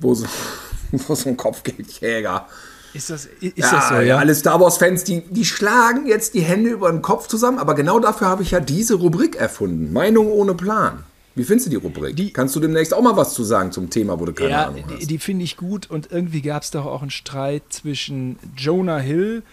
wo 0.00 0.14
so, 0.14 0.24
wo 0.92 1.14
so 1.14 1.28
ein 1.28 1.36
Kopfgeldjäger. 1.36 2.46
Ist 2.94 3.10
das, 3.10 3.26
ist 3.40 3.58
das 3.58 3.88
so, 3.90 3.94
ja, 3.96 4.00
ja? 4.00 4.16
alle 4.16 4.34
Star 4.34 4.58
Wars-Fans, 4.58 5.04
die, 5.04 5.20
die 5.28 5.44
schlagen 5.44 6.06
jetzt 6.06 6.32
die 6.32 6.40
Hände 6.40 6.70
über 6.70 6.90
den 6.90 7.02
Kopf 7.02 7.28
zusammen, 7.28 7.58
aber 7.58 7.74
genau 7.74 8.00
dafür 8.00 8.28
habe 8.28 8.42
ich 8.42 8.52
ja 8.52 8.60
diese 8.60 8.94
Rubrik 8.94 9.36
erfunden. 9.36 9.92
Meinung 9.92 10.28
ohne 10.32 10.54
Plan. 10.54 11.04
Wie 11.34 11.44
findest 11.44 11.66
du 11.66 11.70
die 11.70 11.76
Rubrik? 11.76 12.16
Die- 12.16 12.32
Kannst 12.32 12.56
du 12.56 12.60
demnächst 12.60 12.94
auch 12.94 13.02
mal 13.02 13.18
was 13.18 13.34
zu 13.34 13.44
sagen 13.44 13.70
zum 13.70 13.90
Thema, 13.90 14.18
wo 14.18 14.24
du 14.24 14.32
keine 14.32 14.50
Ja, 14.50 14.66
Ahnung 14.68 14.82
die, 14.88 14.94
hast? 14.96 15.10
die 15.10 15.18
finde 15.18 15.44
ich 15.44 15.58
gut 15.58 15.90
und 15.90 16.10
irgendwie 16.10 16.40
gab 16.40 16.62
es 16.62 16.70
doch 16.70 16.86
auch 16.86 17.02
einen 17.02 17.10
Streit 17.10 17.64
zwischen 17.68 18.38
Jonah 18.56 18.98
Hill 18.98 19.36
und 19.36 19.44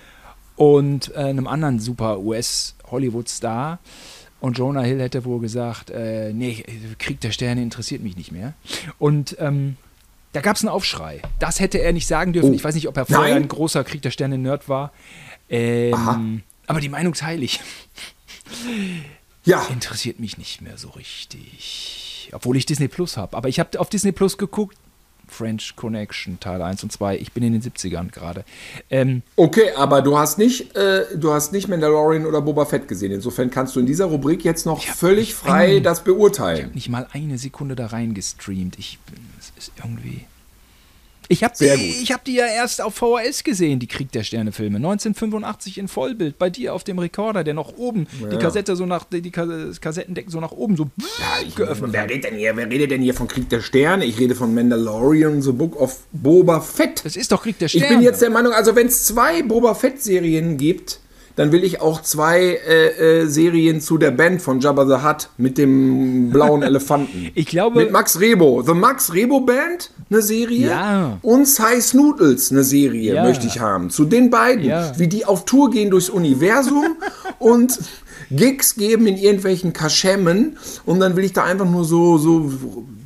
äh, 0.57 1.19
einem 1.19 1.47
anderen 1.47 1.79
super 1.79 2.19
US-Hollywood-Star. 2.19 3.79
Und 4.41 4.57
Jonah 4.57 4.81
Hill 4.81 5.01
hätte 5.01 5.25
wohl 5.25 5.39
gesagt, 5.39 5.89
äh, 5.89 6.31
nee, 6.33 6.63
Krieg 6.99 7.19
der 7.21 7.31
Sterne 7.31 7.61
interessiert 7.61 8.03
mich 8.03 8.15
nicht 8.15 8.31
mehr. 8.31 8.53
Und 8.99 9.35
ähm, 9.39 9.77
da 10.33 10.41
gab 10.41 10.55
es 10.57 10.61
einen 10.61 10.69
Aufschrei. 10.69 11.21
Das 11.39 11.59
hätte 11.59 11.79
er 11.79 11.93
nicht 11.93 12.07
sagen 12.07 12.33
dürfen. 12.33 12.51
Oh. 12.51 12.53
Ich 12.53 12.63
weiß 12.63 12.75
nicht, 12.75 12.87
ob 12.87 12.97
er 12.97 13.05
vorher 13.05 13.33
Nein. 13.33 13.43
ein 13.43 13.47
großer 13.47 13.83
Krieg 13.83 14.01
der 14.01 14.11
Sterne-Nerd 14.11 14.67
war. 14.67 14.91
Ähm, 15.49 16.43
aber 16.67 16.81
die 16.81 16.89
Meinung 16.89 17.13
teile 17.13 17.43
ich. 17.43 17.59
Ja, 19.45 19.65
Interessiert 19.71 20.19
mich 20.19 20.37
nicht 20.37 20.61
mehr 20.61 20.77
so 20.77 20.89
richtig. 20.89 22.29
Obwohl 22.33 22.57
ich 22.57 22.65
Disney 22.65 22.87
Plus 22.87 23.15
habe. 23.15 23.37
Aber 23.37 23.47
ich 23.47 23.59
habe 23.59 23.79
auf 23.79 23.89
Disney 23.89 24.11
Plus 24.11 24.37
geguckt. 24.37 24.77
French 25.27 25.75
Connection, 25.75 26.39
Teil 26.39 26.61
1 26.61 26.83
und 26.83 26.91
2. 26.91 27.17
Ich 27.17 27.31
bin 27.31 27.43
in 27.43 27.53
den 27.53 27.61
70ern 27.61 28.11
gerade. 28.11 28.43
Ähm, 28.89 29.21
okay, 29.35 29.71
aber 29.75 30.01
du 30.01 30.17
hast 30.17 30.37
nicht, 30.37 30.75
äh, 30.75 31.05
du 31.15 31.33
hast 31.33 31.51
nicht 31.53 31.67
Mandalorian 31.67 32.25
oder 32.25 32.41
Boba 32.41 32.65
Fett 32.65 32.87
gesehen. 32.87 33.11
Insofern 33.11 33.49
kannst 33.51 33.75
du 33.75 33.79
in 33.79 33.85
dieser 33.85 34.05
Rubrik 34.05 34.43
jetzt 34.43 34.65
noch 34.65 34.81
völlig 34.81 35.35
frei 35.35 35.75
einen- 35.75 35.83
das 35.83 36.03
beurteilen. 36.03 36.71
nicht 36.73 36.89
mal 36.89 37.07
eine 37.11 37.37
Sekunde 37.37 37.75
da 37.75 37.87
reingestreamt. 37.87 38.77
Ich 38.79 38.99
bin, 39.09 39.19
es 39.39 39.51
ist 39.57 39.71
irgendwie. 39.77 40.25
Ich 41.27 41.43
habe 41.43 41.53
die, 41.59 41.65
ich 42.03 42.11
hab 42.11 42.23
die 42.23 42.35
ja 42.35 42.45
erst 42.45 42.81
auf 42.81 42.95
VHS 42.95 43.43
gesehen, 43.43 43.79
die 43.79 43.87
Krieg 43.87 44.11
der 44.11 44.23
Sterne 44.23 44.51
Filme. 44.51 44.77
1985 44.77 45.77
in 45.77 45.87
Vollbild, 45.87 46.37
bei 46.37 46.49
dir 46.49 46.73
auf 46.73 46.83
dem 46.83 46.99
Rekorder, 46.99 47.43
der 47.43 47.53
noch 47.53 47.77
oben, 47.77 48.07
die 48.31 48.37
Kassette 48.37 48.75
so 48.75 48.85
nach, 48.85 49.05
die, 49.05 49.21
die 49.21 49.31
Kas- 49.31 49.79
Kassettendecken 49.81 50.31
so 50.31 50.39
nach 50.39 50.51
oben 50.51 50.77
so 50.77 50.89
Ja, 50.99 51.47
ich, 51.47 51.55
geöffnet 51.55 51.93
wer, 51.93 52.03
redet 52.09 52.25
denn 52.25 52.35
hier, 52.35 52.55
wer 52.55 52.69
redet 52.69 52.91
denn 52.91 53.01
hier 53.01 53.13
von 53.13 53.27
Krieg 53.27 53.49
der 53.49 53.61
Sterne? 53.61 54.05
Ich 54.05 54.19
rede 54.19 54.35
von 54.35 54.53
Mandalorian, 54.53 55.41
The 55.41 55.51
Book 55.51 55.75
of 55.79 55.97
Boba 56.11 56.61
Fett. 56.61 57.03
Das 57.05 57.15
ist 57.15 57.31
doch 57.31 57.43
Krieg 57.43 57.57
der 57.59 57.67
Ich 57.67 57.71
Sterne. 57.73 57.87
bin 57.89 58.01
jetzt 58.01 58.21
der 58.21 58.29
Meinung, 58.29 58.53
also 58.53 58.75
wenn 58.75 58.87
es 58.87 59.05
zwei 59.05 59.41
Boba 59.43 59.73
Fett-Serien 59.73 60.57
gibt, 60.57 60.99
dann 61.35 61.51
will 61.51 61.63
ich 61.63 61.81
auch 61.81 62.01
zwei 62.01 62.41
äh, 62.67 63.21
äh, 63.23 63.25
Serien 63.27 63.81
zu 63.81 63.97
der 63.97 64.11
Band 64.11 64.41
von 64.41 64.59
Jabba 64.61 64.85
the 64.85 65.05
Hutt 65.05 65.29
mit 65.37 65.57
dem 65.57 66.29
blauen 66.29 66.63
Elefanten. 66.63 67.29
Ich 67.35 67.47
glaube- 67.47 67.79
Mit 67.81 67.91
Max 67.91 68.19
Rebo. 68.19 68.61
The 68.65 68.73
Max 68.73 69.13
Rebo 69.13 69.41
Band, 69.41 69.91
eine 70.09 70.21
Serie. 70.21 70.67
Ja. 70.69 71.17
Und 71.21 71.47
Size 71.47 71.97
Noodles, 71.97 72.51
eine 72.51 72.63
Serie, 72.63 73.15
Ja. 73.15 73.23
möchte 73.23 73.47
ich 73.47 73.59
haben. 73.59 73.89
Zu 73.89 74.05
den 74.05 74.29
beiden. 74.29 74.63
Ja. 74.65 74.93
Wie 74.97 75.07
die 75.07 75.25
auf 75.25 75.45
Tour 75.45 75.71
gehen 75.71 75.89
durchs 75.91 76.09
Universum 76.09 76.95
und 77.39 77.79
Gigs 78.31 78.75
geben 78.75 79.05
in 79.05 79.17
irgendwelchen 79.17 79.71
Kaschemmen 79.73 80.57
und 80.85 80.99
dann 80.99 81.15
will 81.15 81.23
ich 81.23 81.33
da 81.33 81.43
einfach 81.43 81.69
nur 81.69 81.85
so, 81.85 82.17
so 82.17 82.51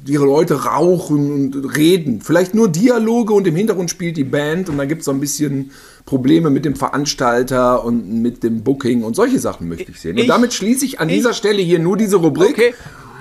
die 0.08 0.16
Leute 0.16 0.64
rauchen 0.64 1.32
und 1.32 1.76
reden. 1.78 2.22
Vielleicht 2.22 2.56
nur 2.56 2.70
Dialoge 2.70 3.34
und 3.34 3.46
im 3.46 3.56
Hintergrund 3.56 3.90
spielt 3.92 4.16
die 4.18 4.24
Band 4.24 4.70
und 4.70 4.78
dann 4.78 4.88
gibt 4.88 5.02
es 5.02 5.06
so 5.06 5.12
ein 5.12 5.20
bisschen 5.20 5.72
Probleme 6.10 6.50
mit 6.50 6.66
dem 6.66 6.76
Veranstalter 6.76 7.84
und 7.84 8.22
mit 8.24 8.42
dem 8.42 8.64
Booking 8.64 9.04
und 9.04 9.16
solche 9.16 9.38
Sachen 9.38 9.68
möchte 9.70 9.92
ich 9.92 10.00
sehen. 10.02 10.16
Und 10.16 10.24
Ich- 10.24 10.28
damit 10.28 10.56
schließe 10.56 10.84
ich 10.84 11.00
an 11.00 11.08
ich- 11.08 11.18
dieser 11.18 11.34
Stelle 11.36 11.62
hier 11.62 11.78
nur 11.78 11.98
diese 11.98 12.16
Rubrik. 12.16 12.50
Okay. 12.54 12.74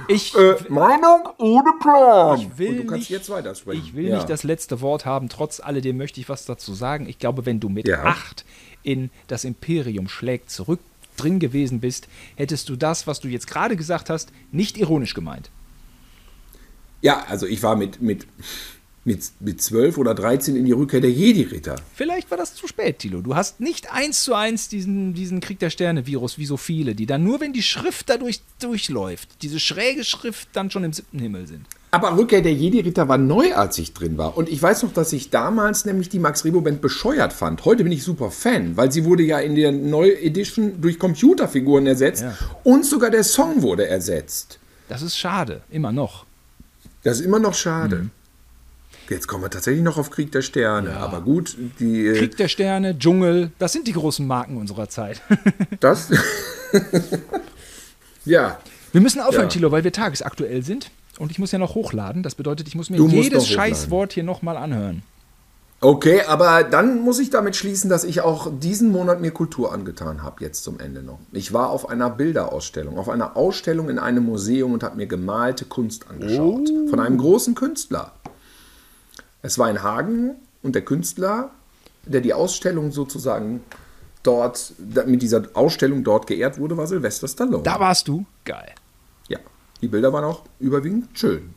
Ich, 0.09 0.35
Äh, 0.35 0.55
Meinung 0.71 1.29
ohne 1.37 1.71
Plan. 1.83 2.41
ich 2.41 2.57
will 2.59 2.71
und 2.71 2.77
du 2.79 2.85
kannst 2.87 3.11
nicht. 3.11 3.29
Ich 3.85 3.95
will 3.95 4.09
Ja. 4.09 4.17
nicht 4.17 4.31
das 4.31 4.43
letzte 4.43 4.81
Wort 4.81 5.05
haben. 5.05 5.29
Trotz 5.29 5.61
alledem 5.61 5.99
möchte 5.99 6.19
ich 6.19 6.31
was 6.31 6.47
dazu 6.47 6.73
sagen. 6.73 7.07
Ich 7.07 7.19
glaube, 7.19 7.45
wenn 7.45 7.61
du 7.61 7.69
mit 7.69 7.87
Ja. 7.87 8.05
acht 8.05 8.47
in 8.83 9.11
das 9.27 9.45
Imperium 9.45 10.09
schlägt 10.09 10.51
zurück 10.51 10.81
drin 11.19 11.41
gewesen 11.41 11.81
bist, 11.81 12.09
hättest 12.37 12.71
du 12.71 12.77
das, 12.77 13.07
was 13.07 13.21
du 13.21 13.29
jetzt 13.29 13.47
gerade 13.49 13.77
gesagt 13.77 14.09
hast, 14.09 14.31
nicht 14.51 14.79
ironisch 14.79 15.13
gemeint. 15.13 15.51
Ja, 17.03 17.25
also 17.29 17.45
ich 17.47 17.63
war 17.63 17.77
mit, 17.77 18.01
mit, 18.01 18.27
mit, 19.09 19.33
mit 19.41 19.61
12 19.61 19.99
oder 19.99 20.15
13 20.15 20.55
in 20.55 20.65
die 20.65 20.73
Rückkehr 20.73 21.01
der 21.01 21.11
Jedi-Ritter. 21.11 21.75
Vielleicht 21.95 22.31
war 22.31 22.39
das 22.39 22.55
zu 22.55 22.69
spät, 22.69 23.01
Tilo. 23.01 23.21
Du 23.23 23.35
hast 23.35 23.59
nicht 23.59 23.93
eins 23.93 24.23
zu 24.23 24.35
eins 24.35 24.69
diesen, 24.69 25.15
diesen 25.15 25.41
Krieg 25.41 25.59
der 25.59 25.71
Sterne-Virus 25.71 26.39
wie 26.39 26.47
so 26.47 26.57
viele, 26.57 26.95
die 26.95 27.07
dann 27.07 27.25
nur, 27.25 27.41
wenn 27.41 27.53
die 27.53 27.63
Schrift 27.63 28.09
dadurch 28.09 28.43
durchläuft, 28.61 29.29
diese 29.43 29.59
schräge 29.59 30.05
Schrift 30.05 30.49
dann 30.53 30.71
schon 30.71 30.85
im 30.85 30.93
siebten 30.93 31.19
Himmel 31.19 31.49
sind. 31.49 31.67
Aber 31.91 32.17
Rückkehr 32.19 32.43
der 32.43 32.53
Jedi-Ritter 32.53 33.09
war 33.09 33.17
neu, 33.17 33.55
als 33.55 33.79
ich 33.79 33.95
drin 33.95 34.19
war. 34.19 34.37
Und 34.37 34.51
ich 34.51 34.63
weiß 34.63 34.83
noch, 34.83 34.93
dass 34.93 35.13
ich 35.15 35.31
damals 35.31 35.87
nämlich 35.87 36.11
die 36.11 36.19
Max 36.19 36.45
Rebo-Band 36.45 36.83
bescheuert 36.83 37.33
fand. 37.33 37.65
Heute 37.65 37.83
bin 37.83 37.93
ich 37.93 38.03
super 38.03 38.31
Fan, 38.31 38.77
weil 38.77 38.93
sie 38.93 39.07
wurde 39.07 39.23
ja 39.23 39.39
in 39.39 39.55
der 39.57 39.73
Neu-Edition 39.73 40.83
durch 40.83 40.99
Computerfiguren 40.99 41.87
ersetzt 41.87 42.23
Ja. 42.25 42.37
und 42.63 42.85
sogar 42.85 43.09
der 43.11 43.25
Song 43.25 43.63
wurde 43.63 43.89
ersetzt. 43.89 44.59
Das 44.91 45.01
ist 45.01 45.17
schade, 45.19 45.63
immer 45.71 45.91
noch. 45.91 46.27
Das 47.05 47.21
ist 47.21 47.25
immer 47.25 47.39
noch 47.39 47.55
schade. 47.55 47.97
Mhm. 47.97 48.11
Jetzt 49.09 49.27
kommen 49.27 49.45
wir 49.45 49.51
tatsächlich 49.51 49.83
noch 49.83 49.97
auf 49.97 50.11
Krieg 50.11 50.33
der 50.33 50.43
Sterne. 50.43 50.97
Aber 50.97 51.21
gut, 51.23 51.57
die, 51.81 52.07
äh, 52.07 52.19
Krieg 52.19 52.37
der 52.37 52.49
Sterne, 52.49 52.99
Dschungel, 52.99 53.53
das 53.59 53.73
sind 53.73 53.87
die 53.87 53.93
großen 53.93 54.27
Marken 54.27 54.57
unserer 54.57 54.89
Zeit. 54.89 55.23
das. 55.81 56.11
ja. 58.25 58.59
Wir 58.93 59.01
müssen 59.01 59.21
aufhören, 59.21 59.45
Ja. 59.45 59.49
Tilo, 59.49 59.73
weil 59.73 59.85
wir 59.85 59.93
tagesaktuell 59.93 60.63
sind. 60.63 60.91
Und 61.19 61.31
ich 61.31 61.39
muss 61.39 61.53
ja 61.53 61.59
noch 61.59 61.75
hochladen. 61.75 62.23
Das 62.23 62.35
bedeutet, 62.35 62.69
ich 62.69 62.75
muss 62.75 62.91
mir 62.91 62.97
Du 62.97 63.09
jedes. 63.09 63.49
Scheißwort 63.49 64.13
hier 64.13 64.25
nochmal 64.25 64.57
anhören. 64.57 65.03
Okay, 65.81 66.23
aber 66.27 66.65
dann 66.65 67.03
muss 67.03 67.21
ich 67.21 67.31
damit 67.31 67.55
schließen, 67.55 67.89
dass 67.89 68.03
ich 68.03 68.21
auch 68.21 68.51
diesen 68.59 68.91
Monat 68.91 69.21
mir 69.21 69.31
Kultur 69.31 69.73
angetan 69.73 70.25
habe, 70.25 70.43
jetzt 70.43 70.65
zum 70.65 70.81
Ende 70.81 71.05
noch. 71.05 71.21
Ich 71.31 71.53
war 71.53 71.71
auf 71.71 71.89
einer 71.89 72.11
Bilderausstellung, 72.11 72.99
auf 72.99 73.09
einer 73.09 73.37
Ausstellung 73.37 73.89
in 73.89 74.01
einem 74.01 74.25
Museum 74.25 74.73
und 74.73 74.83
habe 74.83 74.97
mir 74.97 75.07
gemalte 75.07 75.67
Kunst 75.67 76.11
angeschaut. 76.11 76.69
Von 76.91 76.99
einem 76.99 77.19
großen 77.19 77.55
Künstler. 77.55 78.11
Es 79.43 79.59
war 79.59 79.71
in 79.71 79.83
Hagen 79.83 80.33
und 80.63 80.75
der 80.75 80.83
Künstler, 80.83 81.51
der 82.05 82.21
die 82.21 82.35
Ausstellung 82.35 82.91
sozusagen 82.93 83.61
dort, 84.23 84.73
mit 85.07 85.23
dieser 85.23 85.43
Ausstellung 85.55 86.05
dort 86.05 86.27
geehrt 86.27 86.59
wurde, 86.59 86.77
war 86.77 86.87
Sylvester 86.87 87.29
Stallone. 87.29 87.63
Da 87.63 87.79
warst 87.79 88.09
du. 88.09 88.27
Geil. 88.45 88.73
Ja, 89.29 89.39
die 89.81 89.89
Bilder 89.89 90.13
waren 90.13 90.25
auch 90.25 90.43
überwiegend 90.59 91.07
schön. 91.15 91.55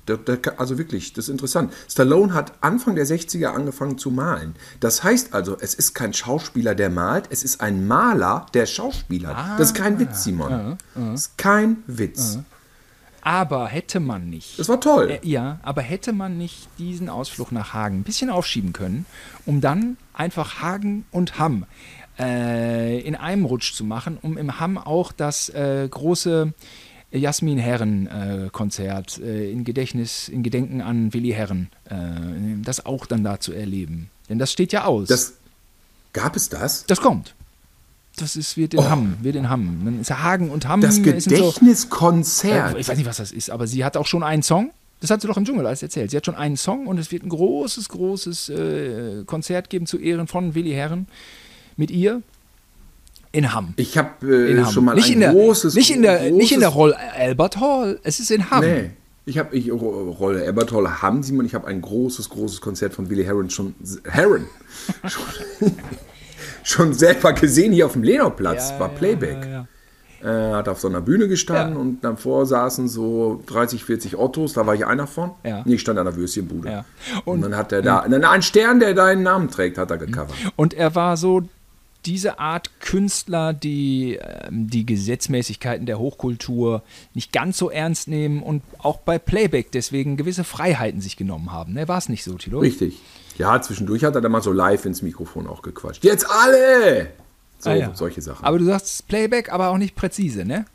Also 0.57 0.77
wirklich, 0.77 1.13
das 1.13 1.25
ist 1.25 1.31
interessant. 1.31 1.73
Stallone 1.89 2.33
hat 2.33 2.53
Anfang 2.61 2.95
der 2.95 3.07
60er 3.07 3.47
angefangen 3.47 3.97
zu 3.97 4.11
malen. 4.11 4.55
Das 4.79 5.03
heißt 5.03 5.33
also, 5.33 5.57
es 5.59 5.73
ist 5.73 5.95
kein 5.95 6.13
Schauspieler, 6.13 6.75
der 6.75 6.89
malt, 6.89 7.25
es 7.29 7.43
ist 7.43 7.61
ein 7.61 7.87
Maler, 7.87 8.45
der 8.53 8.67
Schauspieler. 8.67 9.55
das 9.57 9.69
ist 9.71 9.75
kein 9.75 9.99
Witz, 9.99 10.23
Simon. 10.23 10.77
Das 10.93 11.21
ist 11.21 11.37
kein 11.37 11.83
Witz. 11.87 12.39
Aber 13.21 13.67
hätte 13.67 13.99
man 13.99 14.29
nicht. 14.29 14.57
Das 14.59 14.69
war 14.69 14.79
toll. 14.79 15.11
Äh, 15.11 15.27
ja, 15.27 15.59
aber 15.63 15.81
hätte 15.81 16.13
man 16.13 16.37
nicht 16.37 16.67
diesen 16.77 17.09
Ausflug 17.09 17.51
nach 17.51 17.73
Hagen 17.73 17.99
ein 17.99 18.03
bisschen 18.03 18.29
aufschieben 18.29 18.73
können, 18.73 19.05
um 19.45 19.61
dann 19.61 19.97
einfach 20.13 20.61
Hagen 20.61 21.05
und 21.11 21.37
Hamm 21.39 21.65
äh, 22.19 22.99
in 23.01 23.15
einem 23.15 23.45
Rutsch 23.45 23.73
zu 23.73 23.83
machen, 23.83 24.17
um 24.21 24.37
im 24.37 24.59
Hamm 24.59 24.77
auch 24.77 25.11
das 25.11 25.49
äh, 25.49 25.87
große 25.89 26.53
Jasmin 27.11 27.57
Herren 27.57 28.07
äh, 28.07 28.49
Konzert 28.51 29.19
äh, 29.19 29.51
in 29.51 29.65
Gedächtnis, 29.65 30.29
in 30.29 30.43
Gedenken 30.43 30.81
an 30.81 31.13
Willi 31.13 31.31
Herren, 31.31 31.69
äh, 31.85 31.95
das 32.63 32.85
auch 32.85 33.05
dann 33.05 33.23
da 33.23 33.39
zu 33.39 33.53
erleben. 33.53 34.09
Denn 34.29 34.39
das 34.39 34.51
steht 34.51 34.71
ja 34.71 34.85
aus. 34.85 35.09
Das, 35.09 35.33
gab 36.13 36.35
es 36.35 36.49
das? 36.49 36.85
Das 36.85 37.01
kommt. 37.01 37.35
Das 38.21 38.35
ist, 38.35 38.55
wird 38.57 38.73
in 38.73 38.89
Hamm, 38.89 39.15
wird 39.21 39.35
in 39.35 39.49
Hamm. 39.49 39.81
Dann 39.83 39.99
ist 39.99 40.11
Hagen 40.11 40.49
und 40.49 40.67
Hamm. 40.67 40.81
Das 40.81 40.95
sind 40.95 41.21
so- 41.21 41.29
Gedächtniskonzert. 41.29 42.75
äh, 42.75 42.79
ich 42.79 42.87
weiß 42.87 42.97
nicht, 42.97 43.07
was 43.07 43.17
das 43.17 43.31
ist, 43.31 43.49
aber 43.49 43.67
sie 43.67 43.83
hat 43.83 43.97
auch 43.97 44.05
schon 44.07 44.23
einen 44.23 44.43
Song. 44.43 44.71
Das 44.99 45.09
hat 45.09 45.21
sie 45.21 45.27
doch 45.27 45.37
im 45.37 45.45
Dschungel 45.45 45.65
alles 45.65 45.81
erzählt. 45.81 46.11
Sie 46.11 46.17
hat 46.17 46.25
schon 46.25 46.35
einen 46.35 46.57
Song 46.57 46.85
und 46.85 46.99
es 46.99 47.11
wird 47.11 47.23
ein 47.23 47.29
großes, 47.29 47.89
großes 47.89 48.49
äh, 48.49 49.23
Konzert 49.25 49.69
geben 49.71 49.87
zu 49.87 49.97
Ehren 49.97 50.27
von 50.27 50.53
Willi 50.53 50.71
Herren 50.71 51.07
mit 51.77 51.89
ihr 51.89 52.21
in 53.31 53.53
Hamm. 53.53 53.73
ich 53.77 53.97
habe 53.97 54.27
äh, 54.27 54.61
Hamm. 54.61 54.71
schon 54.71 54.85
mal 54.85 54.93
nicht 54.95 55.07
ein 55.07 55.13
in 55.13 55.19
der, 55.21 55.31
großes... 55.31 55.73
nicht 55.73 55.89
in 55.89 56.01
der, 56.01 56.17
großes, 56.19 56.33
nicht 56.37 56.51
in 56.51 56.59
der 56.59 56.69
Roll 56.69 56.93
Albert 56.93 57.59
Hall. 57.59 57.99
Es 58.03 58.19
ist 58.19 58.29
in 58.29 58.51
Hamm. 58.51 58.59
Nee. 58.63 58.91
Ich 59.25 59.37
habe 59.37 59.55
ich 59.55 59.71
Ro- 59.71 60.09
Rolle 60.19 60.45
Ebertoll 60.45 60.87
haben 60.89 61.23
Simon, 61.23 61.45
ich 61.45 61.53
habe 61.55 61.65
ein 61.67 61.81
großes, 61.81 62.29
großes 62.29 62.59
Konzert 62.59 62.93
von 62.93 63.09
Willy 63.09 63.23
Herron 63.23 63.49
schon 63.49 63.73
Herron 64.03 64.45
schon, 65.07 65.23
schon 66.63 66.93
selber 66.93 67.33
gesehen 67.33 67.71
hier 67.73 67.85
auf 67.85 67.93
dem 67.93 68.03
Lenoplatz, 68.03 68.73
war 68.79 68.89
Playback. 68.89 69.43
Ja, 69.45 69.49
ja. 69.51 69.67
Er 70.23 70.55
hat 70.57 70.69
auf 70.69 70.79
so 70.79 70.87
einer 70.87 71.01
Bühne 71.01 71.27
gestanden 71.27 71.73
Ja. 71.75 71.81
und 71.81 72.03
davor 72.03 72.45
saßen 72.45 72.87
so 72.87 73.41
30, 73.47 73.83
40 73.83 74.17
Ottos, 74.19 74.53
da 74.53 74.67
war 74.67 74.75
ich 74.75 74.85
einer 74.85 75.07
von. 75.07 75.31
Ja. 75.43 75.63
Nee, 75.65 75.73
ich 75.75 75.81
stand 75.81 75.97
an 75.97 76.05
der 76.05 76.15
Würstchenbude. 76.15 76.69
Ja. 76.69 76.85
Und, 77.25 77.37
Und- 77.37 77.41
dann 77.41 77.55
hat 77.55 77.71
er 77.71 77.81
da, 77.81 78.05
na, 78.07 78.29
ein 78.29 78.43
Stern, 78.43 78.79
der 78.79 78.93
deinen 78.93 79.23
Namen 79.23 79.49
trägt, 79.49 79.79
hat 79.79 79.89
er 79.89 79.97
gecovert. 79.97 80.35
Und 80.55 80.75
er 80.75 80.93
war 80.93 81.17
so 81.17 81.41
diese 82.05 82.37
Art 82.39 82.69
Künstler, 82.81 83.53
die 83.53 84.19
ähm, 84.21 84.67
die 84.69 84.85
Gesetzmäßigkeiten 84.85 85.85
der 85.87 85.97
Hochkultur 85.99 86.83
nicht 87.15 87.31
ganz 87.31 87.57
so 87.57 87.69
ernst 87.71 88.07
nehmen 88.07 88.41
und 88.43 88.61
auch 88.79 88.97
bei 88.97 89.17
Playback 89.19 89.71
deswegen 89.71 90.17
gewisse 90.17 90.43
Freiheiten 90.43 90.99
sich 91.01 91.15
genommen 91.17 91.51
haben. 91.51 91.73
Ne? 91.73 91.87
War 91.87 91.97
es 91.99 92.09
nicht 92.09 92.23
so, 92.23 92.33
Tilo? 92.35 92.59
Richtig. 92.59 92.99
Ja, 93.41 93.61
zwischendurch 93.61 94.03
hat 94.03 94.15
er 94.15 94.21
dann 94.21 94.31
mal 94.31 94.41
so 94.41 94.51
live 94.51 94.85
ins 94.85 95.01
Mikrofon 95.01 95.47
auch 95.47 95.61
gequatscht. 95.61 96.03
Jetzt 96.03 96.25
alle! 96.29 97.07
So, 97.59 97.69
Ah, 97.69 97.73
ja. 97.75 97.91
solche 97.93 98.21
Sachen. 98.21 98.43
Aber 98.45 98.57
du 98.59 98.65
sagst 98.65 99.07
Playback, 99.07 99.51
aber 99.51 99.69
auch 99.69 99.77
nicht 99.77 99.95
präzise, 99.95 100.45
ne? 100.45 100.65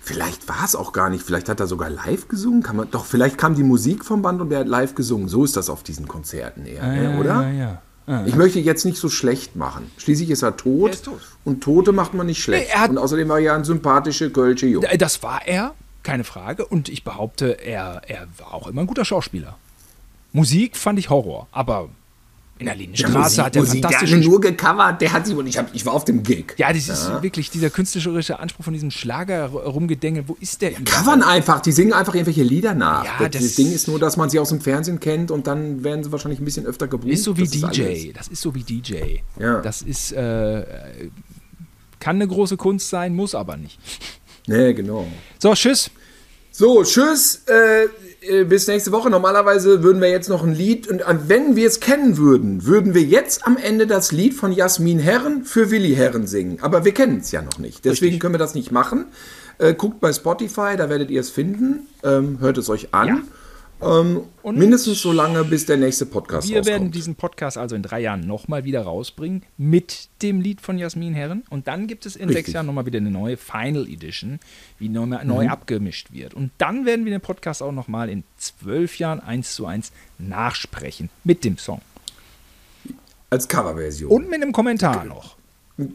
Vielleicht 0.00 0.48
war 0.48 0.64
es 0.64 0.74
auch 0.76 0.92
gar 0.92 1.08
nicht. 1.10 1.24
Vielleicht 1.24 1.48
hat 1.48 1.60
er 1.60 1.66
sogar 1.66 1.88
live 1.90 2.28
gesungen. 2.28 2.62
Kann 2.62 2.76
man, 2.76 2.90
doch, 2.90 3.04
vielleicht 3.06 3.38
kam 3.38 3.54
die 3.54 3.62
Musik 3.62 4.04
vom 4.04 4.20
Band 4.22 4.40
und 4.40 4.52
er 4.52 4.60
hat 4.60 4.68
live 4.68 4.94
gesungen. 4.94 5.28
So 5.28 5.44
ist 5.44 5.56
das 5.56 5.70
auf 5.70 5.82
diesen 5.82 6.06
Konzerten 6.08 6.66
eher, 6.66 6.86
ne, 6.86 7.18
oder? 7.18 7.34
Ah, 7.36 7.50
Ja, 7.50 7.80
ja. 8.06 8.26
Ich 8.26 8.34
möchte 8.36 8.60
jetzt 8.60 8.84
nicht 8.84 8.98
so 8.98 9.08
schlecht 9.08 9.56
machen. 9.56 9.90
Schließlich 9.96 10.28
ist 10.28 10.42
er 10.42 10.58
tot. 10.58 10.90
Er 10.90 10.94
ist 10.94 11.04
tot. 11.06 11.20
Und 11.44 11.62
Tote 11.62 11.92
macht 11.92 12.12
man 12.12 12.26
nicht 12.26 12.42
schlecht. 12.42 12.66
Nee, 12.68 12.74
er 12.74 12.80
hat- 12.82 12.90
und 12.90 12.98
außerdem 12.98 13.26
war 13.30 13.38
er 13.38 13.42
ja 13.44 13.54
ein 13.54 13.64
sympathischer 13.64 14.28
Kölsche 14.28 14.66
Junge. 14.66 14.90
Äh, 14.92 14.98
Das 14.98 15.22
war 15.22 15.46
er, 15.46 15.74
keine 16.02 16.22
Frage. 16.24 16.66
Und 16.66 16.90
ich 16.90 17.02
behaupte, 17.02 17.64
er, 17.64 18.02
er 18.06 18.26
war 18.36 18.52
auch 18.52 18.66
immer 18.68 18.82
ein 18.82 18.86
guter 18.86 19.06
Schauspieler. 19.06 19.56
Musik 20.34 20.76
fand 20.76 20.98
ich 20.98 21.08
Horror, 21.10 21.46
aber 21.52 21.88
in 22.58 22.66
der 22.66 22.74
Lindenstraße 22.74 23.44
hat 23.44 23.56
er 23.56 23.62
Musik, 23.62 23.86
der 23.88 24.16
nur 24.18 24.40
gecovert. 24.40 25.00
Der 25.00 25.12
hat 25.12 25.26
sich, 25.26 25.36
und 25.36 25.46
ich, 25.46 25.56
hab, 25.58 25.74
ich 25.74 25.86
war 25.86 25.92
auf 25.92 26.04
dem 26.04 26.22
Gig. 26.22 26.54
Ja, 26.56 26.72
das 26.72 26.88
ist 26.88 27.22
wirklich 27.22 27.50
dieser 27.50 27.70
künstlerische 27.70 28.38
Anspruch 28.40 28.64
von 28.64 28.72
diesem 28.72 28.90
Schlager 28.90 29.46
rumgedengel. 29.46 30.24
Wo 30.28 30.36
ist 30.40 30.60
der 30.60 30.70
überall? 30.78 30.84
Covern 30.84 31.22
einfach, 31.22 31.60
die 31.60 31.70
singen 31.72 31.92
einfach 31.92 32.14
irgendwelche 32.14 32.42
Lieder 32.42 32.74
nach. 32.74 33.04
Ja, 33.20 33.28
das, 33.28 33.42
das- 33.42 33.54
Ding 33.54 33.72
ist 33.72 33.86
nur, 33.88 33.98
dass 34.00 34.16
man 34.16 34.28
sie 34.28 34.38
aus 34.40 34.48
dem 34.50 34.60
Fernsehen 34.60 34.98
kennt 35.00 35.30
und 35.30 35.46
dann 35.46 35.82
werden 35.84 36.02
sie 36.04 36.10
wahrscheinlich 36.12 36.40
ein 36.40 36.44
bisschen 36.44 36.66
öfter 36.66 36.88
gebucht. 36.88 37.10
Ist 37.12 37.24
so 37.24 37.36
wie 37.36 37.42
Das 37.42 37.50
DJ. 37.50 37.82
alles. 37.82 38.12
Das 38.14 38.28
ist 38.28 38.42
so 38.42 38.54
wie 38.54 38.62
DJ. 38.62 39.18
Ja. 39.38 39.60
Das 39.60 39.82
ist, 39.82 40.12
äh, 40.12 40.60
äh, 40.60 40.64
kann 42.00 42.16
eine 42.16 42.26
große 42.28 42.56
Kunst 42.56 42.88
sein, 42.90 43.14
muss 43.14 43.34
aber 43.36 43.56
nicht. 43.56 43.78
Nee, 44.46 44.74
genau. 44.74 45.06
So, 45.38 45.54
tschüss. 45.54 45.90
So, 46.56 46.84
tschüss. 46.84 47.42
Äh, 47.48 47.88
äh, 48.20 48.44
bis 48.44 48.68
nächste 48.68 48.92
Woche. 48.92 49.10
Normalerweise 49.10 49.82
würden 49.82 50.00
wir 50.00 50.08
jetzt 50.08 50.28
noch 50.28 50.44
ein 50.44 50.54
Lied, 50.54 50.86
und 50.86 51.02
wenn 51.26 51.56
wir 51.56 51.66
es 51.66 51.80
kennen 51.80 52.16
würden, 52.16 52.64
würden 52.64 52.94
wir 52.94 53.02
jetzt 53.02 53.44
am 53.44 53.56
Ende 53.56 53.88
das 53.88 54.12
Lied 54.12 54.34
von 54.34 54.52
Jasmin 54.52 55.00
Herren 55.00 55.44
für 55.44 55.72
Willi 55.72 55.96
Herren 55.96 56.28
singen. 56.28 56.58
Aber 56.62 56.84
wir 56.84 56.94
kennen 56.94 57.18
es 57.18 57.32
ja 57.32 57.42
noch 57.42 57.58
nicht. 57.58 57.84
Deswegen 57.84 58.20
können 58.20 58.34
wir 58.34 58.38
das 58.38 58.54
nicht 58.54 58.70
machen. 58.70 59.06
Äh, 59.58 59.74
guckt 59.74 59.98
bei 59.98 60.12
Spotify, 60.12 60.76
da 60.76 60.88
werdet 60.88 61.10
ihr 61.10 61.22
es 61.22 61.30
finden. 61.30 61.88
Ähm, 62.04 62.38
hört 62.38 62.56
es 62.56 62.68
euch 62.68 62.94
an. 62.94 63.08
Ja. 63.08 63.18
Ähm, 63.84 64.20
Und 64.42 64.56
mindestens 64.56 65.00
so 65.02 65.12
lange, 65.12 65.44
bis 65.44 65.66
der 65.66 65.76
nächste 65.76 66.06
Podcast 66.06 66.48
Wir 66.48 66.58
rauskommt. 66.58 66.66
werden 66.72 66.90
diesen 66.90 67.14
Podcast 67.14 67.58
also 67.58 67.76
in 67.76 67.82
drei 67.82 68.00
Jahren 68.00 68.26
nochmal 68.26 68.64
wieder 68.64 68.82
rausbringen 68.82 69.42
mit 69.58 70.08
dem 70.22 70.40
Lied 70.40 70.60
von 70.60 70.78
Jasmin 70.78 71.12
Herren. 71.14 71.42
Und 71.50 71.68
dann 71.68 71.86
gibt 71.86 72.06
es 72.06 72.16
in 72.16 72.28
Richtig. 72.28 72.46
sechs 72.46 72.54
Jahren 72.54 72.66
nochmal 72.66 72.86
wieder 72.86 72.98
eine 72.98 73.10
neue 73.10 73.36
Final 73.36 73.86
Edition, 73.88 74.40
wie 74.78 74.88
neu, 74.88 75.06
Mhm. 75.06 75.18
neu 75.24 75.48
abgemischt 75.48 76.12
wird. 76.12 76.34
Und 76.34 76.50
dann 76.58 76.86
werden 76.86 77.04
wir 77.04 77.12
den 77.12 77.20
Podcast 77.20 77.62
auch 77.62 77.72
nochmal 77.72 78.08
in 78.08 78.24
zwölf 78.38 78.98
Jahren 78.98 79.20
eins 79.20 79.54
zu 79.54 79.66
eins 79.66 79.92
nachsprechen 80.18 81.10
mit 81.24 81.44
dem 81.44 81.58
Song. 81.58 81.80
Als 83.30 83.48
Coverversion. 83.48 84.10
Und 84.10 84.30
mit 84.30 84.42
einem 84.42 84.52
Kommentar 84.52 85.04
noch. 85.04 85.36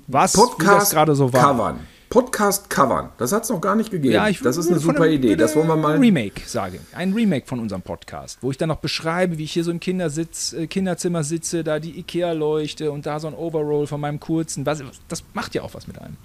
Was 0.08 0.34
wie 0.36 0.40
das 0.42 0.50
Podcast 0.50 0.92
gerade 0.92 1.16
so 1.16 1.32
war. 1.32 1.42
covern. 1.54 1.80
Podcast 2.10 2.70
covern. 2.70 3.10
Das 3.18 3.32
hat 3.32 3.44
es 3.44 3.50
noch 3.50 3.62
gar 3.62 3.76
nicht 3.76 3.92
gegeben. 3.92 4.14
Ja, 4.14 4.28
ich 4.28 4.40
das 4.42 4.58
ist 4.58 4.70
eine 4.70 4.80
super 4.80 5.04
einem- 5.04 5.14
Idee. 5.14 5.36
Das 5.36 5.56
wollen 5.56 5.68
wir 5.68 5.76
mal. 5.76 5.98
Remake, 5.98 6.42
sage 6.46 6.78
ich. 6.78 6.96
Ein 6.98 7.14
Remake 7.14 7.46
von 7.46 7.60
unserem 7.60 7.82
Podcast, 7.84 8.40
wo 8.42 8.50
ich 8.50 8.58
dann 8.58 8.70
noch 8.70 8.80
beschreibe, 8.80 9.38
wie 9.38 9.44
ich 9.44 9.52
hier 9.54 9.64
so 9.64 9.70
im 9.72 9.80
Kindersitz, 9.80 10.54
äh, 10.54 10.66
Kinderzimmer 10.68 11.24
sitze, 11.24 11.64
da 11.64 11.80
die 11.80 12.00
Ikea-Leuchte 12.00 12.92
und 12.92 13.06
da 13.06 13.20
so 13.20 13.28
ein 13.28 13.36
Overroll 13.36 13.86
von 13.86 14.02
meinem 14.02 14.20
kurzen. 14.20 14.66
Was, 14.66 14.82
das 15.08 15.24
macht 15.34 15.54
ja 15.56 15.62
auch 15.62 15.74
was 15.76 15.88
mit 15.88 16.00
einem. 16.00 16.18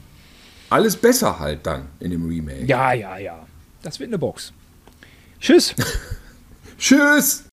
Alles 0.70 0.96
besser 0.96 1.38
halt 1.38 1.66
dann 1.66 1.86
in 2.00 2.10
dem 2.10 2.26
Remake. 2.26 2.64
Ja, 2.64 2.92
ja, 2.94 3.18
ja. 3.18 3.46
Das 3.82 4.00
wird 4.00 4.08
eine 4.08 4.18
Box. 4.18 4.52
Tschüss. 5.40 5.74
Tschüss! 6.78 7.44